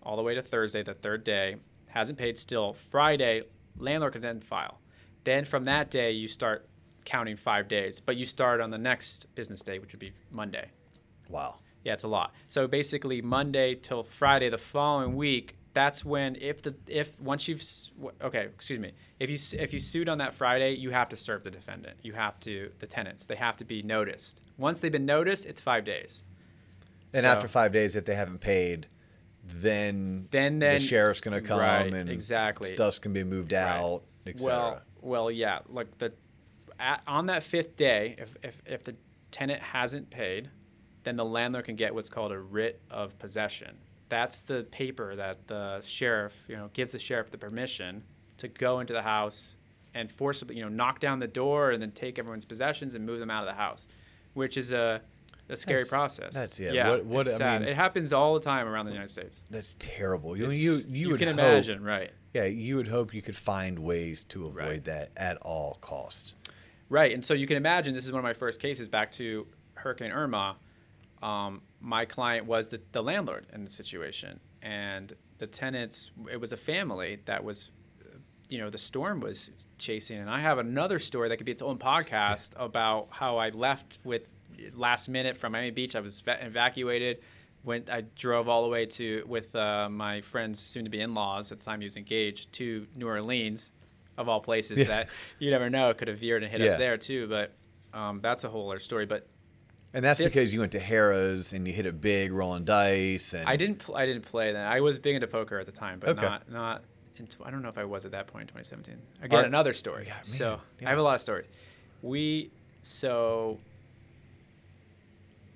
All 0.02 0.16
the 0.16 0.22
way 0.22 0.34
to 0.34 0.42
Thursday, 0.42 0.82
the 0.82 0.94
third 0.94 1.24
day, 1.24 1.56
hasn't 1.88 2.18
paid 2.18 2.38
still. 2.38 2.74
Friday, 2.74 3.42
landlord 3.78 4.12
can 4.12 4.22
then 4.22 4.40
file. 4.40 4.78
Then 5.24 5.44
from 5.44 5.64
that 5.64 5.90
day, 5.90 6.12
you 6.12 6.28
start 6.28 6.68
counting 7.04 7.36
five 7.36 7.68
days, 7.68 8.00
but 8.00 8.16
you 8.16 8.26
start 8.26 8.60
on 8.60 8.70
the 8.70 8.78
next 8.78 9.26
business 9.34 9.60
day, 9.60 9.78
which 9.78 9.92
would 9.92 10.00
be 10.00 10.12
Monday. 10.30 10.70
Wow. 11.28 11.56
Yeah, 11.86 11.92
it's 11.92 12.02
a 12.02 12.08
lot. 12.08 12.34
So 12.48 12.66
basically, 12.66 13.22
Monday 13.22 13.76
till 13.76 14.02
Friday 14.02 14.48
the 14.48 14.58
following 14.58 15.14
week. 15.14 15.56
That's 15.72 16.04
when 16.04 16.36
if 16.40 16.60
the 16.60 16.74
if 16.88 17.20
once 17.20 17.46
you've 17.46 17.62
okay, 18.20 18.40
excuse 18.46 18.80
me, 18.80 18.90
if 19.20 19.30
you 19.30 19.38
if 19.60 19.72
you 19.72 19.78
sued 19.78 20.08
on 20.08 20.18
that 20.18 20.34
Friday, 20.34 20.72
you 20.74 20.90
have 20.90 21.08
to 21.10 21.16
serve 21.16 21.44
the 21.44 21.50
defendant. 21.50 21.98
You 22.02 22.14
have 22.14 22.40
to 22.40 22.72
the 22.80 22.88
tenants. 22.88 23.26
They 23.26 23.36
have 23.36 23.56
to 23.58 23.64
be 23.64 23.82
noticed. 23.82 24.40
Once 24.58 24.80
they've 24.80 24.90
been 24.90 25.06
noticed, 25.06 25.46
it's 25.46 25.60
five 25.60 25.84
days. 25.84 26.22
And 27.14 27.22
So- 27.22 27.28
after 27.28 27.46
five 27.46 27.70
days, 27.70 27.94
if 27.94 28.04
they 28.04 28.16
haven't 28.16 28.40
paid, 28.40 28.88
then 29.44 30.26
Then- 30.32 30.58
then 30.58 30.78
the 30.78 30.80
sheriff's 30.80 31.20
gonna 31.20 31.40
come 31.40 31.60
right, 31.60 31.92
and 31.92 32.10
exactly. 32.10 32.74
stuff's 32.74 32.98
can 32.98 33.12
be 33.12 33.22
moved 33.22 33.54
out, 33.54 34.02
etc. 34.26 34.48
Well, 34.48 34.82
well, 35.02 35.30
yeah. 35.30 35.60
Like 35.68 35.98
the 35.98 36.14
at, 36.80 37.02
on 37.06 37.26
that 37.26 37.44
fifth 37.44 37.76
day, 37.76 38.16
if, 38.18 38.36
if 38.42 38.60
if 38.66 38.82
the 38.82 38.96
tenant 39.30 39.62
hasn't 39.62 40.10
paid, 40.10 40.50
then 41.06 41.16
the 41.16 41.24
landlord 41.24 41.64
can 41.64 41.76
get 41.76 41.94
what's 41.94 42.10
called 42.10 42.32
a 42.32 42.38
writ 42.38 42.80
of 42.90 43.16
possession. 43.20 43.76
That's 44.08 44.40
the 44.40 44.64
paper 44.64 45.14
that 45.14 45.46
the 45.46 45.80
sheriff, 45.86 46.34
you 46.48 46.56
know, 46.56 46.68
gives 46.72 46.90
the 46.92 46.98
sheriff 46.98 47.30
the 47.30 47.38
permission 47.38 48.02
to 48.38 48.48
go 48.48 48.80
into 48.80 48.92
the 48.92 49.02
house 49.02 49.54
and 49.94 50.10
forcibly, 50.10 50.56
you 50.56 50.62
know, 50.62 50.68
knock 50.68 50.98
down 50.98 51.20
the 51.20 51.28
door 51.28 51.70
and 51.70 51.80
then 51.80 51.92
take 51.92 52.18
everyone's 52.18 52.44
possessions 52.44 52.94
and 52.96 53.06
move 53.06 53.20
them 53.20 53.30
out 53.30 53.46
of 53.46 53.54
the 53.54 53.58
house, 53.58 53.86
which 54.34 54.56
is 54.56 54.72
a 54.72 55.00
a 55.48 55.56
scary 55.56 55.84
That's- 55.84 55.90
process. 55.90 56.34
that's- 56.34 56.58
yeah, 56.58 56.72
Yeah. 56.72 56.90
what- 56.90 57.04
what- 57.04 57.26
it's 57.28 57.36
I 57.36 57.38
sad. 57.38 57.60
mean- 57.60 57.70
it 57.70 57.76
happens 57.76 58.12
all 58.12 58.34
the 58.34 58.40
time 58.40 58.66
around 58.66 58.86
the 58.86 58.90
United 58.90 59.12
States. 59.12 59.42
That's 59.48 59.76
terrible. 59.78 60.36
You 60.36 60.46
It's- 60.46 60.58
you 60.60 60.82
you, 60.88 61.10
would 61.10 61.20
can 61.20 61.28
hope- 61.28 61.38
imagine, 61.38 61.84
right? 61.84 62.10
Yeah, 62.34 62.46
you 62.46 62.74
would 62.74 62.88
hope 62.88 63.14
you 63.14 63.22
could 63.22 63.36
find 63.36 63.78
ways 63.78 64.24
to 64.24 64.46
avoid 64.46 64.56
Right. 64.56 64.84
that 64.86 65.10
at 65.16 65.36
all 65.42 65.78
costs. 65.80 66.34
Right, 66.88 67.12
and 67.12 67.24
so 67.24 67.32
you 67.32 67.46
can 67.46 67.56
imagine 67.56 67.94
this 67.94 68.04
is 68.06 68.10
one 68.10 68.18
of 68.18 68.24
my 68.24 68.32
first 68.32 68.58
cases 68.58 68.88
back 68.88 69.12
to 69.12 69.46
Hurricane 69.74 70.10
Irma. 70.10 70.56
Um, 71.22 71.62
my 71.80 72.04
client 72.04 72.46
was 72.46 72.68
the, 72.68 72.80
the 72.92 73.02
landlord 73.02 73.46
in 73.52 73.64
the 73.64 73.70
situation, 73.70 74.40
and 74.62 75.12
the 75.38 75.46
tenants. 75.46 76.10
It 76.30 76.40
was 76.40 76.52
a 76.52 76.56
family 76.56 77.18
that 77.26 77.42
was, 77.44 77.70
you 78.48 78.58
know, 78.58 78.70
the 78.70 78.78
storm 78.78 79.20
was 79.20 79.50
chasing. 79.78 80.18
And 80.18 80.30
I 80.30 80.40
have 80.40 80.58
another 80.58 80.98
story 80.98 81.28
that 81.28 81.36
could 81.36 81.46
be 81.46 81.52
its 81.52 81.62
own 81.62 81.78
podcast 81.78 82.52
about 82.56 83.08
how 83.10 83.36
I 83.38 83.50
left 83.50 83.98
with 84.04 84.28
last 84.74 85.08
minute 85.08 85.36
from 85.36 85.52
Miami 85.52 85.70
Beach. 85.70 85.94
I 85.96 86.00
was 86.00 86.22
evacuated. 86.26 87.18
went. 87.64 87.90
I 87.90 88.02
drove 88.14 88.48
all 88.48 88.62
the 88.62 88.68
way 88.68 88.86
to 88.86 89.24
with 89.26 89.54
uh, 89.56 89.88
my 89.90 90.20
friend's 90.20 90.60
soon-to-be 90.60 91.00
in-laws 91.00 91.50
at 91.52 91.58
the 91.58 91.64
time 91.64 91.80
he 91.80 91.84
was 91.86 91.96
engaged 91.96 92.52
to 92.54 92.86
New 92.94 93.08
Orleans, 93.08 93.70
of 94.16 94.28
all 94.28 94.40
places 94.40 94.78
Yeah. 94.78 94.84
that 94.84 95.08
you 95.38 95.50
never 95.50 95.68
know 95.68 95.92
could 95.94 96.08
have 96.08 96.18
veered 96.18 96.42
and 96.42 96.50
hit 96.52 96.60
Yeah. 96.60 96.68
us 96.72 96.76
there 96.78 96.96
too. 96.96 97.26
But 97.26 97.52
um, 97.92 98.20
that's 98.20 98.44
a 98.44 98.48
whole 98.48 98.70
other 98.70 98.78
story. 98.78 99.04
But 99.06 99.26
And 99.94 100.04
that's 100.04 100.18
This- 100.18 100.32
because 100.34 100.52
you 100.52 100.60
went 100.60 100.72
to 100.72 100.80
Harrah's 100.80 101.52
and 101.52 101.66
you 101.66 101.72
hit 101.72 101.86
it 101.86 102.00
big, 102.00 102.32
rolling 102.32 102.64
dice. 102.64 103.32
And 103.34 103.48
I 103.48 103.56
didn't. 103.56 103.78
Pl- 103.78 103.96
I 103.96 104.04
didn't 104.06 104.22
play 104.24 104.52
then. 104.52 104.66
I 104.66 104.80
was 104.80 104.98
big 104.98 105.14
into 105.14 105.26
poker 105.26 105.58
at 105.58 105.66
the 105.66 105.72
time, 105.72 105.98
but 106.00 106.10
Okay. 106.10 106.22
not 106.22 106.50
not. 106.50 106.84
In 107.18 107.26
tw- 107.26 107.40
I 107.46 107.50
don't 107.50 107.62
know 107.62 107.70
if 107.70 107.78
I 107.78 107.84
was 107.84 108.04
at 108.04 108.10
that 108.10 108.26
point 108.26 108.42
in 108.42 108.48
2017. 108.48 108.96
Again, 109.22 109.44
Are- 109.44 109.46
another 109.46 109.72
story. 109.72 110.04
Yeah, 110.06 110.20
so 110.22 110.60
yeah. 110.80 110.86
I 110.88 110.90
have 110.90 110.98
a 110.98 111.02
lot 111.02 111.14
of 111.14 111.20
stories. 111.22 111.46
We 112.02 112.50
so 112.82 113.58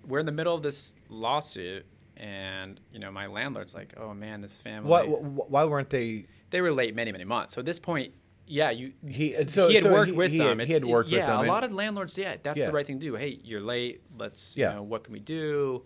we're 0.07 0.20
in 0.20 0.26
the 0.26 0.33
middle 0.33 0.55
of 0.55 0.62
this 0.62 0.95
lawsuit, 1.11 1.85
and 2.16 2.81
you 2.93 2.99
know 2.99 3.11
my 3.11 3.26
landlord's 3.26 3.74
like, 3.74 3.93
"Oh 3.99 4.14
man, 4.14 4.41
this 4.41 4.59
family." 4.61 4.89
Why, 4.89 5.05
why 5.05 5.64
weren't 5.64 5.91
they? 5.91 6.24
They 6.49 6.61
were 6.62 6.72
late 6.72 6.95
many 6.95 7.12
many 7.12 7.24
months. 7.24 7.55
So 7.55 7.59
at 7.61 7.66
this 7.66 7.78
point, 7.78 8.14
yeah, 8.51 8.70
you. 8.70 8.92
He 9.07 9.44
so 9.46 9.68
he 9.68 9.74
had 9.74 9.84
so 9.84 9.92
worked 9.92 10.11
he, 10.11 10.16
with 10.16 10.32
he 10.32 10.38
them. 10.38 10.59
Had, 10.59 10.66
he 10.66 10.74
had 10.74 10.84
worked 10.84 11.09
yeah, 11.09 11.18
with 11.18 11.26
them. 11.26 11.40
Yeah, 11.44 11.46
a 11.46 11.53
lot 11.53 11.64
of 11.64 11.72
landlords. 11.72 12.18
Yeah, 12.18 12.36
that's 12.42 12.59
Yeah. 12.59 12.66
the 12.66 12.72
right 12.72 12.86
thing 12.86 12.98
to 12.98 13.07
do. 13.07 13.14
Hey, 13.14 13.38
you're 13.44 13.61
late. 13.61 14.03
Let's. 14.18 14.55
Yeah. 14.57 14.70
You 14.70 14.76
know, 14.76 14.82
what 14.82 15.05
can 15.05 15.12
we 15.12 15.20
do? 15.20 15.84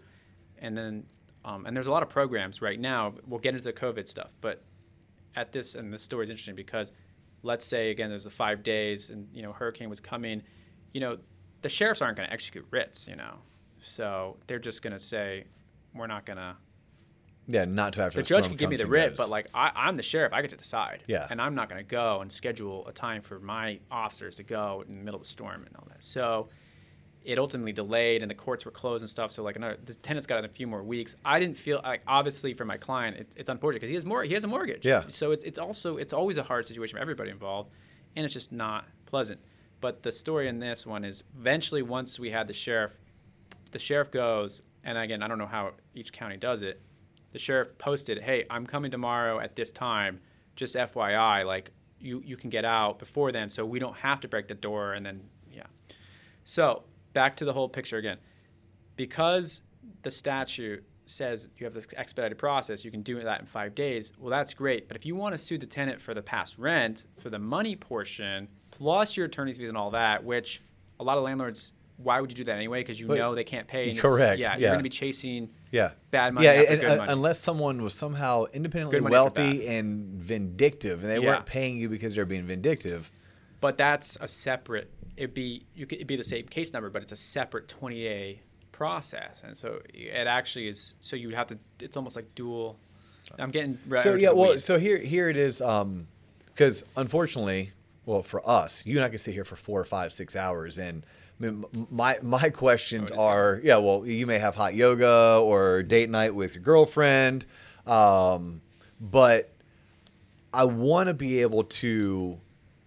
And 0.59 0.77
then, 0.77 1.05
um, 1.45 1.67
and 1.67 1.77
there's 1.77 1.87
a 1.87 1.91
lot 1.91 2.03
of 2.03 2.09
programs 2.09 2.62
right 2.62 2.81
now. 2.81 3.15
We'll 3.27 3.41
get 3.41 3.55
into 3.55 3.65
the 3.65 3.73
COVID 3.73 4.09
stuff, 4.09 4.31
but 4.41 4.62
at 5.37 5.53
this 5.53 5.75
and 5.75 5.93
this 5.93 6.03
story 6.03 6.25
is 6.25 6.31
interesting 6.31 6.55
because, 6.55 6.91
let's 7.43 7.67
say 7.67 7.91
again, 7.91 8.09
there's 8.09 8.25
the 8.25 8.31
five 8.31 8.62
days, 8.62 9.11
and 9.11 9.29
you 9.35 9.43
know, 9.43 9.53
hurricane 9.53 9.91
was 9.91 10.01
coming. 10.01 10.43
You 10.93 11.01
know, 11.01 11.19
the 11.61 11.69
sheriffs 11.69 12.01
aren't 12.01 12.17
going 12.17 12.29
to 12.29 12.33
execute 12.33 12.67
writs. 12.71 13.07
You 13.07 13.17
know, 13.17 13.35
so 13.81 14.39
they're 14.47 14.59
just 14.59 14.81
going 14.81 14.95
to 14.95 14.99
say, 14.99 15.45
we're 15.95 16.07
not 16.07 16.25
going 16.25 16.39
to 16.39 16.57
yeah, 17.47 17.65
not 17.65 17.93
to 17.95 18.03
after 18.03 18.21
the 18.21 18.23
judge 18.23 18.47
can 18.47 18.57
give 18.57 18.71
me 18.71 18.77
the 18.77 18.87
writ, 18.87 19.17
but 19.17 19.29
like 19.29 19.49
I, 19.55 19.71
I'm 19.75 19.97
the 19.97 20.03
sheriff, 20.03 20.33
I 20.33 20.41
get 20.41 20.51
to 20.51 20.57
decide. 20.57 21.03
Yeah. 21.07 21.27
And 21.29 21.41
I'm 21.41 21.55
not 21.55 21.69
going 21.69 21.85
to 21.85 21.89
go 21.89 22.21
and 22.21 22.33
schedule 22.33 22.87
a 22.87 22.93
time 22.93 23.23
for 23.23 23.39
my 23.39 23.81
officers 23.91 24.37
to 24.37 24.43
go 24.43 24.85
in 24.89 24.97
the 24.97 25.05
middle 25.05 25.21
of 25.21 25.27
the 25.27 25.31
storm 25.31 25.65
and 25.67 25.77
all 25.77 25.87
that. 25.89 26.03
So 26.03 26.49
it 27.25 27.39
ultimately 27.39 27.73
delayed, 27.73 28.23
and 28.23 28.31
the 28.31 28.35
courts 28.35 28.65
were 28.65 28.71
closed 28.71 29.03
and 29.03 29.11
stuff. 29.11 29.31
So 29.31 29.43
like 29.43 29.57
another, 29.57 29.79
the 29.85 29.95
tenant's 29.95 30.27
got 30.27 30.45
a 30.45 30.49
few 30.49 30.67
more 30.67 30.83
weeks. 30.83 31.17
I 31.25 31.41
didn't 31.41 31.57
feel 31.57 31.81
like 31.83 32.03
obviously 32.07 32.55
for 32.55 32.65
my 32.65 32.77
client, 32.77 33.17
it, 33.17 33.33
it's 33.37 33.49
unfortunate 33.49 33.81
because 33.81 33.89
he 33.89 33.95
has 33.95 34.05
more. 34.05 34.23
He 34.23 34.35
has 34.35 34.45
a 34.45 34.49
mortgage. 34.49 34.85
Yeah. 34.85 35.05
So 35.09 35.33
it's 35.33 35.45
it's 35.45 35.59
also 35.59 35.97
it's 35.97 36.13
always 36.13 36.37
a 36.37 36.43
hard 36.43 36.67
situation 36.67 36.97
for 36.97 37.01
everybody 37.01 37.31
involved, 37.31 37.71
and 38.15 38.25
it's 38.25 38.35
just 38.35 38.53
not 38.53 38.87
pleasant. 39.07 39.41
But 39.81 40.03
the 40.03 40.13
story 40.13 40.49
in 40.49 40.61
this 40.61 40.87
one 40.87 41.05
is 41.05 41.25
eventually 41.39 41.83
once 41.83 42.19
we 42.19 42.31
had 42.31 42.47
the 42.47 42.55
sheriff, 42.55 42.93
the 43.73 43.79
sheriff 43.79 44.11
goes, 44.11 44.63
and 44.83 44.97
again 44.99 45.23
I 45.23 45.29
don't 45.29 45.39
know 45.39 45.47
how 45.47 45.73
each 45.95 46.13
county 46.13 46.37
does 46.37 46.63
it. 46.63 46.81
The 47.35 47.41
sheriff 47.41 47.76
posted, 47.78 48.22
"Hey, 48.22 48.45
I'm 48.49 48.64
coming 48.64 48.93
tomorrow 48.93 49.41
at 49.41 49.57
this 49.57 49.72
time. 49.72 50.20
Just 50.55 50.76
FYI, 50.76 51.45
like 51.45 51.72
you 51.99 52.22
you 52.24 52.37
can 52.37 52.49
get 52.49 52.64
out 52.64 53.01
before 53.01 53.32
then, 53.32 53.51
so 53.51 53.66
we 53.66 53.80
don't 53.80 53.97
have 53.97 54.20
to 54.20 54.28
break 54.28 54.47
the 54.47 54.55
door." 54.55 54.93
And 54.93 55.05
then 55.05 55.28
yeah. 55.53 55.66
So 56.45 56.85
back 57.12 57.37
to 57.39 57.45
the 57.45 57.53
whole 57.53 57.68
picture 57.68 57.97
again, 57.97 58.18
because 58.95 59.62
the 60.03 60.12
statute 60.12 60.85
says 61.07 61.49
you 61.59 61.64
have 61.64 61.74
this 61.74 61.89
expedited 61.97 62.39
process, 62.39 62.85
you 62.85 62.93
can 62.93 63.03
do 63.03 63.20
that 63.20 63.41
in 63.41 63.47
five 63.47 63.74
days. 63.74 64.12
Well, 64.16 64.30
that's 64.30 64.55
great, 64.55 64.87
but 64.87 64.97
if 64.97 65.05
you 65.05 65.16
want 65.16 65.35
to 65.35 65.39
sue 65.39 65.59
the 65.59 65.66
tenant 65.66 66.01
for 66.01 66.14
the 66.14 66.22
past 66.22 66.57
rent, 66.57 67.05
for 67.18 67.30
the 67.30 67.41
money 67.41 67.74
portion, 67.74 68.47
plus 68.70 69.16
your 69.16 69.26
attorney's 69.26 69.59
fees 69.59 69.68
and 69.68 69.76
all 69.76 69.91
that, 69.91 70.22
which 70.22 70.62
a 71.01 71.05
lot 71.05 71.18
of 71.18 71.24
landlords. 71.24 71.72
Why 71.97 72.21
would 72.21 72.31
you 72.31 72.37
do 72.37 72.45
that 72.45 72.57
anyway? 72.57 72.81
Because 72.81 72.99
you 72.99 73.07
But- 73.07 73.19
know 73.19 73.35
they 73.35 73.45
can't 73.45 73.69
pay. 73.69 73.91
and 73.91 73.99
Correct, 73.99 74.41
Yeah, 74.41 74.49
yeah. 74.53 74.59
you're 74.59 74.69
going 74.71 74.79
to 74.81 74.83
be 74.83 74.89
chasing 74.89 75.51
yeah, 75.71 75.93
bad 76.11 76.35
money 76.35 76.47
Yeah, 76.47 76.53
and, 76.63 76.85
uh, 76.85 76.97
money. 76.97 77.13
unless 77.13 77.39
someone 77.41 77.83
was 77.83 77.95
somehow 77.95 78.45
independently 78.53 78.97
Good 78.99 79.05
money 79.05 79.15
after 79.17 79.41
wealthy 79.43 79.67
and 79.69 80.09
vindictive, 80.21 81.03
and 81.05 81.11
they 81.13 81.21
Yeah. 81.21 81.27
weren't 81.35 81.47
paying 81.47 81.77
you 81.77 81.89
because 81.89 82.15
they're 82.15 82.25
being 82.27 82.47
vindictive. 82.47 83.11
But 83.61 83.79
that's 83.79 84.19
a 84.21 84.27
separate. 84.27 84.91
It'd 85.17 85.35
be 85.35 85.67
you 85.75 85.87
could 85.87 85.97
it'd 85.99 86.09
be 86.09 86.17
the 86.17 86.25
same 86.25 86.47
case 86.49 86.73
number, 86.73 86.91
but 86.91 87.03
it's 87.03 87.13
a 87.13 87.17
separate 87.17 87.69
20 87.69 88.03
day 88.03 88.41
process, 88.73 89.43
and 89.45 89.57
so 89.57 89.81
it 89.95 90.27
actually 90.27 90.67
is. 90.67 90.95
So 91.01 91.15
you 91.15 91.29
would 91.29 91.37
have 91.37 91.47
to. 91.47 91.59
It's 91.81 91.97
almost 91.97 92.17
like 92.17 92.35
dual. 92.35 92.79
I'm 93.39 93.53
getting 93.53 93.79
right 93.87 94.03
So 94.03 94.17
yeah, 94.17 94.31
well, 94.31 94.51
weeds. 94.51 94.65
so 94.65 94.79
here 94.79 94.99
here 94.99 95.29
it 95.31 95.37
is. 95.37 95.61
Um, 95.61 96.09
because 96.47 96.85
unfortunately, 96.97 97.71
well, 98.05 98.23
for 98.23 98.47
us, 98.49 98.85
you 98.85 98.97
and 98.97 99.05
I 99.05 99.09
can 99.09 99.19
sit 99.19 99.33
here 99.35 99.45
for 99.45 99.57
four 99.57 99.81
or 99.81 99.85
five, 99.85 100.13
six 100.13 100.37
hours, 100.37 100.77
and 100.79 101.07
I 101.41 101.45
mean, 101.45 101.64
my 101.91 102.18
my 102.22 102.49
questions 102.51 103.11
Oh, 103.14 103.22
are 103.26 103.61
yeah. 103.64 103.76
Well, 103.76 104.07
you 104.07 104.26
may 104.26 104.39
have 104.39 104.55
hot 104.55 104.74
yoga 104.74 105.41
or 105.43 105.82
date 105.82 106.11
night 106.11 106.35
with 106.35 106.55
your 106.55 106.62
girlfriend, 106.62 107.47
um, 107.87 108.61
but 109.01 109.53
I 110.53 110.64
want 110.64 111.09
to 111.09 111.14
be 111.14 111.41
able 111.43 111.64
to. 111.64 112.39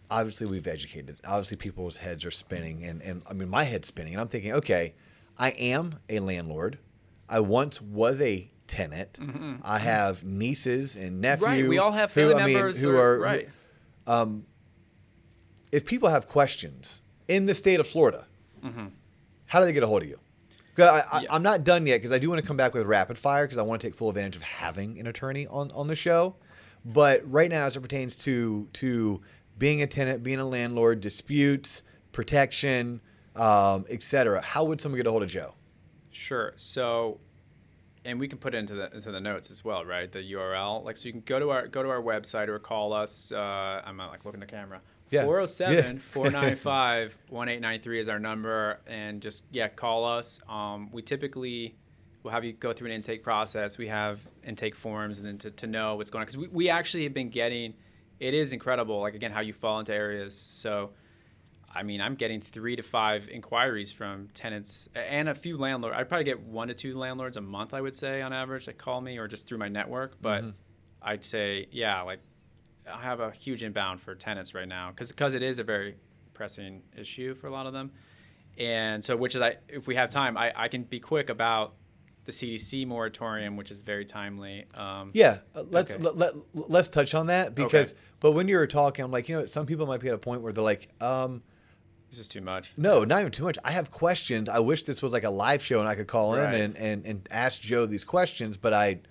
Obviously, 0.10 0.48
we've 0.48 0.68
educated. 0.68 1.18
Obviously, 1.26 1.58
people's 1.58 1.98
heads 1.98 2.24
are 2.24 2.32
spinning, 2.32 2.84
and 2.86 3.02
and 3.02 3.22
I 3.30 3.34
mean, 3.34 3.50
my 3.50 3.64
head's 3.66 3.90
spinning, 3.90 4.14
and 4.14 4.22
I'm 4.22 4.30
thinking, 4.30 4.54
okay, 4.54 4.96
I 5.38 5.50
am 5.50 6.00
a 6.10 6.20
landlord. 6.20 6.80
I 7.28 7.42
once 7.42 7.82
was 7.82 8.22
a 8.22 8.50
tenant. 8.68 9.20
I 9.64 9.80
have 9.80 10.24
nieces 10.24 10.96
and 10.96 11.20
nephews. 11.20 11.46
Mm-hmm. 11.48 11.62
right, 11.62 11.70
we 11.70 11.78
all 11.78 11.92
have 11.92 12.14
who, 12.14 12.30
family 12.30 12.42
I 12.42 12.46
mean, 12.46 12.54
members 12.56 12.82
who 12.82 12.96
or- 12.96 13.16
are 13.16 13.20
right. 13.20 13.50
if 15.72 15.86
people 15.86 16.10
have 16.10 16.28
questions 16.28 17.02
in 17.28 17.46
the 17.46 17.54
state 17.54 17.80
of 17.80 17.88
Florida, 17.88 18.26
Mm-hmm. 18.68 18.88
how 19.46 19.60
do 19.60 19.66
they 19.66 19.74
get 19.74 19.84
a 19.84 19.88
hold 19.88 20.04
of 20.04 20.10
you? 20.10 20.20
I, 20.80 20.84
I, 21.12 21.22
Yeah. 21.22 21.34
I'm 21.34 21.42
not 21.44 21.64
done 21.64 21.88
yet 21.88 21.98
because 21.98 22.12
I 22.12 22.20
do 22.20 22.30
want 22.30 22.42
to 22.42 22.48
come 22.48 22.58
back 22.58 22.74
with 22.74 22.86
rapid 22.86 23.18
fire 23.18 23.46
because 23.46 23.58
I 23.58 23.64
want 23.64 23.82
to 23.82 23.88
take 23.88 23.96
full 23.96 24.10
advantage 24.10 24.36
of 24.36 24.44
having 24.44 25.00
an 25.00 25.08
attorney 25.08 25.48
on, 25.48 25.72
on 25.72 25.88
the 25.88 25.96
show. 25.96 26.36
But 26.86 27.30
right 27.30 27.50
now, 27.50 27.66
as 27.66 27.76
it 27.76 27.82
pertains 27.82 28.16
to 28.18 28.68
to 28.74 29.22
being 29.58 29.82
a 29.82 29.88
tenant, 29.88 30.24
being 30.24 30.40
a 30.40 30.46
landlord, 30.46 31.02
disputes, 31.02 31.84
protection, 32.12 33.02
um, 33.36 33.86
etc., 33.90 34.42
how 34.42 34.64
would 34.66 34.80
someone 34.80 34.98
get 34.98 35.08
a 35.08 35.12
hold 35.12 35.24
of 35.24 35.30
Joe? 35.30 35.54
Sure. 36.12 36.54
So, 36.56 37.20
and 38.06 38.20
we 38.20 38.28
can 38.28 38.38
put 38.38 38.54
it 38.56 38.60
into 38.60 38.76
the 38.76 38.94
into 38.94 39.12
the 39.12 39.20
notes 39.20 39.52
as 39.52 39.66
well, 39.66 39.84
right? 39.84 40.12
The 40.12 40.20
URL. 40.20 40.84
Like, 40.86 40.98
so 40.98 41.08
you 41.08 41.12
can 41.12 41.22
go 41.22 41.40
to 41.40 41.50
our 41.50 41.68
go 41.68 41.84
to 41.84 41.90
our 41.90 42.02
website 42.02 42.48
or 42.48 42.60
call 42.60 42.94
us. 42.94 43.32
Uh, 43.32 43.82
I'm 43.84 43.98
not 43.98 44.12
like 44.12 44.24
looking 44.26 44.42
at 44.42 44.48
the 44.48 44.56
camera. 44.56 44.82
Yeah. 45.10 45.24
407 45.24 45.96
Yeah. 45.96 46.02
495 46.14 47.18
1893 47.30 48.00
is 48.00 48.10
our 48.10 48.20
number. 48.20 48.80
And 48.88 49.22
just, 49.22 49.44
yeah, 49.52 49.68
call 49.68 50.06
us. 50.06 50.40
Um, 50.50 50.90
we 50.92 51.02
typically 51.02 51.76
will 52.24 52.32
have 52.32 52.44
you 52.44 52.54
go 52.54 52.74
through 52.74 52.88
an 52.88 52.94
intake 52.94 53.24
process. 53.24 53.78
We 53.78 53.88
have 53.88 54.20
intake 54.44 54.76
forms 54.76 55.20
and 55.20 55.28
then 55.28 55.38
to, 55.40 55.52
to 55.52 55.68
know 55.68 55.96
what's 55.96 56.10
going 56.10 56.22
on. 56.22 56.26
Because 56.26 56.38
we, 56.38 56.48
we 56.50 56.70
actually 56.70 57.04
have 57.04 57.14
been 57.14 57.30
getting, 57.30 57.74
it 58.20 58.34
is 58.34 58.52
incredible, 58.54 59.00
like, 59.00 59.14
again, 59.16 59.32
how 59.32 59.42
you 59.42 59.54
fall 59.54 59.80
into 59.80 59.94
areas. 59.94 60.36
So, 60.36 60.92
I 61.74 61.84
mean, 61.84 62.02
I'm 62.02 62.16
getting 62.16 62.42
three 62.42 62.76
to 62.76 62.82
five 62.84 63.30
inquiries 63.30 63.92
from 63.92 64.30
tenants 64.34 64.90
and 64.96 65.30
a 65.30 65.36
few 65.36 65.58
landlords. 65.58 65.96
I'd 65.98 66.10
probably 66.10 66.26
get 66.26 66.42
one 66.42 66.70
to 66.70 66.74
two 66.74 66.98
landlords 66.98 67.38
a 67.38 67.42
month, 67.42 67.74
I 67.74 67.82
would 67.82 67.96
say, 67.96 68.22
on 68.22 68.34
average, 68.34 68.66
that 68.66 68.78
call 68.78 69.00
me 69.00 69.18
or 69.20 69.28
just 69.28 69.48
through 69.48 69.60
my 69.60 69.68
network. 69.68 70.20
But 70.22 70.44
I'd 71.02 71.24
say, 71.24 71.68
yeah, 71.72 72.02
like 72.02 72.20
have 72.88 73.20
a 73.20 73.32
huge 73.32 73.64
inbound 73.64 74.02
for 74.02 74.16
tenants 74.16 74.54
right 74.54 74.68
now 74.68 74.90
because 74.92 75.10
because 75.10 75.34
it 75.34 75.44
is 75.44 75.60
a 75.60 75.64
very 75.64 75.96
pressing 76.34 76.84
issue 76.96 77.34
for 77.36 77.48
a 77.48 77.52
lot 77.52 77.66
of 77.68 77.74
them. 77.74 77.92
And 78.58 79.04
so, 79.06 79.16
which 79.16 79.36
is, 79.36 79.42
I, 79.42 79.58
if 79.70 79.86
we 79.86 79.96
have 79.96 80.10
time, 80.10 80.36
I, 80.38 80.52
I 80.56 80.68
can 80.68 80.84
be 80.84 81.00
quick 81.00 81.30
about 81.30 81.76
the 82.26 82.32
CDC 82.32 82.88
moratorium, 82.88 83.56
which 83.56 83.70
is 83.70 83.82
very 83.82 84.04
timely. 84.04 84.66
Um, 84.74 85.12
Yeah, 85.14 85.40
uh, 85.56 85.64
let's 85.70 85.94
Okay. 85.94 86.04
let, 86.04 86.18
let, 86.18 86.34
let's 86.54 86.90
touch 86.90 87.14
on 87.14 87.28
that 87.28 87.54
because. 87.56 87.94
But 88.20 88.32
when 88.32 88.48
you 88.48 88.58
were 88.58 88.66
talking, 88.68 89.06
I'm 89.06 89.12
like, 89.12 89.30
you 89.30 89.36
know, 89.38 89.46
some 89.46 89.68
people 89.68 89.86
might 89.86 90.00
be 90.02 90.08
at 90.08 90.16
a 90.16 90.18
point 90.18 90.42
where 90.42 90.52
they're 90.52 90.64
like, 90.64 90.90
um, 91.02 91.44
This 92.10 92.18
is 92.20 92.28
too 92.28 92.42
much. 92.42 92.74
No, 92.78 93.04
not 93.04 93.20
even 93.20 93.32
too 93.32 93.44
much. 93.44 93.60
I 93.64 93.72
have 93.72 93.92
questions. 93.92 94.50
I 94.50 94.58
wish 94.60 94.84
this 94.84 95.04
was 95.04 95.14
like 95.14 95.24
a 95.24 95.30
live 95.30 95.62
show 95.64 95.80
and 95.80 95.88
I 95.88 95.94
could 95.94 96.08
call 96.08 96.36
Right. 96.36 96.52
in 96.56 96.62
and, 96.62 96.78
and, 96.78 97.06
and 97.06 97.28
ask 97.30 97.62
Joe 97.62 97.86
these 97.86 98.04
questions, 98.04 98.58
but 98.58 98.74
I, 98.74 99.02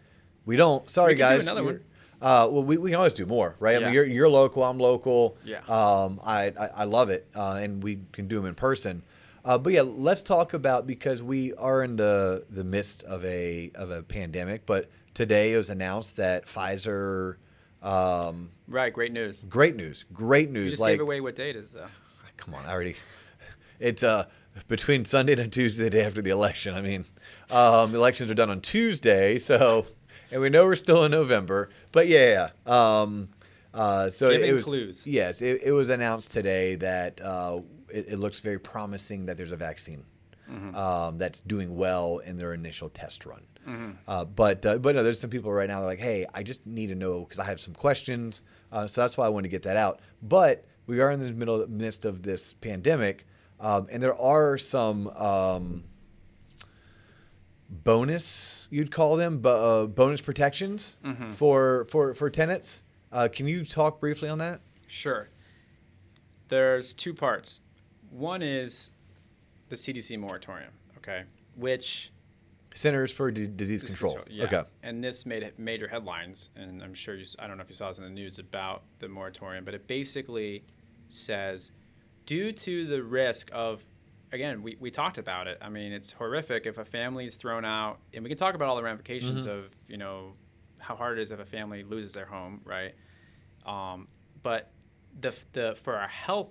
we 0.44 0.56
don't. 0.56 0.90
Sorry, 0.90 1.14
We 1.14 1.18
guys. 1.18 1.46
another 1.46 1.62
You're- 1.62 1.74
one. 1.78 1.84
Uh, 2.22 2.48
well, 2.50 2.62
we, 2.64 2.78
we 2.78 2.90
can 2.90 2.96
always 2.96 3.14
do 3.14 3.26
more, 3.26 3.56
right? 3.60 3.76
I 3.76 3.80
mean, 3.84 3.92
you're, 3.94 4.06
you're 4.06 4.28
local. 4.28 4.62
I'm 4.64 4.78
local. 4.78 5.36
Yeah. 5.44 5.58
Um, 5.68 6.18
I, 6.24 6.52
I, 6.58 6.66
I 6.68 6.84
love 6.84 7.10
it, 7.10 7.26
uh, 7.34 7.58
and 7.62 7.82
we 7.82 8.00
can 8.12 8.26
do 8.26 8.36
them 8.36 8.46
in 8.46 8.54
person. 8.54 9.02
Uh, 9.44 9.58
but 9.58 9.72
yeah, 9.72 9.82
let's 9.82 10.22
talk 10.22 10.54
about 10.54 10.86
because 10.86 11.22
we 11.22 11.54
are 11.54 11.84
in 11.84 11.96
the 11.96 12.44
the 12.50 12.64
midst 12.64 13.04
of 13.04 13.24
a 13.24 13.70
of 13.74 13.90
a 13.90 14.02
pandemic. 14.02 14.66
But 14.66 14.90
today 15.14 15.52
it 15.52 15.56
was 15.56 15.70
announced 15.70 16.16
that 16.16 16.46
Pfizer. 16.46 17.36
Um, 17.82 18.50
Right. 18.66 18.92
Great 18.92 19.12
news. 19.12 19.44
great 19.48 19.76
news! 19.76 20.04
Great 20.12 20.48
You 20.48 20.54
news! 20.54 20.72
just 20.72 20.80
like 20.80 20.94
gave 20.94 21.00
away 21.00 21.20
what 21.20 21.36
date 21.36 21.54
is 21.54 21.70
though. 21.70 21.86
come 22.36 22.54
on, 22.54 22.64
I 22.66 22.72
already. 22.72 22.96
It's 23.78 24.02
uh 24.02 24.24
between 24.68 25.04
Sunday 25.04 25.34
and 25.40 25.52
Tuesday, 25.52 25.84
the 25.84 25.90
day 25.90 26.02
after 26.02 26.22
the 26.22 26.30
election. 26.30 26.74
I 26.74 26.80
mean, 26.80 27.04
um, 27.50 27.94
elections 27.94 28.30
are 28.30 28.34
done 28.34 28.48
on 28.50 28.60
Tuesday, 28.62 29.38
so 29.38 29.86
and 30.30 30.40
we 30.40 30.48
know 30.48 30.64
we're 30.64 30.74
still 30.74 31.04
in 31.04 31.10
November. 31.12 31.70
But 31.92 32.08
yeah, 32.08 32.50
yeah. 32.66 33.00
Um, 33.00 33.28
uh, 33.74 34.10
so 34.10 34.30
it, 34.30 34.52
was 34.52 34.64
clues. 34.64 35.06
yes, 35.06 35.42
it, 35.42 35.60
it 35.62 35.72
was 35.72 35.88
announced 35.90 36.32
today 36.32 36.76
that 36.76 37.20
uh, 37.20 37.60
it, 37.92 38.06
it 38.12 38.18
looks 38.18 38.40
very 38.40 38.58
promising 38.58 39.26
that 39.26 39.36
there's 39.36 39.52
a 39.52 39.56
vaccine. 39.56 40.04
um, 40.76 41.18
that's 41.18 41.40
doing 41.40 41.76
well 41.76 42.18
in 42.18 42.36
their 42.36 42.54
initial 42.54 42.88
test 42.88 43.26
run. 43.26 43.42
Uh, 44.06 44.24
but 44.24 44.64
uh, 44.64 44.78
but 44.78 44.94
no, 44.94 45.02
there's 45.02 45.18
some 45.18 45.28
people 45.28 45.52
right 45.52 45.68
now 45.68 45.80
that 45.80 45.86
are 45.86 45.88
like, 45.88 45.98
hey, 45.98 46.24
I 46.32 46.44
just 46.44 46.64
need 46.64 46.86
to 46.86 46.94
know 46.94 47.22
because 47.22 47.40
I 47.40 47.44
have 47.46 47.58
some 47.58 47.74
questions. 47.74 48.42
Uh, 48.70 48.86
so 48.86 49.00
that's 49.00 49.16
why 49.16 49.26
I 49.26 49.28
wanted 49.28 49.48
to 49.48 49.48
get 49.48 49.64
that 49.64 49.76
out. 49.76 49.98
But 50.22 50.64
we 50.86 51.00
are 51.00 51.10
in 51.10 51.18
the 51.18 51.32
middle 51.32 51.66
midst 51.66 52.04
of 52.04 52.22
this 52.22 52.52
pandemic, 52.52 53.26
um, 53.58 53.88
and 53.90 54.00
there 54.02 54.14
are 54.20 54.56
some. 54.56 55.08
Bonus 57.68 58.68
you'd 58.70 58.90
call 58.90 59.16
them 59.16 59.38
but 59.38 59.56
uh, 59.56 59.86
bonus 59.86 60.20
protections 60.20 60.98
for 61.30 61.84
for 61.86 62.14
for 62.14 62.30
tenants 62.30 62.82
uh, 63.12 63.28
can 63.32 63.46
you 63.46 63.64
talk 63.64 64.00
briefly 64.00 64.28
on 64.28 64.38
that 64.38 64.60
Sure. 64.86 65.28
There's 66.48 66.94
two 66.94 67.12
parts. 67.12 67.60
One 68.10 68.40
is 68.40 68.90
the 69.68 69.76
CDC 69.76 70.18
moratorium, 70.18 70.70
okay, 70.98 71.24
which 71.56 72.12
centers 72.72 73.10
for 73.12 73.30
D- 73.30 73.48
disease 73.48 73.82
Disease 73.82 73.84
control 73.84 74.14
control, 74.14 74.36
yeah. 74.36 74.44
okay 74.44 74.62
And 74.82 75.02
this 75.02 75.26
made 75.26 75.52
major 75.58 75.88
headlines, 75.88 76.50
and 76.54 76.82
I'm 76.82 76.94
sure 76.94 77.16
you. 77.16 77.24
I 77.38 77.46
don't 77.46 77.56
know 77.56 77.62
if 77.64 77.68
you 77.68 77.74
saw 77.74 77.88
this 77.88 77.98
in 77.98 78.04
the 78.04 78.10
news 78.10 78.38
about 78.38 78.82
the 79.00 79.08
moratorium, 79.08 79.64
but 79.64 79.74
it 79.74 79.88
basically 79.88 80.64
says, 81.08 81.72
due 82.26 82.52
to 82.52 82.86
the 82.86 83.02
risk 83.02 83.50
of, 83.52 83.82
again, 84.36 84.62
we, 84.62 84.76
we 84.78 84.90
talked 84.92 85.18
about 85.18 85.48
it. 85.48 85.58
I 85.60 85.68
mean, 85.68 85.92
it's 85.92 86.12
horrific 86.12 86.66
if 86.66 86.78
a 86.78 86.84
family 86.84 87.26
is 87.26 87.34
thrown 87.36 87.64
out, 87.64 87.98
and 88.14 88.22
we 88.22 88.28
can 88.30 88.38
talk 88.38 88.54
about 88.54 88.68
all 88.68 88.76
the 88.76 88.82
ramifications 88.84 89.46
Mm-hmm. 89.46 89.58
of 89.58 89.76
you 89.88 89.96
know 89.96 90.34
how 90.78 90.94
hard 90.94 91.18
it 91.18 91.22
is 91.22 91.32
if 91.32 91.40
a 91.40 91.44
family 91.44 91.82
loses 91.82 92.12
their 92.12 92.26
home, 92.26 92.60
right? 92.64 92.94
Um, 93.64 94.06
but 94.42 94.70
the 95.20 95.34
the 95.52 95.76
for 95.82 95.96
our 95.96 96.08
health 96.08 96.50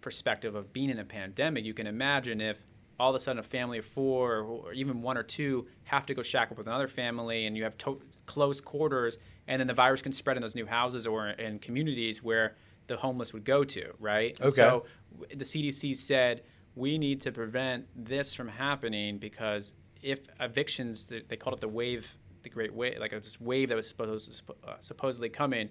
perspective 0.00 0.54
of 0.54 0.72
being 0.72 0.90
in 0.90 0.98
a 0.98 1.04
pandemic, 1.04 1.64
you 1.64 1.74
can 1.74 1.86
imagine 1.86 2.40
if 2.40 2.58
all 3.00 3.10
of 3.10 3.16
a 3.16 3.20
sudden 3.20 3.40
a 3.40 3.42
family 3.42 3.78
of 3.78 3.84
four 3.84 4.36
or 4.38 4.72
even 4.72 5.02
one 5.02 5.18
or 5.18 5.22
two 5.24 5.66
have 5.84 6.06
to 6.06 6.14
go 6.14 6.22
shack 6.22 6.52
up 6.52 6.58
with 6.58 6.66
another 6.68 6.86
family, 6.86 7.46
and 7.46 7.56
you 7.56 7.64
have 7.64 7.76
to- 7.78 8.00
close 8.26 8.60
quarters, 8.60 9.18
and 9.48 9.58
then 9.60 9.66
the 9.66 9.74
virus 9.74 10.00
can 10.00 10.12
spread 10.12 10.36
in 10.36 10.40
those 10.42 10.54
new 10.54 10.66
houses 10.66 11.06
or 11.06 11.28
in 11.30 11.58
communities 11.58 12.22
where 12.22 12.54
the 12.86 12.96
homeless 12.98 13.32
would 13.32 13.44
go 13.44 13.64
to, 13.64 13.92
right? 13.98 14.36
Okay. 14.40 14.50
So 14.50 14.84
w- 15.18 15.36
the 15.36 15.44
CDC 15.44 15.96
said 15.96 16.42
we 16.76 16.98
need 16.98 17.20
to 17.22 17.32
prevent 17.32 17.86
this 17.96 18.34
from 18.34 18.48
happening 18.48 19.18
because 19.18 19.74
if 20.02 20.20
evictions, 20.40 21.04
th- 21.04 21.26
they 21.28 21.36
called 21.36 21.54
it 21.54 21.60
the 21.60 21.68
wave, 21.68 22.16
the 22.42 22.50
great 22.50 22.74
wave, 22.74 22.98
like 22.98 23.10
this 23.10 23.40
wave 23.40 23.68
that 23.68 23.76
was 23.76 23.88
supposed 23.88 24.42
uh, 24.66 24.74
supposedly 24.80 25.28
coming. 25.28 25.70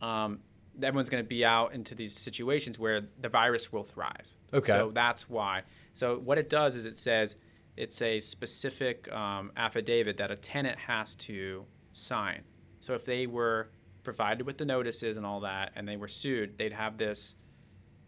Um, 0.00 0.40
everyone's 0.82 1.08
going 1.08 1.22
to 1.22 1.28
be 1.28 1.44
out 1.44 1.74
into 1.74 1.94
these 1.94 2.16
situations 2.16 2.78
where 2.78 3.02
the 3.20 3.28
virus 3.28 3.72
will 3.72 3.82
thrive. 3.82 4.36
Okay. 4.54 4.72
So 4.72 4.90
that's 4.92 5.28
why. 5.28 5.62
So 5.92 6.18
what 6.18 6.38
it 6.38 6.48
does 6.48 6.76
is 6.76 6.86
it 6.86 6.96
says 6.96 7.34
it's 7.76 8.00
a 8.00 8.20
specific 8.20 9.10
um, 9.12 9.52
affidavit 9.56 10.16
that 10.18 10.30
a 10.30 10.36
tenant 10.36 10.78
has 10.78 11.14
to 11.16 11.64
sign. 11.92 12.42
So 12.80 12.94
if 12.94 13.04
they 13.04 13.26
were 13.26 13.70
provided 14.02 14.46
with 14.46 14.58
the 14.58 14.64
notices 14.64 15.16
and 15.16 15.26
all 15.26 15.40
that, 15.40 15.72
and 15.74 15.88
they 15.88 15.96
were 15.96 16.08
sued, 16.08 16.58
they'd 16.58 16.72
have 16.72 16.96
this 16.96 17.34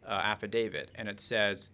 uh, 0.06 0.12
affidavit, 0.12 0.90
and 0.94 1.08
it 1.08 1.20
says, 1.20 1.70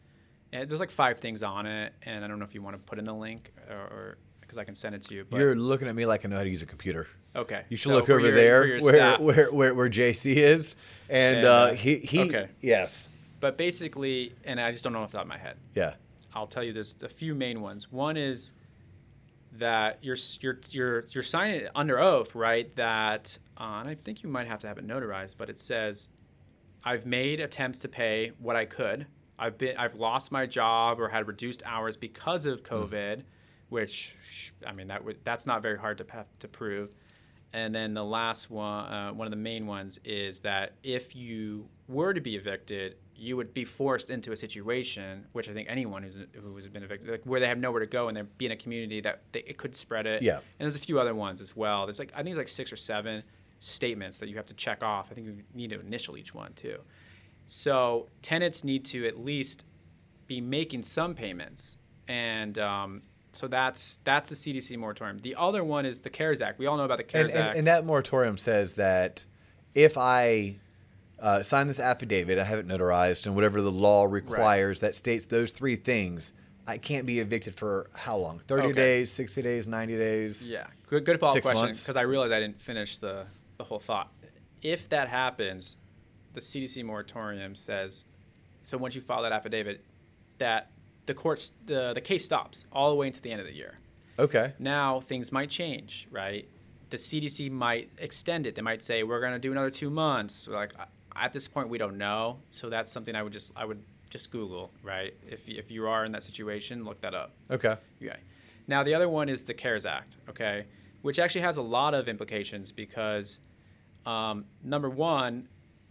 and 0.53 0.69
there's 0.69 0.81
like 0.81 0.91
five 0.91 1.19
things 1.19 1.43
on 1.43 1.67
it, 1.67 1.93
and 2.03 2.25
I 2.25 2.29
don't 2.29 2.39
know 2.39 2.45
if 2.45 2.55
you 2.55 2.63
want 2.63 2.77
to 2.77 2.83
put 2.83 2.99
in 2.99 3.05
the 3.05 3.15
link 3.15 3.53
or 3.69 4.19
because 4.41 4.59
I 4.59 4.65
can 4.65 4.75
send 4.75 4.95
it 4.95 5.03
to 5.05 5.15
you. 5.15 5.25
But 5.29 5.39
you're 5.39 5.57
looking 5.57 5.89
at 5.89 5.95
me 5.95 6.07
like 6.07 6.25
i 6.25 6.29
know 6.29 6.37
how 6.37 6.45
to 6.45 6.49
use 6.49 6.63
a 6.63 6.67
computer 6.67 7.09
okay. 7.35 7.65
you 7.69 7.77
should 7.77 7.91
So 7.91 7.95
look 7.95 8.09
over 8.09 8.21
your- 8.21 8.31
there 8.35 8.79
where, 8.81 9.17
where 9.19 9.53
where 9.53 9.75
where 9.75 9.89
jc 9.91 10.35
is 10.37 10.77
and, 11.11 11.45
uh, 11.45 11.49
uh, 11.51 11.75
he 11.75 11.97
he 11.99 12.21
okay. 12.23 12.49
yes 12.61 13.09
But 13.41 13.59
basically, 13.59 14.33
and 14.45 14.61
I 14.61 14.71
just 14.73 14.85
don't 14.85 14.93
know 14.93 15.03
off 15.03 15.11
the 15.11 15.19
top 15.19 15.25
of 15.25 15.29
my 15.29 15.39
head. 15.39 15.57
yeah 15.75 15.95
I'll 16.35 16.47
tell 16.47 16.63
you 16.63 16.73
there's 16.73 16.95
a 17.03 17.09
few 17.09 17.35
main 17.35 17.61
ones. 17.61 17.91
One 17.91 18.17
is 18.17 18.53
that 19.53 19.99
you're 20.03 20.17
you're 20.41 20.59
you're 20.71 21.05
you're 21.11 21.23
signing 21.23 21.61
it 21.63 21.71
under 21.75 21.99
oath, 21.99 22.35
right? 22.35 22.75
That 22.77 23.39
uh, 23.57 23.79
and 23.81 23.89
I 23.89 23.95
think 23.95 24.23
you 24.23 24.29
might 24.29 24.47
have 24.47 24.59
to 24.61 24.69
have 24.69 24.79
it 24.79 24.87
notarized, 24.87 25.35
but 25.39 25.49
it 25.49 25.59
says, 25.59 26.09
"I've 26.85 27.07
made 27.07 27.41
attempts 27.41 27.79
to 27.81 27.89
pay 27.89 28.33
what 28.39 28.55
I 28.57 28.65
could. 28.67 29.07
I've 29.39 29.59
been 29.59 29.77
I've 29.77 29.97
lost 29.97 30.33
my 30.33 30.47
job 30.47 31.01
or 31.01 31.09
had 31.09 31.27
reduced 31.27 31.63
hours 31.65 31.97
because 31.97 32.47
of 32.47 32.63
COVID, 32.63 33.23
which 33.69 34.15
I 34.67 34.73
mean 34.73 34.89
that 34.89 35.05
would 35.05 35.19
that's 35.25 35.47
not 35.47 35.63
very 35.63 35.79
hard 35.79 35.99
to 35.99 36.05
pa- 36.05 36.25
to 36.41 36.49
prove." 36.49 36.91
And 37.53 37.75
then 37.75 37.95
the 37.95 38.05
last 38.05 38.51
one, 38.51 38.93
uh, 38.93 39.13
one 39.13 39.27
of 39.27 39.31
the 39.31 39.37
main 39.37 39.67
ones, 39.67 39.99
is 40.05 40.41
that 40.41 40.75
if 40.83 41.17
you 41.17 41.69
were 41.89 42.13
to 42.13 42.21
be 42.21 42.37
evicted, 42.37 42.97
you 43.15 43.37
would 43.37 43.55
be 43.55 43.65
forced 43.65 44.11
into 44.11 44.33
a 44.33 44.37
situation, 44.37 45.27
which 45.33 45.49
I 45.49 45.53
think 45.53 45.69
anyone 45.71 46.03
who's 46.03 46.19
who 46.35 46.55
has 46.57 46.69
been 46.69 46.83
evicted, 46.83 47.09
like 47.09 47.23
where 47.25 47.41
they 47.41 47.49
have 47.49 47.59
nowhere 47.59 47.81
to 47.81 47.87
go 47.87 48.09
and 48.09 48.17
they're 48.17 48.25
be 48.25 48.47
in 48.47 48.53
a 48.53 48.57
community 48.57 49.01
that 49.01 49.23
they, 49.33 49.41
it 49.41 49.57
could 49.57 49.75
spread 49.75 50.07
it. 50.07 50.23
Yeah. 50.23 50.37
And 50.37 50.43
there's 50.61 50.77
a 50.77 50.81
few 50.81 51.01
other 51.01 51.15
ones 51.15 51.41
as 51.41 51.57
well. 51.57 51.87
There's 51.87 51.99
like 51.99 52.13
I 52.15 52.19
think 52.19 52.29
it's 52.29 52.39
like 52.39 52.49
six 52.49 52.73
or 52.73 52.77
seven 52.77 53.23
statements 53.61 54.19
that 54.19 54.29
you 54.29 54.37
have 54.37 54.47
to 54.47 54.55
check 54.55 54.83
off. 54.83 55.09
I 55.11 55.15
think 55.15 55.27
you 55.27 55.43
need 55.55 55.71
to 55.71 55.81
initial 55.81 56.17
each 56.17 56.35
one 56.35 56.53
too. 56.55 56.79
So 57.47 58.09
tenants 58.23 58.65
need 58.65 58.85
to 58.87 59.07
at 59.07 59.19
least 59.19 59.65
be 60.27 60.41
making 60.41 60.83
some 60.83 61.15
payments, 61.15 61.77
and 62.09 62.59
um, 62.59 63.03
so 63.33 63.47
that's 63.47 64.01
that's 64.05 64.29
the 64.29 64.35
CDC 64.35 64.77
moratorium. 64.79 65.19
The 65.19 65.37
other 65.37 65.63
one 65.63 65.87
is 65.87 66.01
the 66.01 66.11
CARES 66.11 66.41
Act. 66.41 66.59
We 66.59 66.67
all 66.67 66.77
know 66.77 66.85
about 66.85 66.99
the 66.99 67.05
CARES 67.05 67.35
and, 67.35 67.45
Act. 67.45 67.57
and 67.59 67.67
that 67.67 67.85
moratorium 67.87 68.37
says 68.37 68.73
that 68.75 69.25
if 69.75 69.99
i 69.99 70.57
uh, 71.21 71.43
sign 71.43 71.67
this 71.67 71.79
affidavit 71.79 72.39
i 72.39 72.45
have 72.45 72.59
it 72.59 72.67
notarized 72.67 73.27
and 73.27 73.35
whatever 73.35 73.61
the 73.61 73.71
law 73.71 74.05
requires 74.07 74.81
that 74.81 74.95
states 74.95 75.27
those 75.27 75.53
three 75.53 75.77
things 75.77 76.33
i 76.67 76.79
can't 76.79 77.05
be 77.07 77.21
evicted 77.21 77.55
for 77.55 77.89
how 77.93 78.17
long 78.17 78.39
30 78.39 78.69
Okay. 78.69 78.73
days 78.73 79.13
60 79.13 79.43
days 79.43 79.67
90 79.67 79.97
days 79.99 80.49
Yeah, 80.51 80.67
good 80.87 81.05
good 81.05 81.21
follow 81.21 81.37
up 81.37 81.43
question 81.43 81.73
because 81.73 81.97
I 81.97 82.03
realized 82.03 82.33
I 82.33 82.41
didn't 82.41 82.61
finish 82.61 82.97
the 82.99 83.27
the 83.59 83.65
whole 83.65 83.79
thought. 83.79 84.11
If 84.63 84.89
that 84.91 85.09
happens, 85.09 85.77
the 86.37 86.41
CDC 86.43 86.85
moratorium 86.85 87.57
says 87.57 88.05
so 88.63 88.77
once 88.77 88.95
you 88.95 89.01
file 89.01 89.23
that 89.23 89.33
affidavit, 89.33 89.85
that 90.39 90.71
the 91.07 91.15
courts 91.15 91.53
the 91.65 91.93
the 91.95 92.01
case 92.01 92.25
stops 92.25 92.67
all 92.71 92.91
the 92.91 92.97
way 92.97 93.07
into 93.07 93.21
the 93.23 93.31
end 93.31 93.41
of 93.41 93.47
the 93.47 93.55
year. 93.55 93.79
okay 94.19 94.53
Now 94.59 95.01
things 95.01 95.33
might 95.33 95.51
change, 95.51 96.07
right? 96.11 96.49
The 96.91 96.97
CDC 96.97 97.51
might 97.51 97.91
extend 97.99 98.47
it. 98.47 98.55
They 98.55 98.63
might 98.63 98.85
say 98.85 99.03
we're 99.03 99.21
going 99.21 99.33
to 99.33 99.39
do 99.39 99.51
another 99.51 99.71
two 99.71 99.91
months. 99.91 100.47
Like 100.47 100.73
at 101.15 101.33
this 101.33 101.49
point, 101.49 101.69
we 101.69 101.79
don't 101.79 101.97
know. 101.97 102.39
So 102.51 102.69
that's 102.69 102.93
something 102.93 103.15
I 103.15 103.23
would 103.23 103.33
just 103.33 103.53
I 103.57 103.65
would 103.65 103.83
just 104.11 104.31
Google, 104.31 104.73
right? 104.83 105.15
If 105.27 105.49
if 105.49 105.71
you 105.71 105.87
are 105.89 106.05
in 106.05 106.13
that 106.13 106.23
situation, 106.23 106.85
look 106.85 107.01
that 107.01 107.15
up. 107.15 107.33
okay 107.51 107.77
Okay. 108.03 108.19
Now 108.67 108.83
the 108.83 108.95
other 108.95 109.09
one 109.09 109.29
is 109.29 109.45
the 109.45 109.55
CARES 109.55 109.87
Act, 109.87 110.17
okay, 110.29 110.67
which 111.03 111.19
actually 111.21 111.43
has 111.43 111.57
a 111.57 111.63
lot 111.63 111.95
of 111.95 112.09
implications 112.09 112.73
because 112.73 113.39
um, 114.05 114.47
number 114.63 114.91
one, 114.91 115.49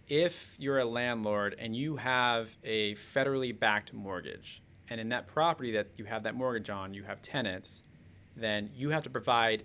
if 0.08 0.56
you're 0.60 0.80
a 0.80 0.86
landlord 0.86 1.56
and 1.58 1.76
you 1.76 1.97
have 1.97 2.56
a 2.64 2.95
federally 2.95 3.58
backed 3.58 3.93
mortgage, 3.93 4.62
and 4.89 5.01
in 5.01 5.09
that 5.09 5.28
property 5.28 5.71
that 5.71 5.88
you 5.97 6.05
have 6.05 6.24
that 6.24 6.36
mortgage 6.36 6.70
on, 6.70 6.93
you 6.93 7.04
have 7.04 7.21
tenants, 7.21 7.84
then 8.36 8.70
you 8.75 8.89
have 8.89 9.04
to 9.04 9.09
provide 9.09 9.63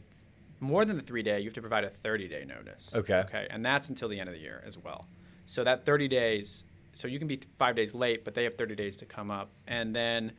more 0.60 0.84
than 0.84 0.96
the 0.96 1.02
three 1.02 1.22
day. 1.22 1.40
You 1.40 1.46
have 1.46 1.54
to 1.54 1.60
provide 1.60 1.84
a 1.84 1.90
30 1.90 2.28
day 2.28 2.44
notice. 2.44 2.90
Okay. 2.94 3.20
Okay, 3.20 3.46
and 3.50 3.64
that's 3.64 3.88
until 3.88 4.08
the 4.08 4.18
end 4.20 4.28
of 4.28 4.34
the 4.34 4.40
year 4.40 4.62
as 4.66 4.78
well. 4.78 5.06
So 5.46 5.64
that 5.64 5.84
30 5.84 6.08
days. 6.08 6.64
So 6.92 7.06
you 7.06 7.18
can 7.18 7.28
be 7.28 7.40
five 7.58 7.76
days 7.76 7.94
late, 7.94 8.24
but 8.24 8.34
they 8.34 8.44
have 8.44 8.54
30 8.54 8.74
days 8.74 8.96
to 8.98 9.06
come 9.06 9.30
up, 9.30 9.50
and 9.66 9.94
then. 9.94 10.32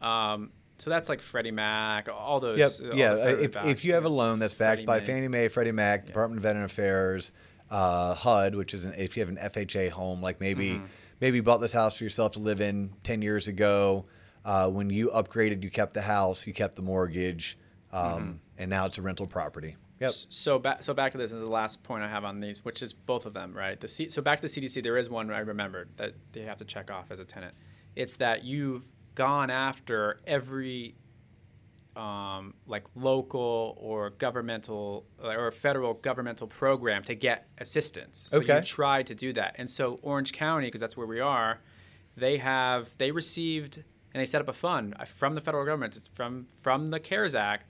Um, 0.00 0.50
so 0.78 0.90
that's 0.90 1.08
like 1.08 1.20
Freddie 1.20 1.52
Mac, 1.52 2.08
all 2.08 2.40
those. 2.40 2.58
Yep. 2.58 2.72
all 2.92 2.98
Yeah. 2.98 3.14
If, 3.28 3.56
if 3.64 3.84
you 3.84 3.94
have 3.94 4.04
a 4.04 4.08
loan 4.08 4.38
that's 4.40 4.54
backed 4.54 4.78
Freddie 4.78 4.86
by 4.86 4.98
Mac. 4.98 5.06
Fannie 5.06 5.28
Mae, 5.28 5.48
Freddie 5.48 5.72
Mac, 5.72 6.06
Department 6.06 6.38
of 6.38 6.42
Veteran 6.42 6.64
Affairs, 6.64 7.32
uh, 7.70 8.14
HUD, 8.14 8.54
which 8.54 8.74
is 8.74 8.84
an, 8.84 8.94
if 8.96 9.16
you 9.16 9.20
have 9.24 9.28
an 9.30 9.38
FHA 9.38 9.90
home, 9.90 10.20
like 10.22 10.40
maybe 10.40 10.70
Mm-hmm. 10.70 10.84
maybe 11.20 11.36
you 11.38 11.42
bought 11.42 11.60
this 11.60 11.72
house 11.72 11.98
for 11.98 12.04
yourself 12.04 12.32
to 12.32 12.38
live 12.40 12.60
in 12.60 12.90
ten 13.02 13.22
years 13.22 13.48
ago. 13.48 14.06
Uh, 14.44 14.68
when 14.70 14.90
you 14.90 15.08
upgraded, 15.08 15.62
you 15.64 15.70
kept 15.70 15.94
the 15.94 16.02
house, 16.02 16.46
you 16.46 16.52
kept 16.52 16.76
the 16.76 16.82
mortgage, 16.82 17.56
um, 17.92 18.02
Mm-hmm. 18.04 18.30
and 18.58 18.70
now 18.70 18.86
it's 18.86 18.98
a 18.98 19.02
rental 19.02 19.26
property. 19.26 19.76
Yep. 20.00 20.12
So 20.28 20.58
back, 20.58 20.82
so 20.82 20.92
back 20.92 21.12
to 21.12 21.18
this 21.18 21.32
is 21.32 21.40
the 21.40 21.46
last 21.46 21.82
point 21.82 22.02
I 22.02 22.08
have 22.08 22.24
on 22.24 22.40
these, 22.40 22.64
which 22.64 22.82
is 22.82 22.92
both 22.92 23.24
of 23.26 23.32
them, 23.32 23.54
right? 23.54 23.80
The 23.80 23.88
C, 23.88 24.10
so 24.10 24.20
back 24.20 24.40
to 24.40 24.48
the 24.48 24.48
CDC, 24.60 24.82
there 24.82 24.98
is 24.98 25.08
one 25.08 25.30
I 25.30 25.38
remembered 25.38 25.88
that 25.96 26.14
they 26.32 26.42
have 26.42 26.58
to 26.58 26.64
check 26.64 26.90
off 26.90 27.06
as 27.10 27.20
a 27.20 27.24
tenant. 27.24 27.54
It's 27.96 28.16
that 28.16 28.44
you've 28.44 28.84
gone 29.14 29.50
after 29.50 30.20
every 30.26 30.96
um, 31.96 32.54
like 32.66 32.84
local 32.94 33.76
or 33.80 34.10
governmental 34.10 35.06
or 35.22 35.50
federal 35.50 35.94
governmental 35.94 36.46
program 36.46 37.02
to 37.04 37.14
get 37.14 37.46
assistance. 37.58 38.28
So 38.30 38.38
Okay. 38.38 38.56
you've 38.56 38.64
tried 38.64 39.06
to 39.08 39.14
do 39.14 39.32
that, 39.34 39.54
and 39.58 39.68
so 39.70 39.98
Orange 40.02 40.32
County, 40.32 40.66
because 40.66 40.80
that's 40.80 40.96
where 40.96 41.06
we 41.06 41.20
are, 41.20 41.60
they 42.16 42.38
have 42.38 42.96
they 42.98 43.10
received 43.10 43.76
and 44.12 44.20
they 44.20 44.26
set 44.26 44.40
up 44.40 44.48
a 44.48 44.52
fund 44.52 44.94
uh, 44.98 45.04
from 45.04 45.34
the 45.34 45.40
federal 45.40 45.64
government. 45.64 45.96
It's 45.96 46.08
from 46.08 46.46
from 46.62 46.90
the 46.90 47.00
CARES 47.00 47.34
Act. 47.34 47.66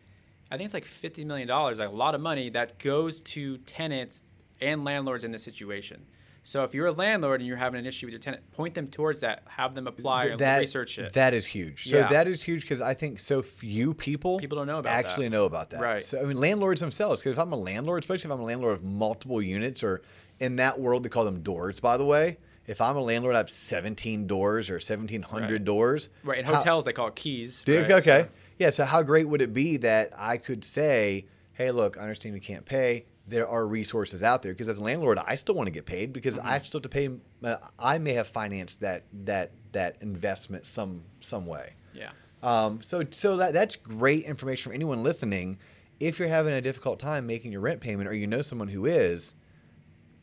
I 0.51 0.57
think 0.57 0.67
it's 0.67 0.75
like 0.75 0.85
fifty 0.85 1.25
million 1.25 1.49
dollars, 1.49 1.79
like 1.79 1.89
a 1.89 1.93
lot 1.93 2.15
of 2.15 2.21
money 2.21 2.51
that 2.51 2.79
goes 2.79 3.21
to 3.23 3.59
tenants 3.59 4.23
and 4.61 4.85
landlords 4.85 5.25
in 5.25 5.33
this 5.33 5.43
situation. 5.43 6.07
So 6.47 6.63
if 6.63 6.75
you're 6.75 6.87
a 6.89 6.93
landlord 6.93 7.41
and 7.41 7.49
you're 7.49 7.57
having 7.57 7.81
an 7.81 7.87
issue 7.87 8.07
with 8.07 8.13
your 8.13 8.21
tenant, 8.21 8.49
point 8.53 8.75
them 8.75 8.87
towards 8.89 9.21
that. 9.21 9.43
Have 9.49 9.75
them 9.75 9.87
apply 9.87 10.27
Th- 10.27 10.39
that, 10.39 10.59
research 10.59 10.99
it. 10.99 11.15
That 11.15 11.33
is 11.33 11.47
huge. 11.47 11.89
So 11.89 11.97
Yeah. 11.99 12.07
that 12.09 12.29
is 12.29 12.43
huge 12.43 12.61
because 12.61 12.83
I 12.83 12.93
think 12.93 13.19
so 13.19 13.41
few 13.43 13.95
people 13.95 14.39
People 14.39 14.57
don't 14.59 14.67
know 14.67 14.79
about 14.79 14.93
actually 14.93 15.27
that. 15.27 15.31
know 15.37 15.47
about 15.47 15.71
that. 15.71 15.81
Right. 15.81 16.05
So 16.05 16.21
I 16.21 16.25
mean, 16.25 16.37
landlords 16.39 16.81
themselves. 16.83 17.23
Because 17.23 17.33
if 17.33 17.39
I'm 17.39 17.53
a 17.53 17.57
landlord, 17.57 18.03
especially 18.03 18.29
if 18.29 18.33
I'm 18.35 18.41
a 18.41 18.45
landlord 18.45 18.75
of 18.75 18.85
multiple 18.85 19.41
units, 19.41 19.83
or 19.83 20.03
in 20.39 20.57
that 20.57 20.79
world 20.79 21.03
they 21.03 21.09
call 21.09 21.25
them 21.25 21.41
doors. 21.41 21.81
By 21.81 21.97
the 21.97 22.05
way, 22.05 22.37
if 22.67 22.79
I'm 22.79 22.97
a 22.97 23.03
landlord, 23.03 23.37
I 23.37 23.39
have 23.39 23.49
17 23.51 24.27
doors 24.27 24.69
or 24.69 24.79
1,700 24.79 25.51
Right. 25.51 25.65
doors. 25.65 26.11
right. 26.25 26.39
In 26.41 26.45
How- 26.45 26.57
hotels, 26.57 26.85
they 26.85 26.93
call 26.93 27.09
it 27.09 27.17
keys. 27.17 27.63
Dude, 27.65 27.83
right? 27.89 27.93
okay. 28.03 28.23
So- 28.25 28.29
Yeah. 28.59 28.69
So 28.71 28.85
how 28.85 29.03
great 29.03 29.29
would 29.29 29.41
it 29.41 29.55
be 29.55 29.79
that 29.79 30.13
I 30.15 30.37
could 30.37 30.63
say, 30.63 31.25
"Hey, 31.55 31.71
look, 31.71 31.97
I 31.97 32.01
understand 32.03 32.35
you 32.35 32.41
can't 32.43 32.67
pay. 32.67 33.07
There 33.27 33.49
are 33.49 33.67
resources 33.67 34.23
out 34.23 34.43
there." 34.43 34.53
Because 34.53 34.69
as 34.69 34.79
a 34.79 34.85
landlord, 34.85 35.19
I 35.19 35.35
still 35.37 35.55
want 35.55 35.67
to 35.67 35.71
get 35.73 35.87
paid 35.87 36.13
because 36.13 36.37
Mm-hmm. 36.37 36.49
I 36.49 36.59
still 36.59 36.79
have 36.79 36.83
to 36.83 36.89
pay. 36.89 37.11
Uh, 37.43 37.57
I 37.79 37.99
may 37.99 38.13
have 38.15 38.29
financed 38.29 38.81
that 38.81 39.05
that 39.25 39.53
that 39.73 39.97
investment 40.01 40.67
some 40.67 41.03
some 41.21 41.47
way. 41.47 41.75
yeah. 41.93 42.11
Um, 42.43 42.83
so 42.83 43.03
so 43.11 43.37
that 43.39 43.53
that's 43.55 43.77
great 43.77 44.25
information 44.25 44.71
for 44.71 44.75
anyone 44.75 45.03
listening. 45.03 45.59
If 46.01 46.19
you're 46.19 46.29
having 46.29 46.53
a 46.53 46.61
difficult 46.61 46.99
time 46.99 47.27
making 47.27 47.53
your 47.53 47.61
rent 47.63 47.81
payment, 47.81 48.09
or 48.09 48.13
you 48.15 48.27
know 48.27 48.43
someone 48.43 48.69
who 48.69 48.85
is, 48.85 49.35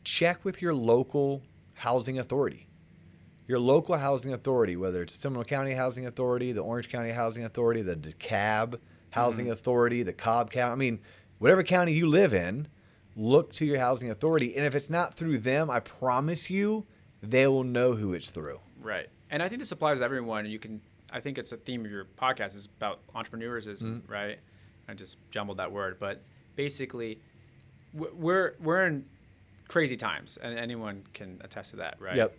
check 0.04 0.44
with 0.44 0.62
your 0.62 0.74
local 0.74 1.42
housing 1.74 2.18
authority. 2.18 2.68
Your 3.48 3.58
local 3.58 3.96
housing 3.96 4.32
authority, 4.32 4.76
whether 4.76 5.02
it's 5.02 5.14
Seminole 5.14 5.44
County 5.44 5.72
Housing 5.72 6.06
Authority, 6.06 6.52
the 6.52 6.60
Orange 6.62 6.88
County 6.88 7.10
Housing 7.10 7.44
Authority, 7.44 7.82
the 7.82 7.96
DeKalb 7.96 8.78
Housing 9.10 9.50
Authority, 9.50 10.02
the 10.04 10.12
Cobb 10.12 10.50
County. 10.52 10.72
I 10.72 10.76
mean, 10.76 11.00
whatever 11.38 11.62
county 11.64 11.92
you 11.92 12.06
live 12.06 12.32
in, 12.32 12.68
look 13.16 13.52
to 13.54 13.64
your 13.66 13.78
housing 13.78 14.10
authority. 14.10 14.56
And 14.56 14.64
if 14.66 14.74
it's 14.74 14.88
not 14.90 15.14
through 15.14 15.38
them, 15.38 15.70
I 15.70 15.80
promise 15.80 16.48
you, 16.50 16.86
they 17.22 17.46
will 17.46 17.64
know 17.64 17.92
who 17.94 18.14
it's 18.14 18.30
through. 18.30 18.60
Right. 18.80 19.08
And 19.30 19.42
I 19.42 19.48
think 19.48 19.60
this 19.60 19.72
applies 19.72 19.98
to 19.98 20.04
everyone. 20.04 20.46
You 20.46 20.58
can. 20.58 20.80
I 21.12 21.20
think 21.20 21.36
it's 21.36 21.52
a 21.52 21.56
theme 21.58 21.84
of 21.84 21.90
your 21.90 22.06
podcast 22.20 22.56
is 22.56 22.68
about 22.78 23.00
entrepreneurs, 23.14 23.66
is 23.66 23.82
Mm-hmm. 23.82 24.10
right. 24.10 24.38
I 24.88 24.94
just 24.94 25.16
jumbled 25.30 25.58
that 25.58 25.70
word, 25.70 25.98
but 26.00 26.22
basically, 26.56 27.18
we're 27.94 28.56
we're 28.60 28.86
in 28.86 29.04
crazy 29.68 29.96
times, 29.96 30.38
and 30.42 30.58
anyone 30.58 31.04
can 31.12 31.40
attest 31.44 31.70
to 31.70 31.76
that, 31.76 31.96
right? 32.00 32.16
Yep. 32.16 32.36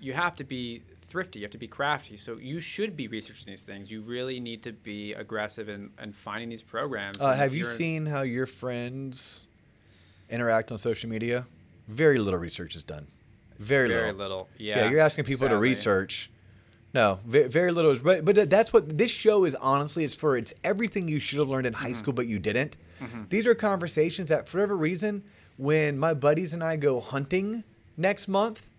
You 0.00 0.12
have 0.14 0.36
to 0.36 0.44
be 0.44 0.82
thrifty. 1.08 1.40
You 1.40 1.44
have 1.44 1.52
to 1.52 1.58
be 1.58 1.68
crafty. 1.68 2.16
So 2.16 2.36
you 2.38 2.60
should 2.60 2.96
be 2.96 3.08
researching 3.08 3.46
these 3.46 3.62
things. 3.62 3.90
You 3.90 4.00
really 4.02 4.40
need 4.40 4.62
to 4.64 4.72
be 4.72 5.12
aggressive 5.14 5.68
in, 5.68 5.90
in 6.02 6.12
finding 6.12 6.48
these 6.48 6.62
programs. 6.62 7.18
Uh, 7.20 7.34
have 7.34 7.54
you 7.54 7.64
seen 7.64 8.06
how 8.06 8.22
your 8.22 8.46
friends 8.46 9.48
interact 10.32 10.72
on 10.72 10.78
social 10.78 11.08
media? 11.10 11.46
Very 11.88 12.18
little 12.18 12.40
research 12.40 12.74
is 12.74 12.82
done. 12.82 13.06
Very, 13.58 13.88
very 13.88 14.12
little. 14.12 14.18
little? 14.18 14.48
Yeah, 14.58 14.78
Yeah. 14.84 14.90
you're 14.90 15.00
asking 15.00 15.24
people 15.26 15.48
to 15.48 15.56
research. 15.56 16.30
No, 16.94 17.20
very, 17.26 17.48
very 17.48 17.72
little. 17.72 17.96
But 17.96 18.24
but 18.24 18.50
that's 18.50 18.72
what 18.72 18.98
this 18.98 19.10
show 19.10 19.44
is. 19.44 19.54
Honestly, 19.54 20.04
it's 20.04 20.14
for 20.14 20.36
it's 20.36 20.52
everything 20.64 21.08
you 21.08 21.20
should 21.20 21.38
have 21.38 21.48
learned 21.48 21.66
in 21.66 21.72
high 21.72 21.86
Mm-hmm. 21.90 21.94
school, 21.94 22.12
but 22.14 22.26
you 22.26 22.38
didn't. 22.38 22.76
These 23.30 23.48
are 23.48 23.54
conversations 23.56 24.28
that, 24.28 24.48
for 24.48 24.58
whatever 24.58 24.76
reason, 24.76 25.24
when 25.56 25.98
my 25.98 26.14
buddies 26.14 26.54
and 26.54 26.62
I 26.62 26.76
go 26.76 27.00
hunting 27.00 27.64
next 27.96 28.28
month, 28.28 28.70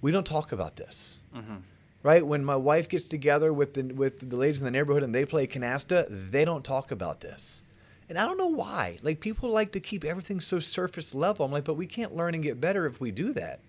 we 0.00 0.10
don't 0.12 0.24
talk 0.26 0.50
about 0.52 0.76
this. 0.76 1.20
Mm-hmm. 1.36 1.56
Right 2.02 2.26
when 2.26 2.42
my 2.42 2.56
wife 2.56 2.88
gets 2.88 3.06
together 3.08 3.52
with 3.52 3.74
the 3.74 3.82
with 3.94 4.30
the 4.30 4.36
ladies 4.36 4.58
in 4.60 4.64
the 4.64 4.70
neighborhood 4.70 5.02
and 5.02 5.14
they 5.14 5.26
play 5.26 5.46
canasta, 5.46 6.06
they 6.30 6.44
don't 6.46 6.64
talk 6.64 6.90
about 6.90 7.20
this. 7.20 7.62
And 8.10 8.18
I 8.18 8.26
don't 8.26 8.36
know 8.36 8.48
why. 8.48 8.98
Like 9.02 9.20
people 9.20 9.50
like 9.50 9.70
to 9.72 9.80
keep 9.80 10.04
everything 10.04 10.40
so 10.40 10.58
surface 10.58 11.14
level. 11.14 11.46
I'm 11.46 11.52
like, 11.52 11.64
but 11.64 11.74
we 11.74 11.86
can't 11.86 12.14
learn 12.16 12.34
and 12.34 12.42
get 12.42 12.60
better 12.60 12.84
if 12.86 13.00
we 13.00 13.12
do 13.12 13.32
that. 13.34 13.60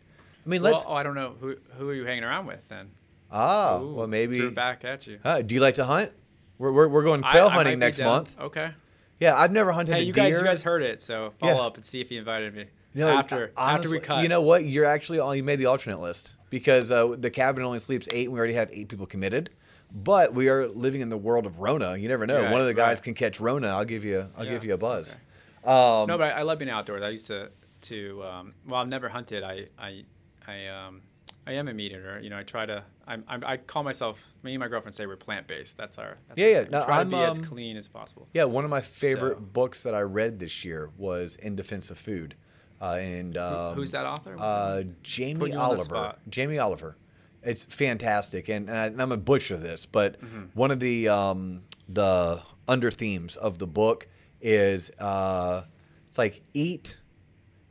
I 0.46 0.50
mean, 0.50 0.64
let's. 0.64 0.84
Well, 0.84 0.94
oh, 0.94 0.96
I 0.96 1.04
don't 1.04 1.14
know 1.14 1.36
who 1.40 1.56
who 1.78 1.88
are 1.90 1.94
you 1.94 2.06
hanging 2.06 2.24
around 2.24 2.48
with 2.48 2.68
then. 2.68 2.90
ah, 3.32 3.80
Ooh, 3.80 3.94
well, 3.94 4.08
maybe. 4.08 4.40
threw 4.40 4.48
it 4.48 4.56
back 4.56 4.84
at 4.84 5.06
you. 5.06 5.20
Uh, 5.24 5.44
do 5.44 5.54
you 5.54 5.62
like 5.62 5.76
to 5.76 5.86
hunt? 5.86 6.12
We're, 6.58 6.72
we're, 6.72 6.88
we're 6.88 7.04
going 7.04 7.22
quail 7.22 7.48
I 7.48 7.50
hunting 7.52 7.76
be 7.76 7.80
next 7.86 8.00
month. 8.00 8.36
Okay. 8.40 8.72
Yeah, 9.20 9.36
I've 9.36 9.52
never 9.52 9.72
hunted 9.72 9.96
Hey, 9.96 10.02
you 10.04 10.14
deer. 10.14 10.24
guys, 10.24 10.34
you 10.34 10.44
guys 10.44 10.62
heard 10.64 10.82
it, 10.82 11.00
so 11.02 11.34
follow 11.40 11.54
Yeah. 11.54 11.62
up 11.62 11.76
and 11.76 11.86
see 11.86 12.02
if 12.02 12.10
he 12.10 12.18
invited 12.18 12.56
me 12.56 12.66
You 12.96 13.02
know, 13.02 13.10
after 13.10 13.52
honestly, 13.56 13.76
after 13.76 13.90
we 13.92 14.00
cut. 14.00 14.24
You 14.24 14.30
know 14.30 14.42
what? 14.42 14.66
You're 14.66 14.86
actually 14.86 15.20
on. 15.20 15.38
You 15.38 15.44
made 15.44 15.58
the 15.60 15.68
alternate 15.68 16.00
list 16.02 16.34
because 16.50 16.90
uh, 16.90 17.16
the 17.18 17.30
cabin 17.30 17.64
only 17.64 17.78
sleeps 17.78 18.08
eight, 18.12 18.26
and 18.26 18.34
we 18.34 18.40
already 18.40 18.56
have 18.56 18.72
eight 18.74 18.90
people 18.90 19.06
committed. 19.06 19.52
But 19.94 20.34
we 20.34 20.48
are 20.50 20.68
living 20.68 21.02
in 21.02 21.10
the 21.10 21.18
world 21.18 21.46
of 21.46 21.60
Rona. 21.60 21.98
You 21.98 22.08
never 22.08 22.26
know. 22.26 22.42
Right, 22.42 22.52
One 22.52 22.62
of 22.62 22.68
the 22.68 22.74
guys 22.74 22.98
right. 22.98 23.04
can 23.04 23.14
catch 23.14 23.40
Rona. 23.40 23.68
I'll 23.68 23.86
give 23.86 24.06
you. 24.06 24.28
I'll 24.38 24.46
Yeah, 24.46 24.52
give 24.52 24.64
you 24.66 24.74
a 24.74 24.78
buzz. 24.78 25.18
okay. 25.64 25.72
Um, 25.72 26.08
no, 26.08 26.18
but 26.18 26.32
I, 26.34 26.40
I 26.40 26.42
love 26.44 26.60
being 26.60 26.72
outdoors. 26.72 27.04
I 27.04 27.10
used 27.10 27.28
to 27.28 27.50
to 27.84 28.24
um, 28.24 28.54
well, 28.68 28.80
I've 28.82 28.88
never 28.88 29.10
hunted. 29.10 29.44
I 29.44 29.68
I 29.78 30.04
I 30.48 30.68
um 30.68 31.02
I 31.46 31.54
am 31.54 31.68
a 31.68 31.74
meat 31.74 31.92
eater. 31.92 32.20
You 32.22 32.30
know, 32.30 32.38
I 32.38 32.44
try 32.44 32.66
to. 32.66 32.84
I'm, 33.08 33.24
I'm 33.28 33.44
I 33.46 33.58
call 33.58 33.84
myself. 33.84 34.24
Me 34.44 34.54
and 34.54 34.60
my 34.60 34.68
girlfriend 34.70 34.96
say 34.96 35.06
we're 35.08 35.18
plant 35.18 35.48
based. 35.48 35.76
That's 35.76 35.98
our. 35.98 36.18
That's 36.30 36.38
Yeah, 36.40 36.46
our 36.46 36.52
yeah. 36.52 36.58
thing. 36.62 36.68
We 36.68 36.72
No, 36.80 36.86
try 36.86 37.00
I'm, 37.00 37.10
to 37.12 37.18
be 37.18 37.22
as 37.24 37.38
um, 37.40 37.44
clean 37.44 37.78
as 37.78 37.88
possible. 37.88 38.28
Yeah, 38.34 38.46
one 38.46 38.64
of 38.64 38.70
my 38.70 38.82
favorite 38.82 39.38
So- 39.38 39.42
books 39.42 39.84
that 39.84 39.94
I 39.94 40.02
read 40.02 40.40
this 40.40 40.64
year 40.64 40.90
was 40.98 41.36
In 41.38 41.56
Defense 41.56 41.92
of 41.92 41.98
Food, 41.98 42.36
uh, 42.80 42.94
and 43.00 43.36
um, 43.38 43.76
who's 43.76 43.92
that 43.92 44.06
author? 44.06 44.36
Uh? 44.40 44.84
Jamie 45.04 45.40
Putting 45.40 45.54
you 45.56 45.60
on 45.60 45.76
the 45.76 45.82
Oliver. 45.94 46.16
Jamie 46.30 46.60
Oliver. 46.60 46.96
It's 47.44 47.66
fantastic, 47.66 48.50
and, 48.50 48.70
and, 48.70 48.78
I, 48.78 48.86
and 48.86 49.02
I'm 49.02 49.12
a 49.12 49.18
butcher 49.18 49.58
this, 49.58 49.86
but 49.86 50.22
Mm-hmm. 50.22 50.44
one 50.54 50.70
of 50.72 50.80
the 50.80 51.08
um, 51.10 51.64
the 51.90 52.42
under 52.68 52.92
themes 52.92 53.36
of 53.36 53.58
the 53.58 53.68
book 53.68 54.08
is 54.42 54.92
uh, 55.00 55.64
it's 56.08 56.18
like 56.18 56.42
eat 56.54 57.00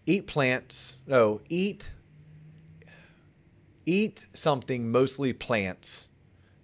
eat 0.07 0.27
plants. 0.27 1.03
No, 1.07 1.41
eat 1.49 1.93
eat 3.87 4.27
something 4.35 4.91
mostly 4.91 5.33
plants 5.33 6.09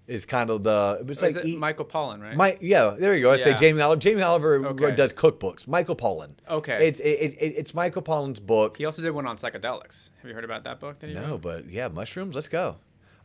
is 0.06 0.24
kind 0.24 0.50
of 0.50 0.62
the. 0.62 1.04
It's 1.08 1.22
Oh, 1.22 1.26
like 1.26 1.36
it 1.36 1.44
eat, 1.46 1.58
Michael 1.58 1.84
Pollan, 1.84 2.22
right? 2.22 2.36
my, 2.36 2.56
yeah, 2.60 2.94
there 2.98 3.14
you 3.14 3.22
go. 3.22 3.32
I 3.32 3.36
say 3.36 3.54
Jamie 3.54 3.80
Oliver. 3.80 4.00
Jamie 4.00 4.22
Oliver 4.22 4.64
Okay. 4.66 4.94
does 4.94 5.12
cookbooks. 5.12 5.66
Michael 5.66 5.96
Pollan. 5.96 6.30
Okay. 6.48 6.86
It's 6.88 7.00
it, 7.00 7.04
it, 7.04 7.36
it's 7.40 7.74
Michael 7.74 8.02
Pollan's 8.02 8.38
book. 8.38 8.76
he 8.76 8.84
also 8.84 9.02
did 9.02 9.10
one 9.10 9.26
on 9.26 9.36
psychedelics. 9.38 10.10
Have 10.22 10.28
you 10.28 10.34
heard 10.34 10.44
about 10.44 10.62
that 10.64 10.78
book 10.80 10.98
that 11.00 11.08
he 11.08 11.14
No, 11.14 11.38
but 11.38 11.68
yeah, 11.68 11.88
mushrooms. 11.88 12.34
Let's 12.36 12.48
go. 12.48 12.76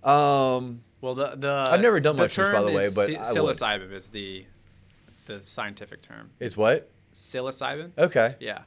Um, 0.03 0.81
Well, 1.01 1.15
the 1.15 1.35
the 1.35 1.67
I've 1.69 1.81
never 1.81 1.99
done 1.99 2.15
mushrooms, 2.17 2.49
by 2.49 2.61
the 2.61 2.71
way, 2.71 2.89
but 2.95 3.07
psi- 3.07 3.15
I 3.15 3.41
would. 3.41 3.55
psilocybin 3.55 3.91
is 3.93 4.09
the 4.09 4.45
the 5.27 5.41
scientific 5.43 6.01
term. 6.01 6.31
it's 6.39 6.57
what? 6.57 6.89
Psilocybin. 7.13 7.91
Okay. 7.97 8.35
Yeah. 8.39 8.59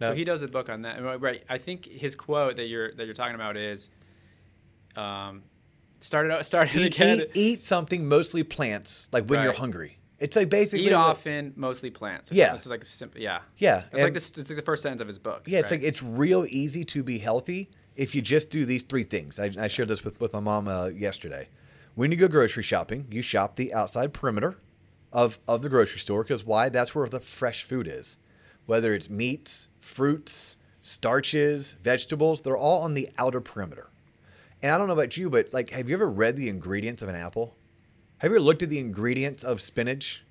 No. 0.00 0.08
So 0.10 0.14
he 0.14 0.24
does 0.24 0.42
a 0.42 0.48
book 0.48 0.68
on 0.68 0.82
that. 0.82 1.02
Right, 1.02 1.20
Right. 1.20 1.44
I 1.48 1.58
think 1.58 1.86
his 1.86 2.14
quote 2.16 2.56
that 2.56 2.66
you're 2.66 2.92
that 2.94 3.04
you're 3.06 3.14
talking 3.14 3.34
about 3.36 3.56
is, 3.56 3.88
um, 4.96 5.42
started 6.00 6.32
out 6.32 6.44
started 6.44 6.76
Eat, 6.76 6.94
again. 6.96 7.20
eat, 7.20 7.30
eat 7.34 7.62
something 7.62 8.06
mostly 8.06 8.42
plants, 8.42 9.08
like 9.12 9.26
when 9.26 9.42
you're 9.42 9.52
hungry. 9.52 9.98
It's 10.18 10.36
like 10.36 10.48
basically 10.48 10.86
Eat 10.86 10.92
like- 10.92 10.98
often, 11.00 11.52
mostly 11.56 11.90
plants. 11.90 12.30
Yeah. 12.32 12.54
It's 12.54 12.66
like 12.66 12.84
simple. 12.84 13.20
Yeah. 13.20 13.40
Yeah, 13.58 13.84
It's 13.92 14.02
like 14.02 14.14
this. 14.14 14.30
It's 14.38 14.48
like 14.48 14.56
the 14.56 14.62
first 14.62 14.82
sentence 14.82 15.00
of 15.00 15.08
his 15.08 15.18
book. 15.18 15.42
Yeah, 15.46 15.58
it's 15.58 15.70
right? 15.70 15.80
like 15.80 15.88
it's 15.88 16.02
real 16.02 16.46
easy 16.48 16.84
to 16.86 17.02
be 17.02 17.18
healthy 17.18 17.70
if 17.96 18.14
you 18.14 18.22
just 18.22 18.50
do 18.50 18.64
these 18.64 18.82
three 18.82 19.04
things. 19.04 19.38
I, 19.38 19.50
I 19.58 19.68
shared 19.68 19.88
this 19.88 20.04
with, 20.04 20.20
with 20.20 20.32
my 20.32 20.40
mom 20.40 20.68
uh, 20.68 20.86
yesterday. 20.88 21.48
When 21.94 22.10
you 22.10 22.16
go 22.16 22.28
grocery 22.28 22.62
shopping, 22.62 23.06
you 23.10 23.22
shop 23.22 23.56
the 23.56 23.72
outside 23.72 24.12
perimeter 24.12 24.56
of, 25.12 25.38
of 25.46 25.62
the 25.62 25.68
grocery 25.68 26.00
store 26.00 26.22
because 26.22 26.44
why? 26.44 26.68
That's 26.68 26.94
where 26.94 27.06
the 27.06 27.20
fresh 27.20 27.62
food 27.62 27.86
is. 27.86 28.18
Whether 28.66 28.94
it's 28.94 29.08
meats, 29.08 29.68
fruits, 29.80 30.56
starches, 30.82 31.76
vegetables, 31.82 32.40
they're 32.40 32.56
all 32.56 32.82
on 32.82 32.94
the 32.94 33.10
outer 33.16 33.40
perimeter. 33.40 33.90
And 34.62 34.72
I 34.72 34.78
don't 34.78 34.86
know 34.86 34.94
about 34.94 35.16
you, 35.16 35.30
but 35.30 35.52
like, 35.52 35.70
have 35.70 35.88
you 35.88 35.94
ever 35.94 36.10
read 36.10 36.36
the 36.36 36.48
ingredients 36.48 37.02
of 37.02 37.08
an 37.08 37.14
apple? 37.14 37.54
Have 38.18 38.30
you 38.30 38.36
ever 38.36 38.44
looked 38.44 38.62
at 38.62 38.70
the 38.70 38.78
ingredients 38.78 39.44
of 39.44 39.60
spinach? 39.60 40.24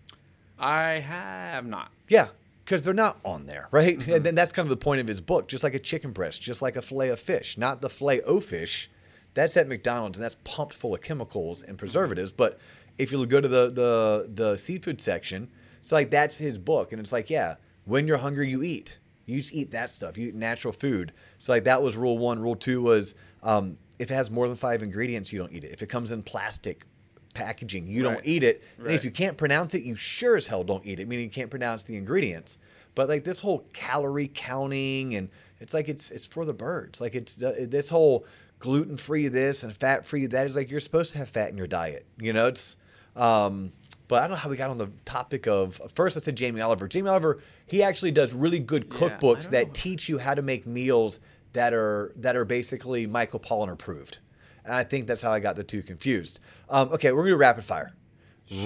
I 0.57 0.99
have 0.99 1.65
not. 1.65 1.91
Yeah, 2.07 2.30
because 2.64 2.84
they're 2.84 2.94
not 2.94 3.19
on 3.26 3.45
there, 3.45 3.68
right? 3.72 4.06
And 4.07 4.26
then 4.26 4.35
that's 4.35 4.52
kind 4.52 4.65
of 4.65 4.69
the 4.69 4.77
point 4.77 5.02
of 5.02 5.07
his 5.07 5.22
book, 5.22 5.48
just 5.48 5.64
like 5.64 5.73
a 5.73 5.80
chicken 5.80 6.11
breast, 6.11 6.41
just 6.41 6.61
like 6.61 6.76
a 6.76 6.81
fillet 6.81 7.10
of 7.10 7.19
fish, 7.19 7.57
not 7.57 7.81
the 7.81 7.90
fillet 7.90 8.22
o 8.22 8.40
fish. 8.40 8.90
That's 9.34 9.57
at 9.57 9.68
McDonald's, 9.68 10.18
and 10.18 10.23
that's 10.23 10.38
pumped 10.44 10.76
full 10.76 10.94
of 10.94 11.02
chemicals 11.02 11.64
and 11.64 11.77
preservatives. 11.77 12.31
But 12.31 12.60
if 12.98 13.11
you 13.11 13.26
go 13.26 13.41
to 13.41 13.48
the 13.48 13.69
the 13.69 14.30
the 14.34 14.57
seafood 14.57 15.02
section, 15.02 15.49
it's 15.80 15.91
like 15.91 16.10
that's 16.10 16.38
his 16.38 16.57
book, 16.57 16.91
and 16.91 16.99
it's 16.99 17.11
like, 17.11 17.30
yeah, 17.30 17.56
when 17.85 18.07
you're 18.07 18.18
hungry, 18.18 18.49
you 18.49 18.64
eat. 18.64 18.99
You 19.26 19.38
just 19.40 19.53
eat 19.53 19.72
that 19.72 19.90
stuff. 19.90 20.18
You 20.18 20.27
eat 20.27 20.35
natural 20.35 20.73
food. 20.73 21.14
So 21.38 21.53
like 21.53 21.64
that 21.64 21.81
was 21.81 21.95
rule 21.95 22.18
one. 22.18 22.41
Rule 22.41 22.56
two 22.56 22.81
was 22.81 23.15
um, 23.41 23.77
if 23.99 24.11
it 24.11 24.14
has 24.14 24.30
more 24.30 24.48
than 24.48 24.57
five 24.57 24.84
ingredients, 24.84 25.31
you 25.31 25.40
don't 25.40 25.53
eat 25.53 25.64
it. 25.64 25.72
If 25.72 25.81
it 25.81 25.88
comes 25.88 26.11
in 26.11 26.23
plastic 26.23 26.85
packaging, 27.34 27.88
you 27.88 28.03
don't 28.03 28.22
eat 28.23 28.43
it. 28.43 28.64
And 28.77 28.88
if 28.95 29.05
you 29.05 29.11
can't 29.11 29.38
pronounce 29.38 29.73
it, 29.73 29.84
you 29.84 29.95
sure 29.95 30.35
as 30.35 30.47
hell 30.47 30.64
don't 30.64 30.85
eat 30.85 30.99
it. 30.99 31.07
Meaning 31.07 31.26
you 31.26 31.31
can't 31.31 31.49
pronounce 31.49 31.84
the 31.84 31.95
ingredients. 31.95 32.57
But 32.95 33.10
like 33.10 33.23
this 33.23 33.39
whole 33.39 33.65
calorie 33.73 34.31
counting 34.34 35.15
and 35.15 35.30
it's 35.60 35.73
like 35.73 35.89
it's 35.89 36.11
it's 36.11 36.27
for 36.27 36.45
the 36.45 36.53
birds. 36.53 37.01
Like 37.01 37.15
it's 37.15 37.41
uh, 37.41 37.65
this 37.68 37.89
whole 37.89 38.26
gluten 38.60 38.97
free 38.97 39.27
this 39.27 39.64
and 39.64 39.76
fat 39.76 40.05
free 40.05 40.26
that 40.27 40.45
is 40.45 40.55
like 40.55 40.69
you're 40.69 40.80
supposed 40.80 41.11
to 41.14 41.18
have 41.18 41.30
fat 41.30 41.49
in 41.49 41.57
your 41.57 41.68
diet. 41.68 42.05
You 42.19 42.34
know, 42.34 42.47
it's 42.47 42.77
um 43.15 43.72
but 44.07 44.22
I 44.22 44.27
don't 44.27 44.31
know 44.31 44.38
how 44.38 44.49
we 44.49 44.57
got 44.57 44.69
on 44.69 44.77
the 44.77 44.89
topic 45.05 45.47
of 45.47 45.81
first 45.95 46.18
I 46.18 46.19
said 46.19 46.35
Jamie 46.35 46.61
Oliver. 46.61 46.88
Jamie 46.88 47.10
Oliver, 47.10 47.39
he 47.65 47.81
actually 47.81 48.11
does 48.11 48.34
really 48.34 48.60
good 48.60 48.89
cookbooks 48.89 49.43
don't 49.43 49.51
that 49.51 49.68
know. 49.68 49.73
teach 49.73 50.10
you 50.10 50.18
how 50.19 50.34
to 50.34 50.41
make 50.41 50.68
meals 50.68 51.19
that 51.53 51.73
are 51.73 52.11
that 52.18 52.35
are 52.35 52.45
basically 52.45 53.07
Michael 53.07 53.39
Pollan 53.39 53.72
approved. 53.72 54.19
And 54.65 54.73
I 54.73 54.84
think 54.84 55.07
that's 55.07 55.22
how 55.22 55.31
I 55.31 55.40
got 55.40 55.56
the 55.56 55.64
two 55.64 55.81
confused. 55.84 56.40
Um, 56.69 56.90
okay, 56.94 57.11
we're 57.11 57.23
gonna 57.23 57.31
do 57.35 57.38
rapid 57.38 57.64
fire. 57.65 57.94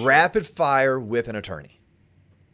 Rapid 0.02 0.46
fire 0.46 1.00
with 1.00 1.28
an 1.28 1.36
attorney. 1.36 1.80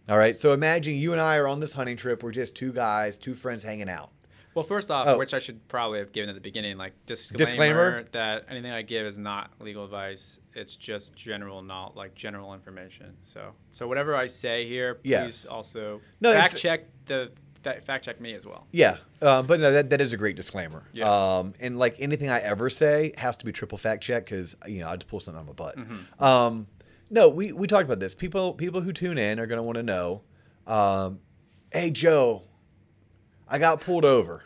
All 0.10 0.18
right. 0.18 0.36
So 0.36 0.52
imagine 0.52 0.96
you 0.96 1.14
and 1.14 1.22
I 1.22 1.38
are 1.38 1.48
on 1.48 1.60
this 1.60 1.74
hunting 1.74 1.96
trip. 1.98 2.24
We're 2.24 2.32
just 2.32 2.56
two 2.56 2.74
guys, 2.74 3.18
two 3.18 3.34
friends 3.34 3.64
hanging 3.64 3.90
out. 3.90 4.12
Well, 4.54 4.64
first 4.64 4.92
off, 4.92 5.08
Oh. 5.08 5.18
which 5.18 5.34
I 5.34 5.40
should 5.40 5.68
probably 5.68 5.98
have 6.00 6.12
given 6.12 6.30
at 6.30 6.36
the 6.36 6.42
beginning, 6.42 6.78
like 6.78 6.94
disclaimer, 7.08 7.38
Disclaimer? 7.46 8.04
that 8.12 8.46
anything 8.50 8.72
I 8.72 8.84
give 8.84 9.08
is 9.08 9.18
not 9.18 9.50
legal 9.60 9.84
advice. 9.84 10.40
It's 10.54 10.76
just 10.76 11.16
general 11.16 11.64
not 11.64 11.96
like 11.96 12.14
general 12.14 12.54
information. 12.54 13.16
So, 13.24 13.54
so 13.72 13.88
whatever 13.88 14.16
I 14.16 14.28
say 14.28 14.68
here, 14.68 14.96
please 14.96 15.10
Yes. 15.10 15.46
also 15.48 16.02
No, 16.22 16.34
fact 16.34 16.56
check 16.58 16.86
the 17.08 17.32
fact 17.64 18.06
check 18.06 18.20
me 18.22 18.34
as 18.34 18.46
well. 18.46 18.68
Yeah, 18.72 18.98
uh, 19.22 19.42
but 19.42 19.60
no, 19.60 19.72
that, 19.72 19.90
that 19.90 20.02
is 20.02 20.14
a 20.14 20.18
great 20.18 20.36
disclaimer. 20.36 20.84
Yeah. 20.94 21.10
Um, 21.10 21.54
and 21.60 21.78
like 21.78 21.96
anything 22.00 22.30
I 22.30 22.40
ever 22.40 22.70
say 22.70 23.14
has 23.18 23.38
to 23.38 23.46
be 23.46 23.52
triple 23.52 23.78
fact 23.78 24.04
check 24.04 24.26
because 24.26 24.56
you 24.68 24.80
know 24.80 24.90
I 24.90 24.96
just 24.96 25.08
pull 25.08 25.20
something 25.20 25.40
out 25.40 25.50
of 25.50 25.58
my 25.60 25.66
butt. 25.66 25.78
Mm-hmm. 25.78 26.24
Um, 26.24 26.68
no, 27.10 27.30
we 27.30 27.52
we 27.52 27.68
talked 27.68 27.86
about 27.86 28.00
this. 28.00 28.16
People 28.16 28.54
people 28.54 28.82
who 28.82 28.94
tune 28.94 29.18
in 29.18 29.40
are 29.40 29.48
going 29.48 29.58
to 29.58 29.64
want 29.64 29.78
to 29.78 29.84
know. 29.84 30.22
Um, 30.66 31.20
hey 31.72 31.90
Joe, 31.90 32.44
I 33.48 33.60
got 33.60 33.82
pulled 33.82 34.06
over. 34.06 34.44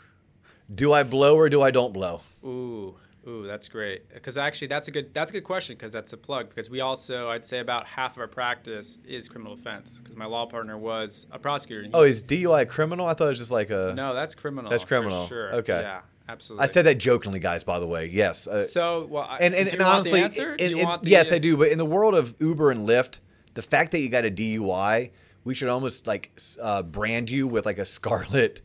Do 0.73 0.91
I 0.91 1.03
blow 1.03 1.38
or 1.38 1.49
do 1.49 1.61
I 1.61 1.72
don't 1.72 1.94
blow? 1.94 2.22
Ooh, 2.44 2.95
ooh, 3.28 3.45
that's 3.45 3.68
great. 3.68 4.08
Because 4.14 4.38
actually, 4.38 4.68
that's 4.68 4.88
a 4.88 4.91
good 4.91 5.14
that's 5.14 5.32
a 5.32 5.34
good 5.34 5.44
question 5.44 5.76
because 5.76 5.91
that's 5.94 6.14
a 6.14 6.18
plug. 6.18 6.49
Because 6.49 6.70
we 6.70 6.80
also, 6.82 7.30
I'd 7.30 7.44
say, 7.45 7.60
about 7.60 7.86
half 7.88 8.14
of 8.16 8.20
our 8.22 8.28
practice 8.28 8.98
is 9.06 9.28
criminal 9.28 9.56
defense. 9.56 9.99
Because 10.02 10.16
my 10.18 10.26
law 10.26 10.45
partner 10.45 10.78
was 10.78 11.28
a 11.32 11.40
prosecutor. 11.40 11.82
and 11.84 11.95
Oh, 11.95 12.04
is 12.04 12.24
DUI 12.24 12.68
criminal? 12.68 13.06
I 13.08 13.14
thought 13.14 13.26
it 13.26 13.30
was 13.30 13.40
just 13.40 13.52
like 13.52 13.70
a. 13.70 13.94
no, 13.95 14.14
that's 14.14 14.36
criminal. 14.36 14.70
That's 14.72 14.86
criminal. 14.86 15.28
sure. 15.28 15.54
Okay. 15.56 15.82
Yeah, 15.82 16.02
absolutely. 16.30 16.64
I 16.64 16.68
said 16.68 16.86
that 16.86 16.98
jokingly, 16.98 17.40
guys. 17.40 17.64
By 17.64 17.80
the 17.80 17.88
way, 17.88 18.08
yes. 18.08 18.48
Uh, 18.48 18.64
So, 18.64 19.06
well, 19.10 19.28
and 19.40 19.54
and, 19.54 19.68
and 19.70 19.82
honestly, 19.82 20.20
the 20.20 20.26
answer? 20.26 20.56
Do 20.56 20.70
you 20.70 20.78
in- 20.78 20.88
want 20.88 21.04
the- 21.04 21.10
yes, 21.10 21.32
I 21.32 21.38
do. 21.40 21.58
But 21.58 21.70
in 21.72 21.78
the 21.78 21.86
world 21.86 22.16
of 22.16 22.36
Uber 22.40 22.72
and 22.72 22.88
Lyft, 22.88 23.20
the 23.54 23.62
fact 23.62 23.91
that 23.91 23.99
you 23.99 24.10
got 24.10 24.24
a 24.26 24.32
DUI, 24.32 25.12
we 25.44 25.54
should 25.54 25.70
almost 25.70 26.08
like 26.08 26.32
uh, 26.62 26.84
brand 26.84 27.30
you 27.30 27.48
with 27.48 27.66
like 27.66 27.78
a 27.78 27.86
scarlet 27.86 28.62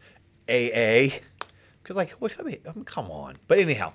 AA, 0.49 1.21
because 1.83 1.97
like 1.97 2.11
what? 2.13 2.35
I 2.39 2.43
mean, 2.43 2.59
come 2.85 3.11
on. 3.11 3.37
But 3.49 3.59
anyhow, 3.59 3.93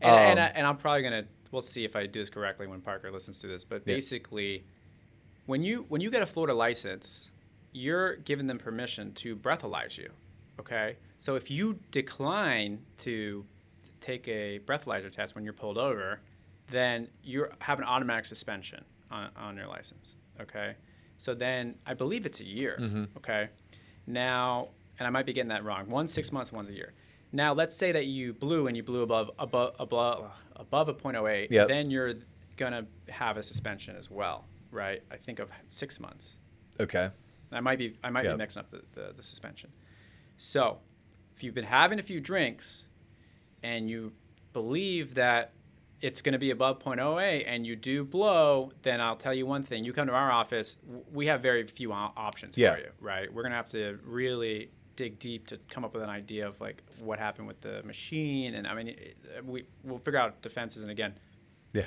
And, 0.00 0.02
and, 0.02 0.38
um, 0.38 0.44
I, 0.44 0.48
and 0.50 0.66
I'm 0.66 0.76
probably 0.76 1.02
gonna. 1.02 1.24
We'll 1.50 1.62
see 1.62 1.84
if 1.84 1.96
I 1.96 2.06
do 2.06 2.20
this 2.20 2.28
correctly 2.30 2.66
when 2.66 2.80
Parker 2.82 3.10
listens 3.10 3.40
to 3.40 3.46
this. 3.46 3.64
But 3.64 3.82
Yeah. 3.86 3.94
basically, 3.94 4.64
when 5.46 5.62
you 5.62 5.86
when 5.88 6.00
you 6.00 6.10
get 6.10 6.22
a 6.22 6.26
Florida 6.26 6.54
license, 6.54 7.30
you're 7.72 8.16
giving 8.16 8.46
them 8.46 8.58
permission 8.58 9.12
to 9.14 9.34
breathalyze 9.36 9.96
you. 9.96 10.10
Okay. 10.60 10.96
So 11.18 11.34
if 11.36 11.50
you 11.50 11.78
decline 11.90 12.80
to 12.98 13.44
take 14.00 14.28
a 14.28 14.60
breathalyzer 14.60 15.10
test 15.10 15.34
when 15.34 15.42
you're 15.44 15.52
pulled 15.52 15.78
over, 15.78 16.20
then 16.70 17.08
you 17.22 17.46
have 17.60 17.78
an 17.78 17.84
automatic 17.84 18.26
suspension 18.26 18.84
on, 19.10 19.30
on 19.36 19.56
your 19.56 19.66
license. 19.66 20.16
Okay. 20.40 20.74
So 21.16 21.34
then 21.34 21.74
I 21.86 21.94
believe 21.94 22.26
it's 22.26 22.40
a 22.40 22.44
year. 22.44 22.78
Mm-hmm. 22.80 23.04
Okay. 23.16 23.48
Now, 24.06 24.68
and 24.98 25.06
I 25.06 25.10
might 25.10 25.26
be 25.26 25.32
getting 25.32 25.48
that 25.48 25.64
wrong. 25.64 25.88
One 25.88 26.08
six 26.08 26.30
months, 26.30 26.52
one's 26.52 26.68
a 26.68 26.74
year. 26.74 26.92
Now, 27.32 27.52
let's 27.52 27.76
say 27.76 27.92
that 27.92 28.06
you 28.06 28.32
blew 28.32 28.66
and 28.66 28.76
you 28.76 28.82
blew 28.82 29.02
above 29.02 29.30
above 29.38 29.74
above, 29.78 30.30
above 30.56 30.88
a 30.88 30.94
.08. 30.94 31.48
Yep. 31.50 31.68
Then 31.68 31.90
you're 31.90 32.14
gonna 32.56 32.86
have 33.08 33.36
a 33.36 33.42
suspension 33.42 33.96
as 33.96 34.10
well, 34.10 34.44
right? 34.70 35.02
I 35.10 35.16
think 35.16 35.38
of 35.38 35.48
six 35.66 36.00
months. 36.00 36.36
okay, 36.80 37.10
I 37.52 37.60
might 37.60 37.78
be 37.78 37.96
I 38.02 38.10
might 38.10 38.24
Yep. 38.24 38.34
be 38.34 38.38
mixing 38.38 38.60
up 38.60 38.70
the, 38.70 38.82
the, 38.94 39.12
the 39.16 39.22
suspension. 39.22 39.70
So, 40.36 40.78
if 41.36 41.42
you've 41.44 41.54
been 41.54 41.64
having 41.64 41.98
a 41.98 42.02
few 42.02 42.20
drinks 42.20 42.86
and 43.62 43.90
you 43.90 44.12
believe 44.52 45.14
that 45.14 45.52
it's 46.00 46.22
going 46.22 46.32
to 46.32 46.38
be 46.38 46.50
above 46.52 46.78
.08 46.78 47.42
and 47.46 47.66
you 47.66 47.74
do 47.74 48.04
blow, 48.04 48.70
then 48.82 49.00
I'll 49.00 49.16
tell 49.16 49.34
you 49.34 49.46
one 49.46 49.64
thing. 49.64 49.82
You 49.82 49.92
come 49.92 50.06
to 50.06 50.12
our 50.14 50.30
office, 50.30 50.76
we 51.12 51.26
have 51.26 51.42
very 51.42 51.66
few 51.66 51.92
options 51.92 52.56
Yeah. 52.56 52.74
for 52.74 52.80
you, 52.80 52.90
right? 53.00 53.32
We're 53.32 53.42
going 53.42 53.50
to 53.50 53.56
have 53.56 53.68
to 53.70 53.98
really 54.04 54.70
dig 54.98 55.16
deep 55.20 55.46
to 55.46 55.58
come 55.70 55.84
up 55.84 55.94
with 55.94 56.02
an 56.02 56.10
idea 56.10 56.44
of 56.46 56.60
like 56.60 56.82
what 56.98 57.20
happened 57.20 57.46
with 57.46 57.60
the 57.60 57.80
machine 57.84 58.54
and 58.56 58.66
I 58.66 58.74
mean 58.74 58.88
it, 58.88 59.16
we 59.46 59.64
we'll 59.84 60.00
figure 60.00 60.18
out 60.18 60.42
defenses 60.42 60.82
and 60.82 60.90
again, 60.90 61.14
yeah. 61.72 61.84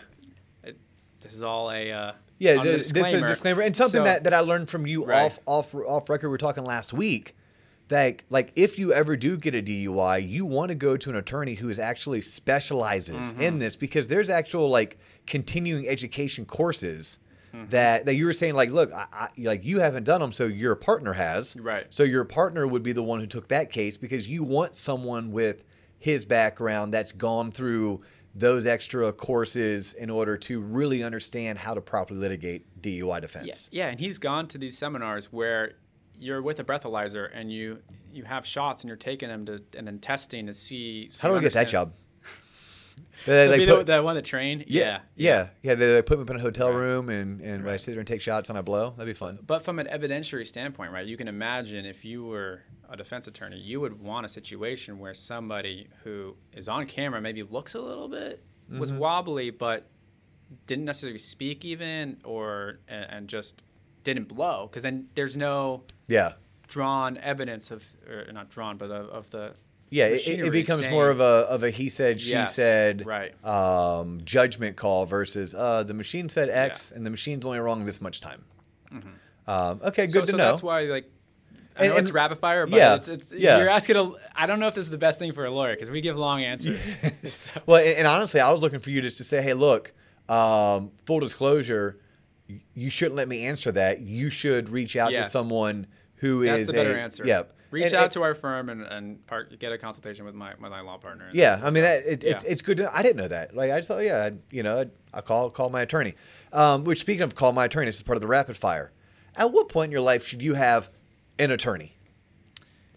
it, 0.64 0.78
this 1.20 1.34
is 1.34 1.44
all 1.44 1.70
a 1.70 1.92
uh, 1.92 2.12
Yeah, 2.40 2.52
on 2.52 2.58
the 2.60 2.64
th- 2.78 2.90
this 2.94 3.08
is 3.08 3.14
a 3.22 3.28
disclaimer, 3.28 3.62
and 3.64 3.76
something 3.76 4.00
So- 4.00 4.04
that, 4.06 4.24
that 4.24 4.34
I 4.34 4.40
learned 4.40 4.70
from 4.70 4.88
you 4.88 5.04
Right. 5.04 5.26
off 5.26 5.40
off 5.46 5.76
off 5.76 6.10
record. 6.10 6.30
We 6.30 6.36
are 6.36 6.38
talking 6.38 6.64
last 6.64 6.94
week 6.94 7.36
that 7.90 8.22
like 8.30 8.54
if 8.56 8.80
you 8.80 8.94
ever 8.94 9.18
do 9.18 9.36
get 9.38 9.54
a 9.56 9.62
DUI, 9.62 10.28
you 10.30 10.46
want 10.46 10.70
to 10.70 10.76
go 10.76 10.96
to 10.96 11.10
an 11.10 11.18
attorney 11.18 11.56
who 11.56 11.68
is 11.68 11.80
actually 11.80 12.22
specializes 12.22 13.34
Mm-hmm. 13.34 13.42
in 13.42 13.60
this 13.60 13.76
because 13.76 14.08
there's 14.08 14.30
actual 14.30 14.70
like 14.70 14.98
continuing 15.28 15.86
education 15.86 16.46
courses 16.46 17.20
Mm-hmm. 17.54 17.70
that 17.70 18.06
that 18.06 18.16
you 18.16 18.26
were 18.26 18.34
saying 18.34 18.54
like, 18.54 18.70
look, 18.70 18.94
I, 18.94 19.08
I, 19.12 19.28
like 19.40 19.66
you 19.66 19.80
haven't 19.80 20.06
done 20.06 20.22
them, 20.22 20.32
so 20.32 20.46
your 20.46 20.76
partner 20.76 21.14
has, 21.14 21.56
Right. 21.58 21.86
So 21.90 22.04
your 22.04 22.24
partner 22.24 22.66
would 22.66 22.84
be 22.84 22.94
the 22.94 23.04
one 23.04 23.20
who 23.20 23.28
took 23.28 23.50
that 23.50 23.72
case 23.72 23.98
because 23.98 24.28
you 24.28 24.44
want 24.44 24.76
someone 24.76 25.32
with 25.32 25.64
his 26.00 26.26
background 26.26 26.94
that's 26.94 27.12
gone 27.12 27.52
through 27.52 28.02
those 28.34 28.66
extra 28.66 29.12
courses 29.12 29.94
in 29.94 30.10
order 30.10 30.38
to 30.38 30.62
really 30.62 31.04
understand 31.04 31.60
how 31.60 31.74
to 31.74 31.82
properly 31.82 32.20
litigate 32.20 32.82
DUI 32.82 33.20
defense. 33.22 33.70
yeah, 33.72 33.88
and 33.88 34.00
he's 34.00 34.18
gone 34.18 34.48
to 34.48 34.58
these 34.58 34.78
seminars 34.78 35.26
where 35.32 35.74
you're 36.18 36.42
with 36.42 36.60
a 36.60 36.64
breathalyzer 36.64 37.30
and 37.34 37.52
you 37.52 37.80
you 38.14 38.24
have 38.24 38.46
shots 38.46 38.84
and 38.84 38.88
you're 38.88 38.98
taking 38.98 39.28
them 39.30 39.46
to 39.46 39.62
and 39.78 39.88
then 39.88 40.00
testing 40.00 40.48
to 40.48 40.54
see. 40.54 41.10
so 41.10 41.22
How 41.22 41.28
do 41.30 41.36
I 41.40 41.42
get 41.42 41.54
that 41.54 41.68
job? 41.68 41.94
They, 43.26 43.46
To 43.46 43.52
they 43.52 43.66
put- 43.68 43.86
the, 43.86 44.02
one 44.02 44.16
that 44.16 44.26
train. 44.26 44.64
yeah, 44.68 45.00
yeah, 45.16 45.50
yeah. 45.62 45.76
They, 45.76 45.94
they 45.94 46.02
put 46.02 46.18
me 46.18 46.24
up 46.24 46.30
in 46.32 46.38
a 46.38 46.40
hotel 46.40 46.70
Right. 46.70 46.78
room 46.80 47.10
and, 47.10 47.40
and 47.42 47.70
I 47.70 47.78
sit 47.78 47.92
there 47.92 48.00
and 48.00 48.08
take 48.08 48.22
shots 48.22 48.50
and 48.50 48.58
I 48.58 48.62
blow. 48.62 48.92
That'd 48.98 49.06
be 49.06 49.14
fun. 49.18 49.40
But 49.46 49.64
from 49.64 49.78
an 49.80 49.88
evidentiary 49.88 50.48
standpoint, 50.48 50.92
right, 50.92 51.06
you 51.06 51.18
can 51.18 51.28
imagine 51.28 51.86
if 51.86 52.04
you 52.04 52.24
were 52.26 52.64
a 52.90 52.98
defense 52.98 53.28
attorney, 53.28 53.58
you 53.58 53.80
would 53.80 54.02
want 54.02 54.26
a 54.26 54.30
situation 54.30 54.98
where 55.00 55.14
somebody 55.14 55.88
who 56.04 56.36
is 56.54 56.68
on 56.68 56.86
camera 56.88 57.22
maybe 57.22 57.44
looks 57.44 57.74
a 57.76 57.80
little 57.82 58.08
bit, 58.10 58.44
was 58.70 58.92
Mhm. 58.92 58.98
wobbly, 58.98 59.50
but 59.52 59.88
didn't 60.68 60.86
necessarily 60.86 61.20
speak 61.20 61.64
even, 61.64 62.18
or 62.24 62.80
and, 62.88 63.06
and 63.10 63.28
just 63.28 63.62
didn't 64.04 64.28
blow, 64.28 64.68
because 64.68 64.84
then 64.84 65.08
there's 65.16 65.38
no 65.38 65.84
Yeah, 66.08 66.34
drawn 66.68 67.18
evidence 67.18 67.70
of, 67.72 67.84
or 68.10 68.30
not 68.34 68.50
drawn, 68.50 68.78
but 68.78 68.90
of, 68.92 69.08
of 69.10 69.30
the 69.30 69.54
yeah. 69.92 70.08
It, 70.08 70.28
it 70.28 70.52
becomes 70.52 70.82
saying- 70.82 70.92
more 70.92 71.10
of 71.10 71.20
a 71.20 71.24
of 71.24 71.64
a 71.64 71.70
he 71.70 71.88
said 71.90 72.20
she 72.20 72.32
Yes, 72.32 72.56
said 72.56 73.06
right. 73.06 73.34
um, 73.46 74.22
judgment 74.24 74.76
call 74.78 75.06
versus 75.06 75.54
uh, 75.54 75.84
the 75.84 75.94
machine 75.94 76.28
said 76.30 76.50
X 76.50 76.92
and 76.92 77.06
the 77.06 77.10
machine's 77.12 77.46
only 77.46 77.60
wrong 77.60 77.84
this 77.86 78.02
much 78.02 78.20
time. 78.20 78.44
Um, 79.48 79.82
okay, 79.84 80.06
good 80.08 80.14
so, 80.14 80.22
to 80.22 80.32
so 80.32 80.38
know. 80.38 80.46
that's 80.46 80.64
why 80.64 80.82
like 80.82 81.10
I 81.76 81.86
And- 81.86 81.94
know 81.94 82.00
it's 82.00 82.12
rapid 82.12 82.38
fire, 82.38 82.68
but 82.68 82.78
yeah, 82.78 82.96
it's, 82.96 83.08
it's 83.08 83.32
yeah. 83.32 83.58
you're 83.60 83.70
asking 83.70 83.96
a. 83.98 84.12
I 84.36 84.46
don't 84.46 84.60
know 84.60 84.68
if 84.68 84.76
this 84.76 84.86
is 84.86 84.92
the 84.92 84.98
best 84.98 85.20
thing 85.20 85.32
for 85.34 85.46
a 85.46 85.52
lawyer 85.52 85.74
because 85.74 85.90
we 85.90 86.02
give 86.02 86.18
long 86.18 86.44
answers. 86.44 86.80
So- 87.28 87.62
Well, 87.66 87.78
and, 87.78 87.98
and 88.00 88.08
honestly, 88.08 88.40
I 88.40 88.52
was 88.52 88.62
looking 88.62 88.80
for 88.80 88.90
you 88.92 89.02
just 89.02 89.18
to 89.18 89.24
say, 89.24 89.42
hey, 89.42 89.54
look, 89.54 89.94
um, 90.30 90.92
full 91.06 91.20
disclosure, 91.20 92.00
you 92.74 92.90
shouldn't 92.90 93.16
let 93.16 93.28
me 93.28 93.46
answer 93.46 93.72
that. 93.72 94.02
You 94.02 94.30
should 94.30 94.70
reach 94.70 94.96
out 94.96 95.14
to 95.14 95.24
someone 95.24 95.88
who 96.16 96.44
is 96.44 96.50
That's 96.50 96.68
the 96.68 96.74
better 96.74 96.96
a, 96.98 97.02
answer. 97.02 97.26
Yep. 97.26 97.54
Reach 97.72 97.86
And- 97.86 97.94
out 97.96 98.04
and- 98.04 98.12
to 98.14 98.22
our 98.24 98.36
firm 98.36 98.70
and, 98.70 98.82
and 98.84 99.26
part, 99.28 99.58
get 99.58 99.72
a 99.72 99.78
consultation 99.78 100.26
with 100.26 100.36
my, 100.36 100.54
my 100.60 100.82
law 100.82 100.98
partner. 100.98 101.30
Yeah, 101.34 101.60
I 101.64 101.72
mean 101.72 101.84
that 101.84 102.06
it, 102.06 102.24
it's 102.24 102.44
Yeah. 102.44 102.52
it's 102.52 102.62
good. 102.62 102.78
To, 102.78 102.94
I 102.96 103.02
didn't 103.02 103.18
know 103.18 103.30
that. 103.30 103.56
Like 103.56 103.72
I 103.72 103.78
just 103.80 103.88
thought, 103.88 104.00
yeah, 104.04 104.18
I, 104.26 104.32
you 104.52 104.62
know, 104.62 104.82
I, 104.82 105.18
I 105.18 105.22
call 105.22 105.50
call 105.50 105.70
my 105.70 105.82
attorney. 105.82 106.16
Um, 106.54 106.84
which 106.84 107.00
speaking 107.00 107.22
of 107.22 107.34
call 107.36 107.54
my 107.54 107.66
attorney, 107.66 107.86
this 107.88 107.96
is 107.96 108.02
part 108.04 108.18
of 108.18 108.22
the 108.22 108.28
rapid 108.28 108.58
fire. 108.58 108.92
At 109.36 109.52
what 109.54 109.70
point 109.70 109.86
in 109.88 109.92
your 109.94 110.02
life 110.02 110.28
should 110.28 110.42
you 110.42 110.54
have 110.56 110.90
an 111.40 111.50
attorney? 111.52 111.96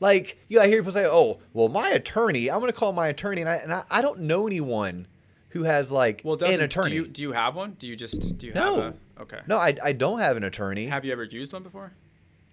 Like, 0.01 0.39
you 0.49 0.61
I 0.61 0.67
hear 0.67 0.79
people 0.83 0.93
say, 0.93 1.07
"Oh, 1.07 1.39
well, 1.53 1.69
my 1.69 1.89
attorney. 1.91 2.51
I'm 2.51 2.59
going 2.59 2.71
to 2.71 2.77
call 2.77 2.93
my 2.93 3.07
attorney," 3.09 3.41
and 3.43 3.49
I 3.51 3.57
and 3.57 3.73
I, 3.73 3.85
I 3.91 4.03
don't 4.03 4.21
know 4.23 4.47
anyone 4.47 5.07
who 5.51 5.63
has 5.63 5.93
like 5.93 6.21
Well, 6.25 6.37
an 6.45 6.61
attorney. 6.61 6.91
Do 6.91 6.97
you, 6.97 7.07
do 7.07 7.23
you 7.23 7.33
have 7.33 7.55
one? 7.55 7.75
Do 7.79 7.87
you 7.87 7.95
just 7.95 8.37
do 8.39 8.49
you 8.49 8.53
No. 8.55 8.81
have 8.81 8.95
a 9.19 9.23
okay? 9.23 9.39
no, 9.47 9.57
I, 9.57 9.75
I 9.83 9.93
don't 9.93 10.19
have 10.19 10.37
an 10.37 10.43
attorney. 10.43 10.87
Have 10.87 11.05
you 11.05 11.13
ever 11.13 11.23
used 11.23 11.53
one 11.53 11.63
before? 11.63 11.93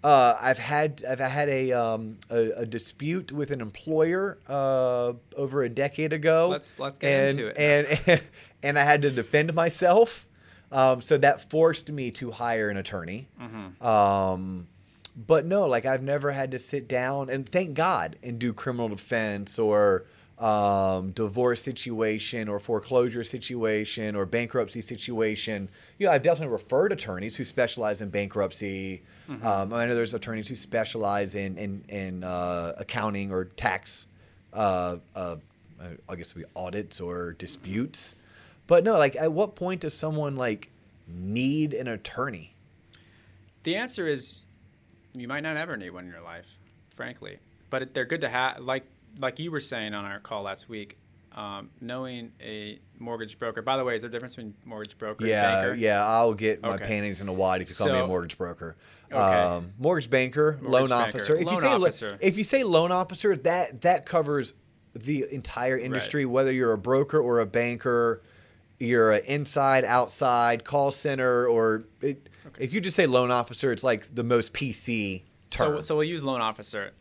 Uh, 0.04 0.36
I've 0.40 0.58
had 0.58 1.04
I've 1.08 1.20
had 1.20 1.48
a 1.48 1.72
um 1.74 2.18
a, 2.30 2.52
a 2.62 2.66
dispute 2.66 3.32
with 3.32 3.52
an 3.52 3.62
employer 3.62 4.40
uh 4.48 5.14
over 5.36 5.64
a 5.64 5.70
decade 5.70 6.12
ago. 6.14 6.50
Let's- 6.50 6.80
let's 6.80 6.98
get 6.98 7.08
and, 7.12 7.40
into 7.40 7.48
it 7.48 7.58
And 7.58 8.22
and 8.64 8.80
I 8.80 8.84
had 8.84 9.02
to 9.04 9.12
defend 9.12 9.54
myself. 9.54 10.28
Um, 10.72 11.02
so 11.02 11.18
that 11.18 11.50
forced 11.50 11.92
me 11.92 12.12
to 12.12 12.32
hire 12.32 12.70
an 12.70 12.78
attorney. 12.78 13.28
Mm-hmm. 13.40 13.86
Um, 13.86 14.68
but 15.16 15.46
no, 15.46 15.68
like 15.68 15.86
I've 15.86 16.02
never 16.02 16.32
had 16.32 16.52
to 16.52 16.60
sit 16.60 16.88
down 16.88 17.30
and 17.30 17.48
thank 17.48 17.74
God 17.74 18.16
and 18.24 18.40
do 18.40 18.54
criminal 18.54 18.88
defense 18.88 19.60
or 19.60 20.06
um, 20.42 21.12
divorce 21.12 21.62
situation 21.62 22.50
or 22.50 22.60
foreclosure 22.60 23.24
situation 23.24 24.16
or 24.16 24.26
bankruptcy 24.26 24.82
situation. 24.82 25.70
You 25.98 26.08
know, 26.08 26.14
I've 26.14 26.24
definitely 26.24 26.52
referred 26.52 26.92
attorneys 26.92 27.36
who 27.36 27.44
specialize 27.44 28.02
in 28.02 28.10
bankruptcy. 28.10 29.04
Um, 29.44 29.72
I 29.72 29.86
know 29.86 29.96
there's 29.96 30.14
attorneys 30.14 30.50
who 30.50 30.56
specialize 30.56 31.36
in 31.36 31.58
in, 31.58 31.86
in 31.88 32.24
uh, 32.24 32.74
accounting 32.78 33.32
or 33.32 33.46
tax 33.46 34.08
uh, 34.54 34.98
uh, 35.16 35.38
I 36.08 36.16
guess 36.16 36.32
it 36.32 36.36
would 36.36 36.46
be 36.46 36.52
audits 36.56 37.02
or 37.02 37.34
disputes. 37.34 38.16
But 38.68 38.84
no, 38.84 38.98
like 38.98 39.16
at 39.16 39.32
what 39.32 39.56
point 39.56 39.82
does 39.82 39.94
someone 39.94 40.36
like 40.36 40.70
need 41.08 41.74
an 41.74 41.88
attorney? 41.88 42.56
The 43.64 43.76
answer 43.76 44.08
is 44.08 44.42
you 45.14 45.28
might 45.28 45.42
not 45.42 45.58
ever 45.58 45.78
need 45.78 45.92
one 45.92 46.06
in 46.06 46.12
your 46.12 46.22
life, 46.22 46.48
frankly. 46.92 47.40
But 47.70 47.94
they're 47.94 48.06
good 48.06 48.22
to 48.22 48.30
have. 48.30 48.60
Like 48.60 48.86
like 49.20 49.40
you 49.40 49.52
were 49.52 49.60
saying 49.60 49.94
on 49.94 50.06
our 50.06 50.20
call 50.20 50.44
last 50.44 50.70
week, 50.70 50.98
um, 51.34 51.70
knowing 51.80 52.32
a 52.42 52.80
mortgage 53.00 53.40
broker. 53.40 53.62
By 53.62 53.78
the 53.78 53.84
way, 53.84 53.96
is 53.96 54.02
there 54.02 54.10
a 54.10 54.12
difference 54.12 54.36
between 54.36 54.54
mortgage 54.66 54.98
broker 54.98 55.26
Yeah, 55.26 55.50
and 55.50 55.62
banker? 55.62 55.76
yeah, 55.76 56.06
I'll 56.06 56.34
get 56.34 56.62
my 56.62 56.76
Okay. 56.76 56.86
panties 56.86 57.22
in 57.22 57.30
a 57.30 57.34
wad 57.34 57.62
if 57.62 57.70
you 57.70 57.76
call 57.76 57.88
me 57.88 58.00
a 58.00 58.08
mortgage 58.08 58.38
broker. 58.38 58.76
Okay. 59.12 59.18
Um, 59.20 59.74
mortgage 59.78 60.10
banker, 60.10 60.58
loan 60.62 60.90
banker. 60.90 61.18
officer. 61.20 61.36
If 61.36 61.52
you 61.52 61.60
say 61.60 61.68
officer. 61.68 62.18
if 62.22 62.38
you 62.38 62.44
say 62.44 62.64
loan 62.64 62.92
officer, 62.92 63.36
that 63.38 63.82
that 63.82 64.06
covers 64.06 64.54
the 64.94 65.26
entire 65.32 65.78
industry, 65.78 66.26
whether 66.26 66.54
you're 66.54 66.74
a 66.74 66.78
broker 66.78 67.20
or 67.20 67.40
a 67.40 67.46
banker, 67.46 68.22
you're 68.80 69.12
an 69.12 69.24
inside, 69.26 69.86
outside, 69.86 70.66
call 70.66 70.92
center, 70.92 71.46
or 71.48 71.86
it, 72.02 72.28
if 72.60 72.74
you 72.74 72.82
just 72.82 72.96
say 72.96 73.06
loan 73.06 73.32
officer, 73.32 73.72
it's 73.72 73.84
like 73.86 74.14
the 74.14 74.24
most 74.24 74.54
PC 74.54 75.22
term. 75.50 75.76
So, 75.76 75.82
so 75.82 75.96
we'll 75.96 76.04
use 76.06 76.24
loan 76.24 76.42
officer. 76.42 76.92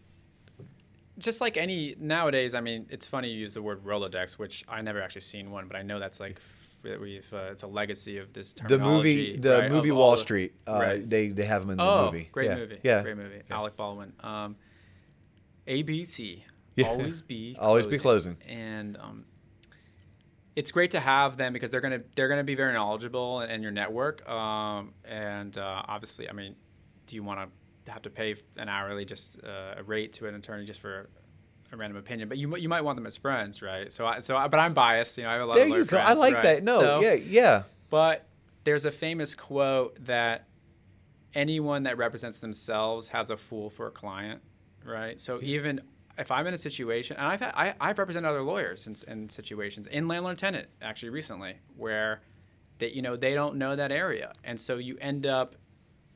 Just 1.20 1.40
like 1.40 1.56
any 1.56 1.94
nowadays, 1.98 2.54
I 2.54 2.60
mean, 2.60 2.86
it's 2.90 3.06
funny 3.06 3.28
you 3.28 3.38
use 3.38 3.54
the 3.54 3.62
word 3.62 3.84
Rolodex, 3.84 4.32
which 4.32 4.64
I 4.68 4.80
never 4.82 5.00
actually 5.00 5.20
seen 5.20 5.50
one, 5.50 5.68
but 5.68 5.76
I 5.76 5.82
know 5.82 6.00
that's 6.00 6.18
like 6.18 6.40
we've 6.82 7.32
uh, 7.32 7.50
it's 7.52 7.62
a 7.62 7.66
legacy 7.66 8.18
of 8.18 8.32
this 8.32 8.54
terminology. 8.54 9.14
the 9.14 9.26
movie, 9.26 9.36
the 9.36 9.58
right, 9.58 9.70
movie 9.70 9.90
all 9.90 9.98
Wall 9.98 10.10
the- 10.12 10.22
Street, 10.22 10.54
uh, 10.66 10.72
right. 10.72 11.08
they 11.08 11.28
they 11.28 11.44
have 11.44 11.62
them 11.62 11.70
in 11.70 11.76
the 11.76 11.84
oh, 11.84 12.06
movie. 12.06 12.28
great 12.32 12.50
yeah. 12.50 12.56
movie. 12.56 12.78
Yeah, 12.82 13.02
great 13.02 13.16
movie. 13.16 13.42
Yeah. 13.48 13.56
Alec 13.56 13.76
Baldwin. 13.76 14.12
Um, 14.20 14.56
ABC. 15.66 16.42
Yeah. 16.76 16.88
Always 16.88 17.22
be 17.22 17.56
Always 17.60 17.86
be 17.86 17.98
closing. 17.98 18.36
And 18.48 18.96
um, 18.96 19.24
it's 20.56 20.70
great 20.70 20.90
to 20.92 21.00
have 21.00 21.36
them 21.36 21.52
because 21.52 21.70
they're 21.70 21.80
gonna 21.80 22.02
they're 22.16 22.28
gonna 22.28 22.44
be 22.44 22.54
very 22.54 22.72
knowledgeable 22.72 23.40
in, 23.42 23.50
in 23.50 23.62
your 23.62 23.72
network. 23.72 24.28
Um, 24.28 24.94
and 25.04 25.56
uh, 25.56 25.82
obviously, 25.86 26.28
I 26.28 26.32
mean, 26.32 26.56
do 27.06 27.16
you 27.16 27.22
want 27.22 27.40
to 27.40 27.48
have 27.88 28.02
to 28.02 28.10
pay 28.10 28.36
an 28.56 28.68
hourly 28.68 29.04
just 29.04 29.38
uh, 29.44 29.74
a 29.78 29.82
rate 29.82 30.12
to 30.14 30.26
an 30.28 30.34
attorney 30.34 30.64
just 30.64 30.80
for 30.80 31.08
a 31.72 31.76
random 31.76 31.96
opinion? 31.96 32.28
But 32.28 32.38
you 32.38 32.54
you 32.56 32.68
might 32.68 32.82
want 32.82 32.96
them 32.96 33.06
as 33.06 33.16
friends, 33.16 33.62
right? 33.62 33.92
So 33.92 34.06
I, 34.06 34.20
so 34.20 34.36
I, 34.36 34.48
but 34.48 34.60
I'm 34.60 34.74
biased. 34.74 35.16
You 35.18 35.24
know, 35.24 35.30
I 35.30 35.32
have 35.34 35.42
a 35.42 35.46
lot 35.46 35.54
There 35.56 35.64
of 35.64 35.70
you 35.70 35.84
go. 35.84 35.96
I 35.96 36.12
like 36.14 36.34
right? 36.34 36.42
that. 36.42 36.62
No, 36.64 36.80
So- 36.80 37.00
yeah, 37.00 37.14
yeah. 37.14 37.62
but 37.88 38.26
there's 38.64 38.84
a 38.84 38.90
famous 38.90 39.34
quote 39.34 40.04
that 40.04 40.46
anyone 41.34 41.84
that 41.84 41.96
represents 41.96 42.38
themselves 42.38 43.08
has 43.08 43.30
a 43.30 43.36
fool 43.36 43.70
for 43.70 43.86
a 43.86 43.90
client, 43.90 44.42
right? 44.84 45.20
So 45.20 45.38
even 45.42 45.80
if 46.18 46.30
I'm 46.30 46.46
in 46.46 46.54
a 46.54 46.58
situation, 46.58 47.16
and 47.16 47.26
I've 47.26 47.40
had, 47.40 47.52
I, 47.54 47.74
I've 47.80 47.98
represented 47.98 48.28
other 48.28 48.42
lawyers 48.42 48.86
in, 48.86 48.96
in 49.10 49.28
situations 49.28 49.86
in 49.86 50.08
landlord 50.08 50.38
tenant 50.38 50.68
actually 50.82 51.10
recently 51.10 51.54
where 51.76 52.20
that 52.78 52.94
you 52.94 53.02
know 53.02 53.16
they 53.16 53.34
don't 53.34 53.56
know 53.56 53.76
that 53.76 53.92
area, 53.92 54.32
and 54.44 54.58
so 54.60 54.76
you 54.76 54.96
end 55.00 55.24
up 55.26 55.54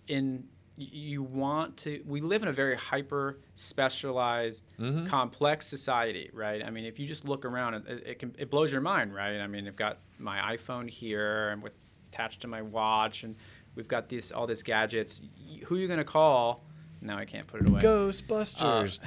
in 0.09 0.49
you 0.77 1.23
want 1.23 1.77
to 1.77 2.03
we 2.07 2.21
live 2.21 2.43
in 2.43 2.49
a 2.49 2.53
very 2.53 2.77
hyper 2.77 3.39
specialized 3.55 4.65
complex 5.07 5.67
society 5.67 6.31
right? 6.33 6.65
I 6.65 6.71
mean 6.71 6.85
if 6.85 6.99
you 6.99 7.07
just 7.07 7.25
look 7.25 7.45
around 7.45 7.75
it, 7.75 7.83
it 8.07 8.19
can 8.19 8.35
it 8.39 8.51
blows 8.51 8.73
your 8.73 8.81
mind 8.81 9.15
right? 9.15 9.39
I 9.39 9.47
mean 9.47 9.67
i've 9.69 9.77
got 9.77 9.99
my 10.19 10.57
iphone 10.57 10.89
here 10.91 11.51
and 11.51 11.63
with 11.63 11.75
attached 12.15 12.41
to 12.43 12.49
my 12.49 12.63
watch 12.63 13.25
and 13.25 13.35
we've 13.75 13.89
got 13.89 14.09
these 14.09 14.31
all 14.33 14.47
these 14.47 14.63
gadgets. 14.63 15.21
Who 15.67 15.75
are 15.77 15.79
you 15.79 15.87
going 15.87 15.99
to 15.99 16.05
call? 16.05 16.65
Now 17.01 17.19
i 17.19 17.25
can't 17.25 17.47
put 17.47 17.61
it 17.61 17.69
away. 17.69 17.83
Ghostbusters. 17.83 18.99
Uh, 19.01 19.07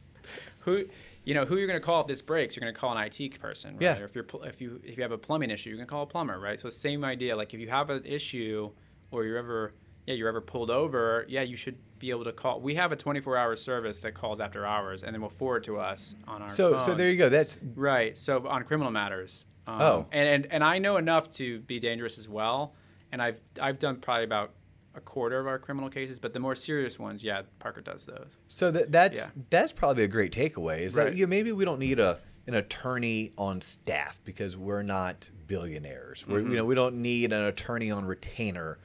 who 0.60 0.84
you 1.24 1.34
know 1.34 1.44
who 1.44 1.56
are 1.56 1.58
you're 1.58 1.66
going 1.66 1.80
to 1.80 1.84
call 1.84 2.02
if 2.02 2.06
this 2.06 2.22
breaks? 2.22 2.56
You're 2.56 2.62
going 2.62 2.74
to 2.74 2.78
call 2.78 2.96
an 2.96 3.02
IT 3.04 3.40
person 3.40 3.72
right? 3.72 3.82
Yeah. 3.82 3.98
or 3.98 4.04
if 4.04 4.14
you're 4.14 4.24
pl- 4.24 4.44
if 4.44 4.60
you 4.60 4.80
if 4.84 4.96
you 4.96 5.02
have 5.02 5.12
a 5.12 5.18
plumbing 5.18 5.50
issue 5.50 5.70
you're 5.70 5.78
going 5.78 5.86
to 5.88 5.90
call 5.90 6.02
a 6.04 6.06
plumber 6.06 6.38
right? 6.38 6.58
So 6.60 6.70
same 6.70 7.04
idea 7.04 7.36
like 7.36 7.52
if 7.54 7.60
you 7.60 7.68
have 7.68 7.90
an 7.90 8.04
issue 8.04 8.70
or 9.10 9.24
you're 9.24 9.38
ever 9.38 9.72
yeah 10.08 10.14
you're 10.14 10.28
ever 10.28 10.40
pulled 10.40 10.70
over 10.70 11.24
yeah 11.28 11.42
you 11.42 11.54
should 11.56 11.76
be 11.98 12.10
able 12.10 12.24
to 12.24 12.32
call 12.32 12.60
we 12.60 12.74
have 12.74 12.92
a 12.92 12.96
24 12.96 13.36
hour 13.36 13.54
service 13.56 14.00
that 14.00 14.14
calls 14.14 14.40
after 14.40 14.64
hours 14.64 15.02
and 15.02 15.12
then 15.14 15.20
will 15.20 15.28
forward 15.28 15.62
to 15.64 15.78
us 15.78 16.14
on 16.26 16.42
our 16.42 16.48
so 16.48 16.78
so 16.78 16.94
there 16.94 17.08
you 17.08 17.16
go. 17.16 17.28
That's 17.28 17.58
right 17.74 18.16
so 18.16 18.46
on 18.48 18.64
criminal 18.64 18.90
matters 18.90 19.44
um, 19.66 19.80
Oh. 19.80 20.06
and, 20.12 20.28
and 20.28 20.46
and 20.52 20.64
I 20.64 20.78
know 20.78 20.96
enough 20.96 21.30
to 21.32 21.60
be 21.60 21.78
dangerous 21.78 22.16
as 22.18 22.28
well 22.28 22.74
and 23.12 23.20
I've 23.20 23.40
I've 23.60 23.78
done 23.78 23.96
probably 23.96 24.24
about 24.24 24.52
a 24.94 25.00
quarter 25.00 25.38
of 25.38 25.46
our 25.46 25.58
criminal 25.58 25.90
cases 25.90 26.18
but 26.18 26.32
the 26.32 26.40
more 26.40 26.56
serious 26.56 26.98
ones 26.98 27.22
yeah 27.22 27.42
Parker 27.58 27.80
does 27.82 28.06
those 28.06 28.28
So 28.48 28.70
that 28.70 28.90
that's 28.90 29.20
Yeah. 29.20 29.30
that's 29.50 29.72
probably 29.72 30.04
a 30.04 30.08
great 30.08 30.32
takeaway. 30.32 30.80
Is 30.80 30.94
that 30.94 31.04
Right. 31.06 31.14
you 31.14 31.26
know, 31.26 31.30
maybe 31.30 31.52
we 31.52 31.64
don't 31.66 31.78
need 31.80 31.98
a 32.00 32.18
an 32.46 32.54
attorney 32.54 33.30
on 33.36 33.60
staff 33.60 34.20
because 34.24 34.56
we're 34.56 34.82
not 34.82 35.28
billionaires. 35.46 36.26
We're, 36.26 36.38
Mm-hmm. 36.40 36.50
you 36.52 36.56
know, 36.56 36.64
we 36.64 36.74
don't 36.74 37.02
need 37.02 37.30
an 37.32 37.42
attorney 37.42 37.90
on 37.90 38.06
retainer. 38.06 38.78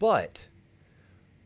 But 0.00 0.48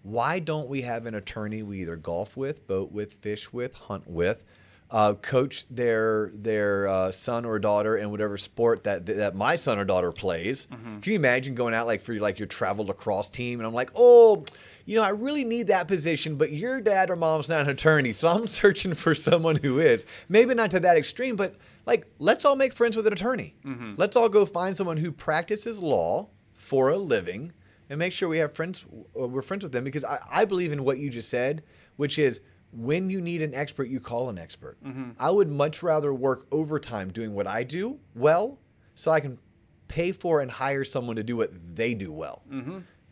why 0.08 0.38
don't 0.38 0.68
we 0.68 0.82
have 0.82 1.06
an 1.06 1.14
attorney 1.14 1.62
we 1.62 1.80
either 1.80 1.96
golf 1.96 2.36
with, 2.36 2.66
boat 2.66 2.90
with, 2.92 3.14
fish 3.14 3.52
with, 3.52 3.74
hunt 3.74 4.08
with, 4.08 4.44
uh, 4.90 5.14
coach 5.14 5.68
their 5.68 6.30
their 6.32 6.88
uh, 6.88 7.12
son 7.12 7.44
or 7.44 7.58
daughter 7.58 7.98
in 7.98 8.10
whatever 8.10 8.38
sport 8.38 8.84
that 8.84 9.04
that 9.04 9.34
my 9.34 9.54
son 9.54 9.78
or 9.78 9.84
daughter 9.84 10.12
plays? 10.12 10.66
Mm-hmm. 10.66 11.00
Can 11.00 11.12
you 11.12 11.18
imagine 11.18 11.54
going 11.54 11.74
out 11.74 11.86
like 11.86 12.00
for 12.00 12.14
like 12.18 12.38
your 12.38 12.48
travel 12.48 12.86
lacrosse 12.86 13.28
team 13.28 13.60
and 13.60 13.66
I'm 13.66 13.74
like, 13.74 13.90
oh, 13.94 14.44
you 14.86 14.96
know, 14.96 15.02
I 15.02 15.10
really 15.10 15.44
need 15.44 15.66
that 15.66 15.88
position, 15.88 16.36
but 16.36 16.52
your 16.52 16.80
dad 16.80 17.10
or 17.10 17.16
mom's 17.16 17.50
not 17.50 17.60
an 17.60 17.68
attorney, 17.68 18.14
so 18.14 18.28
I'm 18.28 18.46
searching 18.60 18.94
for 18.94 19.14
someone 19.14 19.56
who 19.56 19.78
is. 19.78 20.06
Maybe 20.30 20.54
not 20.54 20.70
to 20.70 20.80
that 20.80 20.96
extreme, 20.96 21.36
but 21.36 21.56
like 21.84 22.06
let's 22.18 22.46
all 22.46 22.56
make 22.56 22.72
friends 22.72 22.96
with 22.96 23.06
an 23.06 23.12
attorney. 23.12 23.56
Let's 23.98 24.16
all 24.16 24.30
go 24.30 24.46
find 24.46 24.74
someone 24.74 24.96
who 24.96 25.12
practices 25.12 25.82
law 25.82 26.30
for 26.54 26.88
a 26.88 26.96
living 26.96 27.52
and 27.90 27.98
make 27.98 28.12
sure 28.12 28.28
we 28.28 28.38
have 28.38 28.54
friends 28.54 28.84
uh, 29.18 29.26
we're 29.26 29.42
friends 29.42 29.62
with 29.62 29.72
them 29.72 29.84
because 29.84 30.04
I, 30.04 30.18
I 30.30 30.44
believe 30.44 30.72
in 30.72 30.84
what 30.84 30.98
you 30.98 31.10
just 31.10 31.28
said 31.28 31.62
which 31.96 32.18
is 32.18 32.40
when 32.72 33.08
you 33.10 33.20
need 33.20 33.42
an 33.42 33.54
expert 33.54 33.88
you 33.88 33.98
call 33.98 34.28
an 34.28 34.38
expert. 34.38 34.76
I 35.18 35.30
would 35.30 35.50
much 35.50 35.82
rather 35.82 36.12
work 36.12 36.46
overtime 36.52 37.10
doing 37.10 37.34
what 37.34 37.46
i 37.46 37.62
do 37.62 37.98
well 38.14 38.58
so 38.94 39.10
i 39.10 39.20
can 39.20 39.38
pay 39.88 40.12
for 40.12 40.40
and 40.40 40.50
hire 40.50 40.84
someone 40.84 41.16
to 41.16 41.22
do 41.22 41.36
what 41.36 41.50
they 41.74 41.94
do 41.94 42.12
well. 42.12 42.42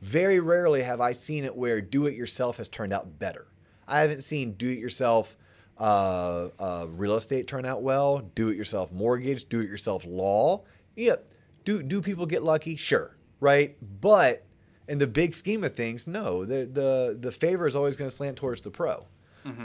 Very 0.02 0.40
rarely 0.40 0.82
have 0.82 1.00
i 1.00 1.12
seen 1.12 1.44
it 1.44 1.56
where 1.56 1.80
do 1.80 2.06
it 2.06 2.14
yourself 2.14 2.58
has 2.58 2.68
turned 2.68 2.92
out 2.92 3.18
better. 3.18 3.46
I 3.88 4.00
haven't 4.00 4.24
seen 4.24 4.52
do 4.52 4.68
it 4.68 4.78
yourself 4.78 5.36
uh, 5.78 6.48
uh, 6.58 6.86
real 6.90 7.14
estate 7.16 7.46
turn 7.46 7.66
out 7.66 7.82
well 7.82 8.20
do 8.34 8.48
it 8.48 8.56
yourself 8.56 8.90
mortgage 8.92 9.46
do 9.48 9.60
it 9.60 9.68
yourself 9.68 10.04
law. 10.06 10.64
Yep. 10.96 11.28
do 11.64 11.82
do 11.82 12.00
people 12.00 12.26
get 12.26 12.42
lucky? 12.42 12.76
Sure 12.76 13.16
right? 13.40 13.76
But 14.00 14.45
in 14.88 14.98
the 14.98 15.06
big 15.06 15.34
scheme 15.34 15.64
of 15.64 15.74
things 15.74 16.06
no 16.06 16.44
the 16.44 16.64
the 16.64 17.16
the 17.18 17.32
favor 17.32 17.66
is 17.66 17.74
always 17.76 17.96
going 17.96 18.10
to 18.10 18.16
slant 18.16 18.36
towards 18.36 18.60
the 18.62 18.70
pro. 18.70 19.06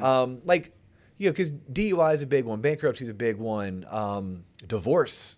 Um, 0.03 0.41
like 0.45 0.73
you 1.18 1.27
know 1.27 1.31
because 1.34 1.52
dui 1.52 2.14
is 2.14 2.22
a 2.22 2.26
big 2.27 2.45
one 2.45 2.61
bankruptcy 2.61 3.03
is 3.06 3.10
a 3.10 3.14
big 3.14 3.38
one 3.38 3.85
um, 3.89 4.43
divorce 4.68 5.38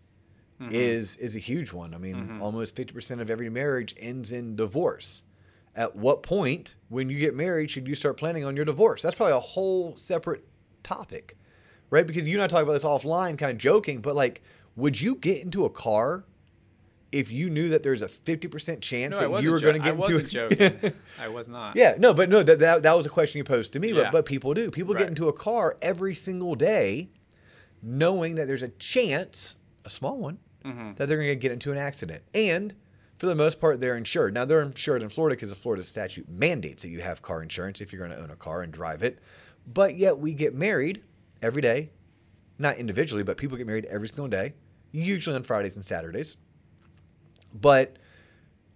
is 0.70 1.18
is 1.18 1.36
a 1.36 1.40
huge 1.40 1.74
one. 1.74 1.94
I 1.94 1.98
mean 1.98 2.40
almost 2.42 2.76
50% 2.76 3.20
of 3.20 3.30
every 3.30 3.50
marriage 3.50 3.94
ends 4.00 4.32
in 4.32 4.56
divorce. 4.56 5.24
At 5.76 5.96
what 5.96 6.24
point 6.24 6.76
when 6.90 7.10
you 7.10 7.20
get 7.20 7.36
married 7.36 7.70
should 7.72 7.88
you 7.88 7.96
start 7.96 8.16
planning 8.18 8.46
on 8.46 8.56
your 8.56 8.64
divorce? 8.66 9.02
That's 9.02 9.16
probably 9.16 9.34
a 9.34 9.40
whole 9.40 9.96
separate 9.98 10.44
topic 10.84 11.38
right? 11.90 12.08
Because 12.08 12.28
you 12.28 12.36
and 12.36 12.44
i 12.44 12.48
talk 12.48 12.64
about 12.64 12.74
this 12.74 12.84
offline 12.84 13.38
kind 13.38 13.52
of 13.52 13.58
joking 13.58 14.00
but 14.00 14.16
like 14.16 14.42
would 14.76 15.00
you 15.00 15.16
get 15.16 15.42
into 15.42 15.64
a 15.66 15.70
car 15.70 16.26
if 17.14 17.32
you 17.32 17.50
knew 17.50 17.70
that 17.70 17.84
there's 17.84 18.02
a 18.02 18.08
50% 18.08 18.82
chance 18.82 19.20
no 19.22 19.32
that 19.32 19.44
you 19.44 19.52
were 19.52 19.60
jo- 19.60 19.72
going 19.72 19.82
to 19.82 19.88
I 19.88 19.92
get 19.92 20.00
into 20.00 20.02
wasn't 20.02 20.28
a 20.28 20.80
joking 20.80 20.94
I 21.20 21.28
was 21.30 21.48
not 21.48 21.76
yeah, 21.76 21.96
no, 21.98 22.14
but 22.14 22.28
no, 22.30 22.44
that, 22.44 22.60
that 22.60 22.84
that 22.84 22.94
was 22.98 23.06
a 23.06 23.10
question 23.10 23.38
you 23.38 23.44
posed 23.44 23.74
to 23.74 23.80
me, 23.80 23.90
Yeah. 23.94 24.04
but 24.04 24.12
but 24.12 24.26
people 24.26 24.54
do. 24.54 24.70
People 24.72 24.94
Right. 24.94 25.00
get 25.02 25.10
into 25.10 25.28
a 25.30 25.34
car 25.34 25.78
every 25.82 26.16
single 26.16 26.56
day, 26.56 27.10
knowing 27.82 28.36
that 28.36 28.48
there's 28.48 28.64
a 28.64 28.70
chance, 28.70 29.58
a 29.86 29.90
small 29.90 30.18
one, 30.18 30.40
Mm-hmm. 30.66 30.94
that 30.96 31.08
they're 31.10 31.18
going 31.18 31.28
to 31.28 31.36
get 31.36 31.52
into 31.52 31.74
an 31.74 31.78
accident, 31.78 32.24
and 32.34 32.74
for 33.18 33.26
the 33.26 33.36
most 33.36 33.60
part, 33.60 33.82
they're 33.82 33.98
insured. 33.98 34.34
Now 34.34 34.46
they're 34.46 34.62
insured 34.62 35.02
in 35.04 35.10
Florida 35.10 35.36
because 35.36 35.50
the 35.50 35.56
Florida 35.56 35.84
statute 35.84 36.30
mandates 36.30 36.84
that 36.84 36.90
you 36.90 37.02
have 37.02 37.22
car 37.22 37.44
insurance 37.44 37.82
if 37.82 37.92
you're 37.92 38.00
going 38.06 38.18
to 38.18 38.24
own 38.24 38.30
a 38.32 38.36
car 38.38 38.62
and 38.62 38.72
drive 38.72 39.04
it. 39.04 39.20
But 39.68 39.98
yet 39.98 40.18
we 40.20 40.34
get 40.34 40.56
married 40.56 41.04
every 41.42 41.62
day, 41.62 41.92
not 42.60 42.78
individually, 42.78 43.24
but 43.24 43.36
people 43.38 43.58
get 43.58 43.68
married 43.68 43.86
every 43.86 44.08
single 44.08 44.30
day, 44.30 44.54
usually 44.94 45.36
on 45.36 45.44
Fridays 45.44 45.76
and 45.76 45.84
Saturdays. 45.84 46.38
But 47.54 47.98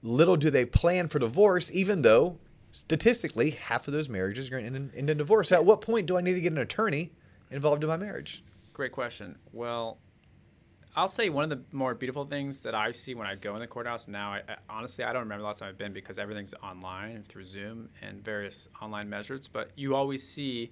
little 0.02 0.38
do 0.38 0.50
they 0.50 0.66
plan 0.66 1.08
for 1.08 1.20
divorce, 1.20 1.72
even 1.74 2.02
though 2.02 2.38
statistically 2.72 3.52
half 3.52 3.88
of 3.88 3.94
those 3.94 4.10
marriages 4.10 4.48
are 4.48 4.52
going 4.52 4.64
to 4.64 4.76
end 4.76 4.92
in, 4.94 5.10
in 5.10 5.18
divorce. 5.18 5.52
At 5.52 5.66
what 5.66 5.82
point 5.82 6.06
do 6.06 6.18
I 6.18 6.22
need 6.22 6.34
to 6.34 6.42
get 6.42 6.52
an 6.52 6.60
attorney 6.60 7.12
involved 7.50 7.84
in 7.84 7.90
my 7.90 7.98
marriage? 7.98 8.44
Great 8.74 8.92
question. 8.92 9.38
Well, 9.52 9.98
I'll 10.96 11.08
say 11.08 11.30
one 11.30 11.44
of 11.44 11.50
the 11.50 11.62
more 11.72 11.94
beautiful 11.96 12.26
things 12.26 12.64
that 12.64 12.76
I 12.76 12.92
see 12.92 13.16
when 13.16 13.28
I 13.28 13.36
go 13.36 13.54
in 13.54 13.60
the 13.60 13.68
courthouse 13.68 14.08
now. 14.08 14.34
I, 14.34 14.42
I, 14.48 14.56
honestly, 14.70 15.04
I 15.04 15.14
don't 15.14 15.24
remember 15.24 15.42
the 15.42 15.48
last 15.48 15.60
time 15.60 15.70
I've 15.70 15.78
been 15.78 15.94
because 15.94 16.18
everything's 16.18 16.54
online 16.64 17.24
through 17.24 17.46
Zoom 17.46 17.90
and 18.02 18.24
various 18.24 18.68
online 18.82 19.10
measures. 19.10 19.48
But 19.48 19.72
you 19.76 19.96
always 19.96 20.28
see 20.28 20.72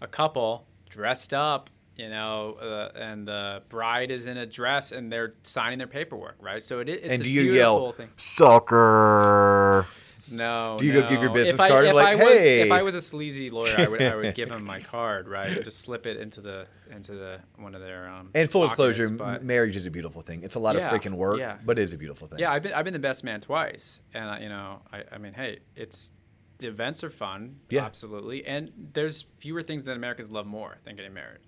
a 0.00 0.06
couple 0.06 0.66
dressed 0.88 1.34
up, 1.34 1.70
you 1.98 2.08
know, 2.08 2.54
uh, 2.54 2.96
and 2.98 3.26
the 3.28 3.62
bride 3.68 4.10
is 4.10 4.24
in 4.26 4.36
a 4.38 4.46
dress 4.46 4.92
and 4.92 5.12
they're 5.12 5.32
signing 5.42 5.78
their 5.78 5.86
paperwork, 5.88 6.36
right? 6.40 6.62
So 6.62 6.78
it, 6.78 6.88
it's 6.88 7.08
and 7.12 7.20
a 7.20 7.24
do 7.24 7.28
you 7.30 7.52
yell 7.52 7.92
thing. 7.92 8.08
soccer? 8.16 9.86
No. 10.30 10.76
Do 10.78 10.84
you 10.84 10.92
go 10.92 11.08
give 11.08 11.22
your 11.22 11.32
business 11.32 11.58
I, 11.58 11.68
card? 11.70 11.86
If 11.86 11.94
Like, 11.94 12.06
I 12.08 12.14
was, 12.16 12.34
"Hey." 12.34 12.60
if 12.60 12.70
I 12.70 12.82
was 12.82 12.94
a 12.94 13.00
sleazy 13.00 13.48
lawyer, 13.50 13.74
I 13.78 13.88
would, 13.88 14.02
I 14.02 14.14
would 14.14 14.34
give 14.40 14.50
him 14.50 14.62
my 14.64 14.80
card, 14.80 15.26
right? 15.26 15.62
Just 15.64 15.80
slip 15.80 16.06
it 16.06 16.18
into 16.18 16.40
the 16.42 16.66
into 16.90 17.12
the 17.12 17.40
one 17.56 17.74
of 17.74 17.80
their 17.80 18.08
um. 18.08 18.30
And 18.34 18.50
full 18.50 18.62
disclosure, 18.62 19.08
but- 19.10 19.42
marriage 19.42 19.74
is 19.76 19.86
a 19.86 19.90
beautiful 19.90 20.20
thing. 20.20 20.42
It's 20.42 20.54
a 20.54 20.58
lot 20.60 20.76
Yeah, 20.76 20.86
of 20.86 20.92
freaking 21.00 21.14
work, 21.14 21.38
yeah. 21.38 21.56
but 21.64 21.78
it 21.78 21.82
is 21.82 21.94
a 21.94 21.98
beautiful 21.98 22.28
thing. 22.28 22.38
Yeah, 22.40 22.52
I've 22.52 22.62
been 22.62 22.74
I've 22.74 22.84
been 22.84 22.92
the 22.92 22.98
best 22.98 23.24
man 23.24 23.40
twice, 23.40 24.02
and 24.12 24.24
I, 24.28 24.40
you 24.40 24.48
know, 24.50 24.82
I, 24.92 25.02
I 25.12 25.18
mean, 25.18 25.32
hey, 25.32 25.60
it's 25.74 26.12
the 26.58 26.66
events 26.66 27.02
are 27.04 27.10
fun, 27.10 27.60
Yeah. 27.70 27.84
absolutely, 27.86 28.44
and 28.44 28.70
there's 28.92 29.24
fewer 29.38 29.62
things 29.62 29.84
that 29.84 29.96
Americans 29.96 30.28
love 30.28 30.44
more 30.46 30.76
than 30.84 30.96
getting 30.96 31.14
married, 31.14 31.38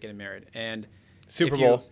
getting 0.00 0.16
married, 0.16 0.46
and 0.54 0.86
Super 1.28 1.54
if 1.54 1.60
you- 1.60 1.66
Bowl. 1.66 1.84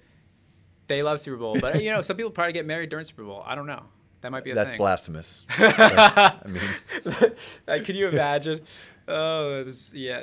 they 0.88 1.02
love 1.02 1.20
Super 1.20 1.36
Bowl, 1.36 1.58
but 1.60 1.82
you 1.82 1.90
know, 1.90 2.02
some 2.02 2.16
people 2.16 2.30
probably 2.30 2.52
get 2.52 2.66
married 2.66 2.90
during 2.90 3.04
Super 3.04 3.24
Bowl. 3.24 3.42
I 3.46 3.54
don't 3.54 3.66
know. 3.66 3.82
That 4.20 4.32
might 4.32 4.42
be 4.42 4.50
a 4.50 4.54
That's 4.54 4.70
thing. 4.70 4.78
blasphemous. 4.78 5.46
I 5.58 6.40
mean, 6.46 7.82
Can 7.84 7.94
you 7.94 8.08
imagine? 8.08 8.62
Oh, 9.06 9.60
it's, 9.66 9.92
yeah, 9.94 10.22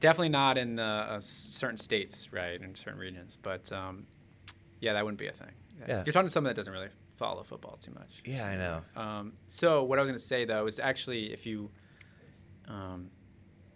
definitely 0.00 0.30
not 0.30 0.56
in 0.56 0.78
uh, 0.78 0.84
uh, 1.10 1.20
certain 1.20 1.76
states, 1.76 2.32
right, 2.32 2.60
in 2.60 2.74
certain 2.74 2.98
regions. 2.98 3.36
But 3.42 3.70
um, 3.70 4.06
yeah, 4.80 4.94
that 4.94 5.04
wouldn't 5.04 5.18
be 5.18 5.26
a 5.28 5.32
thing. 5.32 5.50
Yeah. 5.86 6.02
You're 6.06 6.12
talking 6.14 6.26
to 6.28 6.30
someone 6.30 6.48
that 6.50 6.56
doesn't 6.56 6.72
really 6.72 6.88
follow 7.16 7.42
football 7.42 7.76
too 7.80 7.92
much. 7.92 8.22
yeah, 8.24 8.46
I 8.46 8.56
know. 8.56 8.80
Um, 9.00 9.32
so 9.48 9.84
what 9.84 9.98
I 9.98 10.02
was 10.02 10.08
going 10.08 10.18
to 10.18 10.24
say 10.24 10.44
though 10.46 10.66
is 10.66 10.78
actually 10.78 11.32
if 11.34 11.44
you 11.44 11.70
um, 12.68 13.10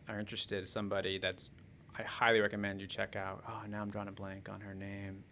are 0.08 0.18
interested 0.18 0.60
in 0.60 0.66
somebody 0.66 1.18
that's, 1.18 1.50
I 1.98 2.02
highly 2.02 2.40
recommend 2.40 2.80
you 2.80 2.86
check 2.86 3.16
out. 3.16 3.42
Oh, 3.48 3.62
now 3.68 3.80
I'm 3.82 3.90
drawing 3.90 4.08
a 4.08 4.12
blank 4.12 4.48
on 4.48 4.60
her 4.60 4.74
name. 4.74 5.24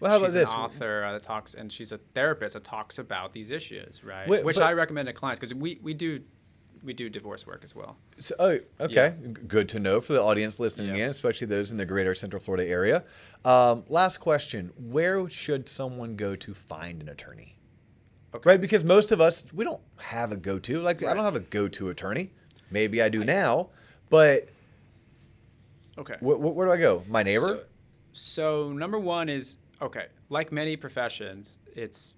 Well, 0.00 0.10
how 0.10 0.18
she's 0.18 0.34
about 0.34 0.40
this? 0.40 0.50
An 0.52 0.58
author 0.58 1.04
uh, 1.04 1.12
that 1.12 1.22
talks, 1.22 1.54
and 1.54 1.72
she's 1.72 1.92
a 1.92 1.98
therapist 1.98 2.54
that 2.54 2.64
talks 2.64 2.98
about 2.98 3.32
these 3.32 3.50
issues, 3.50 4.04
right? 4.04 4.28
Wait, 4.28 4.44
Which 4.44 4.58
I 4.58 4.72
recommend 4.72 5.06
to 5.08 5.12
clients 5.12 5.40
because 5.40 5.54
we, 5.54 5.78
we 5.82 5.94
do 5.94 6.22
we 6.82 6.92
do 6.92 7.08
divorce 7.08 7.46
work 7.46 7.62
as 7.64 7.74
well. 7.74 7.96
So, 8.18 8.34
oh, 8.38 8.58
okay. 8.80 9.14
G- 9.20 9.28
Good 9.48 9.68
to 9.70 9.80
know 9.80 10.00
for 10.00 10.12
the 10.12 10.22
audience 10.22 10.60
listening 10.60 10.94
Yeah. 10.94 11.04
in, 11.04 11.10
especially 11.10 11.46
those 11.48 11.72
in 11.72 11.78
the 11.78 11.86
greater 11.86 12.14
Central 12.14 12.40
Florida 12.40 12.68
area. 12.68 13.02
Um, 13.44 13.84
last 13.88 14.18
question 14.18 14.72
Where 14.76 15.28
should 15.28 15.68
someone 15.68 16.14
go 16.16 16.36
to 16.36 16.54
find 16.54 17.02
an 17.02 17.08
attorney? 17.08 17.56
Okay. 18.34 18.50
Right? 18.50 18.60
Because 18.60 18.84
most 18.84 19.10
of 19.12 19.20
us, 19.20 19.44
we 19.52 19.64
don't 19.64 19.80
have 19.98 20.30
a 20.30 20.36
go 20.36 20.58
to. 20.60 20.80
Like, 20.80 21.02
I 21.02 21.14
don't 21.14 21.24
have 21.24 21.36
a 21.36 21.40
go 21.40 21.66
to 21.68 21.88
attorney. 21.88 22.30
Maybe 22.70 23.00
I 23.02 23.08
do 23.08 23.24
now, 23.24 23.70
but 24.10 24.48
Okay. 25.98 26.14
wh- 26.20 26.36
wh- 26.36 26.54
where 26.56 26.66
do 26.66 26.72
I 26.72 26.76
go? 26.76 27.04
My 27.08 27.22
neighbor? 27.22 27.60
So, 28.12 28.68
so 28.68 28.72
number 28.72 28.98
one 28.98 29.28
is 29.28 29.56
okay. 29.80 30.06
Like 30.28 30.52
many 30.52 30.76
professions, 30.76 31.58
it's 31.74 32.16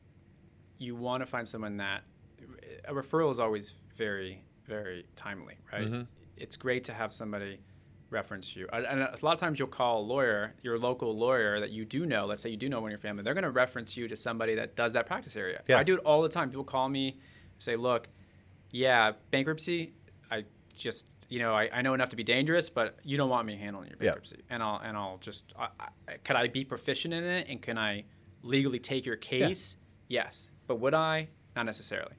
you 0.79 0.95
want 0.97 1.23
to 1.23 1.27
find 1.27 1.47
someone 1.47 1.77
that 1.79 2.03
a 2.87 2.93
referral 2.93 3.31
is 3.31 3.39
always 3.39 3.75
very 3.97 4.43
very 4.67 5.07
timely, 5.17 5.55
right? 5.73 5.91
Mhm. 5.91 6.07
It's 6.37 6.57
great 6.57 6.85
to 6.85 6.93
have 6.93 7.13
somebody 7.13 7.59
reference 8.11 8.55
you, 8.57 8.69
and 8.73 8.87
and 8.87 9.01
a 9.01 9.17
lot 9.23 9.33
of 9.35 9.41
times 9.41 9.59
you'll 9.59 9.69
call 9.69 10.01
a 10.01 10.07
lawyer, 10.07 10.55
your 10.63 10.79
local 10.79 11.17
lawyer 11.17 11.59
that 11.61 11.71
you 11.71 11.85
do 11.85 12.07
know. 12.07 12.27
Let's 12.27 12.43
say 12.43 12.51
you 12.51 12.57
do 12.57 12.69
know 12.69 12.81
one 12.81 12.89
of 12.89 12.93
your 12.93 12.99
family, 13.01 13.23
they're 13.23 13.35
going 13.35 13.45
to 13.45 13.51
reference 13.51 13.97
you 13.97 14.09
to 14.09 14.17
somebody 14.17 14.55
that 14.55 14.77
does 14.77 14.93
that 14.95 15.07
practice 15.07 15.37
area. 15.37 15.63
Yeah. 15.69 15.79
I 15.79 15.83
do 15.85 15.95
it 15.95 16.01
all 16.05 16.23
the 16.23 16.29
time. 16.29 16.49
People 16.51 16.65
call 16.65 16.89
me, 16.89 17.19
say, 17.59 17.77
"Look, 17.77 18.09
yeah, 18.71 19.13
bankruptcy. 19.31 19.93
I 20.31 20.45
just, 20.77 21.07
you 21.29 21.39
know, 21.41 21.55
I, 21.55 21.69
I 21.73 21.83
know 21.83 21.95
enough 21.95 22.09
to 22.11 22.17
be 22.17 22.25
dangerous, 22.25 22.69
but 22.71 22.97
you 23.05 23.17
don't 23.17 23.29
want 23.31 23.47
me 23.47 23.57
handling 23.57 23.89
your 23.89 23.99
bankruptcy. 23.99 24.37
Yeah. 24.39 24.55
and 24.55 24.63
I'll 24.63 24.79
and 24.79 24.97
I'll 24.97 25.19
just, 25.19 25.53
I, 25.59 25.69
I, 26.09 26.13
could 26.25 26.37
I 26.37 26.49
be 26.49 26.65
proficient 26.65 27.13
in 27.15 27.25
it, 27.25 27.49
and 27.49 27.61
can 27.61 27.77
I 27.79 28.05
legally 28.43 28.79
take 28.79 29.05
your 29.07 29.17
case? 29.17 29.77
Yes, 30.09 30.49
but 30.67 30.77
would 30.81 30.95
I? 30.95 31.29
Not 31.55 31.67
necessarily. 31.67 32.13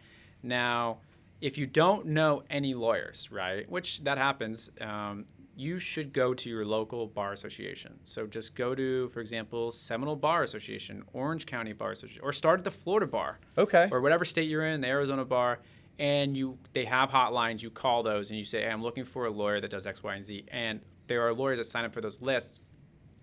Now, 0.43 0.99
if 1.41 1.57
you 1.57 1.65
don't 1.65 2.07
know 2.07 2.43
any 2.49 2.73
lawyers, 2.73 3.29
right, 3.31 3.69
which 3.69 4.03
that 4.03 4.17
happens. 4.17 4.69
Um, 4.81 5.25
you 5.55 5.77
should 5.77 6.13
go 6.13 6.33
to 6.33 6.47
your 6.49 6.63
local 6.63 7.05
bar 7.05 7.33
association. 7.33 7.99
So 8.05 8.25
just 8.25 8.55
go 8.55 8.73
to, 8.73 9.09
for 9.09 9.19
example, 9.19 9.73
Seminole 9.73 10.15
Bar 10.15 10.43
Association, 10.43 11.03
Orange 11.11 11.45
County 11.45 11.73
Bar 11.73 11.91
Association, 11.91 12.21
or 12.23 12.31
start 12.31 12.59
at 12.61 12.63
the 12.63 12.71
Florida 12.71 13.05
Bar 13.05 13.39
Okay. 13.57 13.89
or 13.91 13.99
whatever 13.99 14.23
state 14.23 14.47
you're 14.47 14.65
in, 14.65 14.79
the 14.79 14.87
Arizona 14.87 15.25
bar, 15.25 15.59
and 15.99 16.35
you 16.35 16.57
they 16.73 16.85
have 16.85 17.09
hotlines. 17.11 17.61
You 17.61 17.69
call 17.69 18.01
those 18.01 18.29
and 18.31 18.39
you 18.39 18.45
say, 18.45 18.63
hey, 18.63 18.69
"I'm 18.71 18.81
looking 18.81 19.03
for 19.05 19.25
a 19.25 19.29
lawyer 19.31 19.59
that 19.61 19.69
does 19.69 19.85
X, 19.85 20.01
Y, 20.01 20.15
and 20.15 20.23
Z." 20.25 20.45
And 20.47 20.79
there 21.07 21.21
are 21.27 21.33
lawyers 21.33 21.57
that 21.59 21.65
sign 21.65 21.85
up 21.85 21.93
for 21.93 22.01
those 22.01 22.21
lists, 22.21 22.61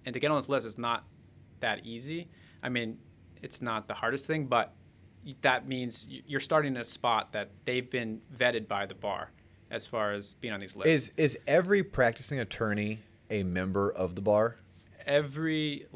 and 0.04 0.12
to 0.14 0.20
get 0.20 0.30
on 0.30 0.38
this 0.38 0.48
list 0.48 0.66
is 0.66 0.78
not 0.78 1.04
that 1.60 1.84
easy. 1.84 2.28
I 2.62 2.68
mean, 2.68 2.98
it's 3.42 3.60
not 3.62 3.88
the 3.88 3.94
hardest 3.94 4.26
thing, 4.26 4.46
but 4.46 4.74
that 5.42 5.66
means 5.66 6.06
you're 6.08 6.38
starting 6.40 6.76
at 6.76 6.82
a 6.86 6.88
spot 6.88 7.32
that 7.32 7.50
they've 7.64 7.90
been 7.90 8.20
vetted 8.36 8.68
by 8.68 8.86
the 8.86 8.94
bar 8.94 9.32
as 9.70 9.84
far 9.86 10.12
as 10.12 10.34
being 10.34 10.54
on 10.54 10.60
these 10.60 10.76
lists. 10.76 11.08
Is 11.08 11.12
is 11.16 11.38
every 11.48 11.82
practicing 11.82 12.38
attorney 12.38 13.00
a 13.30 13.42
member 13.42 13.90
of 13.90 14.14
the 14.14 14.20
bar? 14.22 14.56
every 15.04 15.86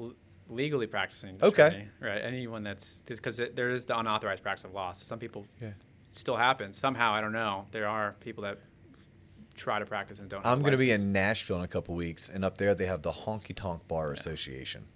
legally 0.48 0.86
practicing 0.86 1.36
Okay. 1.43 1.66
attorney, 1.66 1.89
right? 2.01 2.19
Anyone 2.23 2.62
that's 2.62 3.01
because 3.07 3.36
there 3.55 3.70
is 3.70 3.86
the 3.86 3.98
unauthorized 3.98 4.43
practice 4.43 4.65
of 4.65 4.73
law. 4.73 4.93
So 4.93 5.05
some 5.05 5.19
people 5.19 5.47
Yeah. 5.61 5.70
Still 6.11 6.37
happens 6.37 6.78
somehow. 6.78 7.12
I 7.12 7.20
don't 7.20 7.32
know. 7.32 7.66
There 7.70 7.87
are 7.87 8.15
people 8.20 8.45
that 8.45 8.59
try 9.55 9.78
to 9.78 9.87
practice 9.87 10.19
and 10.19 10.28
don't. 10.28 10.45
I'm 10.45 10.61
going 10.61 10.73
to 10.73 10.78
be 10.78 10.91
in 10.91 11.12
Nashville 11.12 11.59
in 11.59 11.62
a 11.62 11.69
couple 11.69 11.95
weeks, 11.95 12.28
and 12.28 12.45
up 12.45 12.59
there 12.59 12.74
they 12.74 12.87
have 12.87 13.03
the 13.03 13.12
Honky 13.12 13.55
Tonk 13.55 13.87
Bar 13.89 14.12
Association. 14.12 14.87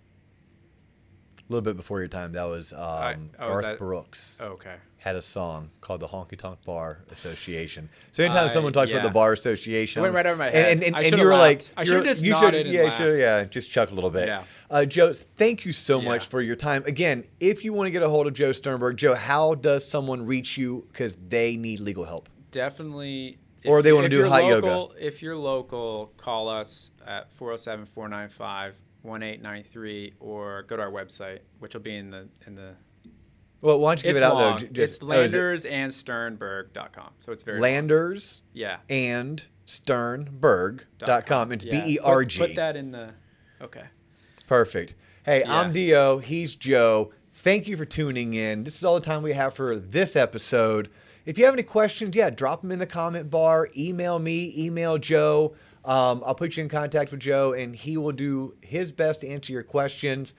A 1.48 1.52
little 1.52 1.62
bit 1.62 1.76
before 1.76 1.98
your 1.98 2.08
time, 2.08 2.32
that 2.32 2.44
was 2.44 2.72
um, 2.72 3.28
oh, 3.38 3.48
Garth 3.48 3.64
that- 3.66 3.78
Brooks 3.78 4.38
Oh, 4.40 4.46
okay. 4.52 4.76
had 5.02 5.14
a 5.14 5.20
song 5.20 5.68
called 5.82 6.00
the 6.00 6.08
Honky 6.08 6.38
Tonk 6.38 6.64
Bar 6.64 7.00
Association. 7.10 7.90
So 8.12 8.24
anytime 8.24 8.46
I- 8.46 8.48
someone 8.48 8.72
talks 8.72 8.90
about 8.90 9.02
the 9.02 9.10
bar 9.10 9.34
association, 9.34 10.00
It 10.00 10.04
went 10.04 10.14
right 10.14 10.24
over 10.24 10.36
my 10.38 10.48
head. 10.48 10.72
and, 10.72 10.82
and, 10.82 10.96
I 10.96 11.02
and 11.02 11.18
you 11.18 11.22
were 11.24 11.32
like. 11.32 11.60
I 11.76 11.84
should've 11.84 12.04
just 12.04 12.22
you 12.24 12.30
nodded 12.30 12.66
and 12.66 12.74
yeah, 12.74 12.88
should- 12.88 13.08
laughed. 13.08 13.20
yeah, 13.20 13.44
just 13.44 13.70
chuck 13.70 13.90
a 13.90 13.94
little 13.94 14.08
bit. 14.10 14.26
Yeah. 14.26 14.44
Uh, 14.70 14.86
Joe, 14.86 15.12
thank 15.12 15.66
you 15.66 15.72
so 15.72 16.00
Yeah. 16.00 16.08
much 16.08 16.28
for 16.28 16.40
your 16.40 16.56
time. 16.56 16.82
Again, 16.86 17.24
if 17.40 17.62
you 17.62 17.74
want 17.74 17.88
to 17.88 17.90
get 17.90 18.02
a 18.02 18.08
hold 18.08 18.26
of 18.26 18.32
Joe 18.32 18.52
Sternberg, 18.52 18.96
Joe, 18.96 19.14
how 19.14 19.54
does 19.54 19.86
someone 19.86 20.24
reach 20.24 20.56
you 20.56 20.86
because 20.92 21.14
they 21.28 21.56
need 21.56 21.78
legal 21.80 22.04
help? 22.04 22.30
Definitely. 22.52 23.36
Or 23.66 23.78
if 23.78 23.84
they 23.84 23.92
wanna 23.92 24.08
do 24.08 24.16
you're 24.18 24.26
hot 24.28 24.46
yoga. 24.46 24.88
If 24.98 25.22
you're 25.22 25.36
local, 25.36 26.12
call 26.16 26.48
us 26.48 26.90
at 27.06 27.30
407 27.34 27.86
495 27.86 28.74
1893 29.10 30.14
or 30.20 30.62
go 30.64 30.76
to 30.76 30.82
our 30.82 30.90
website, 30.90 31.40
which 31.58 31.74
will 31.74 31.82
be 31.82 31.96
in 31.96 32.10
the 32.10 32.28
in 32.46 32.54
the. 32.54 32.74
Well, 33.60 33.78
why 33.78 33.94
don't 33.94 34.04
you 34.04 34.08
give 34.10 34.16
It's 34.16 34.22
it 34.22 34.26
out 34.26 34.34
long. 34.34 34.58
though? 34.58 34.66
J- 34.66 34.82
it's 34.82 34.98
oh, 35.02 35.06
landersandsternberg.com. 35.06 37.10
So 37.20 37.32
it's 37.32 37.42
very 37.42 37.56
long. 37.58 37.62
Landers 37.62 38.42
Yeah. 38.52 38.78
and 38.90 39.44
Sternberg.com. 39.66 41.52
It's 41.52 41.64
Yeah. 41.64 41.84
B 41.84 41.94
E 41.94 41.98
R 41.98 42.24
G. 42.24 42.38
Put, 42.38 42.48
put 42.50 42.56
that 42.56 42.76
in 42.76 42.90
the. 42.92 43.10
Okay. 43.62 43.84
Perfect. 44.46 44.94
Hey, 45.24 45.40
Yeah. 45.40 45.60
I'm 45.60 45.72
Dio. 45.72 46.18
He's 46.18 46.54
Joe. 46.54 47.12
Thank 47.32 47.66
you 47.66 47.76
for 47.76 47.84
tuning 47.84 48.34
in. 48.34 48.64
This 48.64 48.76
is 48.76 48.84
all 48.84 48.94
the 48.94 49.04
time 49.04 49.22
we 49.22 49.32
have 49.32 49.54
for 49.54 49.78
this 49.78 50.16
episode. 50.16 50.90
If 51.26 51.38
you 51.38 51.44
have 51.46 51.54
any 51.54 51.62
questions, 51.62 52.14
yeah, 52.14 52.28
drop 52.30 52.60
them 52.60 52.70
in 52.70 52.78
the 52.78 52.86
comment 52.86 53.30
bar. 53.30 53.70
Email 53.76 54.18
me, 54.18 54.52
email 54.56 54.98
Joe. 54.98 55.54
Um, 55.84 56.22
I'll 56.24 56.34
put 56.34 56.56
you 56.56 56.62
in 56.62 56.68
contact 56.68 57.10
with 57.10 57.20
Joe, 57.20 57.52
and 57.52 57.76
he 57.76 57.96
will 57.96 58.12
do 58.12 58.54
his 58.62 58.90
best 58.90 59.20
to 59.20 59.28
answer 59.28 59.52
your 59.52 59.62
questions. 59.62 60.34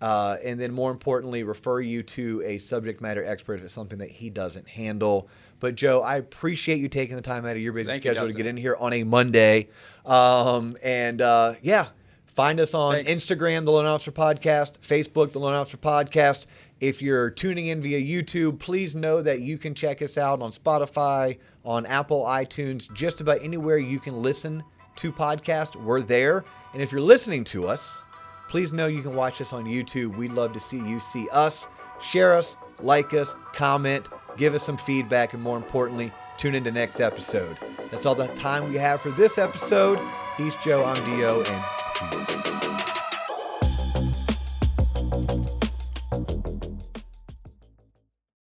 Uh, 0.00 0.38
and 0.42 0.58
then, 0.58 0.72
more 0.72 0.90
importantly, 0.90 1.42
refer 1.42 1.80
you 1.80 2.02
to 2.02 2.42
a 2.44 2.56
subject 2.58 3.00
matter 3.02 3.24
expert 3.24 3.54
if 3.54 3.64
it's 3.64 3.72
something 3.72 3.98
that 3.98 4.10
he 4.10 4.30
doesn't 4.30 4.66
handle. 4.66 5.28
But, 5.58 5.74
Joe, 5.74 6.00
I 6.00 6.16
appreciate 6.16 6.78
you 6.78 6.88
taking 6.88 7.16
the 7.16 7.22
time 7.22 7.44
out 7.44 7.56
of 7.56 7.62
your 7.62 7.74
busy 7.74 7.90
Thank 7.90 8.04
you, 8.04 8.12
schedule 8.12 8.26
to 8.26 8.32
get 8.32 8.46
in 8.46 8.56
here 8.56 8.76
on 8.78 8.94
a 8.94 9.04
Monday. 9.04 9.68
Um, 10.06 10.78
and 10.82 11.20
uh, 11.20 11.54
yeah, 11.60 11.88
find 12.24 12.60
us 12.60 12.72
on 12.72 13.04
Thanks. 13.04 13.10
Instagram, 13.10 13.66
the 13.66 13.72
Loan 13.72 13.84
Officer 13.84 14.12
Podcast, 14.12 14.78
Facebook, 14.78 15.32
the 15.32 15.38
Loan 15.38 15.52
Officer 15.52 15.76
Podcast. 15.76 16.46
If 16.80 17.02
you're 17.02 17.28
tuning 17.28 17.66
in 17.66 17.82
via 17.82 18.00
YouTube, 18.00 18.58
please 18.58 18.94
know 18.94 19.20
that 19.20 19.42
you 19.42 19.58
can 19.58 19.74
check 19.74 20.00
us 20.00 20.16
out 20.16 20.40
on 20.40 20.50
Spotify, 20.50 21.36
on 21.62 21.84
Apple, 21.84 22.24
iTunes, 22.24 22.90
just 22.94 23.20
about 23.20 23.42
anywhere 23.42 23.76
you 23.76 24.00
can 24.00 24.22
listen 24.22 24.64
to 25.00 25.12
podcasts. 25.12 25.76
We're 25.76 26.02
there. 26.02 26.44
And 26.72 26.82
if 26.82 26.92
you're 26.92 27.00
listening 27.00 27.44
to 27.44 27.66
us, 27.66 28.04
please 28.48 28.72
know 28.72 28.86
you 28.86 29.02
can 29.02 29.14
watch 29.14 29.40
us 29.40 29.52
on 29.52 29.64
YouTube. 29.64 30.16
We'd 30.16 30.32
love 30.32 30.52
to 30.52 30.60
see 30.60 30.78
you 30.78 31.00
see 31.00 31.28
us. 31.30 31.68
Share 32.02 32.34
us, 32.36 32.56
like 32.80 33.12
us, 33.14 33.34
comment, 33.54 34.08
give 34.36 34.54
us 34.54 34.62
some 34.62 34.76
feedback, 34.76 35.34
and 35.34 35.42
more 35.42 35.56
importantly, 35.56 36.12
tune 36.36 36.54
into 36.54 36.70
next 36.70 37.00
episode. 37.00 37.58
That's 37.90 38.06
all 38.06 38.14
the 38.14 38.28
time 38.28 38.70
we 38.70 38.76
have 38.76 39.00
for 39.00 39.10
this 39.10 39.36
episode. 39.36 39.98
He's 40.36 40.54
Joe, 40.56 40.84
I'm 40.84 41.04
D.O., 41.04 41.42
and 41.42 41.64
peace. 42.12 42.89